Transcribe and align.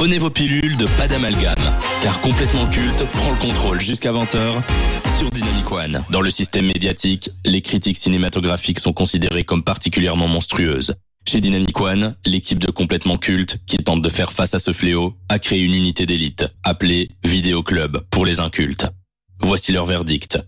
Prenez 0.00 0.16
vos 0.16 0.30
pilules 0.30 0.78
de 0.78 0.86
pas 0.96 1.06
d'amalgame, 1.08 1.76
car 2.00 2.22
complètement 2.22 2.66
culte 2.68 3.04
prend 3.12 3.32
le 3.32 3.36
contrôle 3.36 3.78
jusqu'à 3.78 4.10
20h 4.12 4.62
sur 5.18 5.30
Dynamic 5.30 5.70
One. 5.70 6.02
Dans 6.08 6.22
le 6.22 6.30
système 6.30 6.64
médiatique, 6.64 7.28
les 7.44 7.60
critiques 7.60 7.98
cinématographiques 7.98 8.78
sont 8.78 8.94
considérées 8.94 9.44
comme 9.44 9.62
particulièrement 9.62 10.26
monstrueuses. 10.26 10.94
Chez 11.28 11.42
Dynamic 11.42 11.78
One, 11.78 12.16
l'équipe 12.24 12.58
de 12.58 12.70
complètement 12.70 13.18
culte, 13.18 13.58
qui 13.66 13.76
tente 13.76 14.00
de 14.00 14.08
faire 14.08 14.32
face 14.32 14.54
à 14.54 14.58
ce 14.58 14.72
fléau, 14.72 15.16
a 15.28 15.38
créé 15.38 15.60
une 15.60 15.74
unité 15.74 16.06
d'élite, 16.06 16.46
appelée 16.64 17.10
Vidéo 17.22 17.62
Club 17.62 18.02
pour 18.10 18.24
les 18.24 18.40
incultes. 18.40 18.86
Voici 19.42 19.70
leur 19.70 19.84
verdict. 19.84 20.38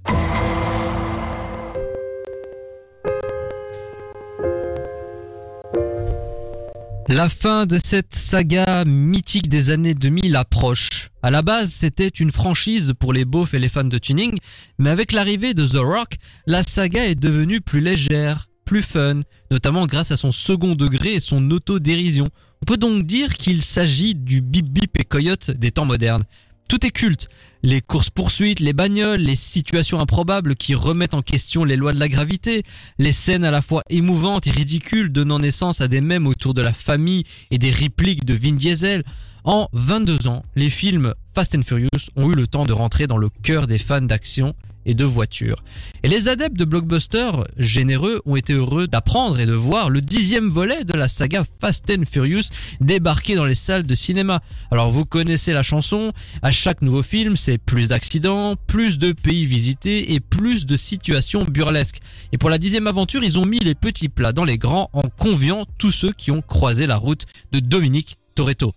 La 7.15 7.29
fin 7.29 7.67
de 7.67 7.77
cette 7.77 8.15
saga 8.15 8.87
mythique 8.87 9.51
des 9.51 9.69
années 9.69 9.93
2000 9.93 10.35
approche. 10.35 11.11
À 11.21 11.31
la 11.31 11.43
base, 11.43 11.71
c'était 11.71 12.09
une 12.09 12.31
franchise 12.31 12.95
pour 12.99 13.13
les 13.13 13.27
beaufs 13.27 13.53
et 13.53 13.59
les 13.59 13.69
fans 13.69 13.85
de 13.85 13.99
tuning, 13.99 14.39
mais 14.79 14.89
avec 14.89 15.13
l'arrivée 15.13 15.53
de 15.53 15.67
The 15.67 15.77
Rock, 15.77 16.17
la 16.47 16.63
saga 16.63 17.05
est 17.05 17.15
devenue 17.15 17.61
plus 17.61 17.83
légère, 17.83 18.49
plus 18.65 18.81
fun, 18.81 19.21
notamment 19.51 19.87
grâce 19.87 20.11
à 20.11 20.17
son 20.17 20.33
second 20.33 20.75
degré 20.75 21.13
et 21.13 21.21
son 21.21 21.51
autodérision. 21.51 22.29
On 22.63 22.65
peut 22.65 22.79
donc 22.79 23.05
dire 23.05 23.35
qu'il 23.35 23.61
s'agit 23.61 24.15
du 24.15 24.41
bip 24.41 24.71
bip 24.71 24.99
et 24.99 25.05
coyote 25.05 25.51
des 25.51 25.71
temps 25.71 25.85
modernes. 25.85 26.25
Tout 26.71 26.87
est 26.87 26.93
culte. 26.93 27.29
Les 27.65 27.81
courses-poursuites, 27.81 28.59
les 28.59 28.73
bagnoles, 28.73 29.21
les 29.21 29.37
situations 29.37 30.01
improbables 30.01 30.57
qui 30.57 30.75
remettent 30.75 31.15
en 31.15 31.23
question 31.23 31.63
les 31.63 31.77
lois 31.77 31.93
de 31.93 32.01
la 32.01 32.09
gravité, 32.09 32.65
les 32.99 33.13
scènes 33.13 33.45
à 33.45 33.53
la 33.53 33.63
fois 33.63 33.85
émouvantes 33.89 34.49
et 34.49 34.51
ridicules 34.51 35.13
donnant 35.13 35.39
naissance 35.39 35.81
à 35.81 35.87
des 35.87 36.01
mèmes 36.01 36.27
autour 36.27 36.55
de 36.55 36.63
la 36.63 36.73
famille 36.73 37.23
et 37.53 37.59
des 37.59 37.71
répliques 37.71 38.25
de 38.25 38.35
Vin 38.35 38.55
Diesel. 38.55 39.05
En 39.45 39.69
22 39.75 40.27
ans, 40.27 40.45
les 40.57 40.71
films 40.71 41.15
Fast 41.37 41.55
and 41.55 41.63
Furious 41.63 42.11
ont 42.17 42.33
eu 42.33 42.35
le 42.35 42.49
temps 42.49 42.65
de 42.65 42.73
rentrer 42.73 43.07
dans 43.07 43.17
le 43.17 43.29
cœur 43.29 43.69
des 43.69 43.79
fans 43.79 44.01
d'action 44.01 44.57
et 44.87 44.95
de 44.95 45.05
voitures. 45.05 45.63
Et 46.03 46.09
les 46.09 46.29
adeptes 46.29 46.57
de 46.57 46.65
blockbuster 46.65 47.31
généreux 47.57 48.21
ont 48.27 48.37
été 48.37 48.53
heureux 48.53 48.89
d'apprendre 48.89 49.39
et 49.41 49.47
de 49.47 49.53
voir 49.53 49.91
le 49.91 50.01
dixième 50.01 50.49
volet 50.49 50.85
de 50.85 50.97
la 50.97 51.09
saga 51.09 51.45
Fast 51.61 51.91
and 51.91 52.05
Furious 52.11 52.51
débarquer 52.81 53.35
dans 53.35 53.45
les 53.45 53.55
salles 53.55 53.87
de 53.87 53.95
cinéma. 53.95 54.41
Alors 54.71 54.91
vous 54.91 55.05
connaissez 55.05 55.53
la 55.53 55.63
chanson, 55.63 56.13
à 56.43 56.51
chaque 56.51 56.83
nouveau 56.83 57.03
film 57.03 57.37
c'est 57.37 57.59
plus 57.59 57.89
d'accidents, 57.89 58.57
plus 58.67 58.99
de 58.99 59.13
pays 59.13 59.47
visités 59.47 60.13
et 60.15 60.21
plus 60.21 60.67
de 60.67 60.77
situations 60.77 61.43
burlesques. 61.43 62.01
Et 62.33 62.39
pour 62.39 62.51
la 62.51 62.59
dixième 62.59 62.87
aventure 62.87 63.23
ils 63.25 63.39
ont 63.39 63.47
mis 63.47 63.61
les 63.61 63.75
petits 63.75 64.09
plats 64.09 64.33
dans 64.33 64.45
les 64.45 64.59
grands 64.59 64.91
en 64.93 65.03
conviant 65.03 65.67
tous 65.79 65.93
ceux 65.93 66.13
qui 66.13 66.31
ont 66.31 66.43
croisé 66.43 66.87
la 66.87 66.97
route 66.97 67.27
de 67.53 67.61
Dominique 67.61 68.17
Toretto. 68.35 68.73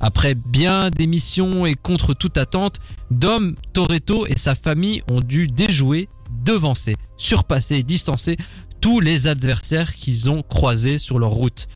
Après 0.00 0.34
bien 0.34 0.90
des 0.90 1.06
missions 1.06 1.66
et 1.66 1.74
contre 1.74 2.14
toute 2.14 2.38
attente, 2.38 2.80
Dom 3.10 3.54
Toretto 3.74 4.26
et 4.26 4.38
sa 4.38 4.54
famille 4.54 5.02
ont 5.10 5.20
dû 5.20 5.46
déjouer, 5.46 6.08
devancer, 6.44 6.96
surpasser 7.18 7.82
distancer 7.82 8.36
tous 8.80 9.00
les 9.00 9.26
adversaires 9.26 9.94
qu'ils 9.94 10.30
ont 10.30 10.42
croisés 10.42 10.98
sur 10.98 11.18
leur 11.18 11.30
route. 11.30 11.68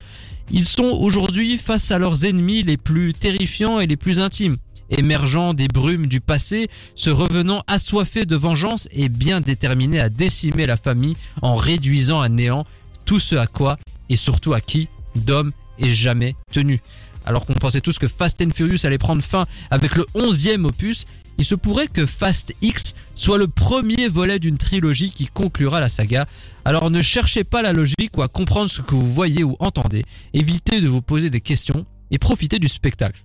Ils 0.51 0.65
sont 0.65 0.85
aujourd'hui 0.85 1.59
face 1.59 1.91
à 1.91 1.99
leurs 1.99 2.25
ennemis 2.25 2.63
les 2.63 2.79
plus 2.79 3.13
terrifiants 3.13 3.79
et 3.79 3.87
les 3.87 3.97
plus 3.97 4.21
intimes, 4.21 4.57
émergeant 4.91 5.53
des 5.53 5.69
brumes 5.69 6.07
du 6.07 6.21
passé, 6.21 6.69
se 6.95 7.11
revenant 7.11 7.63
assoiffés 7.67 8.25
de 8.25 8.37
vengeance 8.37 8.89
et 8.91 9.11
bien 9.11 9.43
déterminés 9.43 10.01
à 10.01 10.09
décimer 10.09 10.65
la 10.67 10.79
famille 10.79 11.17
en 11.43 11.55
réduisant 11.55 12.21
à 12.21 12.31
néant 12.31 12.65
tout 13.05 13.21
ce 13.21 13.37
à 13.37 13.47
quoi 13.47 13.79
et 14.09 14.17
surtout 14.17 14.55
à 14.55 14.61
qui 14.63 14.89
Dom 15.15 15.53
est 15.79 15.91
jamais 15.91 16.37
tenu 16.53 16.81
alors 17.25 17.47
qu'on 17.47 17.55
pensait 17.55 17.81
tous 17.81 17.99
que 17.99 18.09
Fast 18.09 18.41
and 18.43 18.51
Furious 18.55 18.85
allait 18.85 18.99
prendre 18.99 19.23
fin 19.23 19.47
avec 19.71 19.97
le 19.97 20.05
11e 20.15 20.65
opus, 20.65 21.07
il 21.39 21.45
se 21.45 21.55
pourrait 21.55 21.89
que 21.89 22.07
Fast 22.07 22.55
X 22.63 22.95
soit 23.15 23.39
le 23.39 23.49
premier 23.49 24.09
volet 24.09 24.39
d'une 24.39 24.59
trilogie 24.59 25.11
qui 25.11 25.27
conclura 25.27 25.81
la 25.81 25.89
saga. 25.89 26.27
Alors 26.65 26.91
ne 26.91 27.03
cherchez 27.03 27.45
pas 27.45 27.63
la 27.63 27.73
logique 27.73 28.17
ou 28.17 28.23
à 28.23 28.29
comprendre 28.29 28.71
ce 28.71 28.83
que 28.83 28.95
vous 28.95 29.13
voyez 29.13 29.43
ou 29.43 29.57
entendez, 29.59 30.05
évitez 30.33 30.81
de 30.81 30.89
vous 30.89 31.03
poser 31.03 31.31
des 31.31 31.41
questions 31.41 31.87
et 32.11 32.19
profitez 32.19 32.59
du 32.59 32.69
spectacle. 32.69 33.23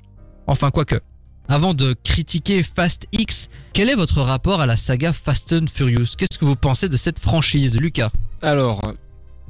Enfin 0.48 0.72
quoique. 0.72 1.00
Avant 1.48 1.74
de 1.74 1.96
critiquer 2.04 2.62
Fast 2.62 3.08
X, 3.12 3.50
quel 3.74 3.90
est 3.90 3.96
votre 3.96 4.22
rapport 4.22 4.62
à 4.62 4.68
la 4.68 4.78
saga 4.78 5.14
Fast 5.14 5.54
and 5.54 5.66
Furious? 5.74 6.16
Qu'est-ce 6.16 6.38
que 6.38 6.46
vous 6.46 6.56
pensez 6.56 6.90
de 6.90 6.98
cette 6.98 7.20
franchise, 7.20 7.76
Lucas? 7.76 8.12
Alors, 8.44 8.82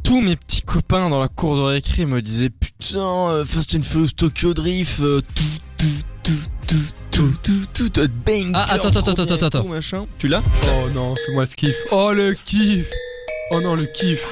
tous 0.10 0.22
mes 0.22 0.36
petits 0.36 0.64
copains 0.64 1.08
dans 1.12 1.20
la 1.20 1.28
cour 1.28 1.56
de 1.56 1.62
récré 1.62 2.08
me 2.08 2.20
disaient 2.24 2.50
putain 2.50 3.30
euh, 3.30 3.46
Fast 3.46 3.76
and 3.76 3.84
Furious 3.84 4.08
Tokyo 4.18 4.56
Drift 4.56 5.02
euh, 5.02 5.22
tout 5.36 5.44
tout 5.78 5.86
tout 6.24 6.74
tout 7.12 7.32
tout 7.44 7.66
tout 7.72 7.90
tout 7.90 8.10
bang 8.26 8.52
Ah, 8.56 8.74
attends, 8.74 8.90
attends, 8.90 9.12
attends, 9.12 9.32
attends, 9.32 9.46
attends. 9.46 9.64
machin 9.66 10.08
tu 10.18 10.28
l'as 10.28 10.42
Oh 10.64 10.90
non, 10.96 11.14
fais-moi 11.14 11.44
le 11.44 11.50
kiff. 11.56 11.76
Oh 11.92 12.12
le 12.12 12.34
kiff 12.34 12.90
Oh 13.52 13.62
non, 13.62 13.76
le 13.76 13.86
kiff 13.86 14.26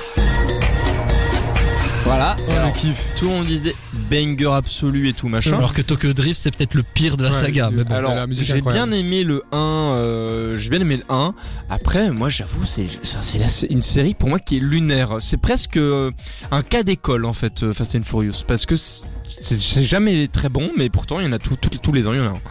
voilà 2.08 2.36
Oh 2.48 2.52
le 2.66 2.72
kiff 2.72 3.06
tout 3.18 3.26
le 3.26 3.32
monde 3.32 3.46
disait 3.46 3.76
banger 4.10 4.52
absolu 4.54 5.10
et 5.10 5.14
tout 5.14 5.28
machin 5.28 5.58
Alors 5.58 5.74
que 5.74 5.82
Tokyo 5.82 6.14
Drift 6.14 6.40
c'est 6.42 6.56
peut-être 6.56 6.74
le 6.76 6.84
pire 6.84 7.18
de 7.18 7.24
la 7.26 7.32
Ouais, 7.32 7.36
saga. 7.36 7.70
Mais 7.72 7.84
bon. 7.84 7.94
alors 7.94 8.14
j'ai 8.32 8.62
bien 8.62 8.90
aimé 8.92 9.24
le 9.26 9.44
1 9.52 9.58
euh, 9.58 10.58
j'ai 10.58 10.70
bien 10.70 10.80
aimé 10.80 10.98
le 10.98 11.04
1 11.14 11.34
après 11.70 12.12
moi 12.12 12.30
j'avoue 12.30 12.66
c'est 12.66 12.88
ça, 13.04 13.22
c'est 13.22 13.38
la- 13.38 13.48
c'est 13.50 13.68
une 13.68 13.82
série 13.82 14.14
pour 14.14 14.30
moi 14.30 14.40
qui 14.40 14.58
est 14.58 14.62
lunaire 14.62 15.18
c'est 15.20 15.38
presque 15.38 15.78
euh, 15.78 16.12
un 16.52 16.62
cas 16.62 16.84
d'école 16.84 17.26
en 17.26 17.34
fait 17.34 17.64
euh, 17.64 17.74
Fast 17.74 17.96
and 17.96 18.04
Furious 18.04 18.44
parce 18.48 18.66
que 18.66 18.76
c'est 18.78 19.06
c'est 19.60 19.84
jamais 19.84 20.28
très 20.30 20.48
bon 20.50 20.72
mais 20.78 20.90
pourtant 20.90 21.20
il 21.20 21.26
y 21.26 21.30
en 21.30 21.34
a 21.34 21.40
tout- 21.40 21.58
tout- 21.58 21.70
tous 21.70 21.92
les 21.92 22.08
ans 22.08 22.14
il 22.14 22.20
y 22.20 22.22
en 22.22 22.28
a 22.28 22.36
un. 22.36 22.42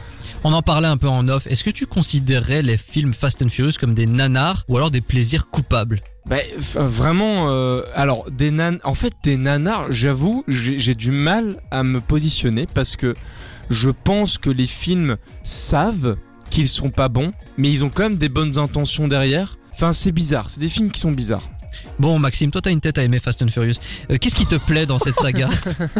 On 0.44 0.53
en 0.53 0.62
parlait 0.62 0.87
un 0.87 0.97
peu 0.99 1.09
en 1.09 1.27
off. 1.28 1.47
Est-ce 1.49 1.65
que 1.65 1.71
tu 1.71 1.87
considérais 1.87 2.62
les 2.62 2.77
films 2.77 3.12
Fast 3.15 3.43
and 3.43 3.49
Furious 3.49 3.73
comme 3.81 3.94
des 3.94 4.06
nanars 4.06 4.62
ou 4.69 4.77
alors 4.77 4.93
des 4.93 5.00
plaisirs 5.00 5.49
coupables? 5.50 6.03
Bah, 6.26 6.38
vraiment, 6.75 7.50
euh, 7.50 7.82
alors 7.94 8.28
des 8.31 8.50
nan, 8.50 8.81
en 8.82 8.94
fait 8.94 9.14
des 9.22 9.37
nanars, 9.37 9.92
j'avoue, 9.92 10.44
j'ai 10.48 10.76
j'ai 10.76 10.97
du 10.97 11.12
mal 11.12 11.60
à 11.70 11.84
me 11.84 12.00
positionner 12.00 12.66
parce 12.66 12.97
que 12.97 13.14
je 13.70 13.91
pense 13.91 14.37
que 14.37 14.50
les 14.50 14.66
films 14.66 15.19
savent 15.44 16.16
qu'ils 16.50 16.69
sont 16.69 16.91
pas 16.91 17.09
bons, 17.09 17.32
mais 17.56 17.70
ils 17.70 17.84
ont 17.84 17.91
quand 17.91 18.04
même 18.04 18.16
des 18.16 18.28
bonnes 18.28 18.59
intentions 18.59 19.06
derrière. 19.06 19.56
Enfin, 19.72 19.92
c'est 19.92 20.12
bizarre, 20.12 20.50
c'est 20.50 20.60
des 20.60 20.69
films 20.69 20.91
qui 20.91 21.00
sont 21.00 21.12
bizarres. 21.12 21.48
Bon, 21.98 22.19
Maxime, 22.19 22.50
toi 22.50 22.60
t'as 22.60 22.70
une 22.70 22.81
tête 22.81 22.98
à 22.98 23.04
aimer 23.04 23.20
Fast 23.20 23.43
and 23.43 23.48
Furious. 23.48 23.75
Euh, 24.10 24.16
Qu'est-ce 24.20 24.34
qui 24.34 24.47
te 24.47 24.56
plaît 24.56 24.87
dans 24.87 24.98
cette 24.98 25.16
saga? 25.16 25.48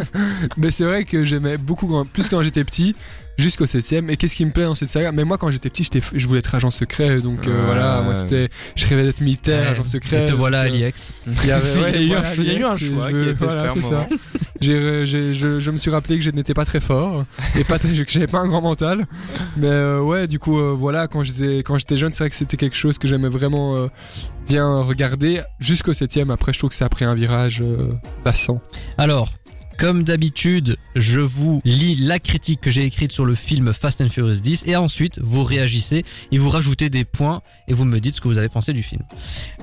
Mais 0.57 0.71
c'est 0.71 0.85
vrai 0.85 1.05
que 1.05 1.25
j'aimais 1.25 1.57
beaucoup, 1.57 2.05
plus 2.05 2.29
quand 2.29 2.43
j'étais 2.43 2.65
petit, 2.65 2.97
jusqu'au 3.39 3.67
7ème. 3.67 4.11
Et 4.11 4.17
qu'est-ce 4.17 4.35
qui 4.37 4.45
me 4.45 4.51
plaît 4.51 4.65
dans 4.65 4.75
cette 4.75 4.89
saga? 4.89 5.13
Mais 5.13 5.25
moi, 5.25 5.39
quand 5.39 5.51
j'étais 5.51 5.71
petit, 5.71 5.85
j'étais, 5.85 6.01
je 6.15 6.27
voulais 6.27 6.41
être 6.41 6.55
agent 6.55 6.71
secret. 6.71 7.21
Donc 7.21 7.47
euh, 7.47 7.63
voilà, 7.67 8.03
moi 8.03 8.15
c'était. 8.15 8.49
Je 8.77 8.87
rêvais 8.87 9.05
d'être 9.05 9.21
militaire, 9.21 9.71
agent 9.71 9.85
secret. 9.85 10.23
Et 10.23 10.27
te 10.27 10.33
voilà, 10.33 10.65
donc, 10.69 10.75
euh. 10.81 10.91
Il 11.43 11.47
y, 11.47 11.51
avait, 11.51 11.81
ouais, 11.83 11.93
Il 11.97 12.07
y 12.09 12.15
a 12.15 12.19
eu 12.19 12.21
un- 12.23 12.35
il 12.37 12.45
y 12.45 12.51
a 12.51 12.59
eu 12.59 12.65
un 12.65 12.69
Alex, 12.71 12.85
choix 12.91 13.11
je- 13.11 13.17
qui 13.17 13.29
a 13.29 13.31
été 13.33 13.45
voilà, 13.45 13.63
à 13.63 13.71
c'est 13.71 13.83
ça. 13.83 14.07
J'ai, 14.59 15.05
j'ai- 15.05 15.35
je, 15.35 15.61
je 15.61 15.71
me 15.71 15.77
suis 15.77 15.91
rappelé 15.91 16.17
que 16.17 16.25
je 16.25 16.31
n'étais 16.31 16.55
pas 16.55 16.65
très 16.65 16.81
fort 16.81 17.27
et 17.59 17.63
pas 17.65 17.79
très- 17.79 17.91
que 17.93 18.11
j'avais 18.11 18.27
pas 18.27 18.39
un 18.39 18.47
grand 18.49 18.63
mental. 18.63 19.07
Mais 19.59 19.67
euh, 19.67 20.01
ouais, 20.01 20.27
du 20.27 20.39
coup, 20.39 20.59
euh, 20.59 20.73
voilà, 20.77 21.09
quand 21.09 21.23
j'étais, 21.23 21.59
quand 21.59 21.77
j'étais 21.77 21.97
jeune, 21.99 22.11
c'est 22.11 22.25
vrai 22.25 22.31
que 22.31 22.37
c'était 22.37 22.57
quelque 22.57 22.75
chose 22.77 22.97
que 22.97 23.07
j'aimais 23.07 23.29
vraiment 23.29 23.77
euh, 23.77 23.89
bien 24.49 24.81
regarder 24.81 25.43
jusqu'au 25.61 25.93
7ème. 25.93 26.33
Après, 26.33 26.55
je 26.55 26.59
trouve 26.59 26.71
que 26.71 26.77
ça 26.77 26.87
a 26.87 26.89
pris 26.89 27.05
un 27.05 27.15
virage 27.15 27.61
euh, 27.61 27.93
lassant. 28.25 28.63
Alors, 28.97 29.35
comme 29.79 30.05
d'habitude, 30.05 30.79
je 30.95 31.21
vous 31.21 31.61
lis 31.65 31.97
la 31.97 32.19
critique 32.19 32.61
que 32.61 32.71
j'ai 32.71 32.85
écrite 32.85 33.13
sur 33.13 33.27
le 33.27 33.35
film 33.35 33.73
Fast 33.73 34.01
and 34.01 34.09
Furious 34.09 34.41
10 34.41 34.65
et 34.67 34.77
ensuite 34.77 35.19
vous 35.19 35.45
réagissez 35.45 36.05
et 36.33 36.39
vous 36.39 36.49
rajoutez 36.49 36.89
des 36.89 37.05
points 37.05 37.43
et 37.69 37.75
vous 37.75 37.85
me 37.85 38.01
dites 38.01 38.15
ce 38.15 38.21
que 38.21 38.29
vous 38.29 38.39
avez 38.39 38.49
pensé 38.49 38.73
du 38.73 38.83
film. 38.83 39.03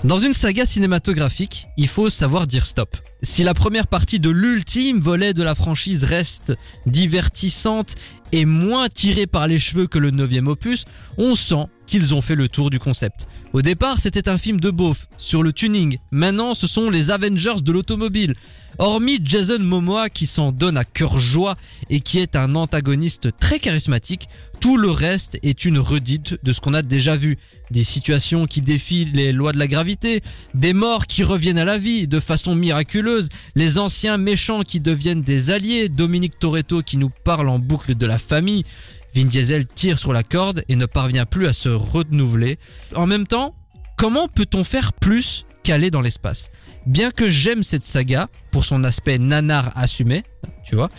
Dans 0.03 0.19
une 0.19 0.33
saga 0.33 0.65
cinématographique, 0.65 1.67
il 1.77 1.87
faut 1.87 2.09
savoir 2.09 2.47
dire 2.47 2.65
stop. 2.65 2.95
Si 3.23 3.43
la 3.43 3.53
première 3.53 3.87
partie 3.87 4.19
de 4.19 4.29
l'ultime 4.29 4.99
volet 4.99 5.33
de 5.33 5.43
la 5.43 5.55
franchise 5.55 6.03
reste 6.03 6.53
divertissante 6.85 7.95
et 8.31 8.45
moins 8.45 8.89
tirée 8.89 9.27
par 9.27 9.47
les 9.47 9.59
cheveux 9.59 9.87
que 9.87 9.99
le 9.99 10.11
neuvième 10.11 10.47
opus, 10.47 10.85
on 11.17 11.35
sent 11.35 11.65
qu'ils 11.93 12.15
ont 12.15 12.23
fait 12.23 12.33
le 12.33 12.49
tour 12.49 12.71
du 12.71 12.79
concept. 12.79 13.27
Au 13.53 13.61
départ, 13.61 13.99
c'était 13.99 14.27
un 14.27 14.39
film 14.39 14.59
de 14.59 14.71
beauf 14.71 15.07
sur 15.19 15.43
le 15.43 15.53
tuning. 15.53 15.99
Maintenant, 16.09 16.55
ce 16.55 16.65
sont 16.65 16.89
les 16.89 17.11
Avengers 17.11 17.61
de 17.63 17.71
l'automobile. 17.71 18.33
Hormis 18.79 19.19
Jason 19.23 19.59
Momoa 19.59 20.09
qui 20.09 20.25
s'en 20.25 20.51
donne 20.51 20.75
à 20.75 20.85
cœur 20.85 21.19
joie 21.19 21.55
et 21.91 21.99
qui 21.99 22.17
est 22.17 22.35
un 22.35 22.55
antagoniste 22.55 23.29
très 23.39 23.59
charismatique, 23.59 24.27
tout 24.59 24.75
le 24.75 24.89
reste 24.89 25.37
est 25.43 25.65
une 25.65 25.77
redite 25.77 26.43
de 26.43 26.51
ce 26.51 26.61
qu'on 26.61 26.73
a 26.73 26.81
déjà 26.81 27.15
vu. 27.15 27.37
Des 27.69 27.83
situations 27.83 28.47
qui 28.47 28.61
défient 28.61 29.05
les 29.13 29.31
lois 29.31 29.53
de 29.53 29.59
la 29.59 29.67
gravité, 29.67 30.23
des 30.55 30.73
morts 30.73 31.05
qui 31.05 31.23
reviennent 31.23 31.59
à 31.59 31.65
la 31.65 31.77
vie 31.77 32.07
de 32.07 32.19
façon 32.19 32.55
miraculeuse, 32.55 33.29
les 33.53 33.77
anciens 33.77 34.17
méchants 34.17 34.63
qui 34.63 34.79
deviennent 34.79 35.21
des 35.21 35.51
alliés, 35.51 35.89
Dominique 35.89 36.39
Toretto 36.39 36.81
qui 36.81 36.97
nous 36.97 37.11
parle 37.23 37.49
en 37.49 37.59
boucle 37.59 37.93
de 37.93 38.05
la 38.07 38.17
famille, 38.17 38.65
Vin 39.15 39.25
Diesel 39.25 39.67
tire 39.67 39.99
sur 39.99 40.13
la 40.13 40.23
corde 40.23 40.63
et 40.69 40.75
ne 40.75 40.85
parvient 40.85 41.25
plus 41.25 41.47
à 41.47 41.53
se 41.53 41.69
renouveler. 41.69 42.57
En 42.95 43.05
même 43.05 43.27
temps, 43.27 43.55
comment 43.97 44.27
peut-on 44.27 44.63
faire 44.63 44.93
plus 44.93 45.45
qu'aller 45.63 45.91
dans 45.91 46.01
l'espace? 46.01 46.49
Bien 46.85 47.11
que 47.11 47.29
j'aime 47.29 47.63
cette 47.63 47.85
saga 47.85 48.27
pour 48.51 48.65
son 48.65 48.83
aspect 48.83 49.17
nanar 49.17 49.71
assumé, 49.75 50.23
tu 50.65 50.75
vois, 50.75 50.89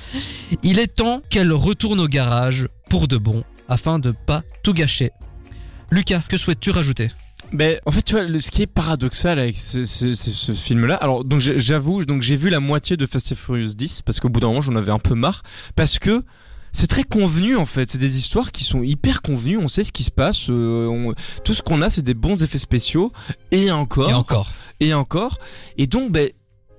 il 0.63 0.79
est 0.79 0.87
temps 0.87 1.23
qu'elle 1.29 1.53
retourne 1.53 2.01
au 2.01 2.09
garage 2.09 2.69
pour 2.89 3.09
de 3.09 3.17
bon 3.17 3.45
afin 3.69 3.99
de 3.99 4.13
pas 4.13 4.43
tout 4.63 4.73
gâcher. 4.73 5.11
Lucas, 5.91 6.23
que 6.29 6.37
souhaites-tu 6.37 6.71
rajouter? 6.71 7.11
Ben, 7.53 7.79
en 7.85 7.93
fait, 7.93 8.09
ce 8.09 8.51
qui 8.51 8.63
est 8.63 8.67
paradoxal 8.67 9.39
avec 9.39 9.59
ce, 9.59 10.53
film-là, 10.55 10.97
alors 10.97 11.23
j'avoue, 11.39 12.05
donc 12.05 12.23
j'ai 12.23 12.37
vu 12.37 12.49
la 12.49 12.61
moitié 12.61 12.97
de 12.97 13.07
Fast 13.07 13.33
and 13.33 13.37
Furious 13.37 13.75
10 13.75 14.03
parce 14.03 14.19
qu'au 14.19 14.29
bout 14.29 14.41
d'un 14.41 14.49
moment 14.49 14.61
j'en 14.61 14.77
avais 14.77 14.93
un 14.93 14.99
peu 14.99 15.15
marre 15.15 15.43
parce 15.77 15.99
que 15.99 16.25
c'est 16.75 16.87
très 16.89 17.05
convenu 17.05 17.57
en 17.57 17.65
fait. 17.65 17.91
C'est 17.91 17.97
des 17.99 18.19
histoires 18.19 18.53
qui 18.53 18.65
sont 18.65 18.83
hyper 18.83 19.23
convenues. 19.23 19.57
On 19.57 19.69
sait 19.69 19.85
ce 19.85 19.93
qui 19.93 20.03
se 20.05 20.11
passe. 20.11 20.51
euh, 20.51 20.87
on- 20.89 21.15
tout 21.45 21.55
ce 21.55 21.63
qu'on 21.63 21.81
a, 21.81 21.89
c'est 21.89 22.03
des 22.03 22.13
bons 22.15 22.43
effets 22.43 22.59
spéciaux 22.59 23.13
et 23.51 23.71
encore 23.71 24.11
Et 24.11 24.15
encore. 24.15 24.53
et 24.81 24.93
encore. 24.93 25.39
Et 25.79 25.87
donc, 25.87 26.13
ben, 26.13 26.29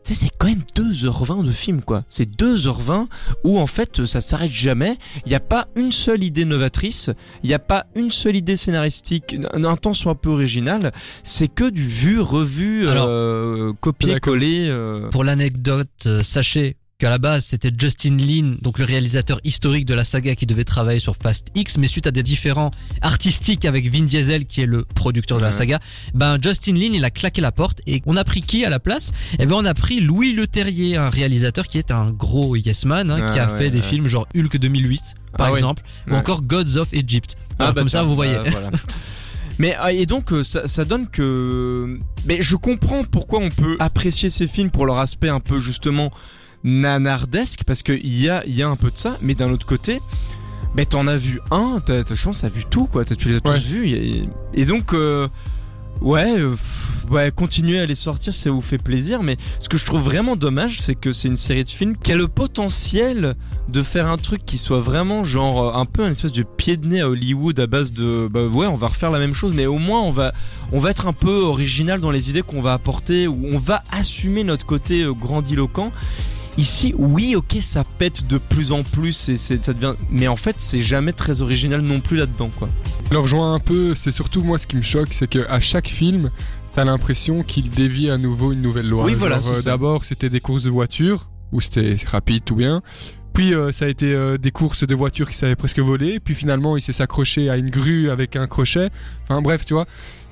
c'est 0.03 0.29
quand 0.37 0.45
même 0.47 0.61
2h20 0.75 1.43
de 1.43 1.49
film, 1.51 1.81
quoi. 1.81 2.03
C'est 2.09 2.29
2h20 2.29 3.07
où, 3.43 3.57
en 3.57 3.65
fait, 3.65 4.05
ça 4.05 4.21
s'arrête 4.21 4.51
jamais. 4.51 4.97
Il 5.25 5.29
n'y 5.29 5.35
a 5.35 5.39
pas 5.39 5.67
une 5.75 5.89
seule 5.89 6.23
idée 6.23 6.45
novatrice. 6.45 7.09
Il 7.41 7.47
n'y 7.47 7.55
a 7.55 7.59
pas 7.59 7.87
une 7.95 8.11
seule 8.11 8.35
idée 8.35 8.55
scénaristique, 8.55 9.35
un, 9.51 9.75
temps 9.77 9.93
soit 9.93 10.11
un 10.11 10.15
peu 10.15 10.29
original. 10.29 10.91
C'est 11.23 11.47
que 11.47 11.67
du 11.67 11.81
vu, 11.87 12.19
revu, 12.19 12.85
euh, 12.87 13.73
copier-coller. 13.81 14.67
euh. 14.69 15.09
Pour 15.09 15.23
l'anecdote, 15.23 15.89
euh, 16.05 16.21
sachez 16.21 16.77
qu'à 16.97 17.09
la 17.09 17.17
base 17.17 17.45
c'était 17.45 17.71
Justin 17.77 18.15
Lin, 18.17 18.55
donc 18.61 18.79
le 18.79 18.85
réalisateur 18.85 19.39
historique 19.43 19.85
de 19.85 19.93
la 19.93 20.03
saga 20.05 20.33
qui 20.35 20.45
devait 20.45 20.63
travailler 20.63 20.99
sur 21.01 21.15
Fast 21.15 21.47
X, 21.53 21.77
mais 21.77 21.87
suite 21.87 22.07
à 22.07 22.11
des 22.11 22.23
différends 22.23 22.71
artistiques 23.01 23.65
avec 23.65 23.89
Vin 23.91 24.03
Diesel 24.05 24.45
qui 24.45 24.61
est 24.61 24.65
le 24.65 24.85
producteur 24.85 25.37
de 25.39 25.43
la 25.43 25.51
saga, 25.51 25.79
ben 26.13 26.37
Justin 26.41 26.73
Lin 26.73 26.91
il 26.93 27.03
a 27.03 27.09
claqué 27.09 27.41
la 27.41 27.51
porte 27.51 27.81
et 27.85 28.01
on 28.05 28.15
a 28.15 28.23
pris 28.23 28.41
qui 28.41 28.63
à 28.63 28.69
la 28.69 28.79
place? 28.79 29.11
Eh 29.39 29.45
ben 29.45 29.55
on 29.55 29.65
a 29.65 29.73
pris 29.73 29.99
Louis 29.99 30.31
Leterrier, 30.33 30.95
un 30.95 31.09
réalisateur 31.09 31.65
qui 31.67 31.77
est 31.79 31.91
un 31.91 32.11
gros 32.11 32.55
yes 32.55 32.85
man, 32.85 33.11
hein, 33.11 33.29
qui 33.33 33.39
Ah 33.39 33.47
a 33.47 33.51
ouais, 33.51 33.57
fait 33.57 33.69
des 33.71 33.79
ouais. 33.79 33.83
films 33.83 34.07
genre 34.07 34.27
Hulk 34.35 34.57
2008 34.57 35.01
par 35.37 35.47
Ah 35.47 35.51
ouais. 35.51 35.57
exemple, 35.57 35.83
ou 36.07 36.11
Ouais. 36.11 36.17
encore 36.17 36.43
Gods 36.43 36.77
of 36.77 36.93
Egypt. 36.93 37.35
Voilà, 37.57 37.73
bah 37.73 37.81
comme 37.81 37.89
ça 37.89 38.03
vous 38.03 38.15
voyez. 38.15 38.35
bah, 38.35 38.43
voilà. 38.51 38.71
Mais 39.59 39.75
euh, 39.83 39.87
et 39.87 40.05
donc 40.05 40.31
euh, 40.33 40.43
ça, 40.43 40.67
ça 40.67 40.83
donne 40.85 41.07
que 41.07 41.99
mais 42.25 42.41
je 42.41 42.55
comprends 42.57 43.03
pourquoi 43.05 43.39
on 43.39 43.49
peut 43.49 43.77
apprécier 43.79 44.29
ces 44.29 44.47
films 44.47 44.69
pour 44.69 44.85
leur 44.85 44.97
aspect 44.99 45.29
un 45.29 45.39
peu 45.39 45.59
justement 45.59 46.09
nanardesque 46.65 47.61
parce 47.65 47.83
que 47.83 47.93
il 47.93 48.19
y 48.19 48.27
a 48.29 48.43
il 48.47 48.55
y 48.55 48.63
a 48.63 48.67
un 48.69 48.75
peu 48.75 48.89
de 48.91 48.97
ça 48.97 49.17
mais 49.21 49.35
d'un 49.35 49.51
autre 49.51 49.65
côté 49.67 50.01
mais 50.75 50.85
t'en 50.85 51.05
as 51.07 51.15
vu 51.15 51.39
un 51.51 51.79
t'as, 51.85 52.03
t'as- 52.03 52.15
je 52.15 52.23
pense 52.23 52.41
t'as 52.41 52.49
vu 52.49 52.63
tout 52.69 52.87
quoi 52.87 53.05
t'as, 53.05 53.15
tu 53.15 53.29
les 53.29 53.35
as 53.35 53.39
tous 53.39 53.51
Ouais. 53.51 53.59
vus 53.59 53.89
et, 53.89 54.27
et 54.55 54.65
donc 54.65 54.93
euh, 54.93 55.27
ouais 56.01 56.39
euh, 56.39 56.49
pff, 56.49 57.05
ouais 57.11 57.31
continuer 57.33 57.79
à 57.79 57.85
les 57.85 57.93
sortir 57.95 58.33
ça 58.33 58.49
vous 58.49 58.61
fait 58.61 58.79
plaisir 58.79 59.21
mais 59.23 59.37
ce 59.59 59.69
que 59.69 59.77
je 59.77 59.85
trouve 59.85 60.01
vraiment 60.01 60.35
dommage 60.35 60.81
c'est 60.81 60.95
que 60.95 61.13
c'est 61.13 61.27
une 61.29 61.37
série 61.37 61.63
de 61.63 61.69
films 61.69 61.95
qui 61.97 62.11
a 62.11 62.15
le 62.15 62.27
potentiel 62.27 63.35
de 63.69 63.81
faire 63.83 64.07
un 64.07 64.17
truc 64.17 64.43
qui 64.45 64.57
soit 64.57 64.79
vraiment 64.79 65.23
genre 65.23 65.63
euh, 65.69 65.79
un 65.79 65.85
peu 65.85 66.03
un 66.03 66.11
espèce 66.11 66.33
de 66.33 66.43
pied 66.43 66.77
de 66.77 66.87
nez 66.87 67.01
à 67.01 67.09
Hollywood 67.09 67.59
à 67.59 67.67
base 67.67 67.93
de 67.93 68.27
bah 68.29 68.41
ouais 68.47 68.65
on 68.65 68.75
va 68.75 68.87
refaire 68.87 69.11
la 69.11 69.19
même 69.19 69.35
chose 69.35 69.53
mais 69.53 69.67
au 69.67 69.77
moins 69.77 70.01
on 70.01 70.11
va 70.11 70.33
on 70.73 70.79
va 70.79 70.89
être 70.89 71.05
un 71.07 71.13
peu 71.13 71.41
original 71.43 72.01
dans 72.01 72.11
les 72.11 72.29
idées 72.31 72.41
qu'on 72.41 72.61
va 72.61 72.73
apporter 72.73 73.27
ou 73.27 73.39
on 73.53 73.59
va 73.59 73.81
assumer 73.91 74.43
notre 74.43 74.65
côté 74.65 75.03
euh, 75.03 75.13
grandiloquent 75.13 75.91
Ici, 76.57 76.93
oui, 76.97 77.35
ok, 77.35 77.57
ça 77.59 77.83
pète 77.97 78.27
de 78.27 78.37
plus 78.37 78.71
en 78.71 78.83
plus 78.83 79.27
et 79.29 79.37
ça 79.37 79.73
devient, 79.73 79.95
mais 80.09 80.29
en 80.29 80.37
fait, 80.37 80.55
c'est 80.57 80.81
jamais 80.81 81.11
très 81.11 81.41
original 81.41 81.81
non 81.81 81.99
plus 81.99 82.15
là-dedans, 82.17 82.49
quoi. 82.57 82.69
Je 83.07 83.13
le 83.13 83.19
rejoins 83.19 83.53
un 83.53 83.59
peu, 83.59 83.93
c'est 83.93 84.11
surtout 84.11 84.41
moi 84.41 84.57
ce 84.57 84.65
qui 84.65 84.77
me 84.77 84.81
choque, 84.81 85.09
c'est 85.11 85.27
qu'à 85.27 85.59
chaque 85.59 85.89
film, 85.89 86.31
t'as 86.71 86.85
l'impression 86.85 87.43
qu'il 87.43 87.69
dévie 87.69 88.09
à 88.09 88.17
nouveau 88.17 88.53
une 88.53 88.61
nouvelle 88.61 88.87
loi. 88.87 89.03
Oui, 89.05 89.13
voilà, 89.13 89.37
euh, 89.37 89.41
ça. 89.41 89.61
D'abord, 89.63 90.05
c'était 90.05 90.29
des 90.29 90.39
courses 90.39 90.63
de 90.63 90.69
voitures, 90.69 91.29
où 91.51 91.59
c'était 91.59 91.97
rapide, 92.05 92.43
tout 92.45 92.55
bien. 92.55 92.81
Puis 93.35 93.53
euh, 93.53 93.73
ça 93.73 93.83
a 93.83 93.87
été 93.89 94.13
euh, 94.13 94.37
des 94.37 94.51
courses 94.51 94.87
de 94.87 94.95
voitures 94.95 95.29
qui 95.29 95.35
savaient 95.35 95.57
presque 95.57 95.79
voler. 95.79 96.21
Puis 96.21 96.35
finalement, 96.35 96.77
il 96.77 96.81
s'est 96.81 96.93
s'accroché 96.93 97.49
à 97.49 97.57
une 97.57 97.69
grue 97.69 98.09
avec 98.09 98.37
un 98.37 98.47
crochet. 98.47 98.89
Enfin 99.23 99.41
bref, 99.41 99.65
tu 99.65 99.73
vois, 99.73 99.85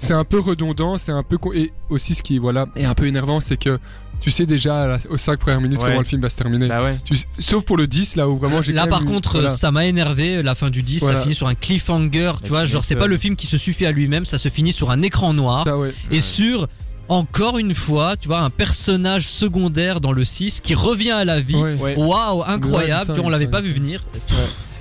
c'est 0.04 0.14
un 0.14 0.24
peu 0.24 0.40
redondant, 0.40 0.98
c'est 0.98 1.12
un 1.12 1.24
peu 1.24 1.38
con- 1.38 1.54
et 1.54 1.72
aussi 1.90 2.16
ce 2.16 2.24
qui 2.24 2.38
voilà 2.40 2.66
est 2.76 2.86
un 2.86 2.94
peu 2.94 3.06
énervant, 3.08 3.40
c'est 3.40 3.58
que 3.58 3.80
tu 4.22 4.32
sais 4.32 4.46
déjà 4.46 4.88
la- 4.88 5.00
aux 5.10 5.18
5 5.18 5.38
premières 5.40 5.60
minutes 5.62 5.80
Ouais. 5.82 5.88
comment 5.90 6.00
le 6.00 6.06
film 6.06 6.22
va 6.22 6.30
se 6.30 6.38
terminer. 6.38 6.68
Bah 6.68 6.82
ouais. 6.84 6.98
Tu- 7.04 7.16
sauf 7.40 7.64
pour 7.66 7.76
le 7.78 7.88
10 7.88 8.16
là 8.16 8.30
où 8.30 8.38
vraiment 8.38 8.62
j'ai 8.62 8.72
Là 8.72 8.84
quand 8.84 8.90
par 8.92 9.02
même 9.02 9.12
contre 9.12 9.34
voilà. 9.34 9.50
ça 9.56 9.72
m'a 9.72 9.86
énervé 9.86 10.42
la 10.44 10.56
fin 10.56 10.70
du 10.70 10.82
10 10.82 11.00
ça 11.00 11.22
finit 11.22 11.36
sur 11.36 11.48
un 11.48 11.56
cliffhanger 11.56 12.34
tu 12.44 12.50
vois 12.50 12.66
genre 12.66 12.84
c'est 12.86 12.96
pas 12.96 13.08
le 13.08 13.18
film 13.18 13.36
qui 13.36 13.48
se 13.48 13.58
suffit 13.58 13.86
à 13.86 13.92
lui-même 13.92 14.26
ça 14.26 14.38
se 14.38 14.50
finit 14.50 14.72
sur 14.74 14.92
un 14.92 15.02
écran 15.02 15.34
noir 15.34 15.66
ouais. 15.78 15.94
et 16.12 16.22
sur 16.22 16.68
encore 17.10 17.58
une 17.58 17.76
fois 17.76 18.16
tu 18.16 18.30
vois 18.30 18.40
un 18.40 18.50
personnage 18.50 19.28
secondaire 19.28 20.00
dans 20.00 20.14
le 20.14 20.24
6 20.24 20.62
qui 20.62 20.74
revient 20.74 21.12
à 21.12 21.26
la 21.26 21.42
vie 21.42 21.56
waouh 21.98 22.44
incroyable 22.48 23.02
Ouais, 23.02 23.06
ça, 23.06 23.14
tu 23.14 23.20
vois, 23.20 23.28
on 23.28 23.30
l'avait 23.30 23.48
pas 23.48 23.60
vu 23.62 23.72
venir 23.72 24.04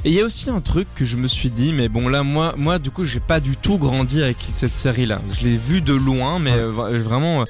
Et 0.04 0.08
il 0.10 0.14
y 0.14 0.20
a 0.20 0.24
aussi 0.24 0.50
un 0.50 0.60
truc 0.60 0.88
que 0.96 1.04
je 1.04 1.16
me 1.16 1.28
suis 1.28 1.50
dit, 1.50 1.72
mais 1.72 1.88
bon 1.88 2.08
là, 2.08 2.22
moi, 2.24 2.54
moi, 2.56 2.78
du 2.80 2.90
coup, 2.90 3.04
j'ai 3.04 3.20
pas 3.20 3.38
du 3.38 3.56
tout 3.56 3.78
grandi 3.78 4.20
avec 4.22 4.36
cette 4.52 4.74
série-là. 4.74 5.20
Je 5.32 5.44
l'ai 5.46 5.56
vu 5.56 5.80
de 5.80 5.94
loin, 5.94 6.38
mais 6.40 6.50
Ouais. 6.52 6.98
vraiment, 6.98 7.42
euh, 7.42 7.44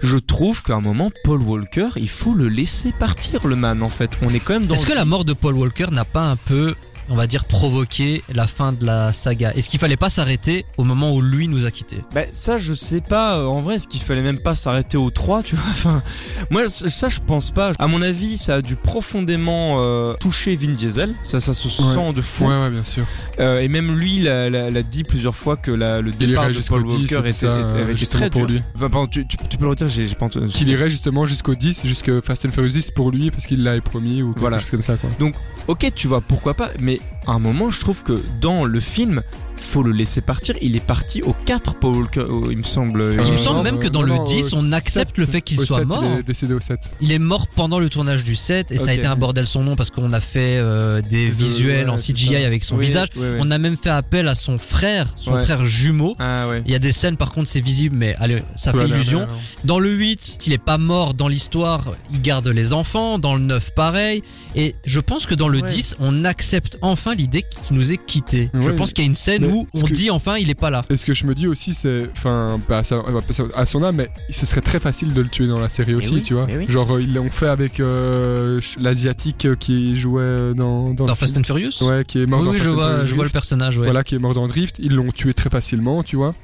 je 0.00 0.16
trouve 0.16 0.62
qu'à 0.62 0.76
un 0.76 0.80
moment, 0.80 1.10
Paul 1.24 1.42
Walker, 1.42 1.88
il 1.96 2.08
faut 2.08 2.34
le 2.34 2.46
laisser 2.48 2.92
partir, 2.92 3.48
le 3.48 3.56
man. 3.56 3.82
En 3.82 3.88
fait, 3.88 4.12
on 4.22 4.28
est 4.28 4.38
quand 4.38 4.52
même 4.54 4.66
dans. 4.66 4.76
est-ce 4.76 4.86
que 4.86 4.92
la 4.92 5.04
mort 5.04 5.24
de 5.24 5.32
Paul 5.32 5.54
Walker 5.56 5.86
n'a 5.90 6.04
pas 6.04 6.22
un 6.30 6.36
peu 6.36 6.76
on 7.10 7.16
va 7.16 7.26
dire 7.26 7.44
provoqué 7.44 8.22
la 8.34 8.46
fin 8.46 8.72
de 8.72 8.84
la 8.84 9.12
saga. 9.12 9.52
Est-ce 9.54 9.68
qu'il 9.68 9.80
fallait 9.80 9.96
pas 9.96 10.10
s'arrêter 10.10 10.64
au 10.76 10.84
moment 10.84 11.12
où 11.12 11.20
lui 11.22 11.48
nous 11.48 11.66
a 11.66 11.70
quittés? 11.70 12.02
Bah 12.14 12.22
ça 12.32 12.58
je 12.58 12.74
sais 12.74 13.00
pas 13.00 13.38
euh, 13.38 13.46
en 13.46 13.60
vrai 13.60 13.76
est-ce 13.76 13.88
qu'il 13.88 14.00
fallait 14.00 14.22
même 14.22 14.38
pas 14.40 14.54
s'arrêter 14.54 14.96
au 14.96 15.10
3 15.10 15.42
tu 15.42 15.56
vois? 15.56 15.64
Enfin 15.70 16.02
moi 16.50 16.68
ça 16.68 17.08
je 17.08 17.20
pense 17.26 17.50
pas. 17.50 17.72
À 17.78 17.86
mon 17.88 18.02
avis 18.02 18.38
ça 18.38 18.56
a 18.56 18.62
dû 18.62 18.76
profondément 18.76 19.76
euh, 19.78 20.14
toucher 20.14 20.56
Vin 20.56 20.72
Diesel. 20.72 21.14
Ça 21.22 21.40
ça 21.40 21.54
se 21.54 21.68
sent 21.68 22.12
de 22.14 22.22
fou. 22.22 22.44
Ouais, 22.46 22.60
ouais, 22.60 22.70
bien 22.70 22.84
sûr. 22.84 23.04
Euh, 23.40 23.60
et 23.60 23.68
même 23.68 23.96
lui 23.98 24.20
l'a, 24.20 24.70
dit 24.82 25.02
plusieurs 25.02 25.34
fois 25.34 25.56
que 25.56 25.70
la- 25.70 26.00
le 26.00 26.12
départ 26.12 26.48
de 26.48 26.52
jusqu'au 26.52 26.76
Paul 26.80 26.86
10 26.86 26.92
Walker 27.14 27.18
était, 27.28 27.32
ça, 27.32 27.60
était- 27.60 27.82
était 27.82 27.96
justement 27.96 28.20
très 28.22 28.30
pour 28.30 28.46
dur. 28.46 28.56
lui. 28.56 28.62
Enfin, 28.76 28.88
pardon, 28.90 29.06
tu, 29.06 29.26
tu- 29.26 29.36
tu 29.48 29.56
peux 29.56 29.64
le 29.64 29.70
redire 29.70 29.88
j'ai, 29.88 30.06
pas 30.14 30.26
entendu. 30.26 30.48
Qu'il 30.48 30.68
irait 30.68 30.90
justement 30.90 31.26
jusqu'au 31.26 31.54
10, 31.54 31.84
jusque 31.86 32.20
Fast 32.22 32.46
and 32.46 32.50
Furious 32.50 32.70
10 32.72 32.90
pour 32.90 33.10
lui, 33.10 33.30
parce 33.30 33.46
qu'il 33.46 33.62
l'avait 33.62 33.80
promis, 33.80 34.22
ou 34.22 34.28
quelque 34.28 34.40
Voilà. 34.40 34.58
chose 34.58 34.70
comme 34.70 34.82
ça, 34.82 34.96
quoi. 34.96 35.10
ok 35.66 35.86
tu 35.94 36.08
vois 36.08 36.20
pourquoi 36.20 36.54
pas 36.54 36.70
mais 36.80 36.97
à 37.26 37.32
un 37.32 37.38
moment 37.38 37.70
je 37.70 37.80
trouve 37.80 38.02
que 38.02 38.20
dans 38.40 38.64
le 38.64 38.80
film 38.80 39.22
faut 39.60 39.82
le 39.82 39.92
laisser 39.92 40.20
partir 40.20 40.54
il 40.62 40.76
est 40.76 40.84
parti 40.84 41.22
au 41.22 41.34
4 41.44 41.74
Paul 41.76 42.06
oh, 42.18 42.48
il 42.50 42.58
me 42.58 42.62
semble 42.62 43.00
il 43.12 43.16
me 43.18 43.34
Euh, 43.34 43.36
semble 43.36 43.62
même 43.62 43.76
euh, 43.76 43.78
que 43.78 43.88
dans 43.88 44.00
non, 44.00 44.06
le 44.06 44.14
non, 44.16 44.24
10 44.24 44.52
au 44.52 44.56
on 44.58 44.72
accepte 44.72 45.10
7, 45.16 45.18
le 45.18 45.26
fait 45.26 45.40
qu'il 45.42 45.60
soit 45.60 45.78
7, 45.80 45.86
mort 45.88 46.04
Il 46.04 46.18
est 46.20 46.22
décédé 46.22 46.54
au 46.54 46.60
7. 46.60 46.78
Il 47.00 47.12
est 47.12 47.18
mort 47.18 47.46
pendant 47.48 47.78
le 47.78 47.88
tournage 47.88 48.24
du 48.24 48.34
7 48.36 48.72
et 48.72 48.78
ça 48.78 48.90
a 48.90 48.94
été 48.94 49.06
un 49.06 49.16
bordel 49.16 49.46
son 49.46 49.62
nom 49.62 49.76
parce 49.76 49.90
qu'on 49.90 50.12
a 50.12 50.20
fait 50.20 50.56
euh, 50.58 51.00
des 51.02 51.28
visuels 51.30 51.86
ouais, 51.86 51.92
en 51.92 51.96
CGI 51.96 52.36
avec 52.36 52.64
son 52.64 52.76
Oui, 52.76 52.86
visage. 52.86 53.08
On 53.16 53.50
a 53.50 53.58
même 53.58 53.76
fait 53.76 53.90
appel 53.90 54.28
à 54.28 54.34
son 54.34 54.58
frère, 54.58 55.12
son 55.16 55.32
Ouais. 55.34 55.44
frère 55.44 55.64
jumeau. 55.64 56.16
ah 56.18 56.46
Il 56.64 56.72
y 56.72 56.74
a 56.74 56.78
des 56.78 56.92
scènes 56.92 57.16
par 57.16 57.30
contre 57.30 57.48
c'est 57.48 57.60
visible 57.60 57.96
mais 57.96 58.14
allez 58.18 58.42
ça 58.56 58.72
fait 58.72 58.86
illusion. 58.88 59.26
Dans 59.64 59.78
le 59.78 59.90
8, 59.90 60.38
il 60.46 60.52
est 60.52 60.58
pas 60.58 60.78
mort 60.78 61.14
dans 61.14 61.28
l'histoire, 61.28 61.84
il 62.12 62.20
garde 62.22 62.48
les 62.48 62.72
enfants. 62.72 63.18
Dans 63.18 63.34
le 63.34 63.40
9 63.42 63.74
pareil. 63.74 64.22
Et 64.54 64.74
je 64.86 65.00
pense 65.00 65.26
que 65.26 65.34
dans 65.34 65.48
le 65.48 65.60
Ouais. 65.60 65.68
10 65.68 65.96
on 65.98 66.24
accepte 66.24 66.78
enfin 66.82 67.14
l'idée 67.14 67.42
qu'il 67.66 67.76
nous 67.76 67.92
ait 67.92 67.98
quitté. 67.98 68.50
Je 68.60 68.70
pense 68.70 68.92
qu'il 68.92 69.04
y 69.04 69.06
a 69.06 69.08
une 69.08 69.14
scène 69.14 69.44
Où 69.48 69.68
ce 69.74 69.84
on 69.84 69.86
que- 69.86 69.92
dit 69.92 70.10
enfin 70.10 70.36
il 70.36 70.50
est 70.50 70.54
pas 70.54 70.70
là. 70.70 70.84
Et 70.90 70.96
ce 70.96 71.06
que 71.06 71.14
je 71.14 71.26
me 71.26 71.34
dis 71.34 71.46
aussi, 71.46 71.74
c'est, 71.74 72.08
enfin, 72.12 72.60
bah, 72.68 72.82
euh, 72.92 73.48
à 73.54 73.66
son 73.66 73.82
âme, 73.82 73.96
mais 73.96 74.10
ce 74.30 74.46
serait 74.46 74.60
très 74.60 74.80
facile 74.80 75.14
de 75.14 75.20
le 75.22 75.28
tuer 75.28 75.46
dans 75.46 75.60
la 75.60 75.68
série 75.68 75.94
aussi, 75.94 76.14
oui, 76.14 76.22
tu 76.22 76.34
vois. 76.34 76.46
oui. 76.50 76.66
Genre, 76.68 76.90
euh, 76.96 77.02
ils 77.02 77.14
l'ont 77.14 77.30
fait 77.30 77.48
avec 77.48 77.80
euh, 77.80 78.60
l'asiatique 78.80 79.44
euh, 79.46 79.56
qui 79.56 79.96
jouait 79.96 80.22
euh, 80.22 80.54
dans, 80.54 80.94
dans, 80.94 81.14
Fast 81.14 81.36
and 81.36 81.44
Furious? 81.44 81.82
Ouais, 81.82 82.04
qui 82.06 82.22
est 82.22 82.26
mort 82.26 82.40
Oui, 82.40 82.46
dans 82.46 82.52
oui, 82.52 82.58
je 82.60 82.68
and 82.68 82.74
vois, 82.74 82.88
Furious 82.90 83.06
je 83.06 83.14
vois 83.14 83.24
le 83.24 83.30
personnage. 83.30 83.78
Ouais. 83.78 83.84
Voilà, 83.84 84.04
qui 84.04 84.14
est 84.14 84.18
mort 84.18 84.34
dans 84.34 84.46
Drift. 84.46 84.76
Ils 84.78 84.94
l'ont 84.94 85.10
tué 85.10 85.34
très 85.34 85.50
facilement, 85.50 86.02
tu 86.02 86.16
vois. 86.16 86.34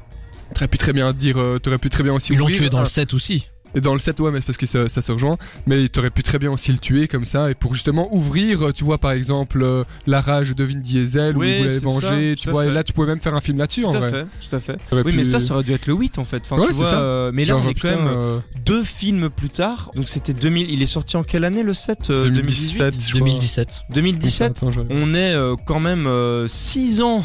T'aurais 0.55 0.69
pu 0.69 0.79
très 0.79 0.93
bien 0.93 1.13
dire, 1.13 1.37
euh, 1.39 1.59
t'aurais 1.59 1.79
pu 1.79 1.91
très 1.91 2.03
bien 2.03 2.13
aussi 2.13 2.33
Ils 2.33 2.39
l'ont 2.39 2.47
tué 2.47 2.69
dans 2.71 2.81
le 2.81 2.87
7 2.87 3.15
aussi. 3.15 3.47
Et 3.75 3.81
dans 3.81 3.93
le 3.93 3.99
7, 3.99 4.21
ouais, 4.21 4.31
mais 4.31 4.41
c'est 4.41 4.47
parce 4.47 4.59
que 4.59 4.67
ça, 4.67 4.89
ça 4.89 5.03
se 5.03 5.11
rejoint. 5.13 5.37
Mais 5.67 5.89
t'aurais 5.89 6.11
pu 6.11 6.23
très 6.23 6.39
bien 6.39 6.51
aussi 6.53 6.73
le 6.73 6.79
tuer 6.79 7.09
comme 7.09 7.25
ça. 7.25 7.51
Et 7.51 7.55
pour 7.55 7.75
justement 7.75 8.09
ouvrir, 8.15 8.67
euh, 8.69 8.73
tu 8.73 8.85
vois, 8.85 8.99
par 8.99 9.13
exemple, 9.13 9.63
euh, 9.63 9.85
la 10.07 10.21
rage 10.21 10.55
de 10.55 10.65
Vin 10.65 10.75
Diesel, 10.79 11.37
où 11.37 11.43
il 11.43 11.59
voulait 11.59 11.71
ça, 11.71 11.81
venger, 11.87 12.35
tu 12.39 12.51
vois. 12.51 12.67
Et 12.67 12.71
là, 12.71 12.83
tu 12.85 12.93
pouvais 12.93 13.07
même 13.09 13.21
faire 13.21 13.35
un 13.35 13.41
film 13.41 13.59
là-dessus, 13.59 13.85
en 13.85 13.91
tout 13.91 13.97
à 13.97 14.01
vrai. 14.01 14.11
fait 14.11 14.27
tout 14.49 14.57
à 14.57 14.61
fait 14.61 14.77
oui 14.93 15.03
pu- 15.03 15.17
mais 15.17 15.25
ça 15.25 15.41
ça 15.41 15.55
aurait 15.55 15.65
dû 15.65 15.73
être 15.73 15.87
le 15.87 15.95
8 15.95 16.19
en 16.19 16.25
fait 16.25 16.43
enfin, 16.45 16.61
Ouais, 16.61 16.69
tu 16.69 16.75
vois, 16.75 16.87
ça. 16.87 16.99
euh, 17.01 17.31
mais 17.35 17.43
là 17.45 17.55
Genre, 17.55 17.63
on 17.65 17.69
est 17.71 17.75
putain, 17.75 17.95
quand 17.95 18.05
même 18.05 18.15
euh, 18.17 18.39
deux 18.65 18.83
films 18.85 19.29
plus 19.31 19.51
tard. 19.51 19.91
Donc 19.97 20.09
c'était 20.09 20.33
2000. 20.35 20.71
Il 20.71 20.83
est 20.83 20.87
sorti 20.87 21.17
en 21.17 21.25
quelle 21.25 21.45
année 21.45 21.63
le 21.63 21.75
7 21.75 22.11
euh, 22.11 22.25
2018 22.25 22.79
2017, 22.79 22.95
je 23.03 23.09
crois. 23.11 23.19
2017. 23.21 23.69
2017. 23.91 24.51
Attends, 24.51 24.71
je- 24.71 24.81
On 24.91 25.15
est 25.15 25.35
quand 25.67 25.81
même 25.81 26.09
6 26.49 27.01
ans 27.01 27.25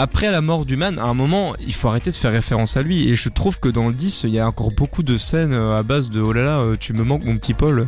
après 0.00 0.30
la 0.30 0.40
mort 0.40 0.64
du 0.64 0.76
man. 0.76 0.98
À 0.98 1.04
un 1.04 1.14
moment, 1.14 1.54
il 1.60 1.74
faut 1.74 1.88
arrêter 1.88 2.10
de 2.10 2.16
faire 2.16 2.32
référence 2.32 2.76
à 2.76 2.82
lui. 2.82 3.08
Et 3.08 3.14
je 3.14 3.28
trouve 3.28 3.60
que 3.60 3.68
dans 3.68 3.88
le 3.88 3.94
10, 3.94 4.22
il 4.24 4.30
y 4.30 4.38
a 4.38 4.46
encore 4.46 4.70
beaucoup 4.72 5.02
de 5.02 5.18
scènes 5.18 5.52
euh, 5.52 5.76
à 5.78 5.82
base 5.82 6.10
de 6.10 6.20
oh 6.20 6.32
là 6.32 6.42
là, 6.44 6.58
euh, 6.60 6.76
tu 6.78 6.92
me 6.92 7.04
manques 7.04 7.24
mon 7.24 7.36
petit 7.36 7.54
Paul. 7.54 7.86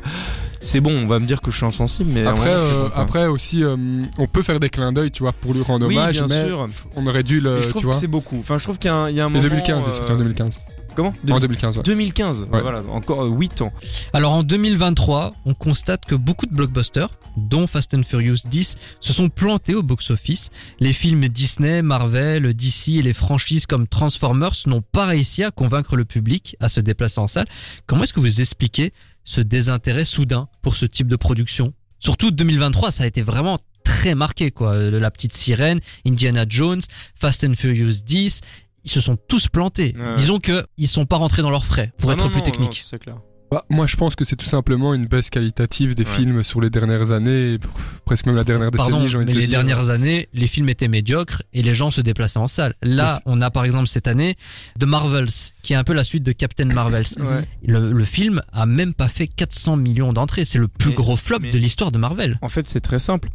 C'est 0.61 0.81
bon, 0.81 0.92
on 0.92 1.07
va 1.09 1.19
me 1.19 1.26
dire 1.26 1.40
que 1.40 1.50
je 1.50 1.57
suis 1.57 1.66
insensible, 1.66 2.11
mais 2.14 2.25
Après, 2.25 2.50
euh, 2.52 2.85
bon, 2.85 2.90
après 2.95 3.26
aussi, 3.26 3.64
euh, 3.64 3.76
on 4.19 4.26
peut 4.28 4.42
faire 4.42 4.61
des 4.61 4.71
clins 4.71 4.92
d'œil, 4.92 5.11
tu 5.11 5.25
vois, 5.25 5.33
pour 5.33 5.54
lui 5.54 5.62
rendre 5.62 5.88
oui, 5.88 5.97
hommage, 5.97 6.23
bien 6.23 6.28
mais 6.28 6.47
sûr. 6.47 6.69
on 6.95 7.04
aurait 7.09 7.25
dû 7.25 7.40
le, 7.40 7.59
je 7.61 7.64
tu 7.64 7.71
trouve 7.71 7.83
vois. 7.85 7.92
que 7.92 7.99
c'est 7.99 8.07
beaucoup. 8.07 8.37
Enfin, 8.38 8.59
je 8.59 8.62
trouve 8.62 8.78
qu'il 8.78 8.88
y 8.88 8.92
a 8.92 8.97
un, 8.97 9.11
il 9.11 9.16
y 9.16 9.21
a 9.21 9.25
un 9.25 9.28
Et 9.28 9.31
moment. 9.33 9.42
2015, 9.42 9.88
c'est 9.90 10.09
euh, 10.09 10.14
en 10.14 10.19
2015. 10.19 10.61
Comment 10.94 11.14
En 11.30 11.40
2015, 11.40 11.76
ouais. 11.78 11.82
2015, 11.84 12.42
Ouais. 12.42 12.61
voilà, 12.61 12.82
encore 12.90 13.25
8 13.25 13.62
ans. 13.62 13.72
Alors 14.12 14.32
en 14.32 14.42
2023, 14.42 15.34
on 15.44 15.54
constate 15.54 16.04
que 16.04 16.14
beaucoup 16.14 16.46
de 16.46 16.54
blockbusters, 16.54 17.08
dont 17.37 17.66
Fast 17.66 17.94
and 17.94 18.02
Furious 18.02 18.37
10, 18.44 18.76
se 19.00 19.12
sont 19.12 19.28
plantés 19.30 19.75
au 19.75 19.82
box-office. 19.82 20.50
Les 20.80 20.92
films 20.92 21.28
Disney, 21.28 21.80
Marvel, 21.82 22.52
DC 22.54 22.88
et 22.99 23.02
les 23.02 23.12
franchises 23.14 23.66
comme 23.66 23.87
Transformers 23.87 24.52
n'ont 24.66 24.82
pas 24.82 25.06
réussi 25.06 25.42
à 25.42 25.50
convaincre 25.50 25.96
le 25.96 26.04
public 26.04 26.56
à 26.61 26.68
se 26.68 26.80
déplacer 26.80 27.20
en 27.20 27.28
salle. 27.28 27.46
Comment 27.87 28.02
est-ce 28.04 28.12
que 28.12 28.20
vous 28.20 28.40
expliquez 28.40 28.92
ce 29.25 29.40
désintérêt 29.40 30.04
soudain 30.04 30.49
pour 30.61 30.76
ce 30.76 30.84
type 30.84 31.08
de 31.08 31.16
production? 31.16 31.72
Surtout 32.00 32.30
2023, 32.32 32.90
ça 32.90 33.04
a 33.04 33.06
été 33.06 33.22
vraiment 33.22 33.58
très 33.84 34.14
marqué 34.14 34.50
quoi. 34.50 34.72
Euh, 34.72 35.00
La 35.00 35.11
petite 35.11 35.34
sirène, 35.34 35.80
Indiana 36.06 36.44
Jones, 36.49 36.80
Fast 37.14 37.44
and 37.44 37.54
Furious 37.54 38.02
10, 38.04 38.40
ils 38.84 38.90
se 38.90 39.00
sont 39.00 39.16
tous 39.28 39.48
plantés. 39.48 39.94
Ouais. 39.98 40.16
Disons 40.16 40.38
que 40.38 40.66
ils 40.78 40.88
sont 40.88 41.06
pas 41.06 41.16
rentrés 41.16 41.42
dans 41.42 41.50
leurs 41.50 41.64
frais 41.64 41.92
pour 41.98 42.10
Ah 42.10 42.14
être 42.14 42.24
non, 42.24 42.30
plus 42.30 42.38
non, 42.40 42.44
technique. 42.44 42.68
non, 42.70 42.88
c'est 42.88 42.98
clair. 42.98 43.16
Bah, 43.50 43.66
moi, 43.68 43.86
je 43.86 43.96
pense 43.96 44.16
que 44.16 44.24
c'est 44.24 44.34
tout 44.36 44.46
simplement 44.46 44.94
une 44.94 45.04
baisse 45.06 45.28
qualitative 45.28 45.94
des 45.94 46.04
Ouais. 46.04 46.08
films 46.08 46.42
sur 46.42 46.62
les 46.62 46.70
dernières 46.70 47.10
années, 47.10 47.58
pff, 47.58 48.00
presque 48.06 48.24
même 48.24 48.34
la 48.36 48.44
dernière 48.44 48.70
Pardon, 48.70 49.02
décennie, 49.02 49.26
mais 49.26 49.32
de 49.34 49.38
les 49.38 49.46
dire. 49.46 49.62
dernières 49.62 49.90
années, 49.90 50.30
les 50.32 50.46
films 50.46 50.70
étaient 50.70 50.88
médiocres 50.88 51.42
et 51.52 51.62
les 51.62 51.74
gens 51.74 51.90
se 51.90 52.00
déplaçaient 52.00 52.38
en 52.38 52.48
salle. 52.48 52.74
Là, 52.80 53.20
on 53.26 53.42
a 53.42 53.50
par 53.50 53.66
exemple 53.66 53.88
cette 53.88 54.06
année 54.06 54.36
The 54.80 54.84
Marvels, 54.84 55.28
qui 55.62 55.74
est 55.74 55.76
un 55.76 55.84
peu 55.84 55.92
la 55.92 56.02
suite 56.02 56.22
de 56.22 56.32
Captain 56.32 56.64
Marvels. 56.64 57.04
Ouais. 57.20 57.46
Le, 57.62 57.92
le 57.92 58.04
film 58.06 58.40
a 58.54 58.64
même 58.64 58.94
pas 58.94 59.08
fait 59.08 59.26
400 59.26 59.76
millions 59.76 60.14
d'entrées. 60.14 60.46
C'est 60.46 60.58
le 60.58 60.68
plus 60.68 60.88
Mais- 60.88 60.94
gros 60.96 61.16
flop 61.16 61.40
mais- 61.42 61.50
de 61.50 61.58
l'histoire 61.58 61.92
de 61.92 61.98
Marvel. 61.98 62.38
En 62.40 62.48
fait, 62.48 62.66
c'est 62.66 62.80
très 62.80 62.98
simple. 63.00 63.28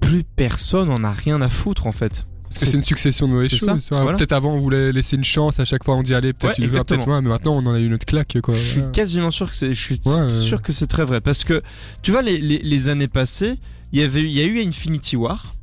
Plus 0.00 0.24
personne 0.24 0.90
en 0.90 1.04
a 1.04 1.12
rien 1.12 1.40
à 1.40 1.48
foutre 1.48 1.86
en 1.86 1.92
fait. 1.92 2.26
Parce 2.54 2.64
que 2.64 2.70
c'est 2.70 2.76
une 2.76 2.82
succession 2.82 3.26
de 3.28 3.32
mauvaises 3.32 3.50
choses. 3.54 3.88
voilà. 3.90 4.16
Peut-être 4.16 4.32
avant, 4.32 4.54
on 4.54 4.60
voulait 4.60 4.92
laisser 4.92 5.16
une 5.16 5.24
chance. 5.24 5.58
À 5.60 5.64
chaque 5.64 5.84
fois, 5.84 5.96
on 5.96 6.02
dit 6.02 6.14
allez, 6.14 6.32
peut-être 6.32 6.58
Ouais, 6.58 6.64
une 6.66 6.70
peut-être 6.70 7.06
moins. 7.06 7.20
Mais 7.20 7.28
maintenant, 7.28 7.54
on 7.54 7.66
en 7.66 7.74
a 7.74 7.78
eu 7.80 7.86
une 7.86 7.94
autre 7.94 8.06
claque. 8.06 8.38
Quoi. 8.42 8.54
Je 8.54 8.60
suis 8.60 8.82
quasiment 8.92 9.30
sûr 9.30 9.50
que 9.50 9.56
c'est, 9.56 9.72
je 9.74 9.80
suis 9.80 10.00
Ouais, 10.06 10.22
ouais. 10.22 10.28
sûr 10.30 10.62
que 10.62 10.72
c'est 10.72 10.86
très 10.86 11.04
vrai 11.04 11.20
parce 11.20 11.44
que 11.44 11.62
tu 12.02 12.10
vois 12.10 12.22
les, 12.22 12.38
les, 12.38 12.58
les 12.58 12.88
années 12.88 13.08
passées, 13.08 13.56
il 13.92 14.00
y 14.00 14.02
avait, 14.02 14.22
il 14.22 14.30
y 14.30 14.40
a 14.40 14.44
eu 14.44 14.60
Infinity 14.64 15.16
War, 15.16 15.54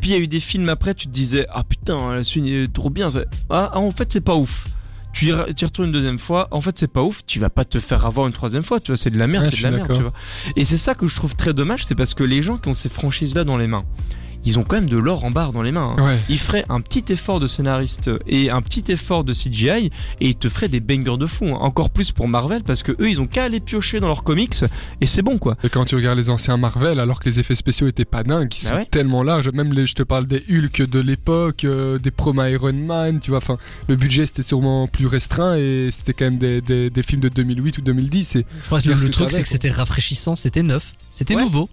puis 0.00 0.10
il 0.10 0.12
y 0.12 0.16
a 0.16 0.20
eu 0.20 0.28
des 0.28 0.40
films 0.40 0.68
après, 0.68 0.94
tu 0.94 1.06
te 1.06 1.12
disais 1.12 1.46
ah 1.50 1.64
putain 1.64 2.14
la 2.14 2.22
suite 2.24 2.44
est 2.46 2.72
trop 2.72 2.90
bien, 2.90 3.08
ah, 3.50 3.70
ah, 3.74 3.78
en 3.78 3.90
fait 3.90 4.12
c'est 4.12 4.20
pas 4.20 4.34
ouf. 4.36 4.66
Tu 5.12 5.26
y, 5.26 5.32
retournes 5.32 5.88
une 5.88 5.92
deuxième 5.92 6.18
fois, 6.18 6.48
en 6.52 6.60
fait 6.62 6.78
c'est 6.78 6.90
pas 6.90 7.02
ouf, 7.02 7.20
tu 7.26 7.38
vas 7.38 7.50
pas 7.50 7.64
te 7.66 7.78
faire 7.78 8.06
avoir 8.06 8.26
une 8.26 8.32
troisième 8.32 8.62
fois, 8.62 8.80
tu 8.80 8.92
vois 8.92 8.96
c'est 8.96 9.10
de 9.10 9.18
la 9.18 9.26
merde, 9.26 9.44
Ouais, 9.44 9.50
c'est 9.50 9.58
de 9.58 9.62
la 9.64 9.70
merde, 9.70 9.82
d'accord. 9.82 9.96
tu 9.96 10.02
vois. 10.02 10.12
Et 10.56 10.64
c'est 10.64 10.78
ça 10.78 10.94
que 10.94 11.06
je 11.06 11.14
trouve 11.14 11.34
très 11.36 11.52
dommage, 11.52 11.84
c'est 11.84 11.94
parce 11.94 12.14
que 12.14 12.24
les 12.24 12.40
gens 12.40 12.56
qui 12.56 12.68
ont 12.68 12.74
ces 12.74 12.88
franchises 12.88 13.34
là 13.34 13.44
dans 13.44 13.58
les 13.58 13.66
mains, 13.66 13.84
ils 14.44 14.58
ont 14.58 14.64
quand 14.64 14.76
même 14.76 14.88
de 14.90 14.96
l'or 14.96 15.24
en 15.24 15.30
barre 15.30 15.52
dans 15.52 15.62
les 15.62 15.72
mains. 15.72 15.94
hein. 15.98 16.04
Ouais. 16.04 16.18
Ils 16.28 16.38
feraient 16.38 16.64
un 16.68 16.80
petit 16.80 17.04
effort 17.12 17.40
de 17.40 17.46
scénariste 17.46 18.10
et 18.26 18.50
un 18.50 18.60
petit 18.62 18.84
effort 18.92 19.24
de 19.24 19.32
CGI 19.32 19.90
et 20.20 20.28
ils 20.28 20.36
te 20.36 20.48
feraient 20.48 20.68
des 20.68 20.80
bangers 20.80 21.16
de 21.18 21.26
fou. 21.26 21.46
hein. 21.46 21.58
Encore 21.60 21.90
plus 21.90 22.12
pour 22.12 22.28
Marvel 22.28 22.62
parce 22.64 22.82
que 22.82 22.92
eux 22.92 23.08
ils 23.08 23.20
ont 23.20 23.26
qu'à 23.26 23.44
aller 23.44 23.60
piocher 23.60 24.00
dans 24.00 24.08
leurs 24.08 24.24
comics 24.24 24.54
et 25.00 25.06
c'est 25.06 25.22
bon 25.22 25.38
quoi. 25.38 25.56
Et 25.64 25.68
quand 25.68 25.84
tu 25.84 25.94
regardes 25.96 26.18
les 26.18 26.30
anciens 26.30 26.56
Marvel, 26.56 26.98
alors 27.00 27.20
que 27.20 27.28
les 27.28 27.40
effets 27.40 27.54
spéciaux 27.54 27.86
étaient 27.88 28.04
pas 28.04 28.22
dingues, 28.24 28.52
ils 28.58 28.64
Bah 28.64 28.70
sont 28.70 28.76
ouais. 28.76 28.86
tellement 28.90 29.22
larges. 29.22 29.48
Même 29.52 29.72
les, 29.72 29.86
je 29.86 29.94
te 29.94 30.02
parle 30.02 30.26
des 30.26 30.42
Hulk 30.50 30.82
de 30.88 31.00
l'époque, 31.00 31.64
euh, 31.64 31.98
des 31.98 32.10
promo 32.10 32.44
Iron 32.44 32.72
Man, 32.78 33.20
tu 33.20 33.30
vois. 33.30 33.38
Enfin, 33.38 33.58
le 33.88 33.96
budget 33.96 34.26
c'était 34.26 34.42
sûrement 34.42 34.86
plus 34.88 35.06
restreint 35.06 35.56
et 35.56 35.88
c'était 35.92 36.12
quand 36.14 36.24
même 36.26 36.38
des, 36.38 36.60
des, 36.60 36.90
des 36.90 37.02
films 37.02 37.20
de 37.20 37.28
2008 37.28 37.78
ou 37.78 37.80
2010. 37.82 38.36
Et 38.36 38.46
Je 38.60 38.66
crois 38.66 38.80
que 38.80 38.88
le, 38.88 39.10
truc, 39.10 39.30
c'est 39.32 39.42
que 39.42 39.48
c'était 39.48 39.70
rafraîchissant, 39.70 40.36
c'était 40.36 40.62
neuf, 40.62 40.94
c'était 41.12 41.34
Ouais. 41.36 41.42
nouveau. 41.42 41.68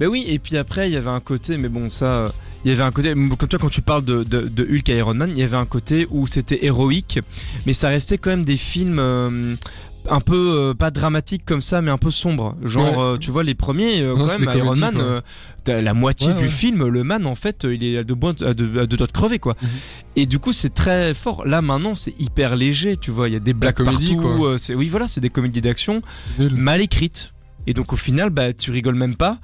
Bah 0.00 0.06
oui 0.06 0.24
et 0.28 0.38
puis 0.38 0.56
après 0.56 0.88
il 0.88 0.92
y 0.94 0.96
avait 0.96 1.10
un 1.10 1.20
côté 1.20 1.56
mais 1.58 1.68
bon 1.68 1.88
ça 1.88 2.04
euh, 2.24 2.28
il 2.64 2.70
y 2.70 2.74
avait 2.74 2.82
un 2.84 2.90
côté 2.92 3.12
comme 3.12 3.36
toi 3.36 3.58
quand 3.60 3.68
tu 3.70 3.82
parles 3.82 4.04
de, 4.04 4.22
de, 4.24 4.42
de 4.48 4.62
Hulk 4.64 4.88
et 4.88 4.98
Iron 4.98 5.14
Man 5.14 5.30
il 5.32 5.38
y 5.38 5.42
avait 5.42 5.56
un 5.56 5.66
côté 5.66 6.06
où 6.10 6.26
c'était 6.26 6.64
héroïque 6.64 7.18
mais 7.66 7.72
ça 7.72 7.88
restait 7.88 8.18
quand 8.18 8.30
même 8.30 8.44
des 8.44 8.56
films 8.56 8.98
euh, 8.98 9.54
un 10.08 10.20
peu 10.20 10.70
euh, 10.70 10.74
pas 10.74 10.90
dramatiques 10.90 11.44
comme 11.44 11.62
ça 11.62 11.80
mais 11.80 11.90
un 11.92 11.98
peu 11.98 12.10
sombres. 12.10 12.56
Genre 12.64 12.82
Ouais. 12.98 13.04
euh, 13.14 13.16
tu 13.18 13.30
vois 13.30 13.44
les 13.44 13.54
premiers 13.54 14.00
euh, 14.02 14.16
Non, 14.16 14.26
quand 14.26 14.38
même 14.38 14.56
Iron 14.58 14.74
Man 14.76 15.22
la 15.68 15.94
moitié 15.94 16.26
Ouais, 16.28 16.34
du 16.34 16.42
ouais. 16.42 16.48
film 16.48 16.88
le 16.88 17.04
man 17.04 17.24
en 17.24 17.36
fait 17.36 17.64
il 17.70 17.84
est 17.84 17.98
à 17.98 18.02
deux, 18.02 18.16
bois- 18.16 18.34
à 18.44 18.52
deux, 18.52 18.80
à 18.80 18.86
deux 18.86 18.96
doigts 18.96 19.06
de 19.06 19.12
crever 19.12 19.38
quoi. 19.38 19.56
Mhm. 19.62 19.68
et 20.16 20.26
du 20.26 20.40
coup 20.40 20.52
c'est 20.52 20.74
très 20.74 21.14
fort. 21.14 21.44
Là 21.46 21.62
maintenant 21.62 21.94
c'est 21.94 22.14
hyper 22.18 22.56
léger 22.56 22.96
tu 22.96 23.12
vois. 23.12 23.28
Il 23.28 23.32
y 23.34 23.36
a 23.36 23.40
des 23.40 23.54
blagues 23.54 23.84
partout 23.84 24.56
c'est 24.58 24.74
oui 24.74 24.88
voilà 24.88 25.06
c'est 25.06 25.20
des 25.20 25.30
comédies 25.30 25.60
d'action 25.60 26.02
mal 26.38 26.80
écrites 26.80 27.32
et 27.66 27.74
donc 27.74 27.92
au 27.92 27.96
final 27.96 28.30
bah 28.30 28.52
tu 28.52 28.70
rigoles 28.70 28.94
même 28.94 29.16
pas 29.16 29.38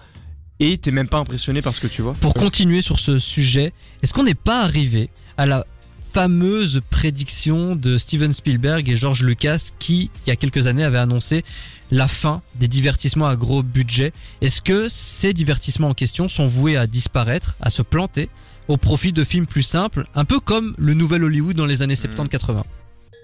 et 0.61 0.77
t'es 0.79 0.91
même 0.91 1.09
pas 1.09 1.19
impressionné 1.19 1.63
par 1.63 1.75
ce 1.75 1.81
que 1.81 1.87
tu 1.87 2.03
vois. 2.03 2.15
Pour 2.15 2.35
continuer 2.35 2.83
sur 2.83 2.99
ce 2.99 3.19
sujet, 3.19 3.73
est-ce 4.03 4.13
qu'on 4.13 4.25
n'est 4.25 4.35
pas 4.35 4.63
arrivé 4.63 5.09
à 5.37 5.47
la 5.47 5.65
fameuse 6.13 6.81
prédiction 6.91 7.77
de 7.77 7.99
Steven 7.99 8.33
Spielberg 8.33 8.89
et 8.89 8.97
George 8.97 9.23
Lucas 9.23 9.69
qui, 9.79 10.11
il 10.27 10.31
y 10.31 10.33
a 10.33 10.37
quelques 10.37 10.67
années, 10.67 10.83
avait 10.83 10.99
annoncé 10.99 11.45
la 11.91 12.09
fin 12.09 12.43
des 12.57 12.67
divertissements 12.67 13.29
à 13.29 13.37
gros 13.37 13.63
budget? 13.63 14.13
Est-ce 14.41 14.63
que 14.63 14.89
ces 14.89 15.33
divertissements 15.33 15.91
en 15.91 15.95
question 15.95 16.29
sont 16.29 16.47
voués 16.47 16.77
à 16.77 16.87
disparaître, 16.87 17.57
à 17.61 17.71
se 17.71 17.83
planter 17.83 18.29
au 18.67 18.77
profit 18.77 19.13
de 19.13 19.25
films 19.25 19.47
plus 19.47 19.63
simples, 19.63 20.07
un 20.15 20.25
peu 20.25 20.41
comme 20.41 20.75
le 20.77 20.95
nouvel 20.95 21.25
Hollywood 21.25 21.57
dans 21.57 21.67
les 21.67 21.83
années 21.83 21.95
70-80 21.95 22.63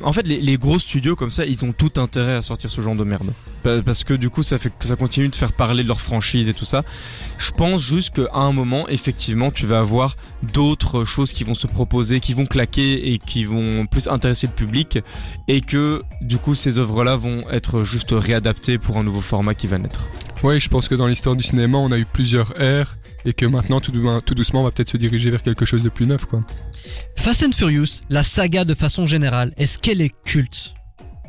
En 0.02 0.12
fait, 0.12 0.26
les, 0.26 0.58
gros 0.58 0.78
studios 0.78 1.16
comme 1.16 1.30
ça, 1.30 1.46
ils 1.46 1.64
ont 1.64 1.72
tout 1.72 1.92
intérêt 1.96 2.34
à 2.34 2.42
sortir 2.42 2.68
ce 2.68 2.80
genre 2.80 2.96
de 2.96 3.04
merde. 3.04 3.32
Pa- 3.62 3.80
Parce 3.80 4.02
que 4.04 4.12
du 4.12 4.28
coup, 4.28 4.42
ça 4.42 4.58
fait 4.58 4.70
que 4.76 4.86
ça 4.86 4.96
continue 4.96 5.28
de 5.28 5.34
faire 5.36 5.52
parler 5.52 5.82
de 5.82 5.88
leur 5.88 6.00
franchise 6.00 6.48
et 6.48 6.52
tout 6.54 6.64
ça. 6.64 6.84
Je 7.38 7.50
pense 7.52 7.80
juste 7.80 8.10
qu'à 8.14 8.34
un 8.34 8.52
moment, 8.52 8.88
effectivement, 8.88 9.50
tu 9.50 9.66
vas 9.66 9.78
avoir 9.78 10.16
d'autres 10.42 11.04
choses 11.04 11.32
qui 11.32 11.44
vont 11.44 11.54
se 11.54 11.66
proposer, 11.66 12.20
qui 12.20 12.34
vont 12.34 12.44
claquer 12.46 13.12
et 13.12 13.18
qui 13.18 13.44
vont 13.44 13.86
plus 13.86 14.08
intéresser 14.08 14.46
le 14.48 14.52
public. 14.52 14.98
Et 15.48 15.60
que 15.60 16.02
du 16.20 16.38
coup, 16.38 16.54
ces 16.54 16.78
œuvres-là 16.78 17.16
vont 17.16 17.48
être 17.50 17.84
juste 17.84 18.10
réadaptées 18.12 18.78
pour 18.78 18.96
un 18.98 19.04
nouveau 19.04 19.20
format 19.20 19.54
qui 19.54 19.68
va 19.68 19.78
naître. 19.78 20.10
Ouais, 20.44 20.60
je 20.60 20.68
pense 20.68 20.88
que 20.88 20.94
dans 20.94 21.06
l'histoire 21.06 21.34
du 21.36 21.42
cinéma, 21.42 21.78
on 21.78 21.90
a 21.90 21.98
eu 21.98 22.04
plusieurs 22.04 22.60
ères 22.60 22.98
et 23.24 23.32
que 23.32 23.46
maintenant, 23.46 23.80
tout, 23.80 23.90
dou- 23.92 24.18
tout 24.24 24.34
doucement, 24.34 24.60
on 24.60 24.64
va 24.64 24.70
peut-être 24.70 24.90
se 24.90 24.98
diriger 24.98 25.30
vers 25.30 25.42
quelque 25.42 25.64
chose 25.64 25.82
de 25.82 25.88
plus 25.88 26.06
neuf, 26.06 26.26
quoi. 26.26 26.44
Fast 27.16 27.42
and 27.44 27.52
Furious, 27.52 28.02
la 28.10 28.22
saga 28.22 28.64
de 28.66 28.74
façon 28.74 29.06
générale, 29.06 29.54
est-ce 29.56 29.78
qu'elle 29.78 30.02
est 30.02 30.12
culte? 30.24 30.74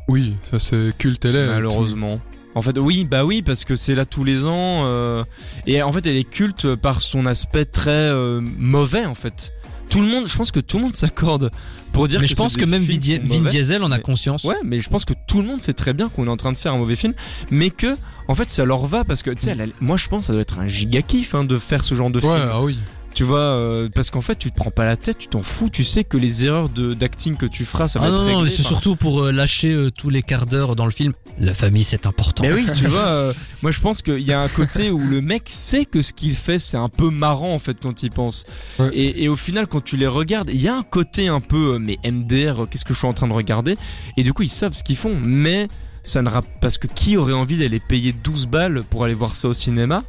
Oui, 0.09 0.33
ça 0.51 0.59
c'est 0.59 0.95
culte, 0.97 1.23
elle 1.25 1.37
est. 1.37 1.47
Malheureusement. 1.47 2.19
En 2.55 2.61
fait, 2.61 2.77
oui, 2.77 3.05
bah 3.09 3.25
oui, 3.25 3.41
parce 3.41 3.63
que 3.65 3.75
c'est 3.75 3.95
là 3.95 4.05
tous 4.05 4.23
les 4.25 4.45
ans. 4.45 4.83
euh, 4.85 5.23
et 5.65 5.81
en 5.81 5.91
fait, 5.91 6.05
elle 6.07 6.15
est 6.17 6.29
culte 6.29 6.75
par 6.75 6.99
son 7.01 7.25
aspect 7.25 7.65
très 7.65 7.91
euh, 7.91 8.41
mauvais, 8.41 9.05
en 9.05 9.15
fait. 9.15 9.51
Tout 9.89 10.01
le 10.01 10.07
monde, 10.07 10.27
je 10.27 10.35
pense 10.35 10.51
que 10.51 10.59
tout 10.59 10.77
le 10.77 10.83
monde 10.83 10.95
s'accorde 10.95 11.51
pour 11.95 12.07
dire 12.07 12.19
Mais 12.19 12.25
que 12.27 12.29
je 12.29 12.35
pense 12.35 12.55
que 12.57 12.65
même 12.65 12.83
Vin. 12.83 13.49
Diesel 13.49 13.81
en 13.83 13.91
a 13.91 13.97
Mais- 13.97 14.01
conscience. 14.03 14.43
Ouais, 14.43 14.55
mais 14.63 14.79
je 14.79 14.89
pense 14.89 15.05
que 15.05 15.13
tout 15.27 15.41
le 15.41 15.47
monde 15.47 15.61
sait 15.61 15.73
très 15.73 15.93
bien 15.93 16.09
qu'on 16.09 16.27
est 16.27 16.29
en 16.29 16.37
train 16.37 16.51
de 16.51 16.57
faire 16.57 16.73
un 16.73 16.77
mauvais 16.77 16.95
film, 16.95 17.13
mais 17.49 17.69
que, 17.71 17.95
en 18.27 18.35
fait, 18.35 18.49
ça 18.49 18.65
leur 18.65 18.85
va 18.85 19.03
parce 19.03 19.23
que, 19.23 19.31
tu 19.31 19.41
sais, 19.41 19.55
moi 19.81 19.97
je 19.97 20.07
pense 20.07 20.19
que 20.21 20.25
ça 20.27 20.33
doit 20.33 20.41
être 20.41 20.59
un 20.59 20.67
giga 20.67 21.01
kiff 21.01 21.33
hein, 21.35 21.43
de 21.43 21.57
faire 21.57 21.83
ce 21.83 21.95
genre 21.95 22.09
de 22.09 22.19
Ouais, 22.19 22.35
film. 22.37 22.49
ah 22.51 22.61
oui. 22.61 22.77
Tu 23.15 23.23
vois, 23.23 23.39
euh, 23.39 23.87
parce 23.95 24.11
qu'en 24.11 24.19
fait, 24.19 24.35
tu 24.37 24.51
te 24.51 24.55
prends 24.57 24.71
pas 24.71 24.83
la 24.83 24.97
tête, 24.97 25.17
tu 25.17 25.27
t'en 25.29 25.41
fous, 25.41 25.69
tu 25.69 25.85
sais 25.85 26.03
que 26.03 26.17
les 26.17 26.43
erreurs 26.43 26.67
de 26.67 26.93
d'acting 26.93 27.37
que 27.37 27.45
tu 27.45 27.63
feras, 27.63 27.87
ça 27.87 27.97
va 27.97 28.05
Ah 28.05 28.09
être 28.09 28.15
non, 28.17 28.21
non, 28.21 28.27
réglé. 28.27 28.43
mais 28.43 28.49
c'est 28.49 28.59
Enfin, 28.59 28.69
surtout 28.69 28.97
pour 28.97 29.21
euh, 29.23 29.31
lâcher 29.31 29.71
euh, 29.71 29.89
tous 29.89 30.09
les 30.09 30.21
quarts 30.21 30.45
d'heure 30.45 30.75
dans 30.75 30.83
le 30.85 30.91
film. 30.91 31.13
La 31.39 31.53
famille, 31.53 31.85
c'est 31.85 32.05
important. 32.05 32.43
Mais 32.43 32.51
oui, 32.51 32.65
tu 32.77 32.87
vois, 32.87 32.99
euh, 33.07 33.33
moi 33.61 33.71
je 33.71 33.79
pense 33.79 34.01
qu'il 34.01 34.19
y 34.19 34.33
a 34.33 34.41
un 34.41 34.49
côté 34.49 34.91
où 34.91 34.99
le 34.99 35.21
mec 35.21 35.43
sait 35.45 35.85
que 35.85 36.01
ce 36.01 36.11
qu'il 36.11 36.33
fait 36.35 36.59
c'est 36.59 36.75
un 36.75 36.89
peu 36.89 37.09
marrant 37.09 37.53
en 37.53 37.59
fait 37.59 37.77
quand 37.81 38.03
il 38.03 38.11
pense. 38.11 38.45
Ouais. 38.79 38.89
Et, 38.93 39.23
et 39.23 39.29
au 39.29 39.37
final 39.37 39.67
quand 39.67 39.81
tu 39.81 39.95
les 39.95 40.07
regardes, 40.07 40.49
il 40.53 40.61
y 40.61 40.67
a 40.67 40.75
un 40.75 40.83
côté 40.83 41.29
un 41.29 41.39
peu 41.39 41.75
euh, 41.75 41.79
mais 41.79 41.97
MDR, 42.05 42.67
qu'est-ce 42.69 42.83
que 42.83 42.93
je 42.93 42.99
suis 42.99 43.07
en 43.07 43.13
train 43.13 43.29
de 43.29 43.33
regarder? 43.33 43.77
Et 44.17 44.23
du 44.23 44.33
coup 44.33 44.43
ils 44.43 44.49
savent 44.49 44.73
ce 44.73 44.83
qu'ils 44.83 44.97
font, 44.97 45.15
mais 45.21 45.69
ça 46.03 46.21
ne 46.21 46.27
rappe 46.29 46.47
parce 46.59 46.77
que 46.77 46.87
qui 46.87 47.15
aurait 47.15 47.31
envie 47.33 47.57
d'aller 47.59 47.79
payer 47.79 48.11
12 48.11 48.47
balles 48.47 48.83
pour 48.89 49.05
aller 49.05 49.13
voir 49.13 49.37
ça 49.37 49.47
au 49.47 49.53
cinéma? 49.53 50.03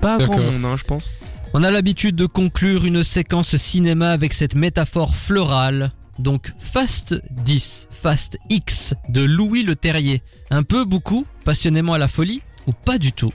Pas 0.00 0.16
grand 0.18 0.38
monde, 0.38 0.64
hein, 0.64 0.76
je 0.78 0.84
pense. 0.84 1.10
On 1.52 1.64
a 1.64 1.70
l'habitude 1.72 2.14
de 2.14 2.26
conclure 2.26 2.84
une 2.84 3.02
séquence 3.02 3.56
cinéma 3.56 4.10
avec 4.10 4.34
cette 4.34 4.54
métaphore 4.54 5.16
florale. 5.16 5.90
Donc 6.20 6.52
Fast 6.60 7.20
10, 7.44 7.88
Fast 7.90 8.38
X 8.50 8.94
de 9.08 9.22
Louis 9.22 9.64
Le 9.64 9.74
Terrier. 9.74 10.22
Un 10.50 10.62
peu, 10.62 10.84
beaucoup, 10.84 11.26
passionnément 11.44 11.94
à 11.94 11.98
la 11.98 12.06
folie 12.06 12.40
ou 12.68 12.72
pas 12.72 12.98
du 12.98 13.12
tout? 13.12 13.32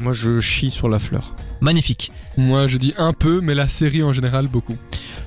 Moi 0.00 0.12
je 0.12 0.40
chie 0.40 0.72
sur 0.72 0.88
la 0.88 0.98
fleur. 0.98 1.36
Magnifique. 1.60 2.10
Moi, 2.36 2.66
je 2.66 2.76
dis 2.76 2.92
un 2.96 3.12
peu, 3.12 3.40
mais 3.40 3.54
la 3.54 3.68
série 3.68 4.02
en 4.02 4.12
général, 4.12 4.48
beaucoup. 4.48 4.76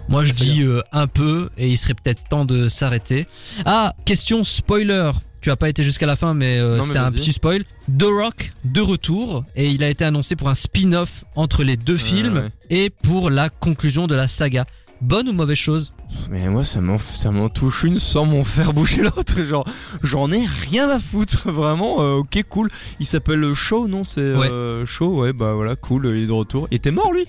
Moi 0.09 0.25
je 0.25 0.33
dis 0.33 0.63
euh, 0.63 0.81
un 0.91 1.07
peu 1.07 1.49
et 1.57 1.69
il 1.69 1.77
serait 1.77 1.93
peut-être 1.93 2.27
temps 2.27 2.43
de 2.43 2.67
s'arrêter. 2.67 3.25
Ah, 3.65 3.93
question 4.03 4.43
spoiler. 4.43 5.11
Tu 5.45 5.51
as 5.51 5.55
pas 5.55 5.69
été 5.69 5.83
jusqu'à 5.83 6.07
la 6.07 6.15
fin 6.15 6.33
mais, 6.33 6.57
euh, 6.57 6.77
mais 6.77 6.93
c'est 6.93 6.97
un 6.97 7.11
petit 7.11 7.31
spoil. 7.31 7.65
The 7.99 8.05
Rock 8.05 8.53
de 8.63 8.81
retour 8.81 9.45
et 9.55 9.69
il 9.69 9.83
a 9.83 9.89
été 9.91 10.03
annoncé 10.03 10.35
pour 10.35 10.49
un 10.49 10.55
spin-off 10.55 11.23
entre 11.35 11.63
les 11.63 11.77
deux 11.77 11.97
films 11.97 12.37
ouais. 12.37 12.51
et 12.71 12.89
pour 12.89 13.29
la 13.29 13.49
conclusion 13.49 14.07
de 14.07 14.15
la 14.15 14.27
saga. 14.27 14.65
Bonne 15.01 15.29
ou 15.29 15.33
mauvaise 15.33 15.55
chose? 15.55 15.93
Mais 16.31 16.49
moi 16.49 16.63
ça 16.63 16.81
m'en 16.81 16.97
ça 16.97 17.29
m'en 17.29 17.47
touche 17.47 17.83
une 17.83 17.99
sans 17.99 18.25
m'en 18.25 18.43
faire 18.43 18.73
bouger 18.73 19.03
l'autre 19.03 19.43
genre 19.43 19.67
j'en 20.01 20.31
ai 20.31 20.47
rien 20.47 20.89
à 20.89 20.97
foutre 20.97 21.51
vraiment 21.51 22.01
euh, 22.01 22.15
OK 22.15 22.43
cool 22.49 22.71
il 22.99 23.05
s'appelle 23.05 23.53
Shaw 23.53 23.87
non 23.87 24.03
c'est 24.03 24.21
euh, 24.21 24.83
Shaw 24.87 25.15
ouais 25.15 25.31
bah 25.31 25.53
voilà 25.53 25.75
cool 25.75 26.07
il 26.07 26.23
est 26.23 26.25
de 26.25 26.31
retour 26.31 26.67
il 26.71 26.77
était 26.77 26.89
mort 26.89 27.13
lui? 27.13 27.27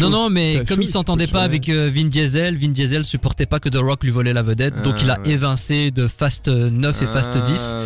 Non, 0.00 0.10
non, 0.10 0.28
mais 0.30 0.62
comme 0.66 0.82
il 0.82 0.88
s'entendait 0.88 1.26
pas 1.26 1.42
avec 1.42 1.68
euh, 1.68 1.90
Vin 1.94 2.04
Diesel, 2.08 2.56
Vin 2.58 2.68
Diesel 2.68 3.04
supportait 3.04 3.46
pas 3.46 3.60
que 3.60 3.68
The 3.68 3.76
Rock 3.76 4.04
lui 4.04 4.10
volait 4.10 4.32
la 4.32 4.42
vedette, 4.42 4.82
donc 4.82 4.94
Ah, 4.98 5.02
il 5.02 5.10
a 5.10 5.20
ouais. 5.20 5.30
évincé 5.30 5.90
de 5.90 6.06
Fast 6.06 6.48
9 6.48 7.02
et 7.02 7.06
Fast 7.06 7.36
10. 7.36 7.74
Ah, 7.74 7.82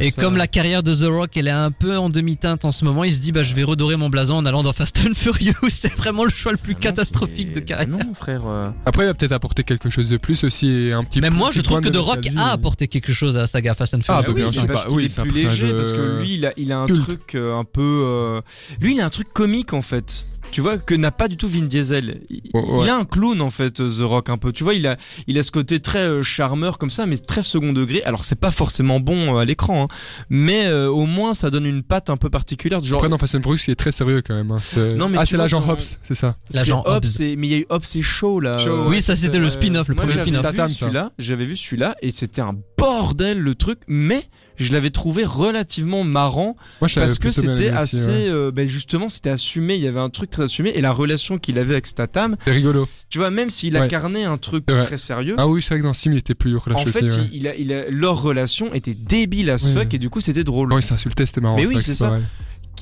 Et 0.00 0.10
ça. 0.10 0.20
comme 0.22 0.36
la 0.36 0.46
carrière 0.46 0.82
de 0.82 0.94
The 0.94 1.08
Rock, 1.08 1.36
elle 1.36 1.48
est 1.48 1.52
un 1.52 1.70
peu 1.70 1.96
en 1.96 2.10
demi-teinte 2.10 2.64
en 2.64 2.72
ce 2.72 2.84
moment, 2.84 3.04
il 3.04 3.12
se 3.14 3.20
dit 3.20 3.32
bah 3.32 3.42
je 3.42 3.54
vais 3.54 3.62
redorer 3.62 3.96
mon 3.96 4.08
blason 4.10 4.34
en 4.36 4.44
allant 4.46 4.62
dans 4.62 4.72
Fast 4.72 5.00
and 5.08 5.14
Furious. 5.14 5.54
C'est 5.70 5.94
vraiment 5.94 6.24
le 6.24 6.30
choix 6.30 6.52
le 6.52 6.58
plus 6.58 6.72
Ah 6.72 6.76
non, 6.76 6.80
catastrophique 6.80 7.52
de 7.52 7.60
carrière. 7.60 7.88
Non, 7.88 8.14
frère. 8.14 8.42
euh, 8.46 8.68
Après, 8.84 9.04
il 9.04 9.06
va 9.06 9.14
peut-être 9.14 9.32
apporter 9.32 9.62
quelque 9.62 9.90
chose 9.90 10.10
de 10.10 10.16
plus 10.16 10.44
aussi 10.44 10.66
et 10.68 10.92
un 10.92 11.04
petit 11.04 11.20
Même 11.20 11.32
peu- 11.32 11.38
moi, 11.38 11.50
je 11.52 11.60
trouve 11.60 11.80
que 11.80 11.88
The 11.88 11.96
Rock 11.96 12.28
a 12.36 12.50
apporté 12.50 12.88
quelque 12.88 13.12
chose 13.12 13.36
à 13.36 13.40
la 13.42 13.46
saga 13.46 13.74
Fast 13.74 13.94
and 13.94 14.00
Ah, 14.08 14.22
Furious. 14.22 14.28
bah, 14.28 14.34
bien 14.34 14.46
oui, 14.46 14.52
sûr, 14.52 14.60
c'est 14.62 14.66
bah, 14.66 14.72
parce 14.74 14.86
qu'il 14.86 14.94
oui, 14.96 15.04
est 15.04 15.08
c'est 15.08 15.20
un 15.20 15.26
plus 15.26 15.44
léger, 15.44 15.72
parce 15.72 15.92
que 15.92 15.98
euh, 15.98 16.20
lui, 16.20 16.34
il 16.34 16.46
a, 16.46 16.52
il 16.56 16.72
a 16.72 16.78
un 16.80 16.86
truc 16.86 17.34
euh, 17.34 17.56
un 17.56 17.64
peu. 17.64 17.80
euh, 18.04 18.40
Lui, 18.80 18.96
il 18.96 19.00
a 19.00 19.06
un 19.06 19.10
truc 19.10 19.28
comique 19.32 19.72
en 19.72 19.82
fait. 19.82 20.24
Tu 20.50 20.60
vois 20.62 20.78
que 20.78 20.94
n'a 20.94 21.10
pas 21.12 21.28
du 21.28 21.36
tout 21.36 21.46
Vin 21.46 21.62
Diesel. 21.66 22.22
Il, 22.30 22.40
Ouais, 22.54 22.60
ouais. 22.62 22.84
il 22.84 22.88
a 22.90 22.96
un 22.96 23.04
clown 23.04 23.40
en 23.42 23.50
fait, 23.50 23.74
The 23.74 24.00
Rock 24.00 24.30
un 24.30 24.38
peu. 24.38 24.50
Tu 24.52 24.64
vois, 24.64 24.74
il 24.74 24.86
a, 24.86 24.96
il 25.26 25.38
a 25.38 25.42
ce 25.42 25.50
côté 25.50 25.78
très 25.80 26.00
euh, 26.00 26.22
charmeur 26.22 26.78
comme 26.78 26.90
ça, 26.90 27.06
mais 27.06 27.16
très 27.16 27.42
second 27.42 27.72
degré. 27.72 28.02
Alors 28.04 28.24
c'est 28.24 28.34
pas 28.40 28.50
forcément 28.50 28.98
bon 28.98 29.36
euh, 29.36 29.40
à 29.40 29.44
l'écran, 29.44 29.84
hein, 29.84 29.94
mais 30.30 30.66
euh, 30.66 30.88
au 30.88 31.06
moins 31.06 31.34
ça 31.34 31.50
donne 31.50 31.66
une 31.66 31.82
patte 31.82 32.10
un 32.10 32.16
peu 32.16 32.30
particulière. 32.30 32.80
du 32.80 32.88
Genre, 32.88 32.98
Après, 32.98 33.08
dans 33.10 33.18
Fast 33.18 33.34
and 33.36 33.42
Furious, 33.42 33.60
il 33.68 33.72
est 33.72 33.76
très 33.76 33.92
sérieux 33.92 34.22
quand 34.26 34.34
même. 34.34 34.50
hein. 34.50 34.56
Non, 34.96 35.08
mais 35.08 35.18
ah, 35.20 35.26
c'est 35.26 35.36
l'agent 35.36 35.62
Hobbs, 35.68 35.98
c'est 36.02 36.14
ça. 36.14 36.36
L'agent 36.52 36.82
Hobbs, 36.86 37.04
Hobbs. 37.04 37.20
et- 37.20 37.36
mais 37.36 37.46
il 37.46 37.50
y 37.50 37.54
a 37.54 37.58
eu 37.58 37.66
Hobbs 37.68 37.84
et 37.96 38.02
Shaw 38.02 38.40
là. 38.40 38.58
Euh, 38.66 38.88
Oui, 38.88 39.02
ça 39.02 39.14
c'était 39.14 39.38
le 39.38 39.46
euh, 39.46 39.50
spin-off, 39.50 39.88
le 39.88 39.94
moi, 39.94 40.04
premier 40.04 40.16
j'avais 40.24 40.30
spin-off. 40.72 41.10
j'avais 41.18 41.44
vu 41.44 41.56
celui-là 41.56 41.94
et 42.02 42.10
c'était 42.10 42.40
un 42.40 42.56
bordel 42.78 43.38
le 43.38 43.54
truc, 43.54 43.80
mais 43.86 44.24
je 44.58 44.72
l'avais 44.72 44.90
trouvé 44.90 45.24
relativement 45.24 46.04
marrant 46.04 46.56
Moi, 46.80 46.88
parce 46.94 47.18
que 47.18 47.30
c'était 47.30 47.68
assez, 47.68 48.06
ouais. 48.08 48.28
euh, 48.28 48.50
ben 48.50 48.66
justement, 48.68 49.08
c'était 49.08 49.30
assumé. 49.30 49.76
Il 49.76 49.82
y 49.82 49.86
avait 49.88 50.00
un 50.00 50.10
truc 50.10 50.30
très 50.30 50.42
assumé 50.44 50.70
et 50.74 50.80
la 50.80 50.92
relation 50.92 51.38
qu'il 51.38 51.58
avait 51.58 51.72
avec 51.74 51.86
Statham. 51.86 52.36
C'est 52.44 52.52
rigolo. 52.52 52.88
Tu 53.08 53.18
vois, 53.18 53.30
même 53.30 53.50
s'il 53.50 53.74
Ouais. 53.74 53.80
incarnait 53.80 54.24
un 54.24 54.36
truc 54.38 54.66
très 54.66 54.98
sérieux. 54.98 55.34
Ah 55.38 55.46
oui, 55.48 55.62
c'est 55.62 55.74
vrai 55.74 55.78
que 55.80 55.84
dans 55.84 55.92
ce 55.92 56.02
film, 56.02 56.14
il 56.14 56.18
était 56.18 56.34
plus 56.34 56.56
En 56.56 56.60
relâché 56.60 56.92
fait, 56.92 57.04
aussi. 57.04 57.20
ouais. 57.20 57.28
il, 57.32 57.36
il 57.42 57.48
a, 57.48 57.54
il 57.56 57.72
a- 57.72 57.88
leur 57.90 58.20
relation 58.20 58.74
était 58.74 58.94
débile 58.94 59.50
as 59.50 59.72
fuck 59.72 59.94
et 59.94 59.98
du 59.98 60.10
coup 60.10 60.20
c'était 60.20 60.44
drôle. 60.44 60.72
Ouais, 60.72 60.80
il 60.80 60.84
s'insultait, 60.84 61.26
c'était 61.26 61.40
marrant. 61.40 61.56
Mais 61.56 61.66
oui, 61.66 61.76
c'est 61.80 61.94
ça. 61.94 62.18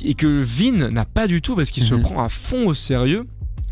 Et 0.05 0.15
que 0.15 0.27
Vin 0.43 0.91
n'a 0.91 1.05
pas 1.07 1.27
du 1.27 1.41
tout 1.41 1.57
parce 1.57 1.71
qu'il 1.71 1.83
se 1.83 1.95
Mhm. 1.95 2.03
prend 2.03 2.23
à 2.23 2.29
fond 2.29 2.67
au 2.67 2.75
sérieux. 2.75 3.25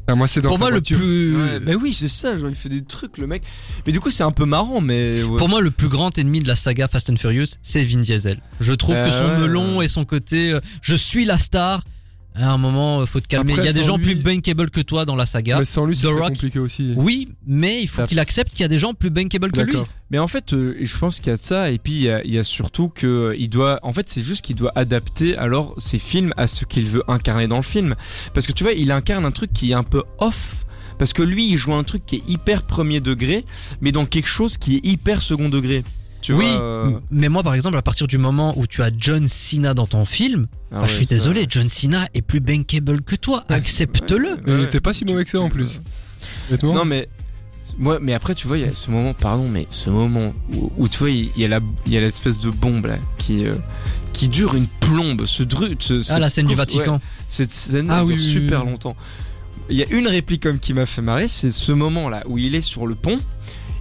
Ah, 0.06 0.14
moi, 0.14 0.28
c'est 0.28 0.40
dans 0.42 0.50
Pour 0.50 0.58
sa 0.58 0.64
moi, 0.64 0.70
le 0.70 0.80
plus, 0.82 1.34
Mais 1.64 1.74
oui, 1.74 1.92
c'est 1.92 2.08
ça. 2.08 2.36
Genre, 2.36 2.50
il 2.50 2.54
fait 2.54 2.68
des 2.68 2.82
trucs, 2.84 3.16
le 3.18 3.26
mec. 3.26 3.42
Mais 3.86 3.92
du 3.92 4.00
coup, 4.00 4.10
c'est 4.10 4.22
un 4.22 4.32
peu 4.32 4.44
marrant, 4.44 4.80
mais. 4.80 5.22
ouais. 5.22 5.38
Pour 5.38 5.48
moi, 5.48 5.60
le 5.62 5.70
plus 5.70 5.88
grand 5.88 6.16
ennemi 6.18 6.40
de 6.40 6.48
la 6.48 6.56
saga 6.56 6.88
Fast 6.88 7.08
and 7.10 7.16
Furious, 7.16 7.46
c'est 7.62 7.82
Vin 7.84 8.00
Diesel. 8.00 8.38
Je 8.60 8.72
trouve 8.74 8.96
que 8.96 9.00
Euh, 9.00 9.10
son 9.18 9.24
ouais. 9.26 9.38
melon 9.48 9.80
et 9.82 9.88
son 9.88 10.04
côté 10.04 10.52
euh, 10.52 10.60
je 10.82 10.94
suis 10.94 11.24
la 11.24 11.38
star. 11.38 11.82
À 12.36 12.50
un 12.50 12.58
moment, 12.58 13.00
euh, 13.00 13.06
faut 13.06 13.20
te 13.20 13.28
calmer. 13.28 13.52
Après, 13.52 13.64
il 13.64 13.66
y 13.66 13.70
a 13.70 13.72
des 13.72 13.84
gens 13.84 13.96
lui- 13.96 14.06
plus 14.06 14.14
bankable 14.16 14.68
que 14.70 14.80
toi 14.80 15.04
dans 15.04 15.14
la 15.14 15.24
saga. 15.24 15.60
Mais 15.60 15.64
sans 15.64 15.86
lui, 15.86 15.94
The 15.96 16.00
c'est 16.00 16.06
Rock. 16.08 16.28
compliqué 16.30 16.58
aussi. 16.58 16.92
Oui, 16.96 17.28
mais 17.46 17.80
il 17.80 17.86
faut 17.88 18.02
qu'il 18.06 18.18
accepte 18.18 18.50
qu'il 18.50 18.60
y 18.62 18.64
a 18.64 18.68
des 18.68 18.78
gens 18.80 18.92
plus 18.92 19.10
bankable 19.10 19.52
que 19.52 19.60
lui. 19.60 19.76
Mais 20.10 20.18
en 20.18 20.26
fait, 20.26 20.52
euh, 20.52 20.76
je 20.80 20.98
pense 20.98 21.18
qu'il 21.20 21.28
y 21.28 21.30
a 21.30 21.36
de 21.36 21.40
ça, 21.40 21.70
et 21.70 21.78
puis 21.78 21.92
il 21.92 22.02
y 22.02 22.10
a, 22.10 22.24
il 22.24 22.32
y 22.32 22.38
a 22.38 22.42
surtout 22.42 22.88
que 22.88 23.06
euh, 23.06 23.36
il 23.38 23.48
doit. 23.48 23.78
En 23.82 23.92
fait, 23.92 24.08
c'est 24.08 24.22
juste 24.22 24.44
qu'il 24.44 24.56
doit 24.56 24.72
adapter 24.74 25.36
alors 25.36 25.74
ses 25.78 25.98
films 25.98 26.32
à 26.36 26.46
ce 26.48 26.64
qu'il 26.64 26.86
veut 26.86 27.04
incarner 27.08 27.46
dans 27.46 27.56
le 27.58 27.62
film, 27.62 27.94
parce 28.34 28.46
que 28.48 28.52
tu 28.52 28.64
vois, 28.64 28.72
il 28.72 28.90
incarne 28.90 29.24
un 29.24 29.30
truc 29.32 29.52
qui 29.52 29.70
est 29.70 29.74
un 29.74 29.84
peu 29.84 30.02
off. 30.18 30.64
Parce 30.98 31.12
que 31.12 31.22
lui, 31.24 31.48
il 31.50 31.56
joue 31.56 31.74
un 31.74 31.82
truc 31.82 32.06
qui 32.06 32.16
est 32.16 32.22
hyper 32.28 32.62
premier 32.62 33.00
degré, 33.00 33.44
mais 33.80 33.90
dans 33.90 34.06
quelque 34.06 34.28
chose 34.28 34.58
qui 34.58 34.76
est 34.76 34.86
hyper 34.86 35.22
second 35.22 35.48
degré. 35.48 35.82
Tu 36.24 36.32
oui, 36.32 36.46
vois, 36.46 36.62
euh, 36.62 36.98
mais 37.10 37.28
moi 37.28 37.42
par 37.42 37.54
exemple, 37.54 37.76
à 37.76 37.82
partir 37.82 38.06
du 38.06 38.16
moment 38.16 38.54
où 38.56 38.66
tu 38.66 38.82
as 38.82 38.90
John 38.96 39.28
Cena 39.28 39.74
dans 39.74 39.86
ton 39.86 40.06
film, 40.06 40.46
ah 40.50 40.76
bah, 40.76 40.80
ouais, 40.80 40.88
je 40.88 40.94
suis 40.94 41.04
ça- 41.06 41.14
désolé, 41.16 41.44
John 41.48 41.68
Cena 41.68 42.08
est 42.14 42.22
plus 42.22 42.40
bankable 42.40 43.02
que 43.02 43.14
toi. 43.14 43.44
Accepte-le. 43.50 44.38
Mais 44.46 44.52
il 44.52 44.58
Ouais, 44.60 44.64
était 44.64 44.80
pas 44.80 44.94
si 44.94 45.04
mauvais 45.04 45.24
que 45.24 45.30
ça 45.30 45.40
en 45.42 45.50
plus. 45.50 45.82
Honnêtement. 46.48 46.72
Non 46.74 46.84
mais 46.86 47.08
moi 47.76 47.98
mais 48.00 48.14
après 48.14 48.34
tu 48.34 48.46
vois 48.46 48.56
il 48.56 48.64
y 48.64 48.68
a 48.68 48.72
ce 48.72 48.90
moment 48.90 49.12
pardon 49.14 49.48
mais 49.50 49.66
ce 49.68 49.90
moment 49.90 50.32
où, 50.54 50.70
où 50.78 50.88
tu 50.88 50.98
vois 50.98 51.10
il 51.10 51.28
y 51.36 51.44
a 51.44 51.48
la 51.48 51.60
il 51.86 51.92
y 51.92 51.96
a 51.96 52.00
l'espèce 52.00 52.38
de 52.40 52.48
bombe 52.50 52.86
là 52.86 52.98
qui 53.18 53.44
euh, 53.46 53.52
qui 54.14 54.28
dure 54.28 54.54
une 54.54 54.68
plombe 54.80 55.26
ce 55.26 55.42
dru 55.42 55.74
ce- 55.78 56.00
Ah, 56.10 56.18
la 56.20 56.30
scène 56.30 56.46
du 56.46 56.52
ouais, 56.52 56.56
Vatican. 56.58 57.00
cette 57.28 57.50
scène 57.50 57.88
Ah 57.90 58.04
oui, 58.04 58.14
dure 58.14 58.24
oui, 58.24 58.30
super 58.32 58.64
oui. 58.64 58.70
longtemps. 58.70 58.96
Il 59.68 59.76
y 59.76 59.82
a 59.82 59.86
une 59.90 60.06
réplique 60.08 60.42
comme 60.44 60.58
qui 60.60 60.72
m'a 60.72 60.86
fait 60.86 61.02
marrer, 61.02 61.28
c'est 61.28 61.52
ce 61.52 61.72
moment 61.72 62.08
là 62.08 62.22
où 62.28 62.38
il 62.38 62.54
est 62.54 62.62
sur 62.62 62.86
le 62.86 62.94
pont 62.94 63.18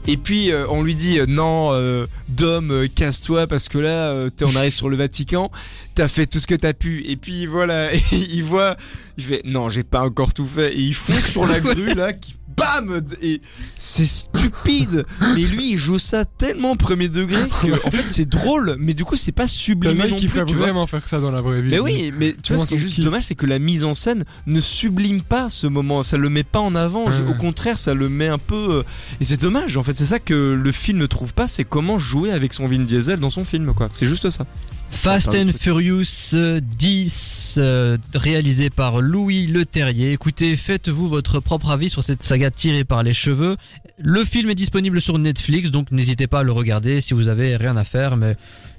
et 0.06 0.18
puis 0.18 0.52
euh, 0.52 0.66
on 0.70 0.84
lui 0.84 0.96
dit 0.96 1.20
euh, 1.20 1.26
non 1.28 1.70
euh, 1.72 2.06
Dom 2.30 2.72
euh, 2.72 2.88
casse-toi 2.94 3.48
parce 3.48 3.70
que 3.70 3.78
là 3.78 4.12
euh, 4.12 4.30
t'es 4.30 4.44
en 4.46 4.56
arrêt 4.56 4.72
sur 4.72 4.90
le 4.90 4.98
Vatican, 4.98 5.52
t'as 5.96 6.08
fait 6.08 6.26
tout 6.26 6.40
ce 6.40 6.48
que 6.48 6.56
t'as 6.56 6.74
pu. 6.74 7.04
Et 7.08 7.16
puis 7.16 7.46
voilà 7.46 7.94
et 7.94 8.02
il 8.12 8.44
voit 8.44 8.76
il 9.18 9.24
fait 9.24 9.42
non 9.46 9.70
j'ai 9.70 9.84
pas 9.84 10.02
encore 10.02 10.34
tout 10.34 10.46
fait. 10.48 10.74
Et 10.74 10.80
il 10.80 10.94
fonce 10.94 11.26
sur 11.30 11.46
la 11.46 11.60
grue 11.62 11.94
là 11.94 12.12
qui 12.14 12.36
bam 12.58 13.02
et 13.22 13.42
c'est 13.78 14.06
stupide 14.06 15.06
mais 15.36 15.42
lui 15.42 15.72
il 15.72 15.78
joue 15.78 16.00
ça 16.00 16.26
tellement 16.26 16.76
premier 16.76 17.10
degré 17.10 17.42
que 17.62 17.88
en 17.88 17.92
fait 17.92 18.08
c'est 18.08 18.28
drôle 18.28 18.76
mais 18.80 18.94
du 18.94 19.06
coup 19.06 19.16
c'est 19.16 19.32
pas 19.32 19.44
le 19.44 19.48
sublimé 19.48 19.96
mec 19.96 20.12
non 20.12 20.16
qui 20.18 20.28
plus 20.28 20.40
ferait 20.40 20.52
vois. 20.54 20.66
vraiment 20.66 20.88
faire 20.88 21.08
ça 21.08 21.20
dans 21.20 21.32
la 21.32 21.42
vraie 21.42 21.62
vie. 21.62 21.70
Mais 21.72 21.80
oui, 21.80 22.14
mais 22.18 22.36
tu 22.42 22.54
vois, 22.54 22.62
ce 22.64 22.68
qui 22.70 22.76
est 22.76 22.78
juste 22.78 22.96
kiff. 22.96 23.06
dommage, 23.06 23.24
c'est 23.24 23.36
que 23.36 23.46
la 23.46 23.60
mise 23.60 23.84
en 23.84 23.94
scène 23.94 24.24
ne 24.48 24.60
sublime 24.60 25.22
pas 25.22 25.50
ce 25.50 25.68
moment, 25.68 26.04
ça 26.04 26.18
le 26.18 26.30
met 26.30 26.44
pas 26.44 26.60
en 26.60 26.76
avant, 26.76 27.10
je- 27.12 27.24
Ouais. 27.24 27.30
au 27.30 27.34
contraire, 27.36 27.78
ça 27.78 27.94
le 27.94 28.10
met 28.10 28.28
un 28.28 28.38
peu... 28.38 28.56
euh, 28.80 28.84
Et 29.22 29.24
c'est 29.24 29.40
dommage, 29.42 29.78
en 29.78 29.84
fait, 29.84 29.96
c'est 29.96 30.06
ça 30.06 30.20
que 30.20 30.34
le 30.34 30.72
film 30.72 30.98
ne 31.00 31.06
trouve 31.06 31.34
pas, 31.34 31.48
c'est 31.48 31.64
comment 31.64 31.98
jouer 31.98 32.32
avec 32.32 32.54
son 32.54 32.68
Vin 32.68 32.80
Diesel 32.84 33.20
dans 33.20 33.30
son 33.30 33.46
film, 33.46 33.74
quoi. 33.74 33.90
C'est 33.92 34.06
juste 34.06 34.30
ça. 34.30 34.46
Fast 34.92 35.30
and. 35.30 35.52
Furious 35.60 36.04
euh, 36.36 36.60
10, 36.78 37.56
euh, 37.58 37.98
réalisé 38.14 38.70
par 38.70 39.02
Louis 39.02 39.48
Leterrier. 39.48 40.12
Écoutez, 40.12 40.56
faites-vous 40.56 41.10
votre 41.10 41.40
propre 41.40 41.72
avis 41.72 41.90
sur 41.90 42.04
cette 42.04 42.24
saga 42.24 42.43
tirée 42.52 42.84
par 42.84 43.04
les 43.04 43.14
cheveux. 43.14 43.58
Le 43.98 44.24
film 44.24 44.50
est 44.50 44.56
disponible 44.56 45.00
sur 45.02 45.18
Netflix, 45.18 45.72
donc 45.72 45.92
n'hésitez 45.92 46.28
pas 46.28 46.40
à 46.40 46.44
le 46.44 46.52
regarder 46.52 47.02
si 47.02 47.14
vous 47.14 47.28
avez 47.28 47.56
rien 47.56 47.78
à 47.78 47.84
faire, 47.84 48.18
mais 48.18 48.36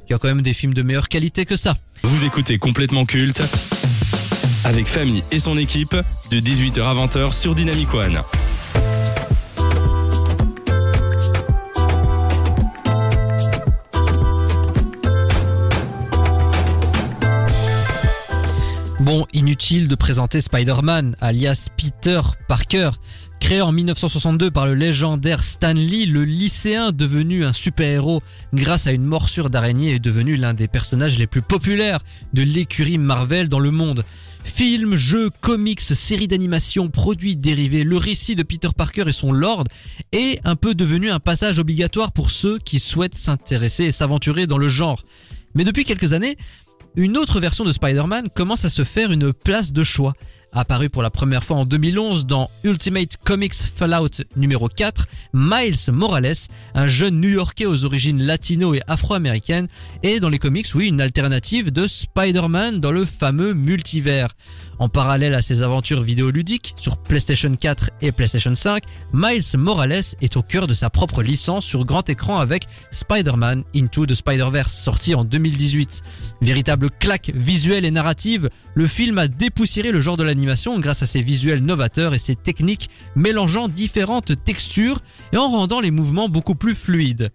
il 0.09 0.13
y 0.13 0.15
a 0.15 0.19
quand 0.19 0.29
même 0.29 0.43
des 0.43 0.53
films 0.53 0.75
de 0.75 0.83
meilleure 0.83 1.09
qualité 1.09 1.45
que 1.47 1.57
ça. 1.57 1.77
Vous 2.03 2.25
écoutez 2.27 2.59
complètement 2.59 3.05
culte 3.07 3.43
avec 4.65 4.87
Famille 4.87 5.23
et 5.31 5.39
son 5.39 5.59
équipe 5.59 5.97
de 6.31 6.41
18h 6.41 6.83
à 6.83 6.95
20h 6.95 7.33
sur 7.33 7.55
Dynamic 7.55 7.93
One. 7.95 8.23
Bon, 19.05 19.27
inutile 19.35 19.87
de 19.87 19.97
présenter 19.97 20.41
Spider-Man, 20.41 21.15
alias 21.21 21.69
Peter 21.77 22.23
Parker. 22.49 22.93
Créé 23.45 23.61
en 23.61 23.73
1962 23.73 24.51
par 24.51 24.65
le 24.65 24.73
légendaire 24.73 25.45
Stan 25.45 25.75
Lee, 25.75 26.07
le 26.07 26.25
lycéen 26.25 26.93
devenu 26.93 27.45
un 27.45 27.53
super-héros 27.53 28.23
grâce 28.55 28.87
à 28.87 28.93
une 28.93 29.05
morsure 29.05 29.51
d'araignée 29.51 29.97
est 29.97 29.99
devenu 29.99 30.37
l'un 30.37 30.55
des 30.55 30.67
personnages 30.67 31.19
les 31.19 31.27
plus 31.27 31.43
populaires 31.43 32.01
de 32.33 32.41
l'écurie 32.41 32.97
Marvel 32.97 33.51
dans 33.51 33.59
le 33.59 33.71
monde. 33.71 34.07
Films, 34.45 34.95
jeux, 34.95 35.29
comics, 35.43 35.83
séries 35.83 36.27
d'animation, 36.27 36.89
produits 36.89 37.37
dérivés, 37.37 37.85
le 37.85 37.99
récit 37.99 38.35
de 38.35 38.43
Peter 38.43 38.71
Parker 38.75 39.05
et 39.09 39.13
son 39.13 39.31
Lord 39.31 39.65
est 40.13 40.41
un 40.47 40.57
peu 40.57 40.75
devenu 40.75 41.11
un 41.11 41.21
passage 41.21 41.59
obligatoire 41.59 42.13
pour 42.13 42.31
ceux 42.31 42.59
qui 42.59 42.81
souhaitent 42.81 43.15
s'intéresser 43.15 43.85
et 43.85 43.93
s'aventurer 43.93 44.47
dans 44.47 44.57
le 44.57 44.69
genre. 44.69 45.03
Mais 45.55 45.65
depuis 45.65 45.85
quelques 45.85 46.15
années, 46.15 46.39
une 46.97 47.19
autre 47.19 47.41
version 47.41 47.65
de 47.65 47.73
Spider-Man 47.73 48.31
commence 48.35 48.65
à 48.65 48.71
se 48.71 48.85
faire 48.85 49.13
une 49.13 49.35
place 49.35 49.75
de 49.75 49.85
choix. 49.85 50.15
Apparu 50.57 50.89
pour 50.89 51.03
la 51.03 51.11
première 51.11 51.43
fois 51.43 51.57
en 51.57 51.65
2011 51.65 52.27
dans 52.27 52.49
Ultimate 52.63 53.17
Comics 53.25 53.55
Fallout 53.55 54.23
numéro 54.37 54.69
4, 54.69 55.09
Miles 55.33 55.75
Morales, 55.93 56.37
un 56.77 56.87
jeune 56.87 57.19
new-yorkais 57.19 57.67
aux 57.67 57.85
origines 57.85 58.23
latino 58.23 58.73
et 58.73 58.81
afro-américaines, 58.87 59.67
est 60.05 60.21
dans 60.21 60.29
les 60.29 60.39
comics, 60.39 60.69
oui, 60.77 60.87
une 60.87 61.01
alternative 61.01 61.73
de 61.73 61.89
Spider-Man 61.89 62.79
dans 62.79 62.93
le 62.93 63.05
fameux 63.05 63.53
multivers. 63.53 64.29
En 64.79 64.89
parallèle 64.89 65.35
à 65.35 65.43
ses 65.43 65.63
aventures 65.63 66.03
vidéoludiques 66.03 66.75
sur 66.77 66.97
PlayStation 66.97 67.55
4 67.55 67.91
et 68.01 68.13
PlayStation 68.13 68.55
5, 68.55 68.83
Miles 69.13 69.45
Morales 69.57 70.03
est 70.21 70.37
au 70.37 70.43
cœur 70.43 70.67
de 70.67 70.75
sa 70.75 70.91
propre 70.91 71.23
licence 71.23 71.65
sur 71.65 71.85
grand 71.85 72.09
écran 72.09 72.39
avec 72.39 72.67
Spider-Man 72.91 73.65
Into 73.75 74.07
the 74.07 74.15
Spider-Verse 74.15 74.75
sorti 74.75 75.15
en 75.15 75.25
2018. 75.25 76.03
Véritable 76.43 76.91
claque 76.91 77.31
visuelle 77.35 77.85
et 77.85 77.91
narrative, 77.91 78.51
le 78.75 78.87
film 78.87 79.19
a 79.19 79.29
dépoussiéré 79.29 79.93
le 79.93 80.01
genre 80.01 80.17
de 80.17 80.25
l'animation 80.25 80.79
grâce 80.81 81.03
à 81.03 81.07
ses 81.07 81.23
visuels 81.23 81.63
novateurs 81.63 82.15
et 82.15 82.19
ses 82.19 82.35
techniques 82.35 82.91
mélangeant 83.15 83.69
différentes 83.69 84.45
textures 84.45 85.01
et 85.33 85.37
en 85.37 85.49
rendant 85.49 85.81
les 85.81 85.93
mouvements 85.93 86.29
beaucoup 86.29 86.57
plus 86.57 86.75
fluides. 86.75 87.31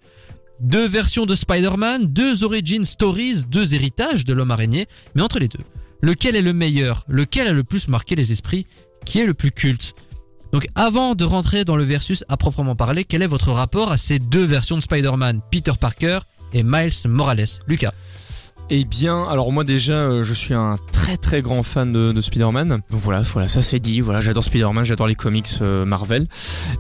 Deux 0.60 0.88
versions 0.90 1.26
de 1.26 1.36
Spider-Man, 1.36 2.08
deux 2.08 2.44
origin 2.44 2.84
stories, 2.84 3.46
deux 3.48 3.76
héritages 3.76 4.26
de 4.26 4.34
l'homme 4.34 4.52
araignée, 4.52 4.88
mais 5.16 5.22
entre 5.22 5.40
les 5.40 5.48
deux, 5.48 5.60
lequel 6.02 6.36
est 6.36 6.42
le 6.42 6.54
meilleur, 6.54 7.06
lequel 7.08 7.48
a 7.48 7.52
le 7.54 7.64
plus 7.64 7.88
marqué 7.88 8.16
les 8.16 8.32
esprits, 8.32 8.66
qui 9.06 9.20
est 9.20 9.26
le 9.26 9.34
plus 9.34 9.52
culte? 9.52 9.96
Donc 10.52 10.68
avant 10.76 11.14
de 11.16 11.24
rentrer 11.26 11.64
dans 11.64 11.76
le 11.76 11.84
versus 11.84 12.24
à 12.28 12.38
proprement 12.38 12.76
parler, 12.76 13.04
quel 13.04 13.22
est 13.22 13.28
votre 13.28 13.52
rapport 13.52 13.92
à 13.92 13.98
ces 13.98 14.20
deux 14.20 14.46
versions 14.46 14.78
de 14.78 14.82
Spider-Man, 14.82 15.42
Peter 15.52 15.74
Parker 15.80 16.20
et 16.54 16.64
Miles 16.64 16.92
Morales 17.08 17.46
Lucas 17.68 17.94
Eh 18.72 18.84
bien, 18.84 19.26
alors 19.26 19.52
moi 19.52 19.64
déjà, 19.64 19.94
euh, 19.94 20.24
je 20.24 20.34
suis 20.34 20.56
un 20.56 20.80
très 20.92 21.18
très 21.18 21.44
grand 21.44 21.62
fan 21.62 21.94
de, 21.94 22.12
de 22.12 22.22
Spider-Man. 22.22 22.82
Donc 22.90 23.00
voilà, 23.00 23.22
voilà, 23.22 23.48
ça 23.48 23.62
c'est 23.62 23.80
dit. 23.80 24.02
Voilà, 24.02 24.22
j'adore 24.22 24.44
Spider-Man, 24.44 24.84
j'adore 24.86 25.06
les 25.06 25.14
comics 25.16 25.48
euh, 25.62 25.86
Marvel. 25.86 26.28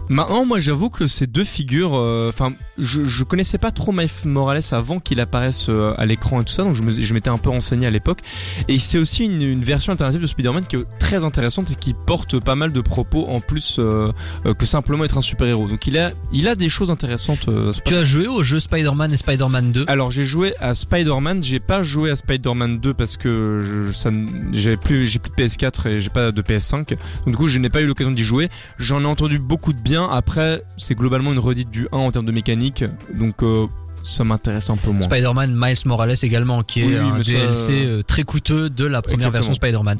Maintenant, 0.08 0.46
moi 0.46 0.58
j'avoue 0.60 0.90
que 0.90 1.06
ces 1.06 1.28
deux 1.28 1.44
figures, 1.44 1.96
euh, 1.96 2.32
je, 2.80 3.04
je 3.04 3.24
connaissais 3.24 3.58
pas 3.58 3.72
trop 3.72 3.92
Miles 3.92 4.10
Morales 4.26 4.62
avant 4.72 5.00
qu'il 5.00 5.20
apparaisse 5.20 5.68
euh, 5.70 5.94
à 5.98 6.06
l'écran 6.06 6.42
et 6.42 6.44
tout 6.46 6.54
ça, 6.54 6.64
donc 6.64 6.76
je 6.76 7.14
m'étais 7.14 7.30
un 7.30 7.38
peu 7.38 7.50
renseigné 7.50 7.88
à 7.88 7.90
l'époque. 7.90 8.20
Et 8.68 8.78
c'est 8.80 8.98
aussi 8.98 9.26
une, 9.26 9.42
une 9.42 9.64
version 9.64 9.92
alternative 9.92 10.22
de 10.22 10.28
Spider-Man 10.28 10.66
qui 10.66 10.76
est 10.78 10.86
très 11.00 11.24
intéressante 11.24 11.72
et 11.72 11.76
qui 11.76 11.94
porte 11.94 12.44
pas 12.44 12.56
mal 12.56 12.72
de 12.72 12.82
propos 12.82 13.28
en 13.28 13.40
plus 13.42 13.78
euh, 13.80 14.12
euh, 14.46 14.54
que 14.54 14.66
simplement 14.66 15.04
être 15.06 15.18
un 15.18 15.22
super-héros. 15.22 15.68
Donc 15.68 15.88
il 15.88 15.98
a, 15.98 16.12
il 16.32 16.48
a 16.48 16.56
des 16.56 16.70
choses 16.70 16.92
intéressantes. 16.92 17.48
euh, 17.48 17.72
Tu 17.86 17.96
as 17.96 18.04
joué 18.04 18.28
au 18.28 18.44
jeu 18.44 18.60
Spider-Man 18.60 19.14
et 19.14 19.18
Spider-Man 19.18 19.72
2 19.72 19.86
alors 19.88 20.12
j'ai 20.12 20.24
joué 20.24 20.54
à 20.60 20.76
Spider-Man, 20.76 21.44
j'ai 21.44 21.60
pas 21.60 21.84
joué 21.84 22.12
à 22.12 22.16
Spider-Man 22.16 22.80
2 22.80 22.94
parce 22.94 23.18
que 23.18 23.60
je, 23.88 23.92
ça, 23.92 24.12
me- 24.12 24.28
j'avais 24.54 24.78
plus, 24.78 25.08
j'ai 25.08 25.20
plus 25.20 25.30
de 25.32 25.36
PS4 25.36 25.88
et 25.88 26.00
j'ai 26.00 26.10
pas 26.10 26.32
de 26.32 26.42
PS5. 26.42 26.90
Donc 26.90 26.98
du 27.28 27.36
coup 27.36 27.48
je 27.48 27.60
n'ai 27.60 27.70
pas 27.70 27.82
eu 27.82 27.86
l'occasion 27.88 28.12
d'y 28.12 28.24
jouer. 28.24 28.50
J'en 28.78 29.02
ai 29.04 29.06
entendu 29.06 29.40
beaucoup 29.40 29.74
de 29.74 29.80
bien. 29.80 30.08
Après 30.10 30.64
c'est 30.78 30.96
globalement 30.96 31.32
une 31.34 31.40
redite 31.40 31.70
du 31.70 31.88
1 31.92 31.98
en 31.98 32.12
termes 32.12 32.26
de 32.26 32.32
mécanique, 32.32 32.69
donc 33.14 33.44
euh, 33.44 33.68
ça 34.04 34.24
m'intéresse 34.24 34.70
un 34.70 34.78
peu 34.78 34.92
moins. 34.92 35.04
Spider-Man 35.04 35.54
Miles 35.54 35.78
Morales 35.86 36.16
également, 36.24 36.64
qui 36.64 36.82
est 36.82 36.86
Oui, 36.86 36.96
un 36.98 37.22
ça- 37.24 37.32
DLC 37.32 37.72
euh, 37.86 38.02
très 38.04 38.24
coûteux 38.24 38.70
de 38.70 38.86
la 38.86 39.02
première 39.02 39.16
Exactement. 39.28 39.34
version 39.34 39.54
Spider-Man. 39.54 39.98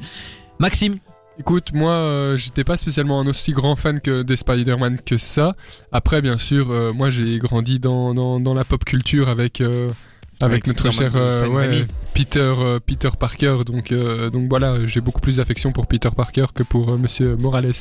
Maxime, 0.60 0.98
Écoute, 1.42 1.72
moi, 1.74 1.92
euh, 1.94 2.36
j'étais 2.36 2.66
pas 2.66 2.76
spécialement 2.76 3.22
un 3.22 3.28
aussi 3.28 3.54
grand 3.54 3.78
fan 3.78 4.02
que 4.02 4.24
des 4.24 4.36
Spider-Man 4.36 4.98
que 5.06 5.18
ça. 5.18 5.56
Après, 5.94 6.22
bien 6.22 6.38
sûr, 6.38 6.70
euh, 6.70 6.92
moi, 6.92 7.10
j'ai 7.10 7.40
grandi 7.40 7.80
dans, 7.80 8.14
dans, 8.14 8.42
dans 8.42 8.54
la 8.54 8.66
pop 8.66 8.84
culture 8.84 9.30
avec 9.30 9.62
euh, 9.62 9.90
avec, 10.42 10.68
Avec 10.68 10.68
notre 10.68 10.92
cher 10.92 11.12
euh, 11.16 11.48
ouais. 11.50 11.86
Peter 12.14 12.40
euh, 12.40 12.80
Peter 12.86 13.10
Parker. 13.20 13.58
Donc 13.66 13.92
euh, 13.92 14.30
donc 14.30 14.44
voilà, 14.50 14.86
j'ai 14.88 15.02
beaucoup 15.02 15.20
plus 15.20 15.38
d'affection 15.38 15.72
pour 15.72 15.88
Peter 15.88 16.10
Parker 16.16 16.46
que 16.54 16.64
pour 16.64 16.90
euh, 16.94 16.98
Monsieur 16.98 17.36
Morales. 17.36 17.74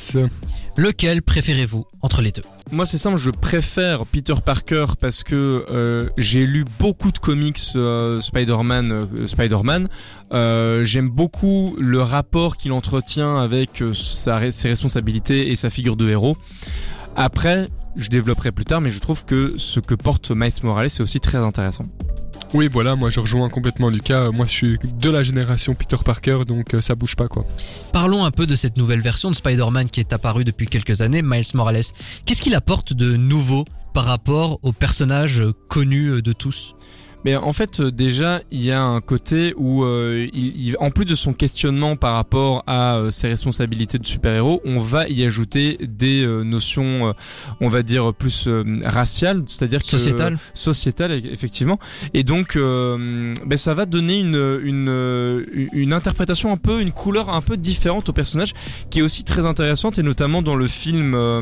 lequel 0.75 1.21
préférez-vous 1.21 1.85
entre 2.01 2.21
les 2.21 2.31
deux? 2.31 2.41
Moi 2.71 2.85
c'est 2.85 2.97
simple, 2.97 3.17
je 3.17 3.31
préfère 3.31 4.05
Peter 4.05 4.33
Parker 4.43 4.85
parce 4.99 5.23
que 5.23 5.63
euh, 5.71 6.09
j'ai 6.17 6.45
lu 6.45 6.65
beaucoup 6.79 7.11
de 7.11 7.17
comics 7.17 7.59
euh, 7.75 8.19
Spider-Man, 8.19 8.91
euh, 8.91 9.27
Spider-Man. 9.27 9.87
Euh, 10.33 10.83
J'aime 10.83 11.09
beaucoup 11.09 11.75
le 11.79 12.01
rapport 12.01 12.57
qu'il 12.57 12.71
entretient 12.73 13.37
avec 13.41 13.83
sa, 13.93 14.51
ses 14.51 14.67
responsabilités 14.69 15.49
et 15.49 15.55
sa 15.55 15.69
figure 15.69 15.95
de 15.95 16.09
héros. 16.09 16.35
Après, 17.15 17.67
je 17.95 18.09
développerai 18.09 18.51
plus 18.51 18.65
tard, 18.65 18.81
mais 18.81 18.91
je 18.91 18.99
trouve 18.99 19.25
que 19.25 19.55
ce 19.57 19.79
que 19.79 19.95
porte 19.95 20.31
Miles 20.31 20.51
Morales 20.63 20.89
c'est 20.89 21.03
aussi 21.03 21.19
très 21.19 21.39
intéressant. 21.39 21.83
Oui, 22.53 22.67
voilà, 22.71 22.95
moi, 22.95 23.11
je 23.11 23.19
rejoins 23.19 23.47
complètement 23.47 23.89
Lucas. 23.89 24.31
Moi, 24.31 24.47
je 24.47 24.51
suis 24.51 24.79
de 24.83 25.09
la 25.11 25.21
génération 25.21 25.75
Peter 25.75 25.97
Parker, 26.03 26.39
donc 26.47 26.73
euh, 26.73 26.81
ça 26.81 26.95
bouge 26.95 27.15
pas 27.15 27.27
quoi. 27.27 27.45
Parlons 27.93 28.25
un 28.25 28.31
peu 28.31 28.47
de 28.47 28.55
cette 28.55 28.75
nouvelle 28.75 29.01
version 29.01 29.29
de 29.29 29.35
Spider-Man 29.35 29.87
qui 29.87 29.99
est 29.99 30.13
apparue 30.13 30.45
depuis 30.45 30.65
quelques 30.65 31.01
années, 31.01 31.21
Miles 31.21 31.45
Morales. 31.53 31.83
Qu'est-ce 32.25 32.41
qu'il 32.41 32.55
apporte 32.55 32.93
de 32.93 33.15
nouveau 33.15 33.65
par 33.93 34.05
rapport 34.05 34.59
au 34.63 34.73
personnage 34.73 35.41
euh, 35.41 35.53
connu 35.69 36.07
euh, 36.07 36.21
de 36.23 36.33
tous? 36.33 36.75
Mais 37.25 37.35
en 37.35 37.53
fait, 37.53 37.79
euh, 37.79 37.91
déjà, 37.91 38.41
il 38.51 38.61
y 38.63 38.71
a 38.71 38.81
un 38.81 39.01
côté 39.01 39.53
où, 39.57 39.83
euh, 39.83 40.27
il, 40.33 40.55
il- 40.69 40.75
en 40.79 40.89
plus 40.91 41.05
de 41.05 41.15
son 41.15 41.33
questionnement 41.33 41.95
par 41.95 42.13
rapport 42.13 42.63
à 42.67 42.95
euh, 42.97 43.11
ses 43.11 43.27
responsabilités 43.27 43.97
de 43.97 44.05
super-héros, 44.05 44.61
on 44.65 44.79
va 44.79 45.07
y 45.09 45.23
ajouter 45.25 45.77
des 45.81 46.23
euh, 46.23 46.43
notions, 46.43 47.09
euh, 47.09 47.13
on 47.61 47.67
va 47.69 47.83
dire 47.83 48.13
plus 48.13 48.47
euh, 48.47 48.63
raciales, 48.85 49.43
c'est-à-dire 49.47 49.81
que 49.83 49.87
Sociétal 49.89 50.37
sociétale 50.53 51.11
e- 51.11 51.31
effectivement 51.31 51.79
et 52.13 52.23
donc 52.23 52.55
euh, 52.55 53.33
ben, 53.45 53.57
ça 53.57 53.73
va 53.73 53.85
donner 53.85 54.19
une, 54.19 54.59
une 54.63 55.45
une 55.73 55.93
interprétation 55.93 56.51
un 56.51 56.57
peu 56.57 56.81
une 56.81 56.91
couleur 56.91 57.29
un 57.29 57.41
peu 57.41 57.57
différente 57.57 58.09
au 58.09 58.13
personnage 58.13 58.53
qui 58.89 58.99
est 58.99 59.01
aussi 59.01 59.23
très 59.23 59.45
intéressante 59.45 59.99
et 59.99 60.03
notamment 60.03 60.41
dans 60.41 60.55
le 60.55 60.67
film 60.67 61.13
euh, 61.15 61.41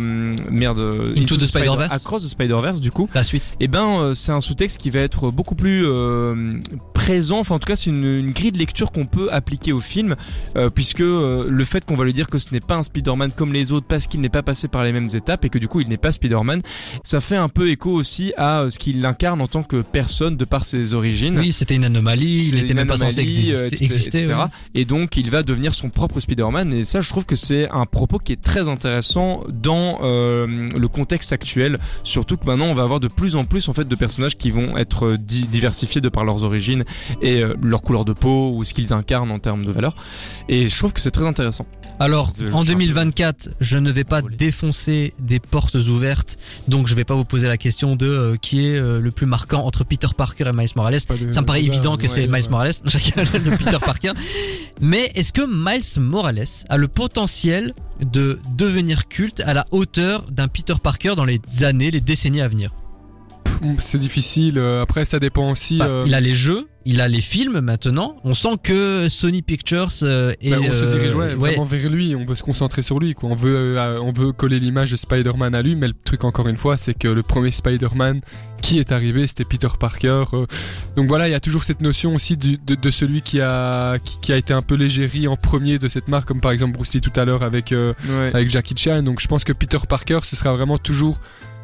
merde 0.49 0.79
Into 1.17 1.37
the 1.37 1.45
Spider-Verse. 1.45 1.91
Across 1.93 2.23
the 2.23 2.29
Spider-Verse 2.29 2.81
du 2.81 2.91
coup 2.91 3.07
La 3.13 3.23
suite. 3.23 3.43
et 3.59 3.67
ben 3.67 3.87
euh, 3.99 4.13
c'est 4.15 4.31
un 4.31 4.41
sous-texte 4.41 4.77
qui 4.79 4.89
va 4.89 4.99
être 5.01 5.29
beaucoup 5.31 5.55
plus 5.55 5.66
euh, 5.85 6.59
présent 6.93 7.39
enfin 7.39 7.55
en 7.55 7.59
tout 7.59 7.67
cas 7.67 7.75
c'est 7.75 7.89
une, 7.89 8.03
une 8.03 8.31
grille 8.31 8.51
de 8.51 8.57
lecture 8.57 8.91
qu'on 8.91 9.05
peut 9.05 9.31
appliquer 9.31 9.71
au 9.71 9.79
film 9.79 10.15
euh, 10.55 10.69
puisque 10.69 11.01
euh, 11.01 11.45
le 11.49 11.63
fait 11.63 11.85
qu'on 11.85 11.95
va 11.95 12.03
lui 12.05 12.13
dire 12.13 12.27
que 12.27 12.37
ce 12.37 12.47
n'est 12.51 12.59
pas 12.59 12.75
un 12.75 12.83
Spider-Man 12.83 13.31
comme 13.35 13.53
les 13.53 13.71
autres 13.71 13.85
parce 13.87 14.07
qu'il 14.07 14.19
n'est 14.21 14.29
pas 14.29 14.41
passé 14.43 14.67
par 14.67 14.83
les 14.83 14.91
mêmes 14.91 15.09
étapes 15.13 15.45
et 15.45 15.49
que 15.49 15.57
du 15.57 15.67
coup 15.67 15.79
il 15.81 15.87
n'est 15.89 15.97
pas 15.97 16.11
Spider-Man 16.11 16.61
ça 17.03 17.21
fait 17.21 17.35
un 17.37 17.49
peu 17.49 17.69
écho 17.69 17.91
aussi 17.91 18.33
à 18.37 18.65
ce 18.69 18.77
qu'il 18.79 19.05
incarne 19.05 19.39
en 19.41 19.47
tant 19.47 19.63
que 19.63 19.81
personne 19.81 20.35
de 20.37 20.45
par 20.45 20.65
ses 20.65 20.93
origines 20.93 21.37
Oui, 21.39 21.53
c'était 21.53 21.75
une 21.75 21.85
anomalie, 21.85 22.47
il 22.49 22.55
n'était 22.55 22.73
même 22.73 22.87
pas 22.87 22.97
censé 22.97 23.21
exister. 23.21 23.65
etc., 23.67 23.85
exister, 23.85 24.17
etc. 24.19 24.33
ouais. 24.33 24.45
Et 24.81 24.85
donc 24.85 25.17
il 25.17 25.29
va 25.29 25.43
devenir 25.43 25.73
son 25.73 25.89
propre 25.89 26.19
Spider-Man 26.19 26.73
et 26.73 26.83
ça 26.83 26.99
je 27.01 27.09
trouve 27.09 27.25
que 27.25 27.35
c'est 27.35 27.69
un 27.71 27.85
propos 27.85 28.17
qui 28.19 28.33
est 28.33 28.41
très 28.41 28.67
intéressant 28.69 29.43
dans 29.49 29.99
le 30.01 30.87
contexte 30.87 31.31
actuel 31.33 31.77
surtout 32.03 32.37
que 32.37 32.45
maintenant 32.45 32.65
on 32.67 32.73
va 32.73 32.83
avoir 32.83 32.99
de 32.99 33.07
plus 33.07 33.35
en 33.35 33.45
plus 33.45 33.69
en 33.69 33.73
fait 33.73 33.87
de 33.87 33.95
personnages 33.95 34.37
qui 34.37 34.51
vont 34.51 34.77
être 34.77 35.05
euh, 35.05 35.17
di- 35.17 35.47
diversifiés 35.57 36.01
de 36.01 36.09
par 36.09 36.23
leurs 36.23 36.43
origines 36.43 36.83
et 37.21 37.41
euh, 37.41 37.55
leur 37.63 37.81
couleur 37.81 38.05
de 38.05 38.13
peau 38.13 38.51
ou 38.55 38.63
ce 38.63 38.73
qu'ils 38.75 38.93
incarnent 38.93 39.31
en 39.31 39.39
termes 39.39 39.65
de 39.65 39.71
valeur 39.71 39.93
et 40.49 40.67
je 40.67 40.77
trouve 40.77 40.93
que 40.93 40.99
c'est 41.01 41.11
très 41.11 41.25
intéressant. 41.25 41.65
Alors, 41.99 42.31
en 42.53 42.61
je- 42.63 42.67
2024, 42.73 43.49
je 43.59 43.77
ne 43.79 43.91
vais 43.91 44.03
pas 44.03 44.21
défoncer 44.21 45.13
des 45.19 45.39
portes 45.39 45.73
ouvertes, 45.73 46.37
donc 46.67 46.87
je 46.87 46.93
vais 46.93 47.05
pas 47.05 47.15
vous 47.15 47.25
poser 47.25 47.47
la 47.47 47.57
question 47.57 47.95
de 47.95 48.05
euh, 48.07 48.35
qui 48.39 48.67
est 48.67 48.77
euh, 48.77 48.99
le 49.01 49.09
plus 49.11 49.25
marquant 49.25 49.65
entre 49.65 49.83
Peter 49.83 50.07
Parker 50.15 50.45
et 50.47 50.53
Miles 50.53 50.69
Morales. 50.75 50.99
De- 51.09 51.31
Ça 51.31 51.41
me 51.41 51.45
paraît 51.47 51.63
évident 51.63 51.97
que 51.97 52.03
ouais, 52.03 52.07
c'est 52.07 52.27
ouais. 52.27 52.39
Miles 52.39 52.49
Morales, 52.51 52.73
chacun 52.85 53.23
de 53.23 53.49
Peter 53.57 53.77
Parker. 53.83 54.11
Mais 54.79 55.11
est-ce 55.15 55.33
que 55.33 55.41
Miles 55.47 55.99
Morales 55.99 56.43
a 56.69 56.77
le 56.77 56.87
potentiel 56.87 57.73
de 58.05 58.39
devenir 58.55 59.07
culte 59.07 59.39
à 59.39 59.55
la 59.55 59.65
hauteur 59.71 60.23
d'un 60.31 60.47
Peter 60.47 60.75
Parker 60.81 61.15
dans 61.17 61.25
les 61.25 61.41
années, 61.63 61.89
les 61.89 62.01
décennies 62.01 62.41
à 62.41 62.47
venir? 62.47 62.71
C'est 63.77 63.97
difficile. 63.97 64.57
euh, 64.57 64.81
Après, 64.81 65.05
ça 65.05 65.19
dépend 65.19 65.51
aussi. 65.51 65.77
Bah, 65.77 65.85
euh, 65.87 66.03
Il 66.07 66.13
a 66.13 66.21
les 66.21 66.33
jeux, 66.35 66.67
il 66.85 67.01
a 67.01 67.07
les 67.07 67.21
films 67.21 67.59
maintenant. 67.59 68.17
On 68.23 68.33
sent 68.33 68.55
que 68.63 69.07
Sony 69.09 69.41
Pictures 69.41 69.89
euh, 70.03 70.33
est 70.41 70.51
Bah, 70.51 70.57
on 70.61 70.73
se 70.73 70.85
dirige 70.85 71.13
ouais, 71.15 71.27
ouais, 71.27 71.35
vraiment 71.35 71.63
vers 71.63 71.89
lui, 71.89 72.15
on 72.15 72.25
veut 72.25 72.35
se 72.35 72.43
concentrer 72.43 72.81
sur 72.81 72.99
lui. 72.99 73.13
Quoi. 73.13 73.29
On, 73.29 73.35
veut, 73.35 73.77
euh, 73.77 73.99
on 74.01 74.11
veut 74.11 74.31
coller 74.31 74.59
l'image 74.59 74.91
de 74.91 74.95
Spider-Man 74.97 75.55
à 75.55 75.61
lui, 75.61 75.75
mais 75.75 75.87
le 75.87 75.93
truc 76.05 76.23
encore 76.23 76.47
une 76.47 76.57
fois, 76.57 76.77
c'est 76.77 76.93
que 76.93 77.07
le 77.07 77.23
premier 77.23 77.51
Spider-Man 77.51 78.21
qui 78.61 78.79
est 78.79 78.91
arrivé, 78.91 79.27
c'était 79.27 79.45
Peter 79.45 79.67
Parker. 79.79 80.23
donc 80.95 81.07
voilà, 81.07 81.27
il 81.27 81.31
y 81.31 81.35
a 81.35 81.39
toujours 81.39 81.63
cette 81.63 81.81
notion 81.81 82.15
aussi 82.15 82.37
du- 82.37 82.57
de, 82.57 82.73
de 82.75 82.91
celui 82.91 83.21
qui 83.21 83.39
a, 83.39 83.99
qui, 83.99 84.19
qui 84.19 84.33
a 84.33 84.37
été 84.37 84.51
un 84.53 84.63
peu 84.63 84.75
légéri 84.75 85.27
en 85.27 85.35
premier 85.35 85.77
de 85.77 85.87
cette 85.87 86.07
marque, 86.07 86.27
comme 86.27 86.41
par 86.41 86.51
exemple 86.51 86.73
Bruce 86.73 86.93
Lee 86.93 87.01
tout 87.01 87.13
à 87.15 87.23
l'heure 87.25 87.43
avec, 87.43 87.71
euh, 87.71 87.93
Ouais. 88.09 88.31
avec 88.33 88.49
Jackie 88.49 88.75
Chan. 88.75 89.03
Donc 89.03 89.19
je 89.21 89.27
pense 89.27 89.43
que 89.43 89.53
Peter 89.53 89.77
Parker, 89.87 90.19
ce 90.23 90.35
sera 90.35 90.53
vraiment 90.55 90.77
toujours 90.79 91.19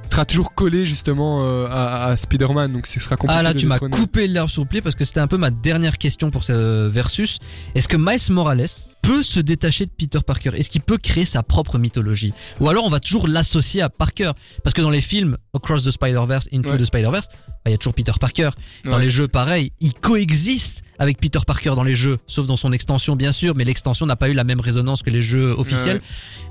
sera 0.09 0.25
toujours 0.25 0.53
collé 0.53 0.85
justement 0.85 1.41
euh, 1.43 1.65
à, 1.69 2.07
à 2.09 2.17
Spider-Man 2.17 2.71
donc 2.73 2.85
ce 2.87 2.99
sera 2.99 3.15
compliqué 3.15 3.39
Ah 3.39 3.41
là, 3.43 3.53
de 3.53 3.59
tu 3.59 3.65
m'as 3.65 3.79
coupé 3.79 4.27
l'herbe 4.27 4.49
sous 4.49 4.61
le 4.61 4.67
pied 4.67 4.81
parce 4.81 4.95
que 4.95 5.05
c'était 5.05 5.19
un 5.19 5.27
peu 5.27 5.37
ma 5.37 5.49
dernière 5.49 5.97
question 5.97 6.29
pour 6.29 6.43
ce 6.43 6.87
versus. 6.87 7.39
Est-ce 7.75 7.87
que 7.87 7.97
Miles 7.97 8.19
Morales 8.31 8.67
peut 9.01 9.23
se 9.23 9.39
détacher 9.39 9.85
de 9.85 9.91
Peter 9.91 10.19
Parker? 10.25 10.51
Est-ce 10.55 10.69
qu'il 10.69 10.81
peut 10.81 10.97
créer 10.97 11.25
sa 11.25 11.41
propre 11.43 11.77
mythologie? 11.79 12.33
Ou 12.59 12.69
alors 12.69 12.85
on 12.85 12.89
va 12.89 12.99
toujours 12.99 13.27
l'associer 13.27 13.81
à 13.81 13.89
Parker? 13.89 14.31
Parce 14.63 14.73
que 14.73 14.81
dans 14.81 14.89
les 14.91 15.01
films 15.01 15.37
Across 15.55 15.85
the 15.85 15.91
Spider-Verse, 15.91 16.47
Into 16.53 16.69
Ouais. 16.69 16.77
the 16.77 16.85
Spider-Verse, 16.85 17.27
bah, 17.29 17.55
il 17.67 17.71
y 17.71 17.73
a 17.73 17.77
toujours 17.77 17.93
Peter 17.95 18.11
Parker. 18.19 18.51
Dans 18.85 18.97
Ouais. 18.97 19.01
les 19.03 19.09
jeux, 19.09 19.27
pareil, 19.27 19.71
il 19.81 19.93
coexiste 19.93 20.81
avec 20.99 21.19
Peter 21.19 21.39
Parker 21.45 21.71
dans 21.75 21.83
les 21.83 21.95
jeux, 21.95 22.17
sauf 22.27 22.45
dans 22.45 22.55
son 22.57 22.71
extension 22.71 23.15
bien 23.15 23.31
sûr, 23.31 23.55
mais 23.55 23.63
l'extension 23.63 24.05
n'a 24.05 24.15
pas 24.15 24.29
eu 24.29 24.33
la 24.33 24.43
même 24.43 24.59
résonance 24.61 25.01
que 25.01 25.09
les 25.09 25.21
jeux 25.23 25.51
officiels. 25.57 26.01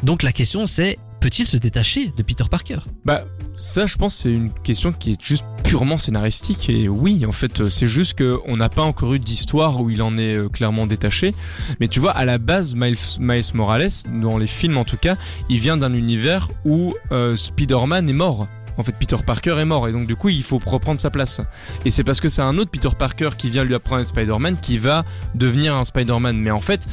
Donc 0.02 0.22
la 0.24 0.32
question 0.32 0.66
c'est, 0.66 0.98
peut-il 1.22 1.46
se 1.46 1.56
détacher 1.56 2.12
de 2.16 2.22
Peter 2.22 2.44
Parker? 2.50 2.80
Bah 3.04 3.24
ça 3.54 3.86
je 3.86 3.96
pense 3.96 4.16
c'est 4.16 4.32
une 4.32 4.52
question 4.52 4.92
qui 4.92 5.12
est 5.12 5.24
juste 5.24 5.44
purement 5.62 5.96
scénaristique. 5.96 6.68
Et 6.68 6.88
oui 6.88 7.24
en 7.24 7.32
fait 7.32 7.60
euh, 7.60 7.70
c'est 7.70 7.86
juste 7.86 8.14
que 8.14 8.40
on 8.46 8.56
n'a 8.56 8.68
pas 8.68 8.82
encore 8.82 9.14
eu 9.14 9.20
d'histoire 9.20 9.80
où 9.80 9.88
il 9.88 10.02
en 10.02 10.18
est 10.18 10.36
euh, 10.36 10.48
clairement 10.48 10.86
détaché. 10.86 11.32
Mais 11.78 11.86
tu 11.86 12.00
vois 12.00 12.10
à 12.10 12.24
la 12.24 12.38
base 12.38 12.74
Miles, 12.74 12.96
Miles 13.20 13.44
Morales 13.54 13.88
dans 14.20 14.36
les 14.36 14.48
films 14.48 14.76
en 14.76 14.84
tout 14.84 14.96
cas 14.96 15.16
il 15.48 15.60
vient 15.60 15.76
d'un 15.76 15.94
univers 15.94 16.48
où 16.64 16.94
euh, 17.12 17.36
Spider-Man 17.36 18.10
est 18.10 18.14
mort 18.14 18.48
en 18.78 18.82
fait, 18.82 18.96
Peter 18.98 19.16
Parker 19.24 19.56
est 19.58 19.64
mort 19.64 19.88
et 19.88 19.92
donc 19.92 20.06
du 20.06 20.16
coup, 20.16 20.28
il 20.28 20.42
faut 20.42 20.60
reprendre 20.64 21.00
sa 21.00 21.10
place. 21.10 21.40
Et 21.84 21.90
c'est 21.90 22.04
parce 22.04 22.20
que 22.20 22.28
c'est 22.28 22.42
un 22.42 22.58
autre 22.58 22.70
Peter 22.70 22.88
Parker 22.98 23.30
qui 23.36 23.50
vient 23.50 23.64
lui 23.64 23.74
apprendre 23.74 24.06
Spider-Man 24.06 24.56
qui 24.60 24.78
va 24.78 25.04
devenir 25.34 25.74
un 25.74 25.84
Spider-Man. 25.84 26.36
Mais 26.36 26.50
en 26.50 26.58
fait, 26.58 26.86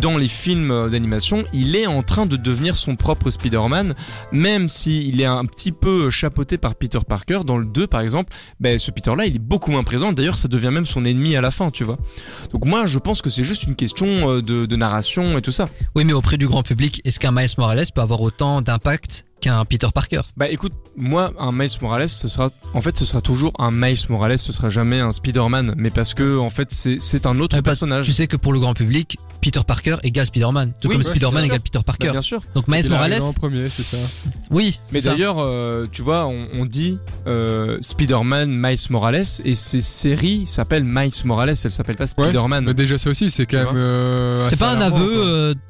dans 0.00 0.16
les 0.16 0.28
films 0.28 0.70
euh, 0.70 0.88
d'animation, 0.88 1.44
il 1.52 1.76
est 1.76 1.86
en 1.86 2.02
train 2.02 2.26
de 2.26 2.36
devenir 2.36 2.76
son 2.76 2.96
propre 2.96 3.30
Spider-Man, 3.30 3.94
même 4.32 4.68
s'il 4.68 5.20
est 5.20 5.26
un 5.26 5.44
petit 5.44 5.72
peu 5.72 6.10
chapeauté 6.10 6.58
par 6.58 6.74
Peter 6.74 6.98
Parker. 7.06 7.40
Dans 7.44 7.58
le 7.58 7.66
2, 7.66 7.86
par 7.86 8.00
exemple, 8.00 8.32
ben, 8.58 8.78
ce 8.78 8.90
Peter-là, 8.90 9.26
il 9.26 9.36
est 9.36 9.40
beaucoup 9.40 9.70
moins 9.70 9.84
présent. 9.84 10.12
D'ailleurs, 10.12 10.36
ça 10.36 10.48
devient 10.48 10.70
même 10.70 10.86
son 10.86 11.04
ennemi 11.04 11.36
à 11.36 11.40
la 11.40 11.50
fin, 11.50 11.70
tu 11.70 11.84
vois. 11.84 11.98
Donc 12.52 12.64
moi, 12.64 12.86
je 12.86 12.98
pense 12.98 13.22
que 13.22 13.30
c'est 13.30 13.44
juste 13.44 13.64
une 13.64 13.76
question 13.76 14.06
euh, 14.06 14.42
de, 14.42 14.66
de 14.66 14.76
narration 14.76 15.38
et 15.38 15.42
tout 15.42 15.52
ça. 15.52 15.68
Oui, 15.94 16.04
mais 16.04 16.12
auprès 16.12 16.36
du 16.36 16.46
grand 16.46 16.62
public, 16.62 17.00
est-ce 17.04 17.20
qu'un 17.20 17.32
Miles 17.32 17.48
Morales 17.58 17.86
peut 17.94 18.00
avoir 18.00 18.20
autant 18.20 18.62
d'impact 18.62 19.24
qu'un 19.40 19.64
Peter 19.64 19.88
Parker. 19.92 20.20
Bah 20.36 20.48
écoute, 20.48 20.72
moi, 20.96 21.32
un 21.38 21.52
Miles 21.52 21.70
Morales, 21.82 22.08
ce 22.08 22.28
sera, 22.28 22.50
en 22.74 22.80
fait, 22.80 22.96
ce 22.98 23.04
sera 23.04 23.20
toujours 23.20 23.52
un 23.58 23.70
Miles 23.72 23.98
Morales, 24.08 24.38
ce 24.38 24.52
sera 24.52 24.68
jamais 24.68 25.00
un 25.00 25.12
Spider-Man, 25.12 25.74
mais 25.76 25.90
parce 25.90 26.14
que, 26.14 26.38
en 26.38 26.50
fait, 26.50 26.70
c'est, 26.70 26.98
c'est 27.00 27.26
un 27.26 27.38
autre 27.40 27.56
parce- 27.56 27.64
personnage. 27.80 28.06
Tu 28.06 28.12
sais 28.12 28.26
que 28.26 28.36
pour 28.36 28.52
le 28.52 28.60
grand 28.60 28.74
public, 28.74 29.16
Peter 29.40 29.60
Parker 29.66 29.96
égale 30.02 30.26
Spider-Man. 30.26 30.72
Tout 30.80 30.88
Oui, 30.88 30.94
comme 30.96 31.04
ouais, 31.04 31.10
Spider-Man 31.10 31.44
égale 31.44 31.60
Peter 31.60 31.78
Bah, 31.78 31.84
Parker. 31.86 32.10
bien 32.10 32.22
sûr. 32.22 32.42
Donc 32.54 32.68
Miles 32.68 32.88
Morales, 32.90 33.20
en 33.22 33.32
premier, 33.32 33.68
c'est 33.68 33.82
ça. 33.84 33.96
oui. 34.50 34.78
Mais 34.92 35.00
c'est 35.00 35.08
ça. 35.08 35.12
d'ailleurs, 35.14 35.36
euh, 35.38 35.86
tu 35.90 36.02
vois, 36.02 36.26
on, 36.26 36.46
on 36.52 36.66
dit 36.66 36.98
euh, 37.26 37.78
Spider-Man 37.80 38.50
Miles 38.50 38.78
Morales 38.90 39.24
et 39.44 39.54
ces 39.54 39.80
séries 39.80 40.46
s'appellent 40.46 40.84
Miles 40.84 41.10
Morales, 41.24 41.50
elles 41.64 41.70
s'appellent 41.70 41.96
pas 41.96 42.06
Spider-Man. 42.06 42.64
Mais 42.66 42.74
déjà, 42.74 42.98
ça 42.98 43.08
aussi, 43.10 43.30
c'est 43.30 43.46
quand 43.46 43.56
même. 43.64 43.76
euh, 43.76 44.48
c'est 44.50 44.58
pas 44.58 44.72
un 44.72 44.80
aveu 44.80 45.52
quoi. 45.54 45.60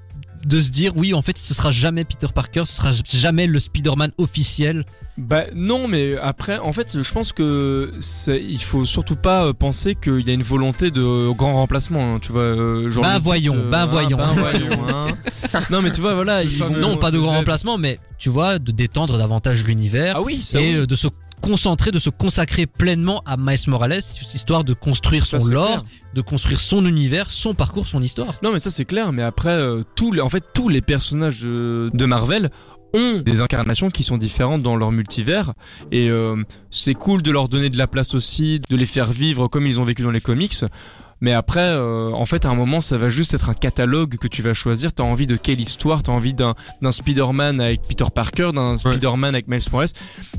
De 0.46 0.60
se 0.60 0.70
dire 0.70 0.96
oui 0.96 1.12
en 1.14 1.22
fait 1.22 1.36
ce 1.38 1.52
sera 1.54 1.70
jamais 1.70 2.04
Peter 2.04 2.26
Parker, 2.34 2.62
ce 2.64 2.74
sera 2.76 2.92
jamais 3.04 3.46
le 3.46 3.58
Spider-Man 3.58 4.10
officiel. 4.18 4.84
Bah 5.18 5.42
non, 5.54 5.86
mais 5.86 6.16
après, 6.16 6.56
en 6.58 6.72
fait, 6.72 7.02
je 7.02 7.12
pense 7.12 7.32
que 7.34 7.92
c'est- 7.98 8.42
il 8.42 8.62
faut 8.62 8.86
surtout 8.86 9.16
pas 9.16 9.44
euh, 9.46 9.52
penser 9.52 9.94
qu'il 9.94 10.26
y 10.26 10.30
a 10.30 10.32
une 10.32 10.42
volonté 10.42 10.90
de 10.90 11.30
grand 11.32 11.52
remplacement. 11.54 12.14
hein, 12.14 12.18
tu 12.22 12.32
vois, 12.32 12.40
euh, 12.42 12.88
genre 12.88 13.04
Ben 13.04 13.18
voyons, 13.18 13.56
ben 13.70 13.80
hein, 13.82 13.86
voyons. 13.86 14.16
voyons, 14.16 14.88
hein. 14.88 15.08
non, 15.70 15.82
mais 15.82 15.90
tu 15.92 16.00
vois, 16.00 16.14
voilà, 16.14 16.42
ils 16.42 16.56
vont. 16.56 16.68
fameux- 16.68 16.80
non, 16.80 16.96
pas 16.96 17.10
de 17.10 17.18
grand 17.18 17.32
remplacement 17.32 17.76
mais 17.76 17.98
tu 18.18 18.30
vois 18.30 18.58
de 18.58 18.70
détendre 18.72 19.18
davantage 19.18 19.64
l'univers 19.64 20.14
Ah 20.16 20.22
oui, 20.22 20.42
et 20.54 20.56
oui. 20.58 20.74
euh, 20.76 20.86
de 20.86 20.94
se 20.94 21.08
concentrer, 21.40 21.90
de 21.90 21.98
se 21.98 22.10
consacrer 22.10 22.66
pleinement 22.66 23.22
à 23.26 23.36
Miles 23.36 23.58
Morales, 23.68 24.00
histoire 24.34 24.64
de 24.64 24.74
construire 24.74 25.26
son 25.26 25.38
lore, 25.46 25.66
clair. 25.66 25.82
de 26.14 26.20
construire 26.20 26.60
son 26.60 26.86
univers, 26.86 27.30
son 27.30 27.54
parcours, 27.54 27.86
son 27.86 28.02
histoire. 28.02 28.34
Non, 28.42 28.52
mais 28.52 28.60
ça 28.60 28.70
c'est 28.70 28.84
clair. 28.84 29.12
Mais 29.12 29.22
après, 29.22 29.50
euh, 29.50 29.82
tous 29.96 30.12
les, 30.12 30.20
en 30.20 30.28
fait, 30.28 30.44
tous 30.54 30.68
les 30.68 30.80
personnages 30.80 31.42
de, 31.42 31.90
de 31.92 32.06
Marvel 32.06 32.50
ont 32.92 33.18
des 33.18 33.40
incarnations 33.40 33.90
qui 33.90 34.02
sont 34.02 34.16
différentes 34.16 34.62
dans 34.62 34.76
leur 34.76 34.90
multivers 34.92 35.52
et 35.92 36.10
euh, 36.10 36.42
c'est 36.70 36.94
cool 36.94 37.22
de 37.22 37.30
leur 37.30 37.48
donner 37.48 37.70
de 37.70 37.78
la 37.78 37.86
place 37.86 38.14
aussi, 38.14 38.60
de 38.68 38.76
les 38.76 38.86
faire 38.86 39.12
vivre 39.12 39.48
comme 39.48 39.66
ils 39.66 39.78
ont 39.78 39.84
vécu 39.84 40.02
dans 40.02 40.10
les 40.10 40.20
comics. 40.20 40.64
Mais 41.20 41.32
après, 41.32 41.60
euh, 41.60 42.10
en 42.12 42.24
fait, 42.24 42.46
à 42.46 42.50
un 42.50 42.54
moment, 42.54 42.80
ça 42.80 42.96
va 42.96 43.10
juste 43.10 43.34
être 43.34 43.50
un 43.50 43.54
catalogue 43.54 44.16
que 44.16 44.28
tu 44.28 44.42
vas 44.42 44.54
choisir. 44.54 44.92
T'as 44.92 45.02
envie 45.02 45.26
de 45.26 45.36
quelle 45.36 45.60
histoire? 45.60 46.02
T'as 46.02 46.12
envie 46.12 46.34
d'un 46.34 46.54
d'un 46.80 46.92
Spider-Man 46.92 47.60
avec 47.60 47.82
Peter 47.82 48.06
Parker, 48.14 48.50
d'un 48.54 48.76
Spider-Man 48.76 49.34
avec 49.34 49.48
Miles 49.48 49.60
Morales? 49.70 49.88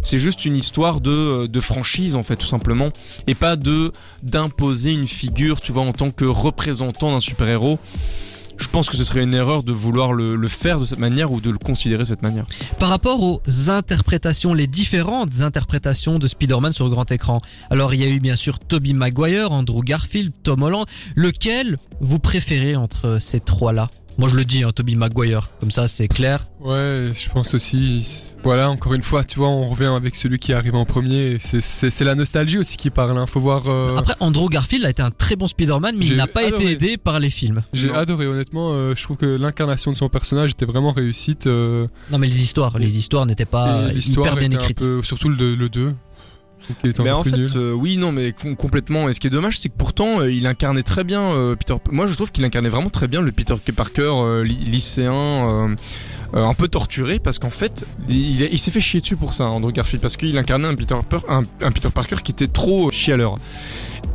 C'est 0.02 0.20
juste 0.20 0.46
une 0.46 0.56
histoire 0.56 1.02
de, 1.02 1.48
de 1.48 1.60
franchise, 1.60 2.16
en 2.16 2.24
fait, 2.24 2.36
tout 2.36 2.48
simplement. 2.48 2.90
Et 3.28 3.36
pas 3.36 3.56
de 3.56 3.92
d'imposer 4.24 4.92
une 4.92 5.08
figure, 5.08 5.62
tu 5.62 5.72
vois, 5.72 5.84
en 5.84 5.94
tant 5.94 6.12
que 6.12 6.26
représentant 6.26 7.12
d'un 7.12 7.20
super-héros. 7.20 7.80
Je 8.62 8.68
pense 8.68 8.90
que 8.90 8.96
ce 8.96 9.04
serait 9.04 9.24
une 9.24 9.34
erreur 9.34 9.64
de 9.64 9.72
vouloir 9.72 10.14
le, 10.14 10.36
le 10.36 10.48
faire 10.48 10.80
de 10.80 10.86
cette 10.86 11.00
manière 11.00 11.32
ou 11.32 11.42
de 11.42 11.50
le 11.50 11.58
considérer 11.58 12.04
de 12.04 12.08
cette 12.08 12.22
manière. 12.22 12.46
Par 12.80 12.90
rapport 12.90 13.22
aux 13.22 13.42
interprétations, 13.68 14.54
les 14.54 14.68
différentes 14.68 15.42
interprétations 15.42 16.20
de 16.20 16.28
Spider-Man 16.28 16.72
sur 16.72 16.86
le 16.86 16.92
grand 16.92 17.12
écran. 17.12 17.42
Alors 17.70 17.94
il 17.94 18.02
y 18.02 18.04
a 18.04 18.08
eu 18.08 18.20
bien 18.20 18.36
sûr 18.36 18.60
Tobey 18.60 18.94
Maguire, 18.94 19.52
Andrew 19.52 19.82
Garfield, 19.84 20.32
Tom 20.44 20.64
Holland. 20.64 20.86
Lequel 21.16 21.78
vous 22.00 22.20
préférez 22.20 22.76
entre 22.76 23.18
ces 23.20 23.40
trois-là? 23.40 23.90
Moi 24.22 24.30
je 24.30 24.36
le 24.36 24.46
dis, 24.46 24.62
hein, 24.62 24.70
Tobey 24.72 24.94
Maguire. 24.94 25.50
Comme 25.60 25.72
ça 25.72 25.88
c'est 25.88 26.08
clair. 26.08 26.46
Ouais, 26.60 27.12
je 27.20 27.28
pense 27.30 27.56
aussi. 27.56 28.06
Voilà, 28.44 28.70
encore 28.70 28.94
une 28.94 29.02
fois, 29.02 29.24
tu 29.24 29.40
vois, 29.40 29.50
on 29.50 29.68
revient 29.68 29.86
avec 29.96 30.16
celui 30.16 30.38
qui 30.38 30.54
arrive 30.54 30.76
en 30.76 30.86
premier. 30.86 31.40
C'est- 31.42 32.02
la 32.04 32.14
nostalgie 32.14 32.60
aussi 32.60 32.78
qui 32.78 32.92
parle. 32.92 33.18
Hein. 33.18 33.26
Faut 33.26 33.40
voir. 33.40 33.64
euh, 33.68 33.98
Après 33.98 34.14
Andrew 34.20 34.48
Garfield 34.48 34.86
a 34.86 34.92
été 34.92 35.02
un 35.02 35.10
très 35.10 35.36
bon 35.36 35.48
Spider-Man, 35.48 35.96
mais 35.98 36.06
il 36.06 36.18
n'a 36.18 36.28
pas 36.28 36.46
adoré. 36.46 36.66
été 36.66 36.72
aidé 36.74 36.98
par 36.98 37.20
les 37.20 37.32
films. 37.32 37.64
J'ai 37.74 37.92
adoré, 37.92 38.28
honnêtement. 38.28 38.74
euh, 38.74 38.94
je 38.96 39.02
trouve 39.04 39.18
que 39.18 39.26
l'incarnation 39.26 39.92
de 39.92 39.98
son 39.98 40.08
personnage 40.08 40.52
était 40.52 40.66
vraiment 40.66 40.92
réussite. 40.92 41.48
euh, 41.48 41.88
Non 42.12 42.20
mais 42.20 42.28
les 42.28 42.44
histoires, 42.44 42.78
les 42.78 42.96
histoires 42.96 43.26
n'étaient 43.26 43.46
pas 43.46 43.88
hyper 43.96 44.36
bien 44.36 44.52
écrites. 44.52 44.78
peu, 44.78 45.02
surtout 45.02 45.30
le, 45.30 45.56
le 45.56 45.68
2. 45.68 45.96
Mais 47.04 47.12
en 47.12 47.24
fait, 47.24 47.56
euh, 47.56 47.74
oui, 47.74 47.98
non, 47.98 48.12
mais 48.12 48.32
com- 48.34 48.56
complètement. 48.56 49.10
Et 49.10 49.14
ce 49.14 49.20
qui 49.20 49.28
est 49.28 49.32
dommage, 49.32 49.60
c'est 49.60 49.70
que 49.70 49.76
pourtant, 49.78 50.22
euh, 50.22 50.32
il 50.32 50.46
incarnait 50.48 50.84
très 50.84 51.04
bien 51.04 51.22
euh, 51.34 51.56
Peter. 51.56 51.76
Moi, 51.92 52.06
je 52.06 52.14
trouve 52.16 52.32
qu'il 52.32 52.44
incarnait 52.46 52.70
vraiment 52.70 52.90
très 52.90 53.08
bien 53.08 53.22
le 53.22 53.32
Peter 53.32 53.56
Parker 53.76 54.12
euh, 54.14 54.44
ly- 54.44 54.56
lycéen, 54.66 55.14
euh, 55.14 55.76
euh, 56.34 56.46
un 56.46 56.54
peu 56.54 56.68
torturé, 56.68 57.20
parce 57.20 57.40
qu'en 57.40 57.50
fait, 57.50 57.86
il, 58.10 58.42
il 58.42 58.58
s'est 58.60 58.72
fait 58.72 58.82
chier 58.82 59.02
dessus 59.02 59.16
pour 59.18 59.34
ça, 59.34 59.46
Andrew 59.50 59.72
Garfield, 59.72 60.02
parce 60.02 60.18
qu'il 60.18 60.38
incarnait 60.38 60.68
un 60.68 60.76
Peter, 60.76 60.96
un, 61.28 61.44
un 61.62 61.72
Peter 61.72 61.90
Parker 61.94 62.18
qui 62.24 62.32
était 62.32 62.48
trop 62.48 62.92
chialeur. 62.92 63.36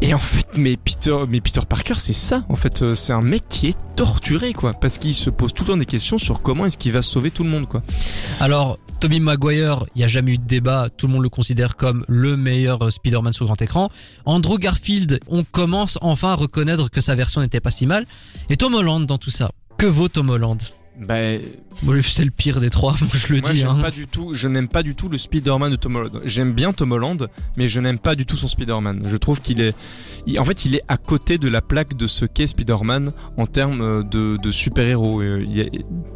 Et 0.02 0.12
en 0.12 0.18
fait, 0.18 0.46
mais 0.56 0.76
Peter, 0.76 1.16
mais 1.28 1.40
Peter 1.40 1.62
Parker, 1.66 1.94
c'est 1.96 2.12
ça. 2.12 2.44
En 2.48 2.54
fait, 2.54 2.82
euh, 2.82 2.94
c'est 2.94 3.14
un 3.14 3.22
mec 3.22 3.44
qui 3.48 3.68
est 3.68 3.78
torturé, 3.96 4.52
quoi, 4.52 4.74
parce 4.74 4.98
qu'il 4.98 5.14
se 5.14 5.30
pose 5.30 5.54
tout 5.54 5.62
le 5.64 5.68
temps 5.68 5.76
des 5.76 5.86
questions 5.86 6.18
sur 6.18 6.42
comment 6.42 6.66
est-ce 6.66 6.76
qu'il 6.76 6.92
va 6.92 7.00
sauver 7.00 7.30
tout 7.30 7.44
le 7.44 7.48
monde, 7.48 7.66
quoi. 7.66 7.82
Alors, 8.38 8.78
Tobey 9.00 9.20
Maguire, 9.20 9.84
il 9.94 9.98
n'y 9.98 10.04
a 10.04 10.08
jamais 10.08 10.32
eu 10.32 10.38
de 10.38 10.44
débat, 10.44 10.88
tout 10.94 11.06
le 11.06 11.14
monde 11.14 11.22
le 11.22 11.30
considère 11.30 11.76
comme 11.76 12.04
le 12.08 12.36
meilleur 12.36 12.82
euh, 12.82 12.90
Spider-Man 12.90 13.32
sur 13.32 13.46
grand 13.46 13.60
écran. 13.62 13.90
Andrew 14.26 14.58
Garfield, 14.58 15.18
on 15.28 15.44
commence 15.44 15.98
enfin 16.02 16.32
à 16.32 16.34
reconnaître 16.34 16.90
que 16.90 17.00
sa 17.00 17.14
version 17.14 17.40
n'était 17.40 17.60
pas 17.60 17.70
si 17.70 17.86
mal. 17.86 18.06
Et 18.50 18.56
Tom 18.56 18.74
Holland 18.74 19.06
dans 19.06 19.18
tout 19.18 19.30
ça. 19.30 19.50
Que 19.78 19.86
vaut 19.86 20.08
Tom 20.08 20.28
Holland? 20.30 20.58
Ben, 21.06 21.40
Moi, 21.82 21.96
C'est 22.02 22.24
le 22.24 22.30
pire 22.30 22.60
des 22.60 22.70
trois, 22.70 22.94
je 23.14 23.32
le 23.34 23.40
Moi, 23.40 23.52
dis. 23.52 23.62
hein. 23.64 23.78
pas 23.82 23.90
du 23.90 24.06
tout. 24.06 24.32
Je 24.32 24.48
n'aime 24.48 24.68
pas 24.68 24.82
du 24.82 24.94
tout 24.94 25.08
le 25.08 25.18
Spider-Man 25.18 25.70
de 25.70 25.76
Tom 25.76 25.96
Holland. 25.96 26.20
J'aime 26.24 26.52
bien 26.52 26.72
Tom 26.72 26.92
Holland, 26.92 27.28
mais 27.56 27.68
je 27.68 27.80
n'aime 27.80 27.98
pas 27.98 28.14
du 28.14 28.24
tout 28.24 28.36
son 28.36 28.48
Spider-Man. 28.48 29.02
Je 29.06 29.16
trouve 29.16 29.40
qu'il 29.42 29.60
est, 29.60 29.74
il- 30.26 30.38
en 30.40 30.44
fait, 30.44 30.64
il 30.64 30.74
est 30.74 30.82
à 30.88 30.96
côté 30.96 31.36
de 31.38 31.48
la 31.48 31.60
plaque 31.60 31.94
de 31.96 32.06
ce 32.06 32.24
qu'est 32.24 32.46
Spider-Man 32.46 33.12
en 33.36 33.46
termes 33.46 33.80
euh, 33.82 34.02
de, 34.02 34.36
de 34.42 34.50
super-héros. 34.50 35.20
Euh, 35.22 35.44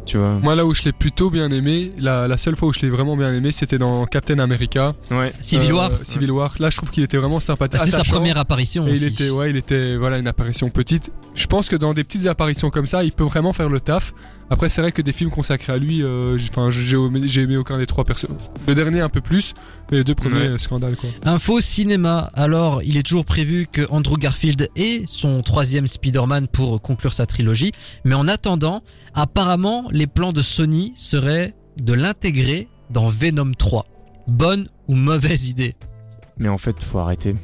Tu 0.05 0.17
vois. 0.17 0.39
Moi, 0.41 0.55
là 0.55 0.65
où 0.65 0.73
je 0.73 0.81
l'ai 0.83 0.91
plutôt 0.93 1.29
bien 1.29 1.51
aimé, 1.51 1.91
la, 1.99 2.27
la 2.27 2.37
seule 2.39 2.55
fois 2.55 2.69
où 2.69 2.73
je 2.73 2.79
l'ai 2.79 2.89
vraiment 2.89 3.15
bien 3.15 3.33
aimé, 3.33 3.51
c'était 3.51 3.77
dans 3.77 4.05
Captain 4.07 4.39
America. 4.39 4.93
Ouais. 5.11 5.31
Civil 5.39 5.71
Euh, 5.71 5.75
War, 5.75 5.91
Civil 6.01 6.31
War. 6.31 6.55
Là, 6.59 6.69
je 6.71 6.77
trouve 6.77 6.89
qu'il 6.89 7.03
était 7.03 7.17
vraiment 7.17 7.39
sympathique. 7.39 7.79
Bah, 7.79 7.85
c'était 7.85 7.97
sa 7.97 8.03
première 8.03 8.37
apparition 8.37 8.87
Et 8.87 8.93
aussi. 8.93 9.03
il 9.03 9.07
était, 9.09 9.29
ouais, 9.29 9.51
il 9.51 9.57
était, 9.57 9.95
voilà, 9.95 10.17
une 10.17 10.27
apparition 10.27 10.69
petite. 10.71 11.11
Je 11.35 11.45
pense 11.47 11.69
que 11.69 11.75
dans 11.75 11.93
des 11.93 12.03
petites 12.03 12.25
apparitions 12.25 12.71
comme 12.71 12.87
ça, 12.87 13.03
il 13.03 13.11
peut 13.11 13.23
vraiment 13.23 13.53
faire 13.53 13.69
le 13.69 13.79
taf. 13.79 14.13
Après, 14.49 14.67
c'est 14.71 14.81
vrai 14.81 14.91
que 14.91 15.01
des 15.03 15.13
films 15.13 15.29
consacrés 15.29 15.71
à 15.73 15.77
lui, 15.77 16.01
euh, 16.01 16.37
j'ai- 16.39 17.41
aimé 17.41 17.57
aucun 17.57 17.77
des 17.77 17.85
trois 17.85 18.03
personnes. 18.03 18.35
Le 18.67 18.73
dernier 18.73 19.01
un 19.01 19.09
peu 19.09 19.21
plus, 19.21 19.53
mais 19.91 19.97
les 19.97 20.03
deux 20.03 20.15
premiers, 20.15 20.39
Ouais. 20.39 20.45
euh, 20.47 20.57
scandale 20.57 20.95
quoi. 20.95 21.09
Info 21.23 21.61
cinéma. 21.61 22.31
Alors, 22.33 22.81
il 22.83 22.97
est 22.97 23.03
toujours 23.03 23.25
prévu 23.25 23.67
que 23.71 23.85
Andrew 23.91 24.17
Garfield 24.17 24.69
ait 24.75 25.03
son 25.05 25.41
troisième 25.41 25.87
Spider-Man 25.87 26.47
pour 26.47 26.81
conclure 26.81 27.13
sa 27.13 27.25
trilogie. 27.27 27.71
Mais 28.05 28.15
en 28.15 28.27
attendant, 28.27 28.81
apparemment, 29.13 29.85
les 29.91 30.07
plans 30.07 30.31
de 30.33 30.41
Sony 30.41 30.93
seraient 30.95 31.53
de 31.79 31.93
l'intégrer 31.93 32.67
dans 32.89 33.07
Venom 33.09 33.51
3. 33.57 33.85
Bonne 34.27 34.67
ou 34.87 34.95
mauvaise 34.95 35.47
idée? 35.49 35.75
Mais 36.37 36.49
en 36.49 36.57
fait, 36.57 36.81
faut 36.83 36.99
arrêter. 36.99 37.35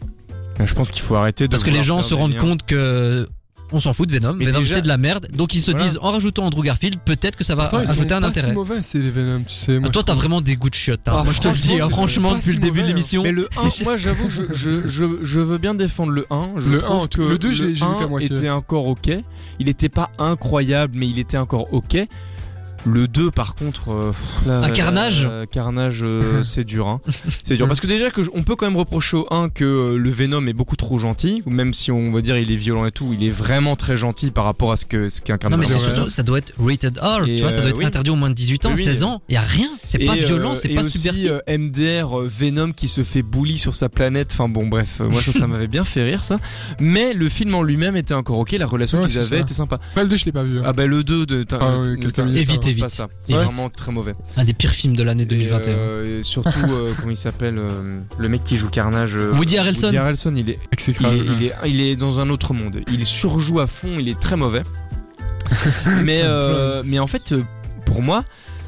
Je 0.64 0.74
pense 0.74 0.92
qu'il 0.92 1.04
faut 1.04 1.16
arrêter 1.16 1.46
de 1.46 1.52
Parce 1.52 1.64
que 1.64 1.70
les 1.70 1.84
gens 1.84 2.02
se 2.02 2.16
rendent 2.16 2.34
liens. 2.34 2.40
compte 2.40 2.66
que 2.66 3.28
on 3.72 3.80
s'en 3.80 3.94
fout 3.94 4.08
de 4.08 4.14
Venom. 4.14 4.34
Mais 4.34 4.46
Venom 4.46 4.60
déjà- 4.60 4.76
c'est 4.76 4.82
de 4.82 4.88
la 4.88 4.98
merde. 4.98 5.28
Donc 5.34 5.54
ils 5.54 5.62
se 5.62 5.72
Voilà. 5.72 5.86
disent 5.88 6.00
en 6.02 6.12
rajoutant 6.12 6.46
Andrew 6.46 6.64
Garfield, 6.64 6.98
peut-être 7.04 7.36
que 7.38 7.44
ça 7.44 7.56
va 7.56 7.70
sont 7.70 7.78
ajouter 7.78 8.14
un 8.14 8.22
pas 8.22 8.28
intérêt. 8.28 8.48
si 8.48 8.54
mauvais, 8.54 8.82
c'est 8.82 9.00
les 9.00 9.12
Venom, 9.12 9.44
tu 9.44 9.56
sais. 9.56 9.80
moi, 9.80 9.90
Ah, 9.90 9.92
toi 9.92 10.02
je 10.02 10.06
t'as 10.08 10.14
vraiment 10.14 10.42
des 10.42 10.56
goûts 10.56 10.70
de 10.70 10.76
chiottes. 10.76 11.02
hein. 11.08 11.14
Ah, 11.18 11.24
moi 11.24 11.34
je 11.34 11.42
te 11.42 11.48
le 11.48 11.54
dis, 11.54 11.68
franchement, 11.68 11.86
hein, 11.86 11.90
franchement 11.90 12.32
depuis 12.32 12.44
si 12.44 12.54
le 12.54 12.60
début 12.60 12.68
de 12.68 12.70
mauvais, 12.70 12.82
hein. 12.84 12.88
l'émission. 12.96 13.24
Mais 13.24 13.32
le 13.32 13.50
1, 13.58 13.70
moi 13.84 13.98
j'avoue, 13.98 14.30
je, 14.30 14.44
je, 14.52 14.88
je, 14.88 15.06
je 15.22 15.40
veux 15.40 15.58
bien 15.58 15.74
défendre 15.76 16.12
le 16.12 16.26
1. 16.30 16.50
Je 16.58 16.70
Le 16.72 16.78
trouve 16.80 17.04
1, 17.04 17.08
que 17.08 17.22
le 17.22 17.38
2, 17.38 17.54
j'ai- 17.54 17.76
j'ai 17.76 17.86
vu 17.86 17.92
1 17.92 18.00
qu'à 18.00 18.08
moitié. 18.08 18.36
était 18.36 18.50
encore 18.50 18.88
ok. 18.88 19.10
Il 19.60 19.70
était 19.70 19.90
pas 19.90 20.10
incroyable, 20.20 20.94
mais 20.98 21.08
il 21.08 21.20
était 21.20 21.38
encore 21.38 21.74
ok. 21.74 21.98
Le 22.86 23.08
2 23.08 23.32
par 23.32 23.56
contre 23.56 23.92
euh, 23.92 24.12
pff, 24.12 24.46
là, 24.48 24.62
Un 24.64 24.70
carnage 24.70 25.28
euh, 25.30 25.46
carnage 25.46 26.02
euh, 26.04 26.44
c'est 26.44 26.64
dur 26.64 26.88
hein. 26.88 27.02
c'est 27.44 27.56
dur 27.56 27.68
parce 27.68 27.80
que 27.82 27.88
déjà 27.88 28.10
que 28.12 28.24
je- 28.24 28.30
on 28.34 28.44
peut 28.44 28.56
quand 28.56 28.66
même 28.66 28.78
reprocher 28.78 29.18
au 29.18 29.28
1 29.32 29.50
que 29.50 29.64
euh, 29.66 29.98
le 29.98 30.10
Venom 30.10 30.46
est 30.48 30.54
beaucoup 30.54 30.76
trop 30.76 30.98
gentil 30.98 31.42
ou 31.46 31.50
même 31.50 31.74
si 31.74 31.92
on 31.92 32.12
va 32.12 32.22
dire 32.22 32.38
il 32.38 32.52
est 32.52 32.56
violent 32.56 32.86
et 32.86 32.92
tout 32.92 33.14
il 33.18 33.24
est 33.26 33.30
vraiment 33.32 33.76
très 33.76 33.98
gentil 33.98 34.32
par 34.32 34.46
rapport 34.46 34.72
à 34.72 34.76
ce 34.78 34.86
que 34.86 35.10
ce 35.10 35.22
qu'est 35.22 35.34
un 35.34 35.36
Non 35.36 35.40
carnage 35.50 35.60
mais 35.60 35.66
c'est 35.66 35.80
surtout 35.80 36.10
ça 36.10 36.24
doit 36.24 36.38
être 36.38 36.54
rated 36.60 36.98
R, 37.00 37.24
Et, 37.28 37.36
tu 37.36 37.42
vois, 37.42 37.52
ça 37.52 37.62
doit 37.62 37.70
être 37.72 37.78
oui. 37.78 37.86
interdit 37.86 38.10
au 38.12 38.16
moins 38.16 38.30
de 38.30 38.36
18 38.36 38.66
ans, 38.68 38.70
Oui, 38.70 38.76
oui. 38.78 38.84
16 38.86 39.04
ans, 39.04 39.22
il 39.28 39.34
y 39.34 39.38
a 39.38 39.42
rien, 39.42 39.70
c'est 39.86 40.00
pas 40.00 40.16
violent, 40.16 40.56
c'est 40.56 40.70
et 40.72 40.76
pas 40.76 40.82
aussi, 40.82 41.00
subversif. 41.00 41.30
euh, 41.32 41.58
MDR 41.58 42.20
euh, 42.20 42.28
Venom 42.30 42.72
qui 42.72 42.88
se 42.88 43.04
fait 43.04 43.22
bully 43.24 43.58
sur 43.58 43.76
sa 43.76 43.90
planète. 43.90 44.30
Enfin 44.34 44.48
bon, 44.50 44.68
bref, 44.68 45.00
euh, 45.02 45.10
moi 45.10 45.22
ça, 45.22 45.32
ça 45.32 45.48
m'avait 45.48 45.68
bien 45.68 45.84
fait 45.84 46.04
rire 46.04 46.24
ça. 46.24 46.38
Mais 46.80 47.14
le 47.14 47.28
film 47.30 47.54
en 47.56 47.64
lui-même 47.64 47.96
était 47.98 48.14
encore 48.14 48.40
ok. 48.40 48.52
La 48.54 48.66
relation 48.66 49.00
Ouais, 49.02 49.08
qu'ils 49.08 49.18
avaient 49.18 49.28
ça. 49.28 49.42
était 49.42 49.54
sympa. 49.54 49.80
Pas 49.96 50.04
le 50.04 50.10
2, 50.10 50.16
je 50.18 50.26
l'ai 50.26 50.32
pas 50.32 50.44
vu. 50.44 50.60
hein. 50.60 50.64
Ah 50.66 50.74
bah 50.74 50.86
le 50.86 51.04
2 51.04 51.26
de 51.26 51.44
t'as- 51.44 51.58
Ah 51.62 51.74
oui, 51.80 51.98
pas 52.76 52.90
ça. 52.90 53.08
C'est 53.24 53.34
vraiment 53.34 53.70
très 53.70 53.92
mauvais. 53.92 54.14
Un 54.36 54.44
des 54.44 54.54
pires 54.54 54.72
films 54.72 54.96
de 54.96 55.04
l'année 55.04 55.24
Et, 55.24 55.28
2021. 55.28 55.74
euh, 55.74 56.20
et 56.20 56.24
surtout 56.24 56.50
euh, 56.72 56.94
comment 56.98 57.12
il 57.12 57.18
s'appelle 57.18 57.58
euh, 57.58 58.00
le 58.18 58.30
mec 58.30 58.44
qui 58.44 58.58
joue 58.58 58.70
Carnage. 58.70 59.16
Woody 59.16 59.58
Harrelson. 59.58 59.88
Woody 59.88 59.98
Harrelson, 59.98 60.36
il 60.36 60.50
est 60.50 60.60
il 60.72 61.06
est, 61.06 61.18
il, 61.18 61.44
est, 61.44 61.54
il 61.66 61.82
est 61.82 61.96
dans 61.96 62.20
un 62.20 62.30
autre 62.30 62.54
monde. 62.54 62.82
Il 62.92 63.06
surjoue 63.06 63.60
à 63.60 63.68
fond, 63.68 63.98
il 64.00 64.10
est 64.10 64.20
très 64.20 64.36
mauvais. 64.36 64.62
mais, 66.04 66.22
mais 66.86 67.00
en 67.00 67.08
fait, 67.08 67.34
pour 67.86 68.02
moi, 68.02 68.26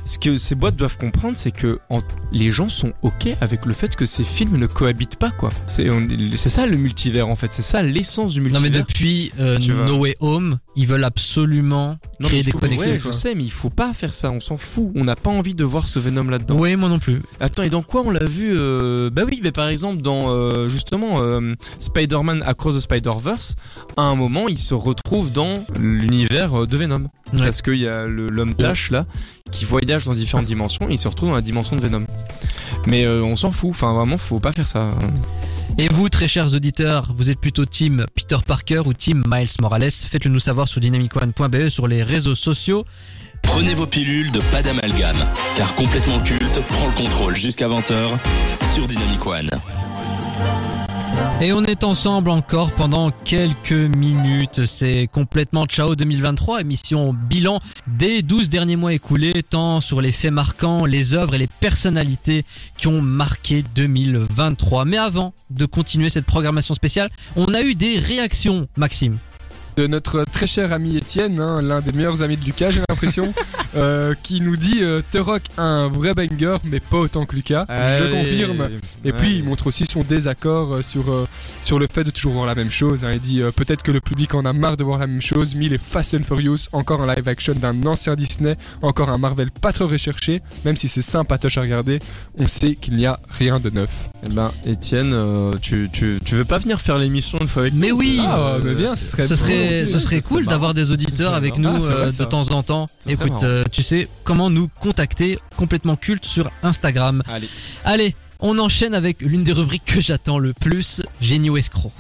ce 0.10 0.17
que 0.17 0.38
ces 0.39 0.56
boîtes 0.56 0.76
doivent 0.76 0.98
comprendre, 0.98 1.38
c'est 1.38 1.52
que 1.52 1.78
en- 1.91 2.02
les 2.32 2.50
gens 2.50 2.67
sont 2.67 2.93
ok 3.04 3.28
avec 3.41 3.65
le 3.67 3.74
fait 3.74 3.95
que 3.95 4.06
ces 4.08 4.24
films 4.24 4.58
ne 4.58 4.65
cohabitent 4.65 5.17
pas, 5.17 5.30
quoi. 5.30 5.50
C'est 5.67 5.88
ça 6.50 6.65
le 6.65 6.78
multivers, 6.78 7.28
en 7.28 7.36
fait. 7.36 7.54
C'est 7.54 7.62
ça 7.62 7.84
l'essence 7.84 8.34
du 8.34 8.39
Non 8.41 8.60
multivers. 8.60 8.72
mais 8.72 8.80
depuis 8.80 9.32
euh. 9.39 9.60
No 9.86 10.00
Way 10.00 10.15
Home, 10.19 10.58
ils 10.76 10.88
veulent 10.88 11.04
absolument 11.04 11.98
Non, 12.19 12.28
créer 12.28 12.41
des 12.41 12.52
faut- 12.52 12.58
connexions. 12.58 12.89
Ouais, 12.93 12.98
je 13.00 13.12
sais, 13.12 13.36
mais 13.36 13.43
il 13.43 13.52
faut 13.52 13.69
pas 13.69 13.93
faire 13.93 14.13
ça. 14.15 14.32
On 14.32 14.39
s'en 14.39 14.58
fout. 14.58 14.89
On 14.95 15.04
n'a 15.04 15.15
pas 15.15 15.30
envie 15.30 15.54
de 15.54 15.63
voir 15.63 15.88
ce 15.88 16.00
Venom 16.00 16.24
là-dedans. 16.24 16.58
Oui, 16.58 16.76
moi 16.76 16.89
non 16.89 16.98
plus. 17.00 17.22
Attends, 17.39 17.62
et 17.63 17.69
dans 17.69 17.84
quoi 17.84 18.02
on 18.04 18.10
l'a 18.10 18.26
vu 18.26 18.54
euh, 18.58 19.12
Bah 19.12 19.22
oui, 19.28 19.39
mais 19.43 19.52
par 19.52 19.67
exemple 19.67 20.02
dans 20.02 20.30
euh, 20.32 20.69
justement 20.69 21.22
euh, 21.22 21.54
Spider-Man 21.80 22.43
Across 22.48 22.78
the 22.78 22.80
Spider-Verse, 22.82 23.56
à 23.95 24.02
un 24.02 24.15
moment, 24.15 24.48
il 24.48 24.58
se 24.58 24.74
retrouve 24.74 25.32
dans 25.32 25.63
l'univers 25.80 26.65
de 26.65 26.78
Venom 26.78 27.10
Ouais. 27.32 27.39
parce 27.43 27.62
qu'il 27.62 27.76
y 27.76 27.88
a 27.88 28.08
le- 28.08 28.28
l'homme 28.28 28.56
Tash 28.56 28.89
là 28.89 29.06
qui 29.51 29.65
voyage 29.65 30.05
dans 30.05 30.13
différentes 30.13 30.45
dimensions 30.45 30.89
et 30.89 30.93
il 30.93 30.97
se 30.97 31.07
retrouve 31.07 31.29
dans 31.29 31.35
la 31.35 31.41
dimension 31.41 31.75
de 31.75 31.81
Venom. 31.81 32.05
Mais 32.88 33.05
euh, 33.05 33.23
on 33.23 33.35
s'en 33.35 33.51
fout. 33.51 33.71
Enfin, 33.71 33.93
vraiment, 33.93 34.17
faut 34.17 34.39
pas 34.39 34.51
faire 34.51 34.67
ça. 34.67 34.88
Et 35.77 35.88
vous, 35.88 36.09
très 36.09 36.27
chers 36.27 36.53
auditeurs, 36.53 37.12
vous 37.13 37.29
êtes 37.29 37.39
plutôt 37.39 37.65
team 37.65 38.05
Peter 38.15 38.38
Parker 38.45 38.81
ou 38.85 38.93
team 38.93 39.23
Miles 39.27 39.49
Morales? 39.62 39.91
Faites-le 39.91 40.31
nous 40.31 40.39
savoir 40.39 40.67
sur 40.67 40.81
dynamicone.be 40.81 41.69
sur 41.69 41.88
les 41.88 42.03
réseaux 42.03 42.35
sociaux. 42.35 42.85
Prenez 43.43 43.73
vos 43.73 43.88
pilules 43.88 44.31
de 44.31 44.41
pas 44.51 44.62
d'amalgame, 44.62 45.17
car 45.55 45.73
complètement 45.75 46.19
culte 46.19 46.62
prend 46.69 46.88
le 46.88 46.93
contrôle 46.93 47.35
jusqu'à 47.35 47.67
20h 47.67 48.17
sur 48.73 48.85
Dynamic 48.88 49.25
One. 49.25 49.49
Et 51.41 51.53
on 51.53 51.63
est 51.63 51.86
ensemble 51.86 52.29
encore 52.29 52.73
pendant 52.73 53.12
quelques 53.12 53.71
minutes. 53.71 54.65
C'est 54.65 55.08
complètement 55.12 55.65
Ciao 55.65 55.95
2023, 55.95 56.62
émission 56.62 57.13
bilan 57.13 57.60
des 57.88 58.21
12 58.21 58.49
derniers 58.49 58.75
mois 58.75 58.93
écoulés, 58.93 59.43
tant 59.43 59.79
sur 59.79 60.01
les 60.01 60.12
faits 60.12 60.34
marquants, 60.34 60.86
les 60.86 61.13
œuvres 61.13 61.36
et 61.36 61.38
les 61.38 61.47
personnalités 61.47 62.43
qui 62.77 62.88
ont 62.88 63.01
marqué 63.01 63.63
2023. 63.75 64.84
Mais 64.84 64.97
avant 64.97 65.34
de 65.49 65.65
continuer 65.65 66.10
cette 66.10 66.25
programmation 66.25 66.73
spéciale, 66.73 67.10
on 67.38 67.53
a 67.53 67.62
eu 67.62 67.73
des 67.73 67.99
réactions, 67.99 68.67
Maxime. 68.75 69.17
De 69.79 69.87
notre 69.87 70.25
très 70.25 70.45
cher 70.45 70.73
ami 70.73 70.97
Étienne, 70.97 71.39
hein, 71.39 71.61
l'un 71.61 71.79
des 71.79 71.93
meilleurs 71.93 72.21
amis 72.21 72.35
de 72.35 72.43
Lucas, 72.43 72.69
j'ai 72.69 72.81
l'impression, 72.89 73.33
euh, 73.77 74.13
qui 74.23 74.41
nous 74.41 74.57
dit 74.57 74.79
euh, 74.81 75.01
The 75.11 75.19
Rock 75.19 75.43
a 75.55 75.61
un 75.61 75.87
vrai 75.87 76.13
banger, 76.13 76.57
mais 76.65 76.81
pas 76.81 76.97
autant 76.97 77.25
que 77.25 77.33
Lucas. 77.33 77.65
Je 77.69 78.11
confirme. 78.11 78.67
Et 79.05 79.13
puis 79.13 79.37
il 79.37 79.43
montre 79.45 79.67
aussi 79.67 79.85
son 79.85 80.01
désaccord 80.01 80.75
euh, 80.75 80.81
sur, 80.81 81.09
euh, 81.09 81.25
sur 81.69 81.77
le 81.77 81.86
fait 81.86 82.03
de 82.03 82.10
toujours 82.10 82.34
voir 82.34 82.47
la 82.47 82.55
même 82.55 82.71
chose. 82.71 83.03
hein. 83.05 83.12
Il 83.13 83.19
dit 83.19 83.43
euh, 83.43 83.51
peut-être 83.51 83.84
que 83.84 83.91
le 83.91 83.99
public 84.01 84.34
en 84.34 84.43
a 84.43 84.53
marre 84.53 84.75
de 84.75 84.84
voir 84.84 84.97
la 84.97 85.05
même 85.05 85.21
chose, 85.21 85.53
mais 85.53 85.69
les 85.69 85.77
Fast 85.77 86.15
and 86.15 86.23
Furious, 86.23 86.62
encore 86.71 86.99
un 87.03 87.13
live 87.13 87.27
action 87.27 87.53
d'un 87.53 87.84
ancien 87.86 88.15
Disney, 88.15 88.55
encore 88.82 89.10
un 89.10 89.19
Marvel 89.19 89.51
pas 89.51 89.71
trop 89.71 89.86
recherché, 89.88 90.41
même 90.65 90.75
si 90.75 90.88
c'est 90.88 91.03
sympatoche 91.03 91.60
à 91.60 91.62
regarder, 91.62 91.99
on 92.39 92.47
sait 92.47 92.73
qu'il 92.73 92.95
n'y 92.95 93.05
a 93.05 93.19
rien 93.29 93.60
de 93.60 93.69
neuf. 93.69 94.10
Eh 94.25 94.29
ben, 94.29 94.51
Étienne, 94.65 95.12
euh, 95.13 95.53
tu, 95.62 95.91
tu, 95.93 96.17
tu 96.25 96.34
veux 96.34 96.43
pas 96.43 96.58
venir 96.58 96.82
faire 96.82 96.97
l'émission 96.97 97.38
une 97.39 97.47
fois 97.47 97.62
avec 97.62 97.75
Mais 97.75 97.89
nous 97.89 97.97
oui 97.99 98.19
Ah, 98.19 98.55
Euh, 98.55 98.62
mais 98.63 98.73
bien, 98.73 98.95
ce 98.95 99.05
serait 99.05 99.27
ce 99.27 99.36
serait, 99.36 100.21
ce 100.21 100.27
cool 100.27 100.47
d'avoir 100.47 100.73
des 100.73 100.89
auditeurs 100.89 101.36
avec 101.36 101.60
nous. 101.60 101.69
Ah, 101.69 101.77
vrai, 101.77 102.12
de 102.17 102.23
temps 102.23 102.49
en 102.49 102.63
temps. 102.63 102.88
Ça 102.99 103.12
Écoute, 103.12 103.43
euh, 103.43 103.63
tu 103.71 103.84
sais 103.84 104.08
comment 104.23 104.49
nous 104.49 104.69
contacter 104.79 105.38
complètement 105.55 105.97
culte 105.97 106.25
sur 106.25 106.49
Instagram. 106.63 107.21
Allez. 107.27 107.49
Allez, 107.86 108.15
on 108.39 108.58
enchaîne 108.58 108.93
avec 108.93 109.21
l'une 109.21 109.43
des 109.43 109.52
rubriques 109.52 109.86
que 109.86 110.02
j'attends 110.02 110.39
le 110.39 110.54
plus, 110.54 111.02
génie 111.21 111.49
ou 111.49 111.58
escroc. 111.58 111.91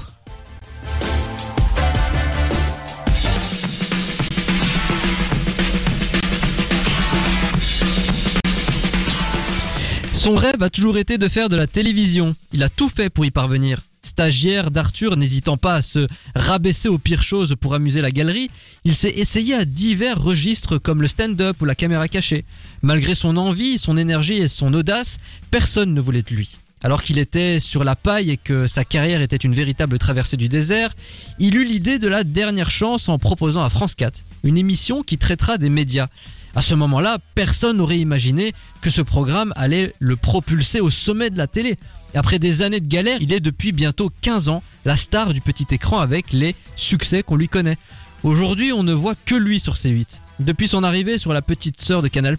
Son 10.13 10.35
rêve 10.35 10.61
a 10.61 10.69
toujours 10.69 10.97
été 10.97 11.17
de 11.17 11.27
faire 11.27 11.49
de 11.49 11.55
la 11.55 11.65
télévision. 11.65 12.35
Il 12.51 12.63
a 12.63 12.69
tout 12.69 12.89
fait 12.89 13.09
pour 13.09 13.25
y 13.25 13.31
parvenir. 13.31 13.81
Stagiaire 14.19 14.69
d'Arthur, 14.69 15.15
n'hésitant 15.15 15.55
pas 15.55 15.75
à 15.75 15.81
se 15.81 16.05
rabaisser 16.35 16.89
aux 16.89 16.97
pires 16.97 17.23
choses 17.23 17.55
pour 17.57 17.73
amuser 17.73 18.01
la 18.01 18.11
galerie, 18.11 18.51
il 18.83 18.93
s'est 18.93 19.13
essayé 19.15 19.55
à 19.55 19.63
divers 19.63 20.21
registres 20.21 20.77
comme 20.77 21.01
le 21.01 21.07
stand-up 21.07 21.55
ou 21.61 21.63
la 21.63 21.73
caméra 21.73 22.09
cachée. 22.09 22.43
Malgré 22.81 23.15
son 23.15 23.37
envie, 23.37 23.77
son 23.77 23.95
énergie 23.95 24.39
et 24.39 24.49
son 24.49 24.73
audace, 24.73 25.19
personne 25.51 25.93
ne 25.93 26.01
voulait 26.01 26.21
de 26.21 26.35
lui. 26.35 26.49
Alors 26.83 27.01
qu'il 27.01 27.17
était 27.17 27.59
sur 27.59 27.85
la 27.85 27.95
paille 27.95 28.31
et 28.31 28.35
que 28.35 28.67
sa 28.67 28.83
carrière 28.83 29.21
était 29.21 29.37
une 29.37 29.55
véritable 29.55 29.97
traversée 29.99 30.35
du 30.35 30.49
désert, 30.49 30.93
il 31.39 31.55
eut 31.55 31.63
l'idée 31.63 31.97
de 31.97 32.09
la 32.09 32.25
dernière 32.25 32.71
chance 32.71 33.07
en 33.07 33.19
proposant 33.19 33.63
à 33.63 33.69
France 33.69 33.95
4 33.95 34.25
une 34.43 34.57
émission 34.57 35.01
qui 35.01 35.17
traitera 35.17 35.57
des 35.57 35.69
médias. 35.69 36.09
À 36.55 36.61
ce 36.61 36.73
moment-là, 36.75 37.19
personne 37.35 37.77
n'aurait 37.77 37.99
imaginé 37.99 38.53
que 38.81 38.89
ce 38.89 39.01
programme 39.01 39.53
allait 39.55 39.93
le 39.99 40.15
propulser 40.15 40.79
au 40.79 40.89
sommet 40.89 41.29
de 41.29 41.37
la 41.37 41.47
télé. 41.47 41.77
Après 42.15 42.39
des 42.39 42.61
années 42.61 42.79
de 42.79 42.87
galère, 42.87 43.19
il 43.21 43.33
est 43.33 43.39
depuis 43.39 43.71
bientôt 43.71 44.11
15 44.21 44.49
ans 44.49 44.63
la 44.85 44.97
star 44.97 45.33
du 45.33 45.41
petit 45.41 45.67
écran 45.71 45.99
avec 45.99 46.33
les 46.33 46.55
succès 46.75 47.21
qu'on 47.21 47.35
lui 47.35 47.49
connaît. 47.49 47.77
Aujourd'hui, 48.23 48.73
on 48.73 48.83
ne 48.83 48.93
voit 48.93 49.15
que 49.25 49.35
lui 49.35 49.59
sur 49.59 49.75
C8. 49.75 50.07
Depuis 50.39 50.67
son 50.67 50.83
arrivée 50.83 51.17
sur 51.17 51.33
la 51.33 51.41
petite 51.41 51.81
sœur 51.81 52.01
de 52.01 52.07
Canal+, 52.07 52.37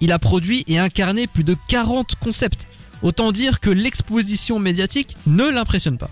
il 0.00 0.12
a 0.12 0.18
produit 0.18 0.64
et 0.66 0.78
incarné 0.78 1.26
plus 1.26 1.44
de 1.44 1.56
40 1.68 2.16
concepts. 2.16 2.66
Autant 3.02 3.30
dire 3.30 3.60
que 3.60 3.70
l'exposition 3.70 4.58
médiatique 4.58 5.16
ne 5.26 5.48
l'impressionne 5.48 5.98
pas. 5.98 6.10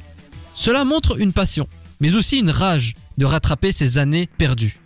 Cela 0.55 0.85
montre 0.85 1.21
une 1.21 1.33
passion, 1.33 1.67
mais 2.01 2.15
aussi 2.15 2.39
une 2.39 2.51
rage 2.51 2.95
de 3.19 3.25
rattraper 3.25 3.73
ses 3.73 3.99
années 3.99 4.29
perdues. 4.39 4.79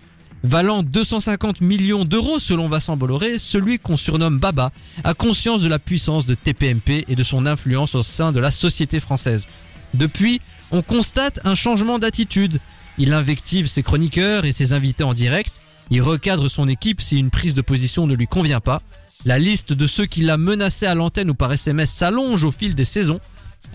Valant 0.44 0.84
250 0.84 1.60
millions 1.60 2.04
d'euros 2.04 2.38
selon 2.38 2.68
Vincent 2.68 2.96
Bolloré, 2.96 3.38
celui 3.38 3.78
qu'on 3.78 3.96
surnomme 3.96 4.38
Baba 4.38 4.70
a 5.02 5.14
conscience 5.14 5.62
de 5.62 5.68
la 5.68 5.80
puissance 5.80 6.26
de 6.26 6.34
TPMP 6.34 7.04
et 7.08 7.16
de 7.16 7.22
son 7.24 7.44
influence 7.44 7.96
au 7.96 8.04
sein 8.04 8.30
de 8.30 8.38
la 8.38 8.52
société 8.52 9.00
française. 9.00 9.46
Depuis, 9.94 10.40
on 10.70 10.82
constate 10.82 11.40
un 11.44 11.56
changement 11.56 11.98
d'attitude. 11.98 12.60
Il 12.98 13.12
invective 13.12 13.66
ses 13.66 13.82
chroniqueurs 13.82 14.44
et 14.44 14.52
ses 14.52 14.72
invités 14.72 15.04
en 15.04 15.14
direct, 15.14 15.52
il 15.90 16.02
recadre 16.02 16.48
son 16.48 16.68
équipe 16.68 17.00
si 17.00 17.16
une 17.16 17.30
prise 17.30 17.54
de 17.54 17.62
position 17.62 18.06
ne 18.06 18.14
lui 18.14 18.26
convient 18.26 18.60
pas, 18.60 18.82
la 19.24 19.38
liste 19.38 19.72
de 19.72 19.86
ceux 19.86 20.06
qui 20.06 20.22
l'a 20.22 20.36
menacé 20.36 20.86
à 20.86 20.94
l'antenne 20.94 21.30
ou 21.30 21.34
par 21.34 21.52
SMS 21.52 21.90
s'allonge 21.90 22.44
au 22.44 22.52
fil 22.52 22.74
des 22.74 22.84
saisons, 22.84 23.20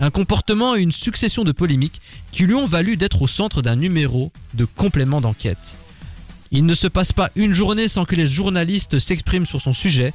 un 0.00 0.10
comportement 0.10 0.76
et 0.76 0.80
une 0.80 0.92
succession 0.92 1.44
de 1.44 1.52
polémiques 1.52 2.00
qui 2.32 2.44
lui 2.44 2.54
ont 2.54 2.66
valu 2.66 2.96
d'être 2.96 3.20
au 3.20 3.26
centre 3.26 3.60
d'un 3.60 3.76
numéro 3.76 4.32
de 4.54 4.64
complément 4.64 5.20
d'enquête. 5.20 5.76
Il 6.56 6.66
ne 6.66 6.74
se 6.74 6.86
passe 6.86 7.10
pas 7.10 7.30
une 7.34 7.52
journée 7.52 7.88
sans 7.88 8.04
que 8.04 8.14
les 8.14 8.28
journalistes 8.28 9.00
s'expriment 9.00 9.44
sur 9.44 9.60
son 9.60 9.72
sujet. 9.72 10.14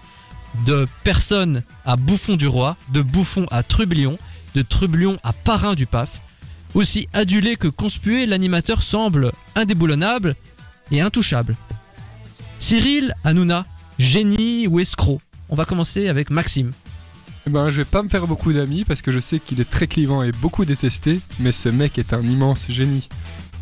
De 0.66 0.88
personne 1.04 1.64
à 1.86 1.98
bouffon 1.98 2.38
du 2.38 2.48
roi, 2.48 2.78
de 2.94 3.02
bouffon 3.02 3.46
à 3.52 3.62
trublion, 3.62 4.18
de 4.56 4.62
trublion 4.62 5.20
à 5.22 5.34
parrain 5.34 5.76
du 5.76 5.86
PAF. 5.86 6.22
Aussi 6.76 7.10
adulé 7.12 7.58
que 7.58 7.68
conspué, 7.68 8.26
l'animateur 8.26 8.82
semble 8.82 9.34
indéboulonnable 9.56 10.38
et 10.92 11.02
intouchable. 11.02 11.58
Cyril 12.62 13.14
Hanouna, 13.26 13.66
génie 14.00 14.66
ou 14.68 14.80
escroc 14.80 15.20
On 15.50 15.58
va 15.58 15.66
commencer 15.66 16.08
avec 16.08 16.30
Maxime. 16.30 16.72
Eh 17.48 17.50
ben, 17.50 17.70
je 17.70 17.82
vais 17.82 17.86
pas 17.86 18.02
me 18.02 18.08
faire 18.08 18.28
beaucoup 18.28 18.54
d'amis 18.54 18.86
parce 18.86 19.02
que 19.02 19.12
je 19.12 19.20
sais 19.20 19.40
qu'il 19.40 19.60
est 19.60 19.70
très 19.70 19.88
clivant 19.88 20.24
et 20.24 20.32
beaucoup 20.32 20.64
détesté, 20.64 21.20
mais 21.42 21.52
ce 21.52 21.68
mec 21.68 22.00
est 22.00 22.14
un 22.14 22.22
immense 22.22 22.68
génie. 22.70 23.10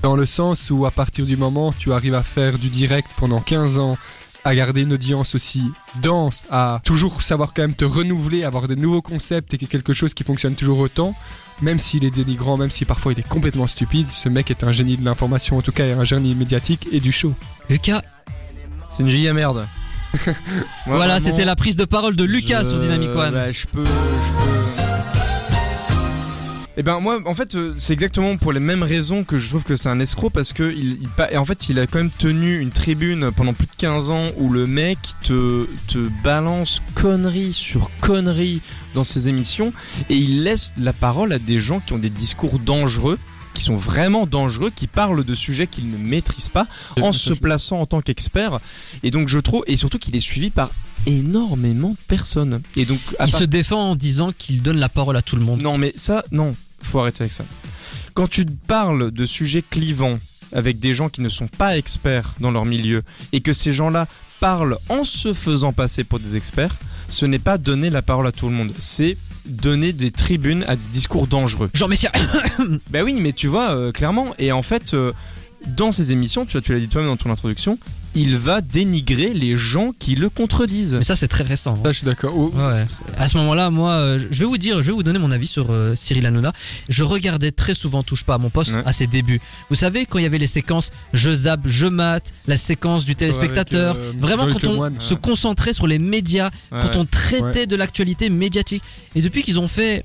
Dans 0.03 0.15
le 0.15 0.25
sens 0.25 0.69
où 0.69 0.85
à 0.85 0.91
partir 0.91 1.25
du 1.25 1.37
moment 1.37 1.69
où 1.69 1.73
tu 1.77 1.91
arrives 1.91 2.13
à 2.15 2.23
faire 2.23 2.57
du 2.59 2.69
direct 2.69 3.07
pendant 3.17 3.41
15 3.41 3.77
ans, 3.77 3.97
à 4.45 4.55
garder 4.55 4.83
une 4.83 4.93
audience 4.93 5.35
aussi 5.35 5.63
dense, 6.01 6.45
à 6.49 6.79
toujours 6.85 7.21
savoir 7.21 7.53
quand 7.53 7.63
même 7.63 7.73
te 7.73 7.83
renouveler, 7.83 8.43
avoir 8.45 8.67
des 8.67 8.75
nouveaux 8.77 9.01
concepts 9.01 9.53
et 9.53 9.57
quelque 9.57 9.93
chose 9.93 10.13
qui 10.13 10.23
fonctionne 10.23 10.55
toujours 10.55 10.79
autant, 10.79 11.13
même 11.61 11.79
s'il 11.79 12.05
est 12.05 12.11
dénigrant, 12.11 12.55
même 12.55 12.71
si 12.71 12.85
parfois 12.85 13.11
il 13.11 13.19
est 13.19 13.27
complètement 13.27 13.67
stupide, 13.67 14.07
ce 14.11 14.29
mec 14.29 14.49
est 14.51 14.63
un 14.63 14.71
génie 14.71 14.95
de 14.95 15.03
l'information, 15.03 15.57
en 15.57 15.61
tout 15.61 15.71
cas 15.73 15.85
est 15.85 15.93
un 15.93 16.05
génie 16.05 16.35
médiatique 16.35 16.87
et 16.93 16.99
du 17.01 17.11
show. 17.11 17.33
Lucas. 17.69 18.03
C'est 18.91 19.03
une 19.03 19.09
giga 19.09 19.33
merde. 19.33 19.65
Voilà, 20.85 21.15
vraiment, 21.15 21.25
c'était 21.25 21.43
la 21.43 21.57
prise 21.57 21.75
de 21.75 21.83
parole 21.83 22.15
de 22.15 22.23
Lucas 22.23 22.63
je- 22.63 22.69
sur 22.69 22.79
Dynamic 22.79 23.09
One. 23.09 23.33
bah, 23.33 23.51
je 23.51 23.65
peux. 23.67 23.83
Je 23.83 24.81
peux... 24.81 24.86
Eh 26.79 26.83
ben 26.83 26.99
moi, 26.99 27.19
en 27.25 27.33
fait, 27.33 27.55
euh, 27.55 27.73
c'est 27.75 27.93
exactement 27.93 28.37
pour 28.37 28.53
les 28.53 28.59
mêmes 28.59 28.83
raisons 28.83 29.23
que 29.23 29.37
je 29.39 29.49
trouve 29.49 29.63
que 29.63 29.75
c'est 29.75 29.89
un 29.89 29.99
escroc 29.99 30.29
parce 30.29 30.53
que 30.53 30.71
il, 30.77 30.99
il 31.31 31.37
en 31.37 31.43
fait, 31.43 31.69
il 31.69 31.79
a 31.79 31.87
quand 31.87 31.97
même 31.97 32.11
tenu 32.11 32.59
une 32.59 32.69
tribune 32.69 33.31
pendant 33.35 33.53
plus 33.53 33.65
de 33.65 33.71
15 33.77 34.11
ans 34.11 34.29
où 34.37 34.51
le 34.51 34.67
mec 34.67 34.99
te 35.23 35.65
te 35.87 35.97
balance 36.23 36.83
conneries 36.93 37.53
sur 37.53 37.89
conneries 37.99 38.61
dans 38.93 39.03
ses 39.03 39.27
émissions 39.27 39.73
et 40.09 40.15
il 40.15 40.43
laisse 40.43 40.73
la 40.77 40.93
parole 40.93 41.33
à 41.33 41.39
des 41.39 41.59
gens 41.59 41.79
qui 41.79 41.93
ont 41.93 41.97
des 41.97 42.11
discours 42.11 42.59
dangereux 42.59 43.17
qui 43.55 43.63
sont 43.63 43.75
vraiment 43.75 44.27
dangereux, 44.27 44.69
qui 44.69 44.85
parlent 44.85 45.23
de 45.25 45.33
sujets 45.33 45.65
qu'ils 45.65 45.89
ne 45.89 45.97
maîtrisent 45.97 46.49
pas, 46.49 46.67
en 47.01 47.11
se 47.11 47.33
plaçant 47.33 47.81
en 47.81 47.87
tant 47.87 48.01
qu'expert. 48.01 48.59
Et 49.01 49.09
donc 49.09 49.29
je 49.29 49.39
trouve, 49.39 49.63
et 49.65 49.77
surtout 49.77 49.97
qu'il 49.97 50.15
est 50.15 50.19
suivi 50.19 50.51
par 50.51 50.69
énormément 51.07 51.89
de 51.89 51.97
personnes. 52.07 52.61
Et 52.75 52.85
donc, 52.85 52.99
à 53.17 53.25
Il 53.25 53.31
part- 53.31 53.39
se 53.39 53.45
défend 53.45 53.91
en 53.91 53.95
disant 53.95 54.31
qu'il 54.37 54.61
donne 54.61 54.77
la 54.77 54.89
parole 54.89 55.17
à 55.17 55.23
tout 55.23 55.37
le 55.37 55.41
monde. 55.41 55.59
non 55.59 55.79
mais 55.79 55.91
ça, 55.95 56.23
non, 56.31 56.53
faut 56.81 56.99
arrêter 56.99 57.23
avec 57.23 57.33
ça. 57.33 57.45
Quand 58.13 58.27
tu 58.27 58.45
parles 58.45 59.11
de 59.11 59.25
sujets 59.25 59.63
clivants 59.67 60.19
avec 60.53 60.79
des 60.79 60.93
gens 60.93 61.09
qui 61.09 61.21
ne 61.21 61.29
sont 61.29 61.47
pas 61.47 61.77
experts 61.77 62.35
dans 62.39 62.51
leur 62.51 62.65
milieu 62.65 63.03
et 63.31 63.41
que 63.41 63.53
ces 63.53 63.73
gens-là 63.73 64.07
parlent 64.39 64.77
en 64.89 65.03
se 65.03 65.33
faisant 65.33 65.73
passer 65.73 66.03
pour 66.03 66.19
des 66.19 66.35
experts, 66.35 66.75
ce 67.07 67.25
n'est 67.25 67.39
pas 67.39 67.57
donner 67.57 67.89
la 67.89 68.01
parole 68.01 68.27
à 68.27 68.31
tout 68.31 68.47
le 68.47 68.55
monde, 68.55 68.71
c'est 68.79 69.17
donner 69.45 69.93
des 69.93 70.11
tribunes 70.11 70.63
à 70.67 70.75
des 70.75 70.89
discours 70.91 71.27
dangereux. 71.27 71.69
Jean 71.73 71.87
Messia. 71.87 72.11
Ben 72.89 73.03
oui, 73.03 73.17
mais 73.19 73.33
tu 73.33 73.47
vois, 73.47 73.71
euh, 73.71 73.91
clairement, 73.91 74.33
et 74.39 74.51
en 74.51 74.61
fait, 74.61 74.93
euh, 74.93 75.13
dans 75.65 75.91
ces 75.91 76.11
émissions, 76.11 76.45
tu, 76.45 76.53
vois, 76.53 76.61
tu 76.61 76.73
l'as 76.73 76.79
dit 76.79 76.87
toi-même 76.87 77.09
dans 77.09 77.17
ton 77.17 77.31
introduction, 77.31 77.77
il 78.15 78.37
va 78.37 78.61
dénigrer 78.61 79.33
les 79.33 79.55
gens 79.57 79.91
qui 79.97 80.15
le 80.15 80.29
contredisent. 80.29 80.95
Mais 80.95 81.03
ça, 81.03 81.15
c'est 81.15 81.27
très 81.27 81.43
récent. 81.43 81.73
hein. 81.75 81.81
Là, 81.83 81.91
je 81.91 81.97
suis 81.99 82.05
d'accord. 82.05 82.33
Oh, 82.35 82.51
Ouais. 82.55 82.85
À 83.17 83.27
ce 83.27 83.37
moment-là, 83.37 83.69
moi, 83.69 83.91
euh, 83.91 84.19
je 84.31 84.39
vais 84.39 84.45
vous 84.45 84.57
dire, 84.57 84.77
je 84.81 84.87
vais 84.87 84.91
vous 84.91 85.03
donner 85.03 85.19
mon 85.19 85.31
avis 85.31 85.47
sur 85.47 85.67
euh, 85.71 85.93
Cyril 85.95 86.25
Hanouna. 86.25 86.53
Je 86.89 87.03
regardais 87.03 87.51
très 87.51 87.73
souvent 87.73 88.03
Touche 88.03 88.23
pas 88.23 88.35
à 88.35 88.37
mon 88.37 88.49
poste 88.49 88.71
Ouais. 88.73 88.81
à 88.85 88.93
ses 88.93 89.07
débuts. 89.07 89.41
Vous 89.69 89.75
savez, 89.75 90.05
quand 90.05 90.17
il 90.19 90.23
y 90.23 90.25
avait 90.25 90.37
les 90.37 90.47
séquences 90.47 90.91
je 91.13 91.33
zappe, 91.33 91.61
je 91.65 91.87
mate, 91.87 92.33
la 92.47 92.57
séquence 92.57 93.05
du 93.05 93.15
téléspectateur, 93.15 93.91
avec, 93.95 94.03
euh, 94.03 94.13
vraiment 94.19 94.47
quand 94.51 94.63
on 94.65 94.99
se 94.99 95.13
concentrait 95.13 95.73
sur 95.73 95.87
les 95.87 95.99
médias, 95.99 96.49
Ouais, 96.71 96.79
quand 96.81 96.95
on 96.95 97.05
traitait 97.05 97.59
Ouais. 97.59 97.67
de 97.67 97.75
l'actualité 97.75 98.29
médiatique. 98.29 98.83
Et 99.15 99.21
depuis 99.21 99.43
qu'ils 99.43 99.59
ont 99.59 99.67
fait, 99.67 100.03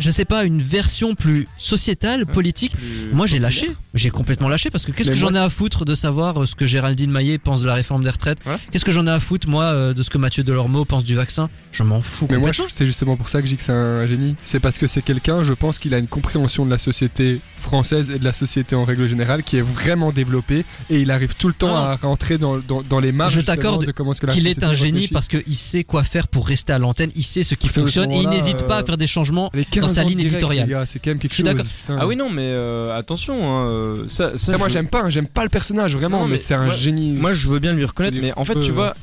je 0.00 0.10
sais 0.10 0.24
pas, 0.24 0.44
une 0.44 0.62
version 0.62 1.14
plus 1.14 1.46
sociétale, 1.58 2.26
politique, 2.26 2.72
plus 2.72 3.10
moi 3.12 3.26
j'ai 3.26 3.38
lâché, 3.38 3.70
j'ai 3.94 4.10
complètement 4.10 4.48
lâché 4.48 4.70
parce 4.70 4.84
que 4.84 4.92
qu'est-ce 4.92 5.08
que 5.10 5.14
j'en 5.16 5.34
ai 5.34 5.38
à 5.38 5.48
foutre 5.50 5.84
de 5.84 5.94
savoir 5.94 6.42
euh, 6.42 6.46
ce 6.46 6.54
que 6.54 6.66
Géraldine 6.66 7.10
Maillet 7.10 7.38
pense 7.38 7.60
de 7.62 7.66
la 7.66 7.74
réforme 7.74 8.02
des 8.04 8.10
retraites? 8.10 8.38
Ouais. 8.46 8.56
Qu'est-ce 8.72 8.84
que 8.84 8.92
j'en 8.92 9.06
ai 9.06 9.10
à 9.10 9.20
foutre 9.20 9.48
moi 9.48 9.64
euh, 9.64 9.94
de 9.94 10.02
ce 10.02 10.10
que 10.10 10.18
Mathieu 10.18 10.42
Delormeau 10.42 10.84
pense 10.84 11.04
du 11.04 11.14
vaccin? 11.14 11.48
Je 11.72 11.82
m'en 11.82 12.00
fous 12.00 12.26
Mais 12.30 12.38
moi, 12.38 12.52
je- 12.52 12.62
c'est 12.68 12.86
justement 12.86 13.16
pour 13.16 13.28
ça 13.28 13.40
que 13.40 13.46
je 13.46 13.52
dis 13.52 13.56
que 13.56 13.62
c'est 13.62 13.72
un 13.72 14.06
génie. 14.06 14.36
C'est 14.42 14.58
parce 14.60 14.78
que 14.78 14.86
c'est 14.86 15.02
quelqu'un, 15.02 15.44
je 15.44 15.52
pense 15.52 15.78
qu'il 15.78 15.94
a 15.94 15.98
une 15.98 16.08
compréhension 16.08 16.64
de 16.64 16.70
la 16.70 16.78
société 16.78 17.40
française 17.56 18.10
et 18.10 18.18
de 18.18 18.24
la 18.24 18.32
société 18.32 18.74
en 18.74 18.84
règle 18.84 19.06
générale 19.08 19.42
qui 19.42 19.56
est 19.56 19.62
vraiment 19.62 20.12
développée 20.12 20.64
et 20.88 21.00
il 21.00 21.10
arrive 21.10 21.34
tout 21.36 21.48
le 21.48 21.54
temps 21.54 21.68
non. 21.68 21.76
à 21.76 21.96
rentrer 21.96 22.38
dans, 22.38 22.58
dans, 22.58 22.82
dans 22.82 23.00
les 23.00 23.12
marges. 23.12 23.34
Je 23.34 23.40
t'accorde 23.40 23.86
qu'il 24.30 24.46
est 24.46 24.64
un 24.64 24.72
génie 24.74 24.90
réfléchit. 24.92 25.12
parce 25.12 25.28
qu'il 25.28 25.54
sait 25.56 25.84
quoi 25.84 26.04
faire 26.04 26.28
pour 26.28 26.46
rester 26.48 26.72
à 26.72 26.78
l'antenne, 26.78 27.10
il 27.16 27.22
sait 27.24 27.42
ce 27.42 27.54
qui 27.54 27.68
fonctionne 27.68 28.10
et 28.12 28.20
il 28.20 28.28
n'hésite 28.28 28.66
pas 28.66 28.76
à 28.76 28.82
euh, 28.82 28.84
faire 28.84 28.96
des 28.96 29.06
changements. 29.06 29.50
Les 29.54 29.64
15 29.64 29.82
dans 29.84 29.88
sa 29.94 30.04
ligne 30.04 30.20
éditoriale. 30.20 30.66
les 30.68 30.72
gars, 30.74 30.86
C'est 30.86 30.98
quand 30.98 31.10
même 31.10 31.18
quelque 31.18 31.34
chose. 31.34 31.46
Ah 31.88 32.06
oui, 32.06 32.16
non, 32.16 32.30
mais 32.30 32.42
euh, 32.46 32.96
attention, 32.98 33.34
hein, 33.34 33.66
euh, 33.68 34.04
ça, 34.08 34.36
ça 34.38 34.52
Après, 34.52 34.58
moi 34.58 34.68
j'aime 34.68 34.88
pas, 34.88 35.02
hein, 35.02 35.10
j'aime 35.10 35.26
pas 35.26 35.42
le 35.42 35.48
personnage 35.50 35.94
vraiment, 35.96 36.20
Non, 36.20 36.24
mais, 36.26 36.32
mais 36.32 36.38
c'est 36.38 36.54
un 36.54 36.66
moi- 36.66 36.74
génie. 36.74 37.12
Moi, 37.12 37.32
je 37.32 37.48
veux 37.48 37.58
bien 37.58 37.72
lui 37.72 37.84
reconnaître, 37.84 38.16
mais 38.20 38.32
en 38.36 38.44
fait, 38.44 38.54
tu 38.54 38.60
ouais. 38.60 38.70
vois, 38.70 38.94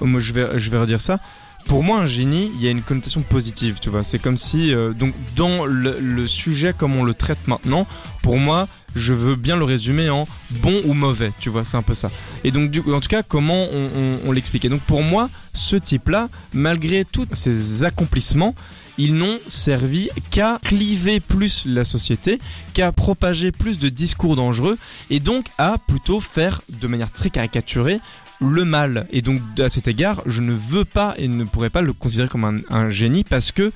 moi, 0.00 0.20
je 0.20 0.32
vais, 0.32 0.58
je 0.58 0.70
vais 0.70 0.78
redire 0.78 1.00
ça. 1.00 1.20
Pour 1.66 1.84
moi, 1.84 1.98
un 1.98 2.06
génie, 2.06 2.50
il 2.56 2.62
y 2.64 2.68
a 2.68 2.70
une 2.70 2.80
connotation 2.82 3.20
positive, 3.20 3.78
tu 3.80 3.90
vois. 3.90 4.02
C'est 4.02 4.18
comme 4.18 4.38
si, 4.38 4.72
euh, 4.72 4.92
donc, 4.94 5.12
dans 5.36 5.66
le, 5.66 5.98
le 6.00 6.26
sujet 6.26 6.72
comme 6.76 6.96
on 6.96 7.04
le 7.04 7.12
traite 7.12 7.38
maintenant, 7.46 7.86
pour 8.22 8.38
moi, 8.38 8.66
je 8.96 9.12
veux 9.12 9.36
bien 9.36 9.56
le 9.56 9.64
résumer 9.64 10.08
en 10.08 10.26
bon 10.50 10.80
ou 10.86 10.94
mauvais, 10.94 11.30
tu 11.38 11.50
vois. 11.50 11.64
C'est 11.66 11.76
un 11.76 11.82
peu 11.82 11.92
ça. 11.94 12.10
Et 12.44 12.50
donc, 12.50 12.70
du, 12.70 12.80
en 12.80 12.98
tout 13.00 13.08
cas, 13.08 13.22
comment 13.22 13.66
on, 13.72 13.84
on, 13.94 14.18
on 14.26 14.32
l'explique. 14.32 14.64
Et 14.64 14.68
donc, 14.70 14.80
pour 14.80 15.02
moi, 15.02 15.28
ce 15.52 15.76
type-là, 15.76 16.28
malgré 16.54 17.04
tous 17.04 17.26
ses 17.34 17.84
accomplissements, 17.84 18.54
ils 19.00 19.14
n'ont 19.14 19.38
servi 19.48 20.10
qu'à 20.30 20.60
cliver 20.62 21.20
plus 21.20 21.64
la 21.64 21.84
société, 21.84 22.38
qu'à 22.74 22.92
propager 22.92 23.50
plus 23.50 23.78
de 23.78 23.88
discours 23.88 24.36
dangereux, 24.36 24.76
et 25.08 25.20
donc 25.20 25.46
à 25.56 25.78
plutôt 25.78 26.20
faire 26.20 26.60
de 26.68 26.86
manière 26.86 27.10
très 27.10 27.30
caricaturée 27.30 27.98
le 28.40 28.64
mal. 28.64 29.06
Et 29.10 29.22
donc 29.22 29.40
à 29.58 29.70
cet 29.70 29.88
égard, 29.88 30.22
je 30.26 30.42
ne 30.42 30.52
veux 30.52 30.84
pas 30.84 31.14
et 31.16 31.28
ne 31.28 31.44
pourrais 31.44 31.70
pas 31.70 31.80
le 31.80 31.94
considérer 31.94 32.28
comme 32.28 32.62
un, 32.68 32.88
génie 32.90 33.24
parce 33.24 33.52
que 33.52 33.72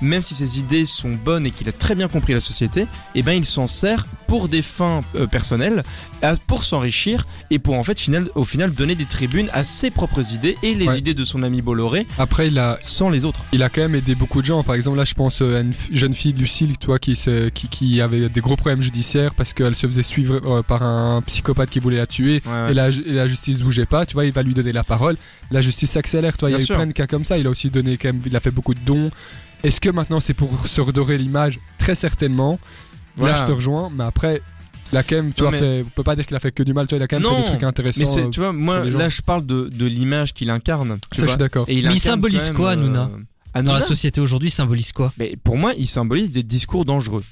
même 0.00 0.22
si 0.22 0.34
ses 0.34 0.60
idées 0.60 0.84
sont 0.84 1.12
bonnes 1.12 1.46
et 1.46 1.50
qu'il 1.50 1.68
a 1.68 1.72
très 1.72 1.96
bien 1.96 2.06
compris 2.06 2.32
la 2.34 2.40
société, 2.40 2.86
eh 3.16 3.22
ben 3.22 3.32
il 3.32 3.44
s'en 3.44 3.66
sert 3.66 4.06
pour 4.28 4.48
des 4.48 4.62
fins 4.62 5.02
euh, 5.16 5.26
personnelles, 5.26 5.82
pour 6.46 6.64
s'enrichir 6.64 7.26
et 7.50 7.58
pour 7.58 7.74
en 7.74 7.82
fait 7.82 7.98
final, 7.98 8.28
au 8.34 8.44
final 8.44 8.72
donner 8.72 8.94
des 8.94 9.04
tribunes 9.04 9.48
à 9.52 9.64
ses 9.64 9.90
propres 9.90 10.32
idées 10.34 10.56
et 10.62 10.74
les 10.74 10.88
Ouais. 10.88 10.98
idées 10.98 11.14
de 11.14 11.24
son 11.24 11.42
ami 11.42 11.62
Bolloré 11.62 12.06
Après, 12.18 12.48
il 12.48 12.58
a, 12.58 12.78
sans 12.82 13.08
les 13.10 13.24
autres. 13.24 13.40
il 13.52 13.62
a 13.62 13.68
quand 13.68 13.82
même 13.82 13.94
aidé 13.94 14.14
beaucoup 14.14 14.40
de 14.40 14.46
gens. 14.46 14.62
Par 14.62 14.74
exemple, 14.74 14.96
là, 14.96 15.04
je 15.04 15.14
pense 15.14 15.42
euh, 15.42 15.58
à 15.58 15.60
une 15.60 15.72
jeune 15.92 16.14
fille, 16.14 16.32
Lucille, 16.32 16.76
toi, 16.78 16.98
qui, 16.98 17.14
se, 17.16 17.48
qui, 17.50 17.68
qui 17.68 18.00
avait 18.00 18.28
des 18.28 18.40
gros 18.40 18.56
problèmes 18.56 18.80
judiciaires 18.82 19.34
parce 19.34 19.52
qu'elle 19.52 19.76
se 19.76 19.86
faisait 19.86 20.02
suivre 20.02 20.40
euh, 20.44 20.62
par 20.62 20.82
un 20.82 21.22
psychopathe 21.22 21.70
qui 21.70 21.78
voulait 21.80 21.98
la 21.98 22.06
tuer. 22.06 22.42
Et 22.70 22.74
la, 22.74 22.88
et 22.88 23.12
la 23.12 23.26
justice 23.26 23.58
bougeait 23.58 23.86
pas, 23.86 24.06
tu 24.06 24.14
vois, 24.14 24.24
il 24.24 24.32
va 24.32 24.42
lui 24.42 24.54
donner 24.54 24.72
la 24.72 24.84
parole. 24.84 25.16
La 25.50 25.60
justice 25.60 25.90
s'accélère, 25.92 26.36
toi, 26.36 26.50
il 26.50 26.56
y 26.56 26.60
a 26.60 26.62
eu 26.62 26.66
plein 26.66 26.86
de 26.86 26.92
cas 26.92 27.06
comme 27.06 27.24
ça. 27.24 27.38
Il 27.38 27.46
a 27.46 27.50
aussi 27.50 27.70
donné 27.70 27.96
quand 27.96 28.08
même, 28.08 28.20
il 28.26 28.34
a 28.36 28.40
fait 28.40 28.50
beaucoup 28.50 28.74
de 28.74 28.80
dons. 28.84 29.10
Est-ce 29.64 29.80
que 29.80 29.90
maintenant 29.90 30.20
c'est 30.20 30.34
pour 30.34 30.66
se 30.66 30.80
redorer 30.80 31.18
l'image? 31.18 31.58
Très 31.78 31.94
certainement. 31.94 32.58
Voilà. 33.16 33.34
Là, 33.34 33.40
je 33.40 33.44
te 33.46 33.50
rejoins, 33.52 33.90
mais 33.92 34.04
après, 34.04 34.42
il 34.92 34.98
a 34.98 35.02
quand 35.02 35.16
même, 35.16 35.32
tu 35.32 35.42
Non, 35.42 35.50
vois, 35.50 35.60
mais- 35.60 35.66
fait, 35.66 35.82
on 35.86 35.90
peut 35.90 36.02
pas 36.02 36.16
dire 36.16 36.26
qu'il 36.26 36.36
a 36.36 36.40
fait 36.40 36.52
que 36.52 36.62
du 36.62 36.72
mal, 36.72 36.86
tu 36.86 36.94
vois, 36.94 37.00
il 37.00 37.02
a 37.02 37.08
quand 37.08 37.16
même 37.16 37.22
Non, 37.22 37.36
fait 37.36 37.42
des 37.42 37.48
trucs 37.48 37.62
intéressants. 37.62 38.16
Mais 38.16 38.22
euh, 38.22 38.28
tu 38.30 38.40
vois, 38.40 38.52
moi 38.52 38.84
là 38.84 39.08
je 39.08 39.20
parle 39.22 39.44
de, 39.46 39.68
de 39.72 39.86
l'image 39.86 40.32
qu'il 40.34 40.50
incarne. 40.50 40.98
tu 41.12 41.20
ça, 41.20 41.24
je 41.26 41.30
suis 41.30 41.38
d'accord. 41.38 41.64
Et 41.68 41.78
il 41.78 41.86
Mais 41.86 41.94
il 41.94 42.00
symbolise 42.00 42.50
quoi, 42.54 42.76
euh, 42.76 43.62
Dans 43.62 43.72
la 43.72 43.80
société 43.80 44.20
aujourd'hui, 44.20 44.48
il 44.48 44.52
symbolise 44.52 44.92
quoi? 44.92 45.12
Mais 45.18 45.36
pour 45.42 45.56
moi, 45.56 45.72
il 45.76 45.86
symbolise 45.86 46.32
des 46.32 46.42
discours 46.42 46.84
dangereux. 46.84 47.24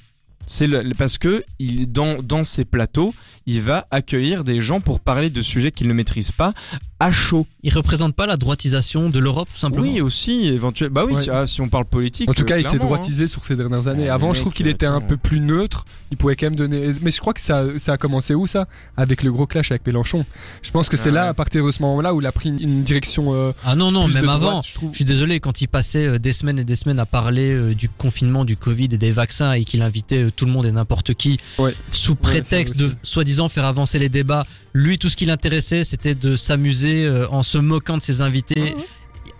C'est 0.46 0.68
parce 0.96 1.18
que 1.18 1.42
il, 1.58 1.90
dans, 1.90 2.22
dans 2.22 2.44
ces 2.44 2.64
plateaux, 2.64 3.14
il 3.46 3.60
va 3.60 3.86
accueillir 3.90 4.44
des 4.44 4.60
gens 4.60 4.80
pour 4.80 5.00
parler 5.00 5.28
de 5.30 5.42
sujets 5.42 5.72
qu'il 5.72 5.88
ne 5.88 5.92
maîtrise 5.92 6.32
pas 6.32 6.52
à 6.98 7.10
chaud. 7.12 7.46
Il 7.62 7.74
représente 7.74 8.14
pas 8.14 8.26
la 8.26 8.36
droitisation 8.36 9.10
de 9.10 9.18
l'Europe, 9.18 9.48
tout 9.52 9.58
simplement 9.60 9.82
Oui, 9.86 10.00
aussi, 10.00 10.46
éventuellement. 10.46 10.94
Bah 10.94 11.04
oui, 11.06 11.14
Ouais. 11.14 11.22
si, 11.22 11.30
ah, 11.30 11.46
si 11.46 11.60
on 11.60 11.68
parle 11.68 11.84
politique. 11.84 12.28
En 12.28 12.32
tout 12.32 12.44
cas, 12.44 12.56
il 12.58 12.62
s'est 12.64 12.70
clairement, 12.70 12.86
droitisé 12.86 13.26
sur 13.26 13.44
ces 13.44 13.54
dernières 13.56 13.86
années. 13.88 14.08
Ah, 14.08 14.14
Avant, 14.14 14.32
je 14.32 14.40
trouve 14.40 14.54
qu'il 14.54 14.66
était 14.68 14.86
un 14.86 15.00
peu 15.00 15.16
plus 15.16 15.40
neutre. 15.40 15.84
Il 16.10 16.16
pouvait 16.16 16.36
quand 16.36 16.46
même 16.46 16.56
donner. 16.56 16.92
Mais 17.02 17.10
je 17.10 17.20
crois 17.20 17.34
que 17.34 17.40
ça, 17.40 17.64
ça 17.78 17.92
a 17.94 17.98
commencé 17.98 18.34
où 18.34 18.46
ça? 18.46 18.66
Avec 18.96 19.22
le 19.22 19.30
gros 19.32 19.46
clash 19.46 19.70
avec 19.72 19.86
Mélenchon. 19.86 20.24
Je 20.62 20.70
pense 20.70 20.88
que 20.88 20.96
c'est 20.96 21.10
Ah 21.10 21.12
là, 21.12 21.22
ouais. 21.24 21.28
à 21.28 21.34
partir 21.34 21.64
de 21.66 21.70
ce 21.70 21.82
moment-là, 21.82 22.14
où 22.14 22.20
il 22.20 22.26
a 22.26 22.32
pris 22.32 22.48
une, 22.48 22.60
une 22.60 22.82
direction. 22.82 23.34
euh, 23.34 23.52
Ah 23.64 23.74
non, 23.76 23.90
non, 23.92 24.08
même 24.08 24.28
avant. 24.28 24.50
droite, 24.50 24.66
je 24.66 24.74
trouve. 24.74 24.90
Je 24.92 24.96
suis 24.96 25.04
désolé, 25.04 25.40
quand 25.40 25.60
il 25.60 25.66
passait 25.68 26.06
euh, 26.06 26.18
des 26.18 26.32
semaines 26.32 26.58
et 26.58 26.64
des 26.64 26.76
semaines 26.76 26.98
à 27.00 27.06
parler 27.06 27.50
euh, 27.52 27.74
du 27.74 27.88
confinement, 27.90 28.44
du 28.46 28.56
Covid 28.56 28.88
et 28.92 28.98
des 28.98 29.12
vaccins 29.12 29.52
et 29.52 29.64
qu'il 29.64 29.82
invitait 29.82 30.24
euh, 30.24 30.30
tout 30.36 30.46
le 30.46 30.52
monde 30.52 30.66
et 30.66 30.72
n'importe 30.72 31.14
qui 31.14 31.38
Ouais. 31.58 31.74
sous 31.92 32.14
prétexte 32.14 32.76
de 32.76 32.92
soi-disant 33.02 33.48
faire 33.48 33.64
avancer 33.64 33.98
les 33.98 34.08
débats, 34.08 34.46
lui 34.74 34.98
tout 34.98 35.08
ce 35.08 35.16
qui 35.16 35.24
l'intéressait 35.26 35.82
c'était 35.84 36.14
de 36.14 36.36
s'amuser 36.36 37.04
euh, 37.04 37.26
en 37.30 37.42
se 37.42 37.58
moquant 37.58 37.96
de 37.96 38.02
ses 38.02 38.20
invités. 38.20 38.74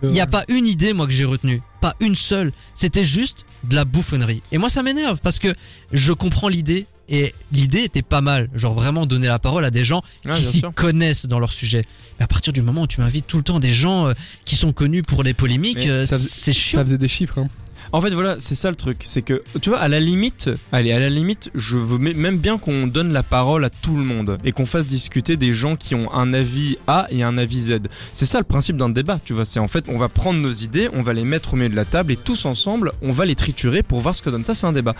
Il 0.03 0.09
n'y 0.09 0.21
a 0.21 0.27
pas 0.27 0.43
une 0.49 0.67
idée 0.67 0.93
moi 0.93 1.07
que 1.07 1.11
j'ai 1.13 1.25
retenue, 1.25 1.61
pas 1.81 1.95
une 1.99 2.15
seule. 2.15 2.51
C'était 2.75 3.03
juste 3.05 3.45
de 3.63 3.73
la 3.75 3.83
bouffonnerie. 3.85 4.43
Et 4.51 4.57
moi 4.59 4.69
ça 4.69 4.83
m'énerve 4.83 5.19
parce 5.23 5.39
que 5.39 5.55
je 5.91 6.13
comprends 6.13 6.49
l'idée 6.49 6.85
et 7.09 7.33
l'idée 7.51 7.83
était 7.83 8.01
pas 8.03 8.19
mal, 8.21 8.49
genre 8.53 8.73
vraiment 8.75 9.05
donner 9.05 9.27
la 9.27 9.39
parole 9.39 9.63
à 9.65 9.71
des 9.71 9.83
gens 9.85 10.03
Ah, 10.25 10.35
qui 10.35 10.43
s'y 10.43 10.61
connaissent 10.75 11.25
dans 11.25 11.39
leur 11.39 11.51
sujet. 11.53 11.85
Mais 12.19 12.25
à 12.25 12.27
partir 12.27 12.51
du 12.53 12.61
moment 12.61 12.81
où 12.83 12.87
tu 12.87 12.99
m'invites 13.01 13.25
tout 13.27 13.37
le 13.37 13.43
temps 13.43 13.59
des 13.59 13.71
gens 13.73 14.07
euh, 14.07 14.13
qui 14.45 14.55
sont 14.55 14.73
connus 14.73 15.03
pour 15.03 15.23
les 15.23 15.33
polémiques, 15.33 15.87
euh, 15.87 16.03
ça 16.03 16.17
faisait- 16.17 16.29
c'est 16.31 16.53
chiant. 16.53 16.79
Ça 16.79 16.85
faisait 16.85 16.97
des 16.97 17.07
chiffres. 17.07 17.39
Hein. 17.39 17.49
En 17.91 18.01
fait, 18.01 18.09
voilà, 18.11 18.35
c'est 18.39 18.55
ça 18.55 18.69
le 18.69 18.75
truc. 18.75 19.03
C'est 19.05 19.21
que, 19.21 19.41
tu 19.61 19.69
vois, 19.69 19.79
à 19.79 19.87
la 19.87 19.99
limite, 19.99 20.49
allez, 20.71 20.91
à 20.91 20.99
la 20.99 21.09
limite, 21.09 21.49
je 21.55 21.77
veux 21.77 21.97
mê- 21.97 22.13
même 22.15 22.37
bien 22.37 22.57
qu'on 22.57 22.87
donne 22.87 23.13
la 23.13 23.23
parole 23.23 23.63
à 23.65 23.69
tout 23.69 23.95
le 23.95 24.03
monde 24.03 24.37
et 24.43 24.51
qu'on 24.51 24.65
fasse 24.65 24.85
discuter 24.85 25.37
des 25.37 25.53
gens 25.53 25.75
qui 25.75 25.95
ont 25.95 26.11
un 26.13 26.33
avis 26.33 26.77
A 26.87 27.07
et 27.09 27.23
un 27.23 27.37
avis 27.37 27.61
Z. 27.61 27.79
C'est 28.13 28.25
ça 28.25 28.39
le 28.39 28.43
principe 28.43 28.77
d'un 28.77 28.89
débat, 28.89 29.19
tu 29.23 29.33
vois. 29.33 29.45
C'est 29.45 29.59
en 29.59 29.67
fait, 29.67 29.85
on 29.87 29.97
va 29.97 30.09
prendre 30.09 30.39
nos 30.39 30.51
idées, 30.51 30.89
on 30.93 31.01
va 31.01 31.13
les 31.13 31.23
mettre 31.23 31.53
au 31.53 31.57
milieu 31.57 31.69
de 31.69 31.75
la 31.75 31.85
table 31.85 32.11
et 32.11 32.17
tous 32.17 32.45
ensemble, 32.45 32.91
on 33.01 33.11
va 33.11 33.25
les 33.25 33.35
triturer 33.35 33.83
pour 33.83 33.99
voir 33.99 34.13
ce 34.15 34.21
que 34.21 34.29
donne. 34.29 34.43
Ça, 34.43 34.53
c'est 34.53 34.67
un 34.67 34.73
débat. 34.73 34.95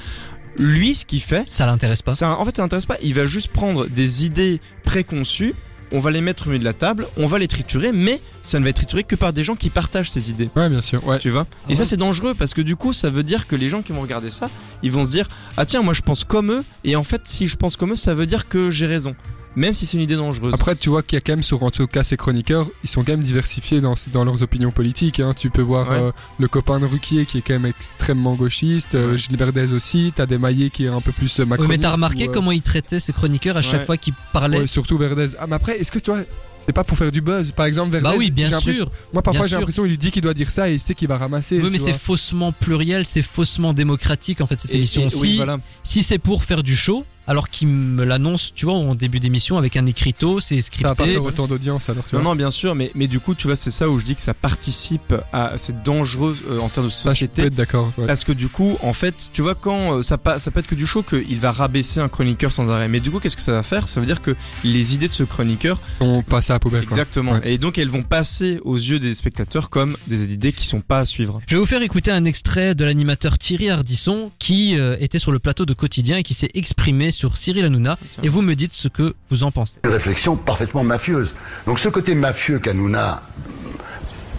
Lui, 0.59 0.95
ce 0.95 1.05
qu'il 1.05 1.21
fait, 1.21 1.43
Ça 1.47 1.65
l'intéresse 1.67 2.01
pas. 2.01 2.13
en 2.23 2.43
fait, 2.45 2.55
ça 2.55 2.63
n'intéresse 2.63 2.87
pas. 2.87 2.97
Il 3.03 3.13
va 3.13 3.25
juste 3.27 3.49
prendre 3.49 3.85
des 3.87 4.25
idées 4.25 4.59
préconçues. 4.83 5.53
On 5.91 5.99
va 5.99 6.11
les 6.11 6.21
mettre 6.21 6.47
au 6.47 6.49
milieu 6.49 6.59
de 6.59 6.65
la 6.65 6.73
table, 6.73 7.07
on 7.15 7.27
va 7.27 7.39
les 7.39 7.47
triturer, 7.47 7.91
mais 7.91 8.19
ça 8.43 8.59
ne 8.59 8.63
va 8.63 8.71
être 8.71 8.75
trituré 8.75 9.03
que 9.03 9.15
par 9.15 9.31
des 9.31 9.43
gens 9.43 9.55
qui 9.55 9.69
partagent 9.69 10.11
ces 10.11 10.29
idées. 10.29 10.49
Ouais, 10.55 10.69
bien 10.69 10.81
sûr. 10.81 11.05
Ouais. 11.07 11.19
Tu 11.19 11.29
vois? 11.29 11.47
Et 11.69 11.75
ça 11.75 11.85
c'est 11.85 11.97
dangereux 11.97 12.33
parce 12.33 12.53
que 12.53 12.61
du 12.61 12.75
coup 12.75 12.93
ça 12.93 13.09
veut 13.09 13.23
dire 13.23 13.47
que 13.47 13.55
les 13.55 13.69
gens 13.69 13.81
qui 13.81 13.93
vont 13.93 14.01
regarder 14.01 14.29
ça, 14.29 14.49
ils 14.83 14.91
vont 14.91 15.05
se 15.05 15.11
dire 15.11 15.27
ah 15.55 15.65
tiens 15.65 15.81
moi 15.81 15.93
je 15.93 16.01
pense 16.01 16.23
comme 16.23 16.51
eux 16.51 16.63
et 16.83 16.95
en 16.95 17.03
fait 17.03 17.21
si 17.25 17.47
je 17.47 17.55
pense 17.55 17.77
comme 17.77 17.93
eux 17.93 17.95
ça 17.95 18.13
veut 18.13 18.25
dire 18.25 18.47
que 18.49 18.69
j'ai 18.69 18.85
raison. 18.85 19.15
Même 19.57 19.73
si 19.73 19.87
c'est 19.87 19.97
une 19.97 20.03
idée 20.03 20.15
dangereuse. 20.15 20.53
Après, 20.53 20.75
tu 20.75 20.89
vois 20.89 21.01
qu'il 21.01 21.15
y 21.15 21.17
a 21.17 21.21
quand 21.21 21.31
même 21.31 21.41
sur 21.41 21.63
en 21.63 21.71
tout 21.71 21.87
cas 21.87 22.03
ces 22.03 22.15
chroniqueurs, 22.15 22.67
ils 22.83 22.89
sont 22.89 23.03
quand 23.03 23.13
même 23.13 23.23
diversifiés 23.23 23.81
dans, 23.81 23.95
dans 24.13 24.23
leurs 24.23 24.43
opinions 24.43 24.69
politiques. 24.69 25.19
Hein. 25.19 25.33
Tu 25.35 25.49
peux 25.49 25.63
voir 25.63 25.89
Ouais. 25.89 25.97
euh, 25.97 26.11
le 26.37 26.47
copain 26.47 26.79
de 26.79 26.85
Ruquier 26.85 27.25
qui 27.25 27.39
est 27.39 27.41
quand 27.41 27.53
même 27.53 27.65
extrêmement 27.65 28.35
gauchiste, 28.35 28.93
euh, 28.93 29.13
Ouais. 29.13 29.17
Gilles 29.17 29.35
Verdez 29.35 29.73
aussi. 29.73 30.13
T'as 30.15 30.27
des 30.27 30.37
Maillets 30.37 30.69
qui 30.69 30.85
est 30.85 30.89
un 30.89 31.01
peu 31.01 31.11
plus 31.11 31.39
euh, 31.39 31.43
Oui, 31.43 31.49
macroniste. 31.49 31.71
mais 31.71 31.81
t'as 31.81 31.91
remarqué 31.91 32.27
ou, 32.27 32.29
euh, 32.29 32.33
comment 32.33 32.51
il 32.51 32.61
traitait 32.61 32.99
ses 32.99 33.13
chroniqueurs 33.13 33.57
à 33.57 33.63
chaque 33.63 33.79
Ouais. 33.79 33.85
fois 33.87 33.97
qu'ils 33.97 34.13
parlaient 34.31 34.59
ouais, 34.59 34.67
surtout 34.67 34.97
Verdez. 34.99 35.27
Ah, 35.39 35.47
mais 35.47 35.55
après, 35.55 35.79
est-ce 35.79 35.91
que 35.91 35.97
tu 35.97 36.11
vois, 36.11 36.21
c'est 36.59 36.71
pas 36.73 36.83
pour 36.83 36.95
faire 36.95 37.11
du 37.11 37.21
buzz? 37.21 37.51
Par 37.51 37.65
exemple, 37.65 37.91
Verdez. 37.93 38.03
Bah 38.03 38.15
oui, 38.15 38.29
bien 38.29 38.59
sûr. 38.59 38.89
Moi, 39.11 39.23
parfois, 39.23 39.47
j'ai 39.47 39.55
l'impression 39.55 39.81
qu'il 39.81 39.89
lui 39.91 39.97
dit 39.97 40.11
qu'il 40.11 40.21
doit 40.21 40.35
dire 40.35 40.51
ça 40.51 40.69
et 40.69 40.75
il 40.75 40.79
sait 40.79 40.93
qu'il 40.93 41.07
va 41.07 41.17
ramasser. 41.17 41.59
Oui, 41.59 41.69
mais 41.71 41.79
c'est 41.79 41.93
faussement 41.97 42.51
pluriel, 42.51 43.07
c'est 43.07 43.23
faussement 43.23 43.73
démocratique 43.73 44.39
en 44.41 44.45
fait 44.45 44.59
cette 44.59 44.71
Et- 44.71 44.77
émission. 44.77 45.07
et- 45.07 45.09
si 45.09 45.17
oui, 45.17 45.37
voilà. 45.37 45.57
si 45.81 46.03
c'est 46.03 46.19
pour 46.19 46.43
faire 46.43 46.61
du 46.61 46.75
show, 46.75 47.05
alors 47.27 47.49
qu'il 47.49 47.67
me 47.67 48.03
l'annonce, 48.05 48.53
tu 48.55 48.65
vois, 48.65 48.75
en 48.75 48.95
début 48.95 49.19
d'émission 49.19 49.57
avec 49.57 49.77
un 49.77 49.85
écriteau, 49.85 50.39
c'est 50.39 50.61
Ça 50.61 50.69
va 50.81 50.89
pas 50.89 51.03
scripté. 51.03 51.11
faire 51.13 51.23
autant 51.25 51.47
d'audience 51.47 51.89
alors 51.89 52.03
tu 52.05 52.15
Non, 52.15 52.21
vois. 52.21 52.31
non, 52.31 52.35
bien 52.35 52.51
sûr, 52.51 52.73
mais, 52.75 52.91
mais 52.95 53.07
du 53.07 53.19
coup, 53.19 53.35
tu 53.35 53.47
vois, 53.47 53.55
c'est 53.55 53.71
ça 53.71 53.89
où 53.89 53.99
je 53.99 54.05
dis 54.05 54.15
que 54.15 54.21
ça 54.21 54.33
participe 54.33 55.13
à. 55.33 55.53
C'est 55.57 55.83
dangereux 55.83 56.35
euh, 56.49 56.59
en 56.59 56.69
termes 56.69 56.87
de 56.87 56.91
Ça, 56.91 56.99
je 56.99 57.03
peux 57.05 57.09
société. 57.13 57.41
être 57.43 57.53
d'accord. 57.53 57.91
ouais. 57.97 58.05
Parce 58.05 58.23
que 58.23 58.31
du 58.31 58.49
coup, 58.49 58.77
en 58.81 58.93
fait, 58.93 59.29
tu 59.33 59.41
vois, 59.41 59.55
quand 59.55 59.97
euh, 59.97 60.03
ça, 60.03 60.17
pa- 60.17 60.39
ça 60.39 60.51
peut 60.51 60.59
être 60.59 60.67
que 60.67 60.75
du 60.75 60.87
show, 60.87 61.03
qu'il 61.03 61.37
va 61.39 61.51
rabaisser 61.51 61.99
un 61.99 62.09
chroniqueur 62.09 62.51
sans 62.51 62.69
arrêt. 62.69 62.87
Mais 62.87 62.99
du 62.99 63.11
coup, 63.11 63.19
qu'est-ce 63.19 63.35
que 63.35 63.41
ça 63.41 63.51
va 63.51 63.63
faire? 63.63 63.87
Ça 63.87 63.99
veut 63.99 64.05
dire 64.05 64.21
que 64.21 64.35
les 64.63 64.95
idées 64.95 65.07
de 65.07 65.13
ce 65.13 65.23
chroniqueur, 65.23 65.81
Ils 65.93 65.97
sont 65.97 66.23
passés 66.23 66.51
à 66.51 66.55
la 66.55 66.59
poubelle. 66.59 66.81
quoi. 66.85 66.91
exactement, 66.95 67.33
Ouais. 67.33 67.53
et 67.53 67.57
donc 67.57 67.77
elles 67.77 67.89
vont 67.89 68.03
passer 68.03 68.59
aux 68.63 68.75
yeux 68.77 68.99
des 68.99 69.13
spectateurs 69.13 69.69
comme 69.69 69.95
des 70.07 70.33
idées 70.33 70.53
qui 70.53 70.65
sont 70.65 70.81
pas 70.81 70.99
à 70.99 71.05
suivre. 71.05 71.41
Je 71.47 71.55
vais 71.55 71.59
vous 71.59 71.65
faire 71.65 71.81
écouter 71.81 72.11
un 72.11 72.25
extrait 72.25 72.73
de 72.75 72.85
l'animateur 72.85 73.37
Thierry 73.37 73.69
Ardisson 73.69 74.31
qui 74.39 74.77
euh, 74.79 74.95
était 74.99 75.19
sur 75.19 75.31
le 75.31 75.39
plateau 75.39 75.65
de 75.65 75.73
Quotidien 75.73 76.17
et 76.17 76.23
qui 76.23 76.33
s'est 76.33 76.49
exprimé 76.53 77.11
sur 77.17 77.35
Cyril 77.35 77.65
Hanouna. 77.65 77.97
Et 78.23 78.29
vous 78.29 78.41
me 78.41 78.53
dites 78.55 78.73
ce 78.73 78.87
que 78.87 79.15
vous 79.29 79.43
en 79.43 79.51
pensez. 79.51 79.73
une 79.83 79.91
réflexion 79.91 80.37
parfaitement 80.37 80.83
mafieuse. 80.83 81.35
Donc 81.65 81.79
ce 81.79 81.89
côté 81.89 82.15
mafieux 82.15 82.59
qu'Anouna 82.59 83.23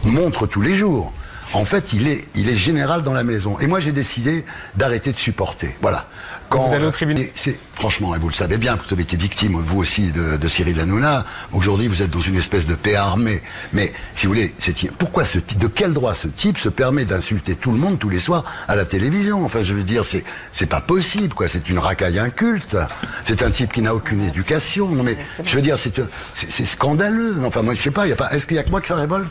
montre 0.05 0.47
tous 0.47 0.63
les 0.63 0.75
jours, 0.75 1.13
en 1.55 1.65
fait, 1.65 1.93
il 1.93 2.07
est, 2.09 2.27
il 2.35 2.49
est 2.49 2.57
général 2.57 3.03
dans 3.03 3.13
la 3.15 3.25
maison. 3.25 3.59
Et 3.59 3.67
moi, 3.67 3.81
j'ai 3.81 3.93
décidé 3.93 4.45
d'arrêter 4.77 5.13
de 5.13 5.17
supporter. 5.17 5.77
Voilà. 5.81 6.07
Quand, 6.51 6.67
Vous 6.69 6.75
allez 6.75 6.87
au 6.87 6.91
tribunal 6.91 7.25
et 7.25 7.33
c'est- 7.35 7.57
Franchement, 7.75 8.15
et 8.15 8.19
vous 8.19 8.29
le 8.29 8.35
savez 8.35 8.57
bien, 8.57 8.75
vous 8.77 8.93
avez 8.93 9.03
été 9.03 9.17
victime, 9.17 9.55
vous 9.55 9.79
aussi, 9.79 10.09
de, 10.09 10.37
de 10.37 10.49
Cyril 10.49 10.81
Hanouna. 10.81 11.25
Aujourd'hui, 11.53 11.87
vous 11.89 12.03
êtes 12.03 12.11
dans 12.11 12.21
une 12.23 12.37
espèce 12.37 12.67
de 12.67 12.75
paix 12.75 12.95
armée. 12.97 13.41
Mais, 13.73 13.93
si 14.17 14.27
vous 14.27 14.33
voulez, 14.33 14.53
c'est, 14.59 14.75
pourquoi 14.93 15.25
ce 15.25 15.39
type, 15.39 15.59
de 15.59 15.69
quel 15.69 15.93
droit 15.93 16.15
ce 16.15 16.27
type 16.27 16.59
se 16.59 16.69
permet 16.71 17.05
d'insulter 17.05 17.55
tout 17.55 17.71
le 17.71 17.79
monde 17.79 17.99
tous 17.99 18.09
les 18.09 18.19
soirs 18.19 18.45
à 18.67 18.75
la 18.77 18.85
télévision? 18.85 19.45
Enfin, 19.45 19.63
je 19.63 19.75
veux 19.75 19.85
dire, 19.85 20.05
c'est, 20.05 20.25
c'est 20.53 20.67
pas 20.67 20.81
possible, 20.81 21.35
quoi. 21.35 21.49
C'est 21.49 21.69
une 21.69 21.79
racaille 21.79 22.19
inculte. 22.19 22.77
C'est 23.25 23.43
un 23.43 23.51
type 23.51 23.73
qui 23.73 23.83
n'a 23.83 23.95
aucune 23.95 24.23
éducation. 24.25 24.89
Non, 24.89 25.03
mais, 25.05 25.17
je 25.45 25.55
veux 25.55 25.63
dire, 25.63 25.79
c'est, 25.79 25.95
c'est, 26.35 26.51
c'est 26.51 26.65
scandaleux. 26.65 27.37
Enfin, 27.45 27.63
moi, 27.63 27.75
je 27.75 27.81
sais 27.83 27.91
pas, 27.93 28.07
y 28.09 28.13
a 28.13 28.17
pas, 28.17 28.31
est-ce 28.33 28.47
qu'il 28.47 28.57
y 28.57 28.61
a 28.61 28.65
que 28.65 28.71
moi 28.71 28.81
que 28.81 28.89
ça 28.89 28.97
révolte? 28.97 29.31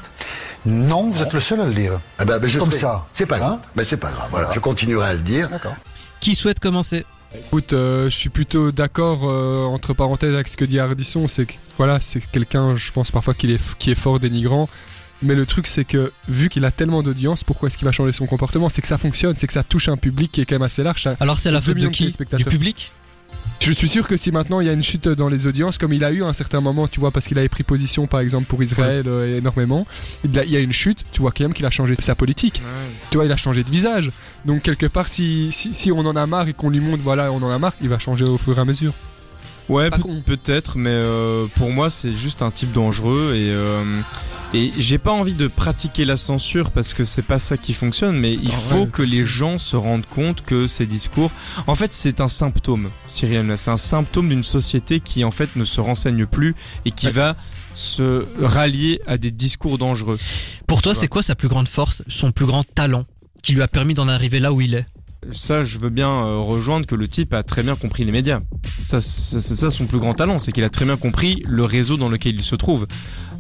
Non, 0.68 1.10
vous 1.10 1.24
êtes 1.24 1.34
le 1.34 1.40
seul 1.40 1.62
à 1.62 1.66
le 1.66 1.74
dire. 1.74 2.00
ah 2.20 2.26
ben, 2.26 2.46
je 2.46 2.60
Comme 2.60 2.72
ça. 2.72 3.06
C'est 3.14 3.26
pas 3.26 3.40
grave. 3.40 3.54
Hein 3.54 3.60
Ben, 3.76 3.84
c'est 3.86 3.98
pas 3.98 4.12
grave. 4.12 4.28
Voilà. 4.32 4.52
Je 4.52 4.60
continuerai 4.60 5.08
à 5.08 5.14
le 5.14 5.22
dire. 5.22 5.50
D'accord. 5.50 5.76
Qui 6.20 6.36
souhaite 6.36 6.60
commencer? 6.60 7.06
Écoute, 7.34 7.74
euh, 7.74 8.06
je 8.06 8.16
suis 8.16 8.30
plutôt 8.30 8.72
d'accord 8.72 9.30
euh, 9.30 9.64
entre 9.66 9.94
parenthèses 9.94 10.34
avec 10.34 10.48
ce 10.48 10.58
que 10.58 10.66
dit 10.66 10.80
Ardisson, 10.80 11.28
c'est 11.28 11.46
que 11.46 11.54
voilà, 11.78 12.00
c'est 12.00 12.20
quelqu'un, 12.20 12.76
je 12.76 12.92
pense 12.92 13.12
parfois 13.12 13.34
qu'il 13.34 13.52
est 13.52 13.78
qui 13.78 13.92
est 13.92 13.96
fort 13.96 14.20
dénigrant. 14.20 14.70
Mais 15.22 15.36
le 15.36 15.46
truc, 15.46 15.68
c'est 15.68 15.84
que 15.84 16.12
vu 16.28 16.48
qu'il 16.48 16.64
a 16.64 16.72
tellement 16.72 17.02
d'audience, 17.02 17.44
pourquoi 17.44 17.68
est-ce 17.68 17.78
qu'il 17.78 17.86
va 17.86 17.92
changer 17.92 18.12
son 18.12 18.28
comportement? 18.28 18.70
C'est 18.70 18.82
que 18.82 18.88
ça 18.88 18.98
fonctionne, 18.98 19.36
c'est 19.36 19.48
que 19.48 19.54
ça 19.54 19.64
touche 19.64 19.90
un 19.90 19.98
public 19.98 20.32
qui 20.32 20.42
est 20.42 20.46
quand 20.46 20.56
même 20.56 20.62
assez 20.62 20.84
large. 20.84 21.10
Alors 21.20 21.40
c'est 21.40 21.52
la 21.52 21.62
faute 21.62 21.78
de 21.78 21.88
qui? 21.88 22.16
Du 22.34 22.46
public? 22.46 22.92
Je 23.60 23.72
suis 23.74 23.90
sûr 23.90 24.08
que 24.08 24.16
si 24.16 24.32
maintenant 24.32 24.60
il 24.62 24.68
y 24.68 24.70
a 24.70 24.74
une 24.74 24.84
chute 24.84 25.10
dans 25.10 25.28
les 25.28 25.46
audiences, 25.46 25.78
comme 25.78 25.92
il 25.92 26.04
a 26.04 26.12
eu 26.12 26.24
à 26.24 26.28
un 26.28 26.34
certain 26.34 26.62
moment, 26.62 26.88
tu 26.88 27.00
vois, 27.00 27.12
parce 27.12 27.28
qu'il 27.28 27.38
avait 27.38 27.50
pris 27.50 27.64
position 27.64 28.08
par 28.08 28.22
exemple 28.22 28.46
pour 28.46 28.62
Israël 28.64 29.04
euh, 29.08 29.38
énormément, 29.38 29.86
il 30.24 30.50
y 30.50 30.56
a 30.56 30.60
une 30.60 30.72
chute, 30.72 31.04
tu 31.12 31.22
vois 31.22 31.32
quand 31.32 31.44
même 31.44 31.54
qu'il 31.54 31.66
a 31.66 31.70
changé 31.72 31.96
sa 32.00 32.16
politique. 32.16 32.62
Tu 33.10 33.18
vois, 33.18 33.26
il 33.26 33.32
a 33.32 33.38
changé 33.38 33.64
de 33.64 33.70
visage. 33.70 34.12
Donc 34.46 34.62
quelque 34.62 34.86
part, 34.86 35.08
si, 35.08 35.50
si, 35.52 35.74
si 35.74 35.92
on 35.92 36.00
en 36.00 36.16
a 36.16 36.26
marre 36.28 36.48
et 36.48 36.54
qu'on 36.54 36.70
lui 36.70 36.80
montre, 36.80 37.04
voilà, 37.04 37.32
on 37.32 37.42
en 37.42 37.50
a 37.50 37.60
marre, 37.60 37.74
il 37.82 37.90
va 37.90 38.00
changer 38.00 38.26
au 38.26 38.38
fur 38.38 38.58
et 38.58 38.62
à 38.62 38.66
mesure. 38.66 38.94
Ouais, 39.70 39.90
peut-être, 40.26 40.78
mais 40.78 40.90
euh, 40.92 41.48
pour 41.56 41.72
moi, 41.72 41.90
c'est 41.90 42.14
juste 42.14 42.42
un 42.42 42.52
type 42.52 42.72
dangereux 42.72 43.34
et 43.36 43.50
euh, 43.52 43.84
et 44.54 44.72
j'ai 44.78 44.98
pas 44.98 45.12
envie 45.12 45.34
de 45.34 45.48
pratiquer 45.48 46.06
la 46.06 46.16
censure 46.16 46.72
parce 46.72 46.94
que 46.94 47.04
c'est 47.04 47.22
pas 47.22 47.38
ça 47.38 47.58
qui 47.58 47.74
fonctionne. 47.74 48.18
Mais 48.18 48.32
il 48.32 48.52
faut 48.52 48.84
ouais. 48.84 48.88
que 48.88 49.02
les 49.02 49.26
gens 49.26 49.60
se 49.60 49.76
rendent 49.76 50.06
compte 50.06 50.42
que 50.46 50.68
ces 50.68 50.86
discours, 50.86 51.32
en 51.68 51.76
fait, 51.76 51.92
c'est 51.92 52.22
un 52.22 52.30
symptôme. 52.30 52.90
Cyril, 53.08 53.40
Hanouna, 53.40 53.58
c'est 53.58 53.72
un 53.72 53.78
symptôme 53.78 54.30
d'une 54.30 54.44
société 54.44 55.02
qui 55.02 55.26
en 55.26 55.32
fait 55.32 55.54
ne 55.58 55.66
se 55.66 55.82
renseigne 55.82 56.26
plus 56.26 56.56
et 56.86 56.92
qui 56.92 57.08
Ouais. 57.08 57.12
va 57.12 57.36
se 57.74 58.26
rallier 58.42 59.02
à 59.06 59.18
des 59.18 59.32
discours 59.32 59.78
dangereux. 59.78 60.18
Pour 60.66 60.82
toi, 60.82 60.96
c'est 60.96 61.08
quoi 61.10 61.22
sa 61.24 61.36
plus 61.36 61.50
grande 61.50 61.68
force, 61.68 62.04
son 62.08 62.32
plus 62.32 62.46
grand 62.46 62.64
talent 62.64 63.04
qui 63.44 63.52
lui 63.54 63.62
a 63.62 63.68
permis 63.68 63.94
d'en 63.94 64.08
arriver 64.08 64.40
là 64.40 64.52
où 64.54 64.62
il 64.62 64.74
est? 64.76 64.86
Ça, 65.32 65.64
je 65.64 65.80
veux 65.80 65.90
bien 65.90 66.10
euh, 66.10 66.38
rejoindre 66.38 66.86
que 66.86 66.96
le 66.96 67.08
type 67.08 67.34
a 67.34 67.44
très 67.44 67.64
bien 67.64 67.76
compris 67.76 68.06
les 68.06 68.12
médias. 68.12 68.40
Ça, 68.82 69.02
c'est 69.02 69.42
c'est 69.42 69.56
ça 69.56 69.70
son 69.70 69.86
plus 69.86 70.00
grand 70.00 70.14
talent, 70.14 70.40
c'est 70.40 70.52
qu'il 70.52 70.64
a 70.64 70.70
très 70.70 70.86
bien 70.86 70.98
compris 70.98 71.44
le 71.48 71.64
réseau 71.64 71.98
dans 71.98 72.10
lequel 72.10 72.36
il 72.36 72.42
se 72.42 72.56
trouve. 72.56 72.88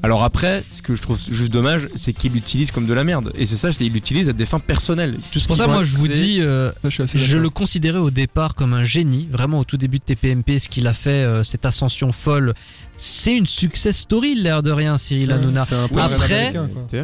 Alors 0.03 0.23
après, 0.23 0.63
ce 0.69 0.81
que 0.81 0.95
je 0.95 1.01
trouve 1.01 1.19
juste 1.29 1.51
dommage, 1.51 1.87
c'est 1.95 2.13
qu'il 2.13 2.33
l'utilise 2.33 2.71
comme 2.71 2.85
de 2.85 2.93
la 2.93 3.03
merde. 3.03 3.31
Et 3.37 3.45
c'est 3.45 3.57
ça, 3.57 3.69
il 3.79 3.91
l'utilise 3.93 4.29
à 4.29 4.33
des 4.33 4.45
fins 4.45 4.59
personnelles. 4.59 5.17
Tout 5.31 5.39
ce 5.39 5.47
Pour 5.47 5.57
ça, 5.57 5.67
moi, 5.67 5.83
je 5.83 5.95
vous 5.97 6.07
dis, 6.07 6.37
euh, 6.41 6.71
Ça, 6.89 7.05
je 7.13 7.37
le 7.37 7.49
considérais 7.49 7.99
au 7.99 8.11
départ 8.11 8.55
comme 8.55 8.73
un 8.73 8.83
génie, 8.83 9.27
vraiment 9.31 9.59
au 9.59 9.63
tout 9.63 9.77
début 9.77 9.99
de 9.99 10.03
TPMP, 10.03 10.59
ce 10.59 10.69
qu'il 10.69 10.87
a 10.87 10.93
fait, 10.93 11.09
euh, 11.09 11.43
cette 11.43 11.65
ascension 11.65 12.11
folle. 12.11 12.53
C'est 12.95 13.35
une 13.35 13.45
success 13.47 13.97
story, 13.97 14.35
l'air 14.35 14.63
de 14.63 14.71
rien, 14.71 14.97
Cyril 14.97 15.31
Hanouna. 15.31 15.65
C'est 15.65 15.75
un 15.75 15.87
peu 15.87 15.99
Après. 15.99 16.53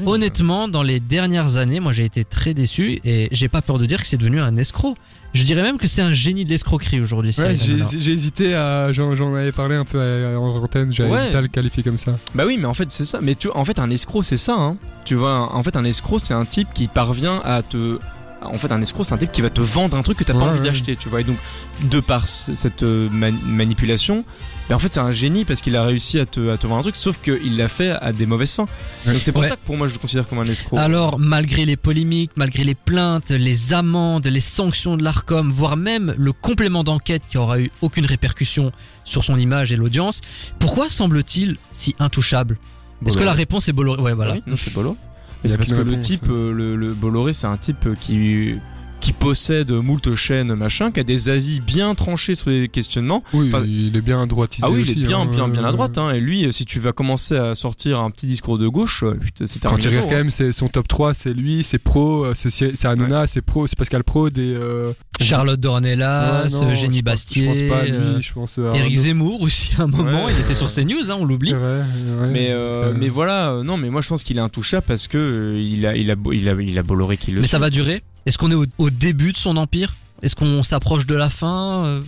Honnêtement, 0.06 0.68
dans 0.68 0.84
les 0.84 1.00
dernières 1.00 1.58
années, 1.58 1.80
moi 1.80 1.92
j'ai 1.92 2.06
été 2.06 2.24
très 2.24 2.54
déçu 2.54 3.00
et 3.04 3.28
j'ai 3.32 3.48
pas 3.48 3.62
peur 3.62 3.78
de 3.78 3.86
dire 3.86 4.02
que 4.02 4.08
c'est 4.08 4.18
devenu 4.18 4.40
un 4.40 4.58
escroc. 4.58 4.96
Je 5.34 5.44
dirais 5.44 5.64
même 5.64 5.78
que 5.80 5.88
c'est 5.88 6.02
un 6.04 6.14
génie 6.14 6.46
de 6.46 6.50
l'escroquerie 6.52 7.02
aujourd'hui. 7.02 7.34
Ouais, 7.40 7.56
Cyril 7.56 7.84
j'ai 7.98 8.12
hésité 8.12 8.54
à. 8.54 8.92
J'en 8.92 9.34
avais 9.34 9.52
parlé 9.52 9.76
un 9.76 9.86
peu 9.86 10.00
en 10.38 10.64
antenne, 10.64 10.92
j'avais 10.92 11.10
Ouais. 11.10 11.20
hésité 11.22 11.36
à 11.38 11.42
le 11.42 11.48
qualifier 11.48 11.82
comme 11.82 11.98
ça. 11.98 12.16
Bah 12.36 12.44
oui, 12.46 12.58
mais 12.60 12.66
en 12.66 12.74
fait, 12.76 12.83
c'est 12.92 13.06
ça. 13.06 13.20
Mais 13.22 13.36
tu 13.36 13.50
en 13.50 13.66
fait, 13.66 13.80
un 13.80 13.90
escroc, 13.90 14.24
c'est 14.24 14.38
ça. 14.38 14.56
Hein. 14.56 14.78
Tu 15.06 15.16
vois, 15.16 15.54
en 15.54 15.64
fait, 15.64 15.76
un 15.78 15.84
escroc, 15.84 16.20
c'est 16.20 16.34
un 16.34 16.46
type 16.46 16.70
qui 16.74 16.88
parvient 16.88 17.42
à 17.44 17.62
te. 17.62 18.00
En 18.46 18.58
fait, 18.58 18.72
un 18.72 18.82
escroc, 18.82 19.04
c'est 19.06 19.14
un 19.14 19.18
type 19.18 19.32
qui 19.32 19.42
va 19.42 19.50
te 19.50 19.62
vendre 19.62 19.96
un 19.98 20.02
truc 20.04 20.18
que 20.18 20.24
t'as 20.24 20.34
pas 20.34 20.40
Ouais, 20.40 20.46
envie 20.46 20.60
ouais. 20.60 20.66
d'acheter, 20.66 20.96
tu 20.96 21.10
vois. 21.10 21.22
Et 21.22 21.24
donc, 21.24 21.38
de 21.84 22.00
par 22.00 22.28
cette 22.28 22.84
euh, 22.84 23.10
man- 23.10 23.38
manipulation, 23.46 24.26
ben 24.70 24.76
en 24.76 24.80
fait, 24.80 24.94
c'est 24.94 25.00
un 25.00 25.12
génie 25.12 25.46
parce 25.46 25.62
qu'il 25.62 25.76
a 25.76 25.84
réussi 25.84 26.20
à 26.20 26.26
te, 26.26 26.50
à 26.50 26.58
te 26.58 26.68
vendre 26.68 26.80
un 26.80 26.82
truc, 26.84 26.96
sauf 26.96 27.20
qu'il 27.22 27.58
l'a 27.58 27.68
fait 27.68 27.92
à 27.92 28.12
des 28.14 28.26
mauvaises 28.26 28.54
fins. 28.54 28.66
Donc, 29.06 29.18
c'est 29.22 29.32
pour 29.32 29.42
Ouais. 29.42 29.50
ça 29.50 29.56
que 29.56 29.66
pour 29.66 29.78
moi, 29.78 29.88
je 29.88 29.94
le 29.94 30.00
considère 30.00 30.28
comme 30.28 30.40
un 30.40 30.46
escroc. 30.46 30.78
Alors, 30.78 31.20
malgré 31.20 31.66
les 31.66 31.78
polémiques, 31.78 32.32
malgré 32.36 32.64
les 32.64 32.76
plaintes, 32.76 33.30
les 33.32 33.74
amendes, 33.74 34.28
les 34.28 34.40
sanctions 34.42 34.98
de 34.98 35.04
l'ARCOM, 35.04 35.50
voire 35.52 35.78
même 35.78 36.14
le 36.18 36.34
complément 36.34 36.84
d'enquête 36.84 37.24
qui 37.30 37.38
aura 37.38 37.60
eu 37.60 37.72
aucune 37.82 38.06
répercussion 38.06 38.72
sur 39.04 39.24
son 39.24 39.38
image 39.38 39.72
et 39.72 39.76
l'audience, 39.76 40.22
pourquoi 40.60 40.90
semble-t-il 40.90 41.58
si 41.74 41.96
intouchable? 42.00 42.58
Est-ce 43.06 43.18
que 43.18 43.24
la 43.24 43.34
réponse 43.34 43.68
est 43.68 43.74
Bolloré? 43.74 44.02
Ouais, 44.02 44.14
voilà. 44.14 44.34
Oui, 44.36 44.44
non, 44.48 44.56
c'est 44.58 44.74
Bolloré. 44.74 44.96
Y 45.44 45.50
C'est 45.50 45.58
parce 45.58 45.74
que 45.74 45.82
le 45.82 46.00
type, 46.00 46.30
euh, 46.30 46.52
le, 46.54 46.76
le 46.76 46.94
Bolloré, 46.94 47.34
c'est 47.34 47.48
un 47.48 47.58
type 47.58 47.90
qui 48.00 48.60
qui 49.04 49.12
possède 49.12 49.70
moult 49.72 50.16
chaînes 50.16 50.56
machin, 50.56 50.90
qui 50.92 51.00
a 51.00 51.04
des 51.04 51.28
avis 51.28 51.60
bien 51.60 51.94
tranchés 51.94 52.36
sur 52.36 52.50
les 52.50 52.70
questionnements. 52.70 53.22
Oui, 53.34 53.48
Enfin- 53.48 53.64
il 53.68 53.96
est 53.98 54.02
bien 54.02 54.26
droitisé 54.28 54.66
Ah 54.66 54.72
oui, 54.72 54.84
aussi. 54.84 54.94
il 54.94 55.04
est 55.04 55.08
bien, 55.08 55.20
hein. 55.22 55.26
bien, 55.26 55.50
bien 55.50 55.66
à 55.66 55.72
droite. 55.74 55.98
Hein. 55.98 56.12
Et 56.14 56.22
lui, 56.22 56.48
si 56.54 56.64
tu 56.64 56.80
vas 56.80 56.94
commencer 56.94 57.36
à 57.36 57.54
sortir 57.56 58.00
un 58.00 58.10
petit 58.12 58.28
discours 58.28 58.58
de 58.58 58.68
gauche, 58.68 59.04
euh, 59.04 59.20
c'est 59.46 59.62
Quand 59.62 59.76
tu 59.78 59.90
regardes 59.90 60.06
quand 60.08 60.14
hein. 60.14 60.18
même, 60.20 60.32
c'est 60.32 60.54
son 60.54 60.70
top 60.70 60.88
3, 60.88 61.14
c'est 61.14 61.34
lui, 61.34 61.64
c'est 61.66 61.80
Pro, 61.80 62.26
euh, 62.26 62.32
c'est 62.34 62.86
Hanouna, 62.86 63.28
c'est 63.28 63.42
Pro, 63.42 63.68
c'est 63.68 63.78
Pascal 63.78 64.04
Pro, 64.06 64.30
des. 64.30 64.54
euh, 64.54 64.94
Charlotte 65.20 65.60
Dornelas, 65.60 66.44
ouais, 66.46 66.50
non, 66.52 66.72
Eugénie 66.72 66.98
je 66.98 67.02
pense- 67.02 67.04
Bastier, 67.04 67.44
Je 67.44 67.50
pense 67.50 67.62
pas 67.70 67.80
à 67.82 67.86
lui, 67.86 67.92
euh, 67.92 68.22
je 68.22 68.34
pense 68.34 68.58
à. 68.58 68.62
Autre. 68.62 68.94
Zemmour 68.96 69.42
aussi 69.42 69.72
à 69.78 69.84
un 69.84 69.88
moment, 69.88 70.26
Ouais, 70.26 70.32
il 70.34 70.40
était 70.40 70.50
ouais. 70.50 70.56
sur 70.56 70.68
CNews, 70.72 71.10
hein, 71.12 71.16
on 71.20 71.26
l'oublie. 71.26 71.54
Ouais, 71.54 71.60
ouais, 71.60 72.30
Mais, 72.32 72.48
euh, 72.52 72.94
euh, 72.94 73.10
voilà, 73.12 73.52
euh, 73.52 73.64
non, 73.64 73.78
mais 73.78 73.90
moi 73.90 74.02
je 74.02 74.08
pense 74.10 74.24
qu'il 74.24 74.38
est 74.38 74.42
intouchable 74.42 74.86
parce 74.88 75.08
que 75.08 75.18
euh, 75.18 75.60
il 75.62 75.86
a, 75.86 75.96
il 75.96 76.10
a, 76.10 76.16
il 76.32 76.50
a, 76.50 76.54
il 76.62 76.78
a 76.78 76.84
Bolloré 76.84 77.18
qui 77.18 77.32
le. 77.32 77.42
Mais 77.42 77.48
ça 77.48 77.60
va 77.60 77.70
durer? 77.70 78.02
Est-ce 78.26 78.38
qu'on 78.38 78.52
est 78.52 78.68
au, 78.78 78.90
début 78.90 79.32
de 79.34 79.38
son 79.38 79.58
empire? 79.58 79.96
Est-ce 80.22 80.36
qu'on 80.36 80.64
s'approche 80.64 81.06
de 81.06 81.16
la 81.16 81.30
fin? 81.30 81.86
Euh, 81.86 82.02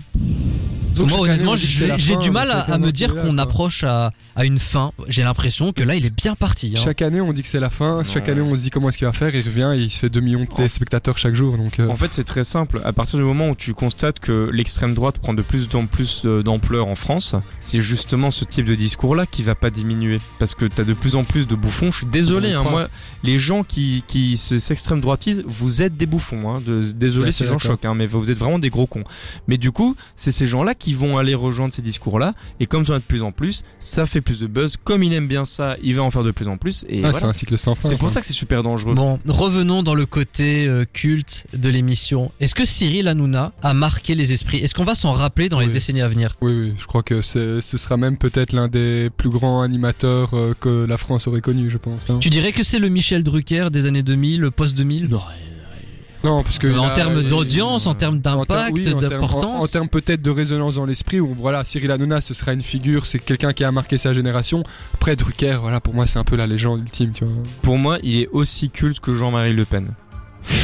Donc, 0.96 1.10
Moi 1.10 1.20
chaque 1.20 1.30
année, 1.40 1.48
honnêtement 1.48 1.56
j'ai 1.98 2.16
du 2.18 2.32
mal 2.32 2.50
à, 2.52 2.78
me 2.78 2.92
dire 2.92 3.14
là, 3.16 3.22
qu'on 3.22 3.38
approche 3.38 3.84
à, 3.84 4.12
à 4.36 4.46
une 4.46 4.60
fin. 4.60 4.92
J'ai 5.08 5.24
l'impression 5.24 5.72
que 5.74 5.84
là 5.84 5.96
il 5.96 6.06
est 6.06 6.10
bien 6.16 6.36
parti. 6.36 6.74
hein. 6.76 6.82
Chaque 6.84 7.02
année, 7.02 7.22
on 7.22 7.34
dit 7.34 7.42
que 7.42 7.48
c'est 7.48 7.60
la 7.60 7.70
fin. 7.70 8.04
Chaque 8.04 8.26
Ouais. 8.26 8.32
année, 8.32 8.42
on 8.42 8.56
se 8.56 8.62
dit 8.62 8.70
comment 8.70 8.90
est-ce 8.90 8.98
qu'il 8.98 9.08
va 9.08 9.14
faire. 9.14 9.34
Il 9.36 9.42
revient 9.44 9.74
et 9.76 9.82
il 9.84 9.90
se 9.92 10.00
fait 10.00 10.10
2 10.10 10.20
millions 10.20 10.42
de 10.42 10.46
téléspectateurs 10.46 11.18
chaque 11.18 11.36
jour. 11.36 11.58
Donc, 11.58 11.80
euh, 11.80 11.88
En 11.88 11.96
fait, 11.96 12.14
c'est 12.14 12.24
très 12.24 12.44
simple. 12.44 12.82
À 12.86 12.94
partir 12.94 13.20
du 13.20 13.26
moment 13.26 13.50
où 13.50 13.56
tu 13.56 13.74
constates 13.74 14.20
que 14.20 14.50
l'extrême 14.52 14.94
droite 14.94 15.20
prend 15.20 15.34
de 15.34 15.42
plus 15.42 15.68
en 15.76 15.86
plus 15.86 16.24
euh, 16.26 16.44
d'ampleur 16.44 16.88
en 16.88 16.96
France, 16.96 17.36
c'est 17.60 17.82
justement 17.82 18.32
ce 18.32 18.46
type 18.46 18.66
de 18.66 18.76
discours-là 18.76 19.26
qui 19.26 19.44
va 19.44 19.56
pas 19.56 19.70
diminuer. 19.70 20.20
Parce 20.40 20.56
que 20.56 20.66
t'as 20.66 20.84
de 20.84 20.94
plus 20.94 21.16
en 21.16 21.24
plus 21.24 21.48
de 21.48 21.56
bouffons. 21.56 21.92
Je 21.92 21.98
suis 21.98 22.06
désolé, 22.08 22.54
hein, 22.54 22.64
moi, 22.64 22.88
les 23.24 23.38
gens 23.38 23.64
qui, 23.64 24.04
qui 24.08 24.38
se- 24.38 24.60
s'extrême 24.60 25.02
droitisent, 25.02 25.44
vous 25.48 25.82
êtes 25.82 25.98
des 25.98 26.06
bouffons. 26.06 26.50
Hein, 26.50 26.62
de, 26.66 26.82
désolé 26.82 27.26
Ouais, 27.28 27.32
si 27.32 27.40
c'est 27.40 27.46
j'en 27.50 27.58
choque, 27.58 27.86
hein, 27.86 27.94
mais 27.96 28.06
vous 28.06 28.30
êtes 28.32 28.38
vraiment 28.38 28.60
des 28.60 28.70
gros 28.70 28.86
cons. 28.88 29.04
Mais 29.48 29.58
du 29.58 29.72
coup, 29.72 29.96
c'est 30.16 30.32
ces 30.32 30.46
gens-là 30.48 30.74
qui 30.76 30.85
vont 30.94 31.18
aller 31.18 31.34
rejoindre 31.34 31.74
ces 31.74 31.82
discours-là. 31.82 32.34
Et 32.60 32.66
comme 32.66 32.84
tu 32.84 32.92
en 32.92 32.96
as 32.96 33.00
de 33.00 33.04
plus 33.04 33.22
en 33.22 33.32
plus, 33.32 33.64
ça 33.80 34.06
fait 34.06 34.22
plus 34.22 34.40
de 34.40 34.48
buzz. 34.48 34.76
Comme 34.84 35.02
il 35.04 35.14
aime 35.14 35.28
bien 35.28 35.46
ça, 35.46 35.78
il 35.82 35.96
va 35.96 36.04
en 36.04 36.10
faire 36.10 36.24
de 36.24 36.32
plus 36.32 36.48
en 36.48 36.58
plus. 36.58 36.86
Et 36.90 37.02
ouais, 37.02 37.14
c'est 37.14 37.24
un 37.26 37.34
cycle 37.34 37.58
sans 37.58 37.74
fin. 37.76 37.90
C'est 37.90 37.98
pour 37.98 38.10
ça 38.10 38.20
que 38.20 38.26
c'est 38.28 38.34
super 38.34 38.62
dangereux. 38.62 38.94
Bon, 38.96 39.20
revenons 39.26 39.82
dans 39.84 39.96
le 39.96 40.06
côté 40.06 40.68
euh, 40.68 40.86
culte 40.92 41.48
de 41.54 41.70
l'émission. 41.70 42.32
Est-ce 42.40 42.54
que 42.56 42.66
Cyril 42.66 43.08
Hanouna 43.08 43.54
a 43.64 43.74
marqué 43.74 44.14
les 44.16 44.34
esprits? 44.34 44.58
Est-ce 44.58 44.76
qu'on 44.76 44.84
va 44.84 44.96
s'en 44.96 45.14
rappeler 45.14 45.50
dans 45.50 45.60
les 45.60 45.68
décennies 45.68 46.02
à 46.02 46.08
venir? 46.10 46.36
Oui, 46.42 46.54
oui, 46.54 46.74
je 46.78 46.86
crois 46.86 47.02
que 47.04 47.22
c'est- 47.22 47.62
ce 47.62 47.78
sera 47.78 47.98
même 47.98 48.18
peut-être 48.18 48.54
l'un 48.54 48.68
des 48.68 49.10
plus 49.16 49.30
grands 49.30 49.62
animateurs 49.62 50.34
euh, 50.34 50.54
que 50.60 50.86
la 50.86 50.98
France 50.98 51.28
aurait 51.28 51.42
connu, 51.42 51.70
je 51.70 51.78
pense. 51.78 52.10
hein. 52.10 52.18
Tu 52.20 52.30
dirais 52.30 52.52
que 52.52 52.64
c'est 52.64 52.80
le 52.80 52.90
Michel 52.90 53.24
Drucker 53.24 53.70
des 53.72 53.86
années 53.86 54.04
2000, 54.04 54.42
le 54.42 54.52
post 54.52 54.76
2000 54.76 55.08
Non, 56.26 56.44
parce 56.44 56.58
que. 56.58 56.68
Euh, 56.68 56.78
en 56.80 56.90
termes 56.90 57.20
il- 57.22 57.28
d'audience, 57.28 57.86
en 57.86 57.94
termes 57.94 58.20
d'impact, 58.20 58.80
d'importance. 58.80 59.64
En, 59.64 59.68
termes 59.68 59.88
peut-être 59.90 60.22
de 60.22 60.32
résonance 60.32 60.76
dans 60.76 60.86
l'esprit, 60.86 61.20
où 61.20 61.34
voilà, 61.38 61.64
Cyril 61.64 61.92
Hanouna, 61.92 62.20
ce 62.20 62.34
sera 62.34 62.54
une 62.54 62.64
figure, 62.64 63.06
c'est 63.06 63.20
quelqu'un 63.20 63.54
qui 63.54 63.64
a 63.64 63.72
marqué 63.72 63.98
sa 63.98 64.12
génération. 64.12 64.64
Après, 64.96 65.16
Drucker, 65.16 65.58
voilà, 65.62 65.80
pour 65.80 65.94
moi, 65.94 66.08
c'est 66.08 66.18
un 66.18 66.24
peu 66.24 66.36
la 66.36 66.48
légende 66.48 66.82
ultime, 66.82 67.12
tu 67.12 67.26
vois. 67.26 67.34
Pour 67.62 67.78
moi, 67.78 68.00
il 68.02 68.22
est 68.22 68.30
aussi 68.32 68.72
culte 68.72 69.00
que 69.00 69.14
Jean-Marie 69.14 69.54
Le 69.54 69.66
Pen. 69.66 69.94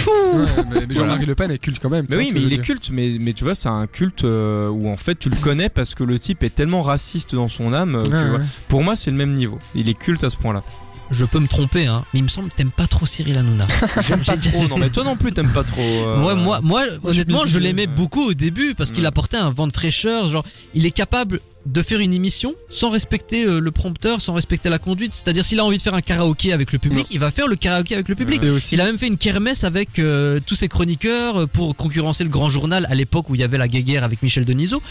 Ouais, 0.08 0.46
mais, 0.72 0.86
mais 0.88 0.96
Jean-Marie 0.96 1.26
Le 1.26 1.36
Pen 1.36 1.52
est 1.52 1.58
culte 1.58 1.80
quand 1.80 1.90
même. 1.90 2.06
Mais 2.10 2.16
oui, 2.16 2.32
mais 2.34 2.40
il 2.42 2.54
est 2.54 2.58
dire. 2.58 2.62
culte, 2.62 2.90
mais, 2.92 3.18
mais 3.20 3.34
tu 3.34 3.44
vois, 3.44 3.56
c'est 3.56 3.70
un 3.70 3.88
culte 3.88 4.24
euh, 4.24 4.70
où 4.70 4.90
en 4.90 4.98
fait 4.98 5.18
tu 5.18 5.30
le 5.30 5.36
connais 5.36 5.70
parce 5.70 5.96
que 5.96 6.04
le 6.04 6.20
type 6.20 6.44
est 6.44 6.54
tellement 6.54 6.82
raciste 6.82 7.36
dans 7.36 7.48
son 7.48 7.74
âme. 7.74 7.96
euh, 7.96 8.04
que, 8.04 8.38
ouais. 8.38 8.46
Pour 8.68 8.84
moi, 8.84 8.96
c'est 8.96 9.12
le 9.12 9.18
même 9.18 9.34
niveau. 9.34 9.60
Il 9.76 9.90
est 9.90 9.94
culte 9.98 10.24
à 10.24 10.30
ce 10.30 10.38
point-là. 10.38 10.64
Je 11.12 11.26
peux 11.26 11.40
me 11.40 11.48
tromper, 11.48 11.88
hein, 11.88 12.04
mais 12.14 12.20
il 12.22 12.24
me 12.24 12.30
semble 12.30 12.50
que 12.50 12.56
t'aimes 12.56 12.72
pas 12.72 12.88
trop 12.88 13.06
Cyril 13.06 13.38
Hanouna. 13.38 13.68
J'aime 14.02 14.24
pas 14.24 14.38
trop, 14.38 14.68
non, 14.70 14.78
mais 14.78 14.90
toi 14.90 15.04
non 15.04 15.18
plus, 15.18 15.34
t'aimes 15.34 15.52
pas 15.52 15.64
trop. 15.66 15.82
euh, 15.82 16.24
Ouais, 16.24 16.36
moi, 16.36 16.62
moi, 16.64 16.84
honnêtement, 17.04 17.46
je 17.46 17.60
l'aimais 17.60 17.82
ouais. 17.82 17.88
beaucoup 17.88 18.30
au 18.30 18.34
début 18.34 18.76
parce 18.76 18.92
qu'il 18.92 19.02
Ouais. 19.02 19.08
apportait 19.08 19.38
un 19.38 19.52
vent 19.52 19.68
de 19.68 19.74
fraîcheur. 19.74 20.30
Genre, 20.30 20.46
il 20.74 20.86
est 20.86 20.92
capable 20.92 21.42
de 21.66 21.82
faire 21.82 22.00
une 22.00 22.14
émission 22.14 22.56
sans 22.70 22.90
respecter 22.90 23.46
euh, 23.46 23.60
le 23.60 23.72
prompteur, 23.72 24.20
sans 24.22 24.34
respecter 24.34 24.70
la 24.70 24.80
conduite. 24.80 25.14
C'est-à-dire, 25.14 25.46
s'il 25.46 25.60
a 25.60 25.66
envie 25.66 25.78
de 25.78 25.82
faire 25.82 25.94
un 25.94 26.02
karaoké 26.02 26.54
avec 26.54 26.72
le 26.72 26.80
public, 26.80 27.06
il 27.12 27.20
va 27.20 27.30
faire 27.32 27.48
le 27.48 27.56
karaoké 27.56 27.94
avec 27.94 28.10
le 28.10 28.16
public. 28.16 28.42
Aussi, 28.44 28.76
Il 28.76 28.82
a 28.82 28.86
même 28.86 28.98
fait 28.98 29.08
une 29.08 29.18
kermesse 29.18 29.64
avec 29.64 30.00
euh, 30.00 30.40
tous 30.46 30.56
ses 30.56 30.68
chroniqueurs 30.68 31.42
euh, 31.42 31.46
pour 31.46 31.76
concurrencer 31.76 32.24
le 32.24 32.30
Grand 32.30 32.50
Journal 32.50 32.88
à 32.90 32.96
l'époque 32.96 33.30
où 33.30 33.36
il 33.36 33.42
y 33.42 33.44
avait 33.44 33.58
la 33.60 33.68
guéguerre 33.68 34.04
avec 34.04 34.24
Michel 34.24 34.46
Denisot. 34.46 34.82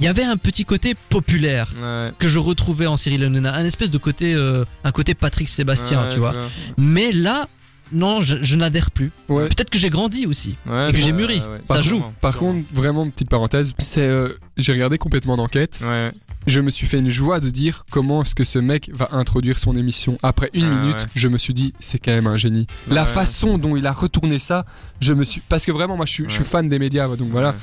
Il 0.00 0.04
y 0.04 0.08
avait 0.08 0.22
un 0.24 0.36
petit 0.36 0.64
côté 0.64 0.94
populaire 1.08 1.72
Ouais. 1.80 2.12
que 2.18 2.28
je 2.28 2.38
retrouvais 2.38 2.86
en 2.86 2.96
Cyril 2.96 3.24
Hanouna, 3.24 3.54
un 3.54 3.64
espèce 3.64 3.90
de 3.90 3.98
côté, 3.98 4.34
euh, 4.34 4.64
un 4.84 4.92
côté 4.92 5.14
Patrick 5.14 5.48
Sébastien, 5.48 6.02
Ouais, 6.04 6.12
tu 6.12 6.18
vois. 6.18 6.34
Mais 6.76 7.10
là, 7.12 7.48
non, 7.92 8.20
je, 8.20 8.36
je 8.42 8.56
n'adhère 8.56 8.90
plus. 8.90 9.10
ouais. 9.28 9.48
Peut-être 9.48 9.70
que 9.70 9.78
j'ai 9.78 9.90
grandi 9.90 10.26
aussi. 10.26 10.56
Ouais, 10.66 10.90
Et 10.90 10.92
que 10.92 10.98
j'ai 10.98 11.12
mûri. 11.12 11.38
ouais, 11.40 11.60
Ça 11.68 11.82
sûrement, 11.82 12.06
joue. 12.06 12.12
Par 12.20 12.34
sûrement. 12.34 12.52
contre, 12.52 12.66
vraiment, 12.72 13.08
petite 13.10 13.28
parenthèse, 13.28 13.74
c'est, 13.78 14.00
euh, 14.06 14.34
j'ai 14.56 14.72
regardé 14.72 14.98
complètement 14.98 15.36
d'enquête. 15.36 15.78
Ouais. 15.82 16.10
Je 16.46 16.60
me 16.60 16.70
suis 16.70 16.86
fait 16.86 16.98
une 17.00 17.10
joie 17.10 17.40
de 17.40 17.50
dire 17.50 17.84
comment 17.90 18.22
est-ce 18.22 18.34
que 18.34 18.44
ce 18.44 18.58
mec 18.58 18.90
va 18.94 19.08
introduire 19.12 19.58
son 19.58 19.74
émission. 19.76 20.18
Après 20.22 20.48
une 20.54 20.64
Ah, 20.64 20.78
minute, 20.80 20.96
ouais. 21.00 21.06
je 21.14 21.28
me 21.28 21.36
suis 21.36 21.52
dit, 21.52 21.74
c'est 21.78 21.98
quand 21.98 22.12
même 22.12 22.26
un 22.26 22.36
génie. 22.38 22.66
La 22.88 23.02
Ouais. 23.02 23.08
façon 23.08 23.58
dont 23.58 23.76
il 23.76 23.86
a 23.86 23.92
retourné 23.92 24.38
ça, 24.38 24.64
je 25.00 25.12
me 25.12 25.24
suis, 25.24 25.42
parce 25.48 25.66
que 25.66 25.72
vraiment, 25.72 25.96
moi, 25.96 26.06
je 26.06 26.12
suis, 26.12 26.24
je 26.28 26.32
suis 26.34 26.44
fan 26.44 26.68
des 26.68 26.78
médias, 26.78 27.06
donc 27.16 27.28
voilà. 27.30 27.54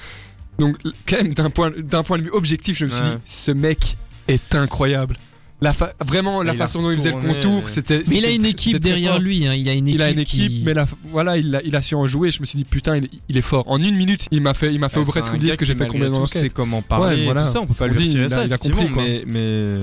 Donc, 0.60 0.78
quand 1.08 1.18
même, 1.18 1.34
d'un 1.34 1.50
point, 1.50 1.72
d'un 1.78 2.04
point 2.04 2.18
de 2.18 2.24
vue 2.24 2.32
objectif, 2.32 2.78
je 2.78 2.86
me 2.86 2.90
suis 2.92 3.02
Ouais. 3.02 3.10
dit, 3.16 3.22
ce 3.26 3.52
mec 3.52 3.98
est 4.28 4.54
incroyable. 4.56 5.18
La 5.62 5.72
fa- 5.74 5.94
vraiment, 6.06 6.44
la 6.44 6.54
façon 6.54 6.82
dont 6.82 6.90
il 6.92 6.96
faisait 6.96 7.12
le 7.12 7.18
contour, 7.22 7.64
mais- 7.64 7.70
c'était. 7.70 8.04
Mais 8.10 8.18
il 8.18 8.26
a 8.26 8.30
une 8.30 8.46
équipe 8.46 8.78
derrière 8.78 9.20
lui. 9.20 9.48
Hein. 9.48 9.54
Il 9.54 9.70
a 9.70 9.74
une 9.74 9.88
équipe. 9.88 9.96
Il 10.00 10.02
a 10.04 10.10
une 10.10 10.20
équipe, 10.20 10.52
qui- 10.52 10.64
mais 10.66 10.74
la, 10.74 10.86
voilà, 11.12 11.38
il 11.38 11.56
a, 11.56 11.62
il 11.64 11.76
a 11.76 11.82
su 11.82 11.96
en 11.96 12.06
jouer. 12.08 12.30
Je 12.32 12.42
me 12.42 12.46
suis 12.46 12.58
dit, 12.58 12.66
putain, 12.66 12.98
il, 12.98 13.08
il 13.30 13.38
est 13.38 13.42
fort. 13.42 13.64
En 13.68 13.78
une 13.82 13.96
minute, 13.96 14.26
il 14.32 14.42
m'a 14.42 14.54
fait, 14.54 14.74
il 14.74 14.80
m'a 14.80 14.90
fait 14.90 15.00
au 15.00 15.06
presque 15.06 15.32
c'est 15.42 15.52
ce 15.52 15.58
que 15.58 15.66
j'ai 15.66 15.74
fait 15.76 15.88
combien 15.88 16.10
d'enquêtes. 16.10 16.42
sait 16.42 16.50
comment 16.50 16.82
parler 16.82 17.16
Ouais, 17.20 17.24
voilà. 17.24 17.44
tout 17.44 17.48
ça, 17.54 17.62
on 17.62 17.66
peut 17.68 17.74
pas 17.74 17.86
On 17.86 17.88
lui 17.88 17.96
dit, 17.96 18.04
retirer 18.04 18.24
il 18.26 18.34
a- 18.34 18.36
ça, 18.36 18.46
il 18.46 18.54
a 18.54 18.58
compris, 18.58 18.90
quoi. 18.90 19.02
mais, 19.04 19.24
mais 19.26 19.76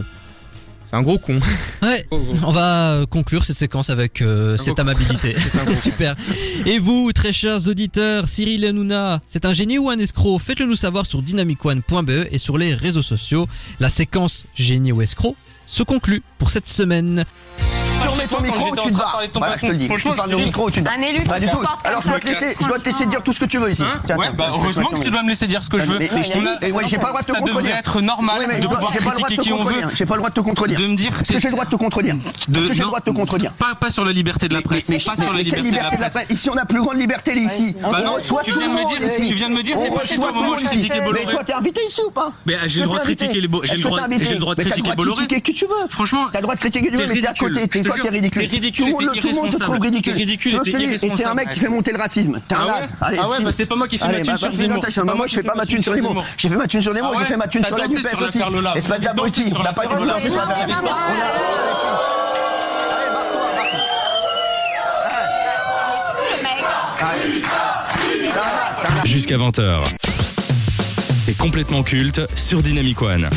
c'est 0.85 0.95
un 0.97 1.03
gros 1.03 1.17
con. 1.19 1.41
Ouais. 1.83 2.07
On 2.43 2.53
va 2.53 2.93
euh, 2.93 3.07
conclure 3.07 3.45
cette 3.47 3.57
séquence 3.57 3.89
avec 3.89 4.21
euh, 4.21 4.59
cette 4.59 4.79
amabilité. 4.79 5.35
Super. 5.77 6.17
Et 6.67 6.79
vous, 6.79 7.13
très 7.15 7.33
chers 7.33 7.67
auditeurs, 7.67 8.29
Cyril 8.29 8.65
Hanouna, 8.67 9.21
c'est 9.27 9.47
un 9.47 9.53
génie 9.55 9.79
ou 9.79 9.89
un 9.89 9.99
escroc? 9.99 10.39
Faites-le 10.39 10.67
nous 10.67 10.77
savoir 10.77 11.07
sur 11.07 11.23
dynamicone.be 11.23 12.27
et 12.31 12.37
sur 12.39 12.59
les 12.59 12.75
réseaux 12.75 13.03
sociaux. 13.03 13.49
La 13.81 13.89
séquence 13.89 14.45
génie 14.55 14.93
ou 14.93 15.01
escroc 15.01 15.35
se 15.67 15.83
conclut 15.83 16.23
pour 16.39 16.51
cette 16.51 16.69
semaine. 16.69 17.25
Tu 18.29 18.35
remets 18.35 18.49
ton 18.49 18.55
micro 18.55 18.73
ou 18.73 18.77
tu 18.77 18.91
te 18.93 18.97
barres 18.97 19.21
Voilà, 19.35 19.57
je 19.57 19.67
te 19.67 19.73
le 19.73 19.77
dis. 19.79 19.89
Tu 19.89 20.03
parles 20.15 20.35
au 20.35 20.39
micro 20.39 20.67
ou 20.67 20.71
tu 20.71 20.81
te 20.81 20.85
barres 20.85 20.95
Un 20.99 21.03
élu 21.03 21.25
Pas 21.25 21.41
du 21.41 21.49
tout. 21.49 21.59
Alors 21.85 22.03
je 22.03 22.09
dois 22.09 22.19
te 22.19 22.25
ça, 22.27 22.31
laisser, 22.31 22.57
je 22.61 22.67
dois 22.67 22.79
te 22.79 22.85
laisser 22.85 23.07
dire 23.07 23.23
tout 23.23 23.33
ce 23.33 23.41
que 23.41 23.45
tu 23.47 23.59
veux 23.59 23.71
ici. 23.71 23.83
Hein 23.83 24.01
bah 24.07 24.15
te 24.47 24.51
heureusement 24.51 24.89
que 24.91 25.03
tu 25.03 25.11
dois 25.11 25.23
me 25.23 25.29
laisser 25.29 25.47
dire 25.47 25.63
ce 25.63 25.69
que 25.71 25.79
je 25.79 25.85
veux. 25.87 25.99
Mais, 25.99 26.11
je 26.23 26.67
et 26.67 26.73
ouais, 26.73 26.85
j'ai 26.87 26.99
pas 26.99 27.07
le 27.07 27.09
droit 27.11 27.21
de 27.21 27.27
te 27.27 27.33
ça 27.33 27.39
contredire. 27.39 27.63
devrait 27.63 27.79
être 27.79 28.01
normal 28.01 28.61
de 28.61 28.67
pouvoir 28.67 28.93
j'ai 28.93 28.99
pas 28.99 29.11
le 29.11 29.17
droit 29.17 29.29
de 29.29 29.35
critiquer 29.35 29.37
te 29.37 29.43
qui 29.43 29.53
on 29.53 29.59
veut. 29.59 29.65
contredire. 29.75 29.91
J'ai 29.95 30.07
pas 30.07 30.15
le 30.15 30.19
droit 30.19 30.31
de 30.31 30.35
te 30.35 30.41
contredire. 30.41 30.79
De 30.81 30.87
me 30.87 30.97
dire 30.97 31.13
Est-ce 31.21 31.33
que 31.33 31.39
j'ai 31.41 31.49
le 31.49 31.53
droit 31.53 31.65
de 31.65 31.71
te 31.71 31.77
contredire 31.77 32.15
Est-ce 32.15 32.67
que 32.69 32.75
j'ai 32.75 32.81
le 32.81 32.87
droit 32.87 33.01
de 33.01 33.05
te 33.05 33.11
contredire 33.11 33.53
Pas, 33.53 33.75
pas 33.75 33.91
sur 33.91 34.05
la 34.05 34.13
liberté 34.13 34.49
de 34.49 34.55
la 34.55 34.63
presse. 34.63 34.89
mais- 34.89 34.99
pas 34.99 35.17
sur 35.17 35.33
la 35.33 35.41
liberté 35.43 35.71
de 35.71 35.77
la 35.77 35.91
presse. 35.91 36.19
Ici, 36.31 36.51
on 36.51 36.57
a 36.57 36.65
plus 36.65 36.81
grande 36.81 36.99
liberté 36.99 37.35
ici. 37.37 37.77
Bah 37.83 38.01
on 38.07 38.13
reçoit 38.15 38.43
tu 38.43 38.53
tout 38.53 38.59
viens 38.59 38.69
le 38.69 38.73
de 38.75 38.79
me 38.79 38.83
monde 38.85 38.99
dire- 38.99 39.07
ici. 39.09 39.27
tu 39.29 39.35
viens 39.35 39.49
de 39.49 39.55
me 39.55 39.63
dire, 39.63 39.79
on 39.79 39.85
t'es 39.85 39.91
pas 39.91 40.05
chez 40.05 40.17
toi 40.17 40.27
reçoit 40.27 40.31
au 40.31 40.43
moment 40.43 40.57
tout 40.57 40.63
où. 40.65 41.03
Bolloré. 41.03 41.25
Mais 41.27 41.33
toi, 41.33 41.45
t'es 41.45 41.53
invité 41.53 41.81
ici 41.87 42.01
ou 42.07 42.11
pas? 42.11 42.33
Mais, 42.47 42.55
ah, 42.63 42.67
j'ai 42.69 42.81
le 42.81 42.87
droit 42.87 42.99
de 43.01 43.05
critiquer 43.05 43.41
les 43.41 43.49
j'ai 43.65 43.77
le 43.77 43.83
droit- 43.83 44.01
de 44.01 44.09
Mais 44.09 44.19
t'as 44.19 44.25
critiquer 44.25 44.33
le 44.35 44.39
droit 44.41 44.55
de 44.55 44.97
Bolloré. 44.97 45.17
critiquer 45.27 45.41
qui 45.41 45.53
tu 45.55 45.67
veux. 45.67 45.89
Franchement, 45.89 46.27
T'as 46.33 46.39
le 46.39 46.43
droit 46.43 46.55
de 46.55 46.61
critiquer 46.61 46.87
qui 46.87 46.91
tu 46.93 46.97
t'es 46.99 47.03
veux, 47.07 47.15
mais 47.15 47.21
t'es 47.21 47.27
à 47.27 47.35
côté. 47.35 47.69
T'es 47.69 47.81
te 47.81 47.89
toi 47.89 47.97
qui 47.99 48.09
ridicule. 48.13 48.43
t'es 48.43 48.49
ridicule 48.49 48.87
Tout 48.87 48.99
le 48.99 49.07
monde- 49.07 49.15
t'es 49.15 49.21
tout 49.21 49.29
le 49.29 49.35
monde 49.35 49.51
te 49.51 49.57
trouve 49.57 49.79
ridicule. 49.81 50.13
T'es 50.13 50.19
ridicule 50.19 50.51
Tu 50.53 50.57
vois 50.57 51.17
t'es 51.17 51.25
un 51.25 51.35
mec 51.35 51.51
qui 51.51 51.61
fait 51.61 51.69
monter 51.69 51.93
le 51.93 51.99
racisme. 51.99 52.41
T'es 52.47 52.55
un 52.55 52.67
Ah 52.69 52.81
naze. 52.81 52.95
Ah 53.01 53.29
ouais, 53.29 53.43
bah 53.43 53.51
c'est 53.53 53.67
pas 53.67 53.77
moi 53.77 53.89
qui 53.89 53.99
fais 53.99 54.07
ma 54.07 54.15
thune 54.15 54.25
bah, 54.27 54.91
sur 54.91 55.05
Moi, 55.05 55.27
je 55.29 55.35
fais 55.35 55.43
pas 55.43 55.55
ma 55.55 55.67
thune 55.67 55.83
sur 55.83 55.95
les 55.95 56.01
mots. 56.01 56.23
J'ai 56.37 56.49
fait 56.49 56.57
ma 56.57 56.67
thune 56.67 56.83
sur 56.83 56.93
les 56.93 57.03
mots, 57.03 57.13
Ah 57.15 57.19
j'ai 57.21 57.25
fait 57.27 57.37
ma 57.37 57.47
thune 57.47 57.65
sur 57.65 57.77
la 57.77 57.87
NUPES 57.89 57.99
aussi. 57.99 58.39
Et 58.77 58.81
c'est 58.81 58.89
pas 58.89 58.99
de 58.99 59.05
la 59.05 59.13
sur 59.13 59.59
On 59.59 59.63
n'a 59.63 59.73
pas 59.73 59.85
l'affaire 59.85 60.07
danser 60.07 60.31
sur 60.31 60.47
naze. 60.47 61.13
Jusqu'à 69.05 69.37
20h. 69.37 69.81
C'est 71.25 71.37
complètement 71.37 71.83
culte 71.83 72.21
sur 72.37 72.63
Dynamic 72.63 73.01
One. 73.03 73.29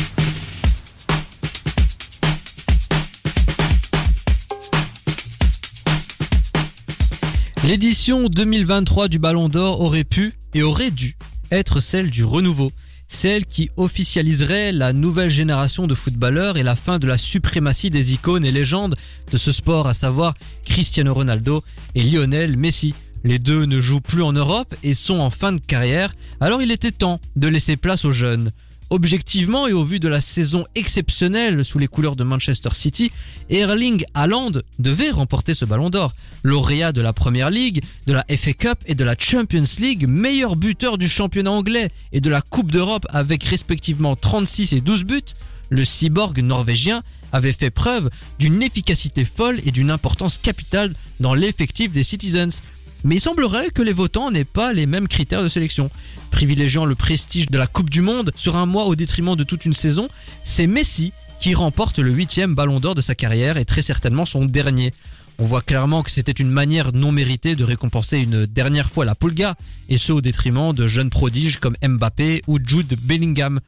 L'édition 7.66 8.28
2023 8.28 9.08
du 9.08 9.18
Ballon 9.18 9.48
d'Or 9.48 9.80
aurait 9.80 10.04
pu 10.04 10.34
et 10.54 10.62
aurait 10.62 10.92
dû 10.92 11.16
être 11.50 11.80
celle 11.80 12.10
du 12.10 12.22
renouveau, 12.22 12.70
celle 13.08 13.44
qui 13.44 13.70
officialiserait 13.76 14.70
la 14.70 14.92
nouvelle 14.92 15.30
génération 15.30 15.88
de 15.88 15.94
footballeurs 15.96 16.58
et 16.58 16.62
la 16.62 16.76
fin 16.76 17.00
de 17.00 17.08
la 17.08 17.18
suprématie 17.18 17.90
des 17.90 18.12
icônes 18.12 18.44
et 18.44 18.52
légendes 18.52 18.94
de 19.32 19.36
ce 19.36 19.50
sport, 19.50 19.88
à 19.88 19.94
savoir 19.94 20.34
Cristiano 20.64 21.12
Ronaldo 21.12 21.64
et 21.96 22.04
Lionel 22.04 22.56
Messi. 22.56 22.94
Les 23.24 23.40
deux 23.40 23.64
ne 23.64 23.80
jouent 23.80 24.00
plus 24.00 24.22
en 24.22 24.32
Europe 24.32 24.72
et 24.84 24.94
sont 24.94 25.18
en 25.18 25.30
fin 25.30 25.50
de 25.50 25.60
carrière, 25.60 26.14
alors 26.38 26.62
il 26.62 26.70
était 26.70 26.92
temps 26.92 27.18
de 27.34 27.48
laisser 27.48 27.76
place 27.76 28.04
aux 28.04 28.12
jeunes. 28.12 28.52
Objectivement 28.88 29.66
et 29.66 29.72
au 29.72 29.84
vu 29.84 29.98
de 29.98 30.06
la 30.06 30.20
saison 30.20 30.64
exceptionnelle 30.76 31.64
sous 31.64 31.78
les 31.78 31.88
couleurs 31.88 32.14
de 32.14 32.22
Manchester 32.22 32.68
City, 32.72 33.10
Erling 33.50 34.04
Haaland 34.14 34.52
devait 34.78 35.10
remporter 35.10 35.54
ce 35.54 35.64
ballon 35.64 35.90
d'or. 35.90 36.14
Lauréat 36.44 36.92
de 36.92 37.00
la 37.00 37.12
Première 37.12 37.50
League, 37.50 37.82
de 38.06 38.12
la 38.12 38.24
FA 38.36 38.52
Cup 38.52 38.78
et 38.86 38.94
de 38.94 39.02
la 39.02 39.16
Champions 39.18 39.64
League, 39.80 40.06
meilleur 40.08 40.54
buteur 40.54 40.98
du 40.98 41.08
championnat 41.08 41.50
anglais 41.50 41.90
et 42.12 42.20
de 42.20 42.30
la 42.30 42.40
Coupe 42.40 42.70
d'Europe 42.70 43.06
avec 43.10 43.42
respectivement 43.42 44.14
36 44.14 44.74
et 44.74 44.80
12 44.80 45.04
buts, 45.04 45.22
le 45.68 45.84
cyborg 45.84 46.38
norvégien 46.38 47.02
avait 47.32 47.52
fait 47.52 47.70
preuve 47.70 48.08
d'une 48.38 48.62
efficacité 48.62 49.24
folle 49.24 49.60
et 49.66 49.72
d'une 49.72 49.90
importance 49.90 50.38
capitale 50.38 50.94
dans 51.18 51.34
l'effectif 51.34 51.92
des 51.92 52.04
Citizens. 52.04 52.62
Mais 53.06 53.14
il 53.14 53.20
semblerait 53.20 53.70
que 53.70 53.82
les 53.82 53.92
votants 53.92 54.32
n'aient 54.32 54.42
pas 54.44 54.72
les 54.72 54.84
mêmes 54.84 55.06
critères 55.06 55.44
de 55.44 55.48
sélection. 55.48 55.90
Privilégiant 56.32 56.84
le 56.84 56.96
prestige 56.96 57.46
de 57.46 57.56
la 57.56 57.68
Coupe 57.68 57.88
du 57.88 58.02
Monde 58.02 58.32
sur 58.34 58.56
un 58.56 58.66
mois 58.66 58.86
au 58.86 58.96
détriment 58.96 59.36
de 59.36 59.44
toute 59.44 59.64
une 59.64 59.74
saison, 59.74 60.08
c'est 60.42 60.66
Messi 60.66 61.12
qui 61.38 61.54
remporte 61.54 62.00
le 62.00 62.10
huitième 62.10 62.56
ballon 62.56 62.80
d'or 62.80 62.96
de 62.96 63.00
sa 63.00 63.14
carrière 63.14 63.58
et 63.58 63.64
très 63.64 63.82
certainement 63.82 64.24
son 64.24 64.44
dernier. 64.44 64.92
On 65.38 65.44
voit 65.44 65.62
clairement 65.62 66.02
que 66.02 66.10
c'était 66.10 66.32
une 66.32 66.50
manière 66.50 66.92
non 66.92 67.12
méritée 67.12 67.54
de 67.54 67.62
récompenser 67.62 68.18
une 68.18 68.44
dernière 68.44 68.90
fois 68.90 69.04
la 69.04 69.14
Pulga, 69.14 69.54
et 69.88 69.98
ce 69.98 70.12
au 70.12 70.20
détriment 70.20 70.72
de 70.72 70.88
jeunes 70.88 71.10
prodiges 71.10 71.58
comme 71.58 71.76
Mbappé 71.86 72.42
ou 72.48 72.58
Jude 72.58 72.98
Bellingham. 73.00 73.60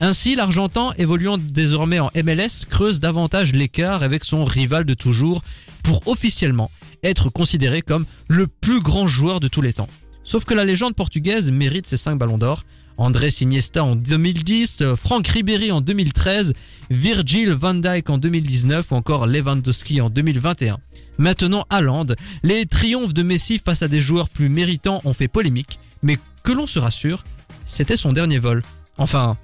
Ainsi, 0.00 0.34
l'Argentin, 0.34 0.90
évoluant 0.98 1.38
désormais 1.38 1.98
en 1.98 2.10
MLS, 2.14 2.66
creuse 2.68 3.00
davantage 3.00 3.54
l'écart 3.54 4.02
avec 4.02 4.24
son 4.24 4.44
rival 4.44 4.84
de 4.84 4.92
toujours 4.92 5.42
pour 5.82 6.06
officiellement 6.06 6.70
être 7.02 7.30
considéré 7.30 7.82
comme 7.82 8.06
le 8.28 8.46
plus 8.46 8.80
grand 8.80 9.06
joueur 9.06 9.40
de 9.40 9.48
tous 9.48 9.62
les 9.62 9.72
temps. 9.72 9.88
Sauf 10.24 10.44
que 10.44 10.54
la 10.54 10.64
légende 10.64 10.94
portugaise 10.94 11.50
mérite 11.50 11.86
ses 11.86 11.96
5 11.96 12.16
ballons 12.16 12.38
d'or. 12.38 12.64
Andrés 12.98 13.34
Iniesta 13.40 13.82
en 13.82 13.96
2010, 13.96 14.76
euh, 14.82 14.96
Franck 14.96 15.26
Ribéry 15.26 15.72
en 15.72 15.80
2013, 15.80 16.52
Virgil 16.90 17.52
van 17.52 17.74
Dijk 17.74 18.10
en 18.10 18.18
2019 18.18 18.92
ou 18.92 18.94
encore 18.94 19.26
Lewandowski 19.26 20.00
en 20.00 20.10
2021. 20.10 20.78
Maintenant 21.18 21.64
Haaland, 21.70 22.06
les 22.42 22.66
triomphes 22.66 23.14
de 23.14 23.22
Messi 23.22 23.60
face 23.64 23.82
à 23.82 23.88
des 23.88 24.00
joueurs 24.00 24.28
plus 24.28 24.48
méritants 24.48 25.00
ont 25.04 25.14
fait 25.14 25.28
polémique, 25.28 25.78
mais 26.02 26.18
que 26.44 26.52
l'on 26.52 26.66
se 26.66 26.78
rassure, 26.78 27.24
c'était 27.66 27.96
son 27.96 28.12
dernier 28.12 28.38
vol. 28.38 28.62
Enfin, 28.98 29.36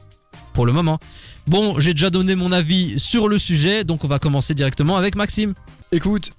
pour 0.52 0.66
le 0.66 0.72
moment. 0.72 0.98
Bon, 1.46 1.80
j'ai 1.80 1.94
déjà 1.94 2.10
donné 2.10 2.34
mon 2.34 2.52
avis 2.52 2.98
sur 3.00 3.28
le 3.28 3.38
sujet, 3.38 3.84
donc 3.84 4.04
on 4.04 4.08
va 4.08 4.18
commencer 4.18 4.54
directement 4.54 4.96
avec 4.96 5.14
Maxime. 5.14 5.54
Écoute, 5.92 6.32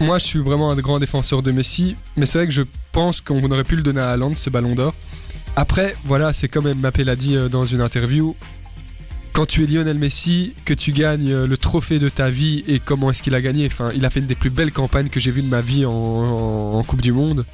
moi 0.00 0.18
je 0.18 0.24
suis 0.24 0.38
vraiment 0.38 0.70
un 0.70 0.76
grand 0.76 0.98
défenseur 0.98 1.42
de 1.42 1.50
Messi, 1.50 1.96
mais 2.16 2.26
c'est 2.26 2.38
vrai 2.38 2.46
que 2.46 2.52
je 2.52 2.62
pense 2.92 3.20
qu'on 3.20 3.50
aurait 3.50 3.64
pu 3.64 3.76
le 3.76 3.82
donner 3.82 4.00
à 4.00 4.10
Haaland, 4.10 4.34
ce 4.34 4.50
ballon 4.50 4.74
d'or. 4.74 4.94
Après, 5.56 5.96
voilà, 6.04 6.32
c'est 6.32 6.48
comme 6.48 6.72
Mbappé 6.72 7.02
l'a 7.02 7.16
dit 7.16 7.36
euh, 7.36 7.48
dans 7.48 7.64
une 7.64 7.80
interview. 7.80 8.36
Quand 9.32 9.46
tu 9.46 9.64
es 9.64 9.66
Lionel 9.66 9.98
Messi, 9.98 10.54
que 10.64 10.74
tu 10.74 10.92
gagnes 10.92 11.32
euh, 11.32 11.46
le 11.46 11.56
trophée 11.56 11.98
de 11.98 12.08
ta 12.08 12.30
vie 12.30 12.64
et 12.68 12.78
comment 12.78 13.10
est-ce 13.10 13.22
qu'il 13.22 13.34
a 13.34 13.40
gagné, 13.40 13.66
enfin, 13.66 13.90
il 13.94 14.04
a 14.04 14.10
fait 14.10 14.20
une 14.20 14.26
des 14.26 14.34
plus 14.34 14.50
belles 14.50 14.72
campagnes 14.72 15.08
que 15.08 15.20
j'ai 15.20 15.30
vues 15.30 15.42
de 15.42 15.48
ma 15.48 15.60
vie 15.60 15.84
en, 15.84 16.82
Coupe 16.86 17.02
du 17.02 17.12
Monde. 17.12 17.44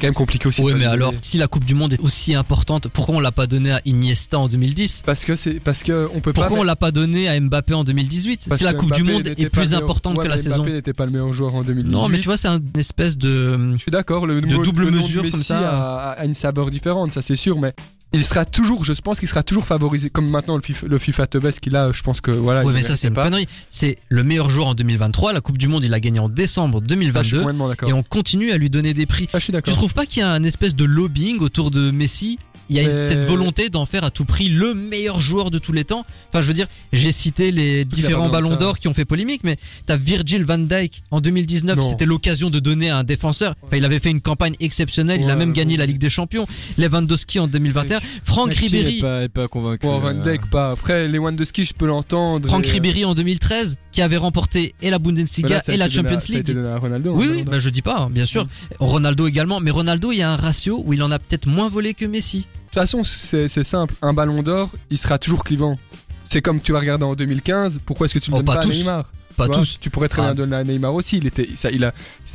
Quand 0.00 0.06
même 0.06 0.14
compliqué 0.14 0.46
aussi. 0.48 0.60
de 0.60 0.66
Oui, 0.66 0.74
mais 0.76 0.84
alors, 0.86 1.12
si 1.22 1.38
la 1.38 1.46
Coupe 1.48 1.64
du 1.64 1.74
Monde 1.74 1.92
est 1.94 2.00
aussi 2.00 2.34
importante, 2.34 2.88
pourquoi 2.88 3.16
on 3.16 3.20
l'a 3.20 3.32
pas 3.32 3.46
donné 3.46 3.72
à 3.72 3.80
Iniesta 3.84 4.38
en 4.38 4.48
2010 4.48 5.02
Parce 5.06 5.24
que 5.24 5.36
c'est 5.36 5.54
parce 5.60 5.82
que 5.82 6.08
on 6.14 6.20
peut 6.20 6.32
Pourquoi 6.32 6.56
pas. 6.56 6.60
on 6.60 6.64
l'a 6.64 6.76
pas 6.76 6.90
donné 6.90 7.28
à 7.28 7.38
Mbappé 7.38 7.74
en 7.74 7.84
2018 7.84 8.46
parce 8.48 8.58
Si 8.58 8.64
la 8.64 8.74
Coupe 8.74 8.92
du 8.92 9.02
Mbappé 9.02 9.12
Monde 9.16 9.26
est 9.28 9.48
plus 9.48 9.60
meilleur- 9.70 9.82
importante 9.82 10.16
ouais, 10.18 10.24
que 10.24 10.28
la 10.28 10.36
mais 10.36 10.42
saison. 10.42 10.58
Mbappé 10.58 10.72
n'était 10.72 10.92
pas 10.92 11.06
le 11.06 11.12
meilleur 11.12 11.32
joueur 11.32 11.54
en 11.54 11.62
2018. 11.62 11.92
Non, 11.92 12.08
mais 12.08 12.18
tu 12.18 12.24
vois, 12.26 12.36
c'est 12.36 12.48
une 12.48 12.62
espèce 12.78 13.16
de. 13.16 13.72
Je 13.74 13.78
suis 13.78 13.90
d'accord, 13.90 14.26
le, 14.26 14.40
de 14.40 14.56
double 14.56 14.84
le 14.84 14.90
de 14.90 14.96
mesure 14.96 15.22
comme 15.22 15.30
Messi 15.32 15.44
ça. 15.44 15.58
A, 15.70 16.10
a 16.12 16.24
une 16.24 16.34
saveur 16.34 16.70
différente, 16.70 17.12
ça 17.12 17.22
c'est 17.22 17.36
sûr, 17.36 17.58
mais 17.60 17.72
il 18.14 18.24
sera 18.24 18.44
toujours, 18.44 18.84
je 18.84 18.92
pense 18.94 19.18
qu'il 19.18 19.28
sera 19.28 19.42
toujours 19.42 19.64
favorisé, 19.66 20.10
comme 20.10 20.28
maintenant 20.28 20.56
le 20.56 20.62
FIFA, 20.62 20.86
le 20.88 20.98
FIFA 20.98 21.26
Tevez 21.26 21.50
qu'il 21.60 21.76
a, 21.76 21.92
je 21.92 22.02
pense 22.02 22.20
que 22.20 22.30
voilà. 22.30 22.62
Il 22.64 22.70
mais 22.70 22.82
ça, 22.82 22.96
c'est 22.96 23.08
une 23.08 23.14
pas. 23.14 23.24
connerie. 23.24 23.46
C'est 23.70 23.98
le 24.08 24.22
meilleur 24.24 24.48
joueur 24.50 24.68
en 24.68 24.74
2023. 24.74 25.32
La 25.32 25.40
Coupe 25.40 25.58
du 25.58 25.68
Monde, 25.68 25.84
il 25.84 25.92
a 25.94 26.00
gagné 26.00 26.18
en 26.18 26.28
décembre 26.28 26.78
Ah, 26.78 26.84
je 26.84 26.86
suis 26.86 26.96
2022. 26.96 27.38
complètement 27.40 27.68
d'accord. 27.68 27.88
Et 27.88 27.92
on 27.92 28.02
continue 28.02 28.52
à 28.52 28.56
lui 28.56 28.70
donner 28.70 28.94
des 28.94 29.06
prix. 29.06 29.28
Ah, 29.32 29.38
je 29.38 29.44
suis 29.44 29.46
Tu 29.50 29.52
d'accord. 29.52 29.74
trouves 29.74 29.94
pas 29.94 30.06
qu'il 30.06 30.20
y 30.20 30.22
a 30.22 30.30
un 30.30 30.44
espèce 30.44 30.74
de 30.74 30.84
lobbying 30.84 31.38
autour 31.40 31.70
de 31.70 31.90
Messi? 31.90 32.38
Il 32.70 32.76
y 32.76 32.80
a 32.80 32.84
Mais- 32.84 33.08
cette 33.08 33.26
volonté 33.26 33.68
d'en 33.68 33.84
faire 33.84 34.04
à 34.04 34.10
tout 34.10 34.24
prix 34.24 34.48
le 34.48 34.72
meilleur 34.72 35.20
joueur 35.20 35.50
de 35.50 35.58
tous 35.58 35.72
les 35.72 35.84
temps. 35.84 36.06
Enfin, 36.30 36.40
je 36.40 36.46
veux 36.46 36.54
dire, 36.54 36.66
j'ai 36.94 37.12
cité 37.12 37.50
les 37.52 37.84
différents 37.84 38.30
ballons 38.30 38.56
d'or 38.56 38.78
qui 38.78 38.88
ont 38.88 38.94
fait 38.94 39.04
polémique, 39.04 39.42
mais 39.44 39.58
t'as 39.84 39.96
Virgil 39.96 40.46
van 40.46 40.56
Dijk 40.56 41.02
en 41.10 41.20
2019, 41.20 41.76
Non. 41.76 41.90
c'était 41.90 42.06
l'occasion 42.06 42.48
de 42.48 42.60
donner 42.60 42.88
à 42.88 42.96
un 42.96 43.04
défenseur. 43.04 43.54
Enfin, 43.64 43.76
il 43.76 43.84
avait 43.84 43.98
fait 43.98 44.08
une 44.10 44.22
campagne 44.22 44.54
exceptionnelle, 44.60 45.20
il 45.22 45.28
a 45.30 45.36
même 45.36 45.52
gagné 45.52 45.74
ouais. 45.74 45.78
la 45.80 45.84
Ligue 45.84 45.98
des 45.98 46.08
Champions. 46.08 46.46
Lewandowski 46.78 47.38
en 47.38 47.48
2021, 47.48 48.00
Franck 48.22 48.54
Ribéry, 48.54 48.98
est 48.98 49.00
pas, 49.00 49.22
est 49.22 49.28
pas 49.28 49.48
convaincu. 49.48 49.86
Bon, 49.86 49.98
Van 49.98 50.08
euh, 50.08 50.22
Dijk, 50.22 50.50
pas. 50.50 50.70
Après, 50.70 51.08
Lewandowski, 51.08 51.64
je 51.64 51.74
peux 51.74 51.86
l'entendre. 51.86 52.48
Franck 52.48 52.66
et, 52.66 52.68
euh, 52.70 52.72
Ribéry 52.72 53.04
en 53.04 53.14
2013, 53.14 53.76
qui 53.92 54.02
avait 54.02 54.16
remporté 54.16 54.74
et 54.82 54.90
la 54.90 54.98
Bundesliga 54.98 55.48
là, 55.48 55.60
ça 55.60 55.72
et 55.72 55.76
la 55.76 55.88
Champions 55.88 56.20
Ça 56.20 56.32
a 56.34 56.36
été 56.38 56.52
League. 56.52 56.56
donné 56.56 56.68
à 56.68 56.78
Ronaldo. 56.78 57.12
Oui, 57.14 57.42
bah 57.44 57.58
je 57.58 57.68
dis 57.68 57.82
pas, 57.82 57.98
hein, 58.00 58.10
bien 58.10 58.24
sûr. 58.26 58.46
Ronaldo 58.78 59.26
également, 59.26 59.60
mais 59.60 59.70
Ronaldo, 59.70 60.12
il 60.12 60.18
y 60.18 60.22
a 60.22 60.30
un 60.30 60.36
ratio 60.36 60.82
où 60.84 60.92
il 60.92 61.02
en 61.02 61.10
a 61.10 61.18
peut-être 61.18 61.46
moins 61.46 61.68
volé 61.68 61.94
que 61.94 62.04
Messi. 62.04 62.38
De 62.38 62.44
toute 62.44 62.74
façon, 62.74 63.02
c'est 63.04 63.48
simple. 63.64 63.94
Un 64.02 64.12
ballon 64.12 64.42
d'or, 64.42 64.70
il 64.90 64.98
sera 64.98 65.18
toujours 65.18 65.44
clivant. 65.44 65.78
C'est 66.24 66.42
comme 66.42 66.60
tu 66.60 66.72
vas 66.72 66.80
regarder 66.80 67.04
en 67.04 67.14
2015. 67.14 67.80
Pourquoi 67.84 68.06
est-ce 68.06 68.14
que 68.14 68.18
tu 68.18 68.30
le 68.30 68.36
Oh, 68.36 68.38
donnes 68.38 68.46
pas 68.46 68.56
pas, 68.56 68.62
à 68.62 68.66
Neymar? 68.66 69.12
Pas 69.36 69.46
vois, 69.46 69.56
tous. 69.58 69.78
Tu 69.80 69.90
pourrais 69.90 70.08
très 70.08 70.22
Ah. 70.22 70.26
bien 70.26 70.34
donner 70.34 70.56
à 70.56 70.64
Neymar 70.64 70.94
aussi. 70.94 71.16
Il 71.18 71.26
était, 71.26 71.48
ça, 71.56 71.70
il 71.70 71.84
a, 71.84 71.92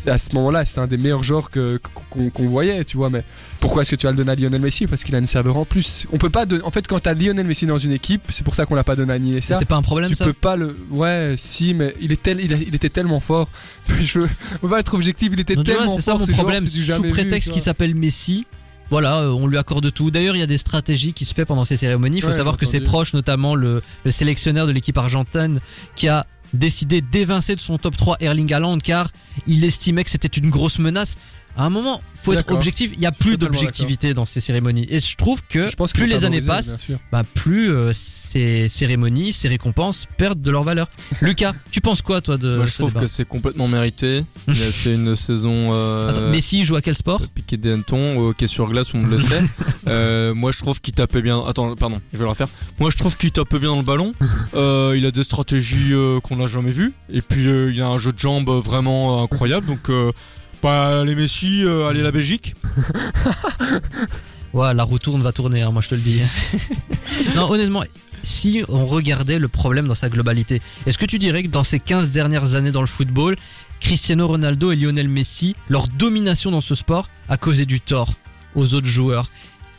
à 0.08 0.18
ce 0.18 0.34
moment-là, 0.36 0.66
c'est 0.66 0.80
un 0.80 0.88
des 0.88 0.98
meilleurs 0.98 1.24
joueurs 1.24 1.50
que 1.50 1.80
qu'on 2.10 2.48
voyait, 2.50 2.84
tu 2.86 2.98
vois. 2.98 3.10
Mais 3.10 3.24
pourquoi 3.60 3.82
est-ce 3.84 3.92
que 3.92 3.96
tu 3.96 4.06
vas 4.06 4.12
le 4.12 4.18
donner 4.18 4.32
à 4.32 4.36
Lionel 4.36 4.62
Messi? 4.62 4.88
Parce 4.88 5.04
qu'il 5.04 5.16
a 5.16 5.20
une 5.20 5.26
serveur 5.28 5.58
en 5.58 5.66
plus. 5.66 6.08
On 6.12 6.18
peut 6.18 6.30
pas. 6.30 6.46
En 6.64 6.72
fait, 6.72 6.88
quand 6.88 7.00
t'as 7.00 7.14
Lionel 7.14 7.46
Messi 7.46 7.66
dans 7.66 7.78
une 7.78 7.92
équipe, 7.94 8.24
c'est 8.30 8.44
pour 8.44 8.56
ça 8.56 8.66
qu'on 8.66 8.76
l'a 8.76 8.84
pas 8.84 8.96
donné 8.96 9.14
à 9.14 9.18
Iniesta. 9.18 9.56
C'est 9.56 9.66
pas 9.66 9.76
un 9.78 9.82
problème 9.82 10.10
Tu 10.10 10.16
ça? 10.16 10.26
peux 10.26 10.34
pas 10.34 10.56
le. 10.56 10.76
Ouais, 10.92 11.36
si, 11.38 11.74
mais 11.74 11.96
il 12.02 12.12
est 12.12 12.22
tel, 12.22 12.40
il, 12.42 12.54
a- 12.54 12.58
il 12.58 12.76
était 12.76 12.90
tellement 12.90 13.20
fort. 13.20 13.50
Je 14.02 14.20
on 14.62 14.68
va 14.68 14.80
être 14.80 14.94
objectif. 14.94 15.30
Il 15.34 15.40
était 15.40 15.56
vois, 15.56 15.64
tellement 15.64 15.96
c'est 15.96 16.02
ça 16.02 16.12
fort. 16.12 16.20
mon 16.20 16.26
ce 16.26 16.32
joueur, 16.32 16.42
problème. 16.44 16.66
du 16.66 16.84
Sous 16.84 17.04
prétexte 17.10 17.52
qu'il 17.52 17.62
s'appelle 17.62 17.96
Messi, 17.96 18.46
voilà, 18.90 19.18
euh, 19.20 19.30
on 19.30 19.46
lui 19.46 19.58
accorde 19.58 19.94
tout. 19.94 20.10
D'ailleurs, 20.10 20.36
il 20.36 20.40
y 20.40 20.44
a 20.44 20.48
des 20.48 20.58
stratégies 20.58 21.14
qui 21.14 21.24
se 21.26 21.34
fait 21.36 21.46
pendant 21.46 21.64
ces 21.64 21.78
cérémonies. 21.78 22.18
Il 22.18 22.22
faut 22.22 22.28
Ouais, 22.30 22.34
savoir 22.34 22.58
que 22.58 22.66
ses 22.66 22.80
proches, 22.82 23.14
notamment 23.14 23.54
le, 23.56 23.84
le 24.04 24.12
sélectionneur 24.12 24.66
de 24.68 24.72
l'équipe 24.72 24.98
argentine, 24.98 25.60
qui 25.96 26.08
a 26.08 26.26
décidé 26.54 27.02
d'évincer 27.02 27.56
de 27.56 27.60
son 27.60 27.78
top 27.78 27.98
3 27.98 28.18
Erling 28.20 28.54
Haaland 28.54 28.80
car 28.80 29.12
il 29.48 29.64
estimait 29.64 30.04
que 30.04 30.10
c'était 30.10 30.28
une 30.28 30.50
grosse 30.50 30.80
menace. 30.80 31.16
À 31.58 31.66
un 31.66 31.70
moment, 31.70 32.02
faut 32.16 32.34
être 32.34 32.52
objectif. 32.54 32.92
Il 32.96 33.02
y 33.02 33.06
a 33.06 33.12
plus 33.12 33.38
d'objectivité 33.38 34.14
dans 34.14 34.26
ces 34.26 34.40
cérémonies. 34.40 34.88
Et 34.90 35.00
je 35.00 35.16
trouve 35.16 35.42
que 35.48 35.70
Je 35.70 35.76
pense 35.76 35.94
qu'il 35.94 36.04
plus 36.04 36.10
les 36.10 36.26
années 36.26 36.42
passent, 36.42 36.74
bah, 37.12 37.24
plus 37.34 37.72
euh, 37.72 37.92
ces 37.94 38.70
cérémonies, 38.70 39.34
ces 39.34 39.48
récompenses 39.48 40.08
perdent 40.18 40.42
de 40.42 40.52
leur 40.52 40.64
valeur. 40.64 40.90
Lucas, 41.22 41.54
tu 41.72 41.82
penses 41.82 42.02
quoi 42.02 42.22
toi 42.22 42.38
de 42.38 42.58
Moi, 42.58 42.66
je 42.66 42.74
trouve 42.76 42.90
débat 42.90 43.02
que 43.02 43.08
c'est 43.08 43.28
complètement 43.28 43.68
mérité. 43.68 44.24
Il 44.48 44.54
a 44.54 44.72
fait 44.72 44.94
une 44.94 45.16
saison. 45.16 45.74
Euh, 45.74 46.10
Attends, 46.10 46.30
Messi 46.30 46.64
joue 46.64 46.76
à 46.76 46.82
quel 46.82 46.96
sport? 46.96 47.22
Piqué 47.34 47.58
des 47.58 47.74
hannetons, 47.74 48.18
au 48.18 48.30
hockey 48.30 48.48
sur 48.48 48.68
glace, 48.70 48.94
on 48.94 49.06
le 49.06 49.20
sait. 49.20 49.42
Euh, 49.88 50.34
moi, 50.34 50.52
je 50.52 50.60
trouve 50.60 50.80
qu'il 50.80 50.94
tapait 50.94 51.22
bien. 51.22 51.44
Attends, 51.46 51.76
pardon, 51.76 52.00
je 52.14 52.18
vais 52.18 52.24
le 52.24 52.30
refaire. 52.30 52.48
Moi, 52.80 52.90
je 52.90 52.98
trouve 52.98 53.18
qu'il 53.18 53.32
tapait 53.32 53.60
bien 53.60 53.70
dans 53.70 53.78
le 53.78 53.84
ballon. 53.84 54.14
Euh, 54.54 54.94
il 54.96 55.06
a 55.06 55.12
des 55.12 55.24
stratégies 55.24 55.94
euh, 55.94 56.20
qu'on 56.20 56.38
n'a 56.38 56.48
jamais 56.48 56.72
vues. 56.72 56.94
Et 57.12 57.22
puis, 57.22 57.48
euh, 57.48 57.72
il 57.74 57.82
a 57.82 57.88
un 57.88 57.98
jeu 57.98 58.14
de 58.14 58.20
jambes 58.20 58.50
vraiment 58.50 59.24
incroyable. 59.24 59.66
Donc, 59.66 59.90
euh, 59.90 60.12
pas 60.60 61.04
les 61.04 61.16
Messi, 61.16 61.64
euh, 61.64 61.88
allez 61.88 62.02
la 62.02 62.12
Belgique? 62.12 62.56
Ouais, 64.52 64.74
la 64.74 64.84
roue 64.84 64.98
tourne 64.98 65.22
va 65.22 65.32
tourner, 65.32 65.62
hein, 65.62 65.70
moi 65.70 65.82
je 65.84 65.90
te 65.90 65.96
le 65.96 66.02
dis. 66.02 66.22
non, 67.36 67.52
honnêtement, 67.52 67.84
si 68.24 68.64
on 68.68 68.88
regardait 68.88 69.38
le 69.38 69.48
problème 69.48 69.88
dans 69.88 69.94
sa 69.94 70.10
globalité, 70.10 70.60
est-ce 70.88 70.98
que 70.98 71.06
tu 71.06 71.20
dirais 71.20 71.44
que 71.44 71.50
dans 71.50 71.64
ces 71.64 71.80
15 71.80 72.10
dernières 72.10 72.56
années 72.56 72.72
dans 72.72 72.82
le 72.82 72.88
football, 72.88 73.38
Cristiano 73.80 74.28
Ronaldo 74.28 74.72
et 74.72 74.76
Lionel 74.76 75.08
Messi, 75.08 75.56
leur 75.70 75.88
domination 75.88 76.50
dans 76.50 76.62
ce 76.62 76.74
sport 76.74 77.10
a 77.28 77.38
causé 77.38 77.66
du 77.68 77.80
tort 77.80 78.12
aux 78.56 78.74
autres 78.74 78.88
joueurs? 78.88 79.30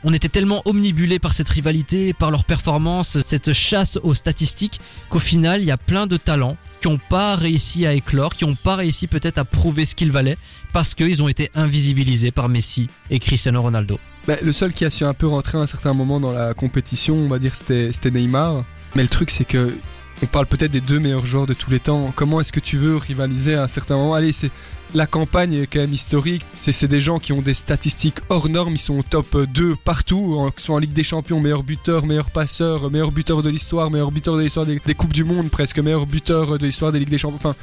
On 0.02 0.14
était 0.14 0.30
tellement 0.30 0.62
omnibulés 0.64 1.18
par 1.18 1.34
cette 1.34 1.48
rivalité, 1.48 2.14
par 2.14 2.30
leur 2.30 2.44
performance, 2.44 3.18
cette 3.26 3.52
chasse 3.52 3.98
aux 4.02 4.14
statistiques, 4.14 4.80
qu'au 5.10 5.18
final, 5.18 5.60
il 5.60 5.66
y 5.66 5.72
a 5.72 5.76
plein 5.76 6.06
de 6.06 6.16
talents 6.16 6.56
qui 6.80 6.88
n'ont 6.88 6.98
pas 7.10 7.36
réussi 7.36 7.84
à 7.86 7.92
éclore, 7.92 8.34
qui 8.34 8.46
n'ont 8.46 8.54
pas 8.54 8.76
réussi 8.76 9.08
peut-être 9.08 9.36
à 9.36 9.44
prouver 9.44 9.84
ce 9.84 9.94
qu'ils 9.94 10.12
valaient, 10.12 10.38
parce 10.72 10.94
qu'ils 10.94 11.22
ont 11.22 11.28
été 11.28 11.50
invisibilisés 11.54 12.30
par 12.30 12.48
Messi 12.48 12.88
et 13.10 13.18
Cristiano 13.18 13.62
Ronaldo. 13.62 13.98
Bah, 14.26 14.36
le 14.42 14.52
seul 14.52 14.72
qui 14.72 14.84
a 14.84 14.90
su 14.90 15.04
un 15.04 15.14
peu 15.14 15.26
rentrer 15.26 15.58
à 15.58 15.62
un 15.62 15.66
certain 15.66 15.94
moment 15.94 16.20
dans 16.20 16.32
la 16.32 16.54
compétition, 16.54 17.14
on 17.16 17.28
va 17.28 17.38
dire, 17.38 17.54
c'était 17.56 18.10
Neymar. 18.10 18.64
Mais 18.96 19.02
le 19.02 19.08
truc, 19.08 19.30
c'est 19.30 19.44
que 19.44 19.74
on 20.22 20.26
parle 20.26 20.46
peut-être 20.46 20.70
des 20.70 20.82
deux 20.82 20.98
meilleurs 20.98 21.24
joueurs 21.24 21.46
de 21.46 21.54
tous 21.54 21.70
les 21.70 21.80
temps. 21.80 22.12
Comment 22.14 22.40
est-ce 22.40 22.52
que 22.52 22.60
tu 22.60 22.76
veux 22.76 22.96
rivaliser 22.96 23.54
à 23.54 23.62
un 23.62 23.68
certain 23.68 23.96
moment? 23.96 24.14
Allez, 24.14 24.32
c'est 24.32 24.50
la 24.94 25.06
campagne 25.06 25.54
est 25.54 25.66
quand 25.66 25.78
même 25.78 25.92
historique. 25.92 26.44
C'est 26.54 26.88
des 26.88 27.00
gens 27.00 27.18
qui 27.18 27.32
ont 27.32 27.42
des 27.42 27.54
statistiques 27.54 28.18
hors 28.28 28.48
normes. 28.48 28.74
Ils 28.74 28.78
sont 28.78 28.98
au 28.98 29.02
top 29.02 29.36
2 29.36 29.76
partout. 29.76 30.50
Ils 30.56 30.62
sont 30.62 30.74
en 30.74 30.78
Ligue 30.78 30.92
des 30.92 31.04
Champions, 31.04 31.40
meilleur 31.40 31.62
buteur, 31.62 32.04
meilleur 32.06 32.30
passeur, 32.30 32.90
meilleur 32.90 33.12
buteur 33.12 33.42
de 33.42 33.48
l'histoire, 33.48 33.90
meilleur 33.90 34.10
buteur 34.10 34.36
de 34.36 34.42
l'histoire 34.42 34.66
des, 34.66 34.80
des 34.84 34.94
Coupes 34.94 35.12
du 35.12 35.24
Monde, 35.24 35.48
presque 35.48 35.78
meilleur 35.78 36.06
buteur 36.06 36.58
de 36.58 36.66
l'histoire 36.66 36.92
des 36.92 36.98
Ligues 36.98 37.08
des 37.08 37.18
Champions. 37.18 37.36
Enfin, 37.36 37.54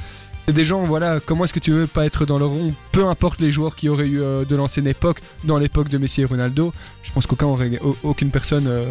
des 0.52 0.64
gens, 0.64 0.80
voilà, 0.80 1.20
comment 1.24 1.44
est-ce 1.44 1.52
que 1.52 1.58
tu 1.58 1.72
veux 1.72 1.86
pas 1.86 2.06
être 2.06 2.24
dans 2.24 2.38
le 2.38 2.46
rond 2.46 2.72
Peu 2.92 3.06
importe 3.06 3.40
les 3.40 3.52
joueurs 3.52 3.76
qui 3.76 3.88
auraient 3.88 4.08
eu 4.08 4.22
euh, 4.22 4.44
de 4.44 4.56
l'ancienne 4.56 4.86
époque, 4.86 5.20
dans 5.44 5.58
l'époque 5.58 5.88
de 5.88 5.98
Messi 5.98 6.22
et 6.22 6.24
Ronaldo, 6.24 6.72
je 7.02 7.12
pense 7.12 7.26
qu'aucun 7.26 7.46
aucune 8.02 8.30
personne 8.30 8.66
euh, 8.66 8.84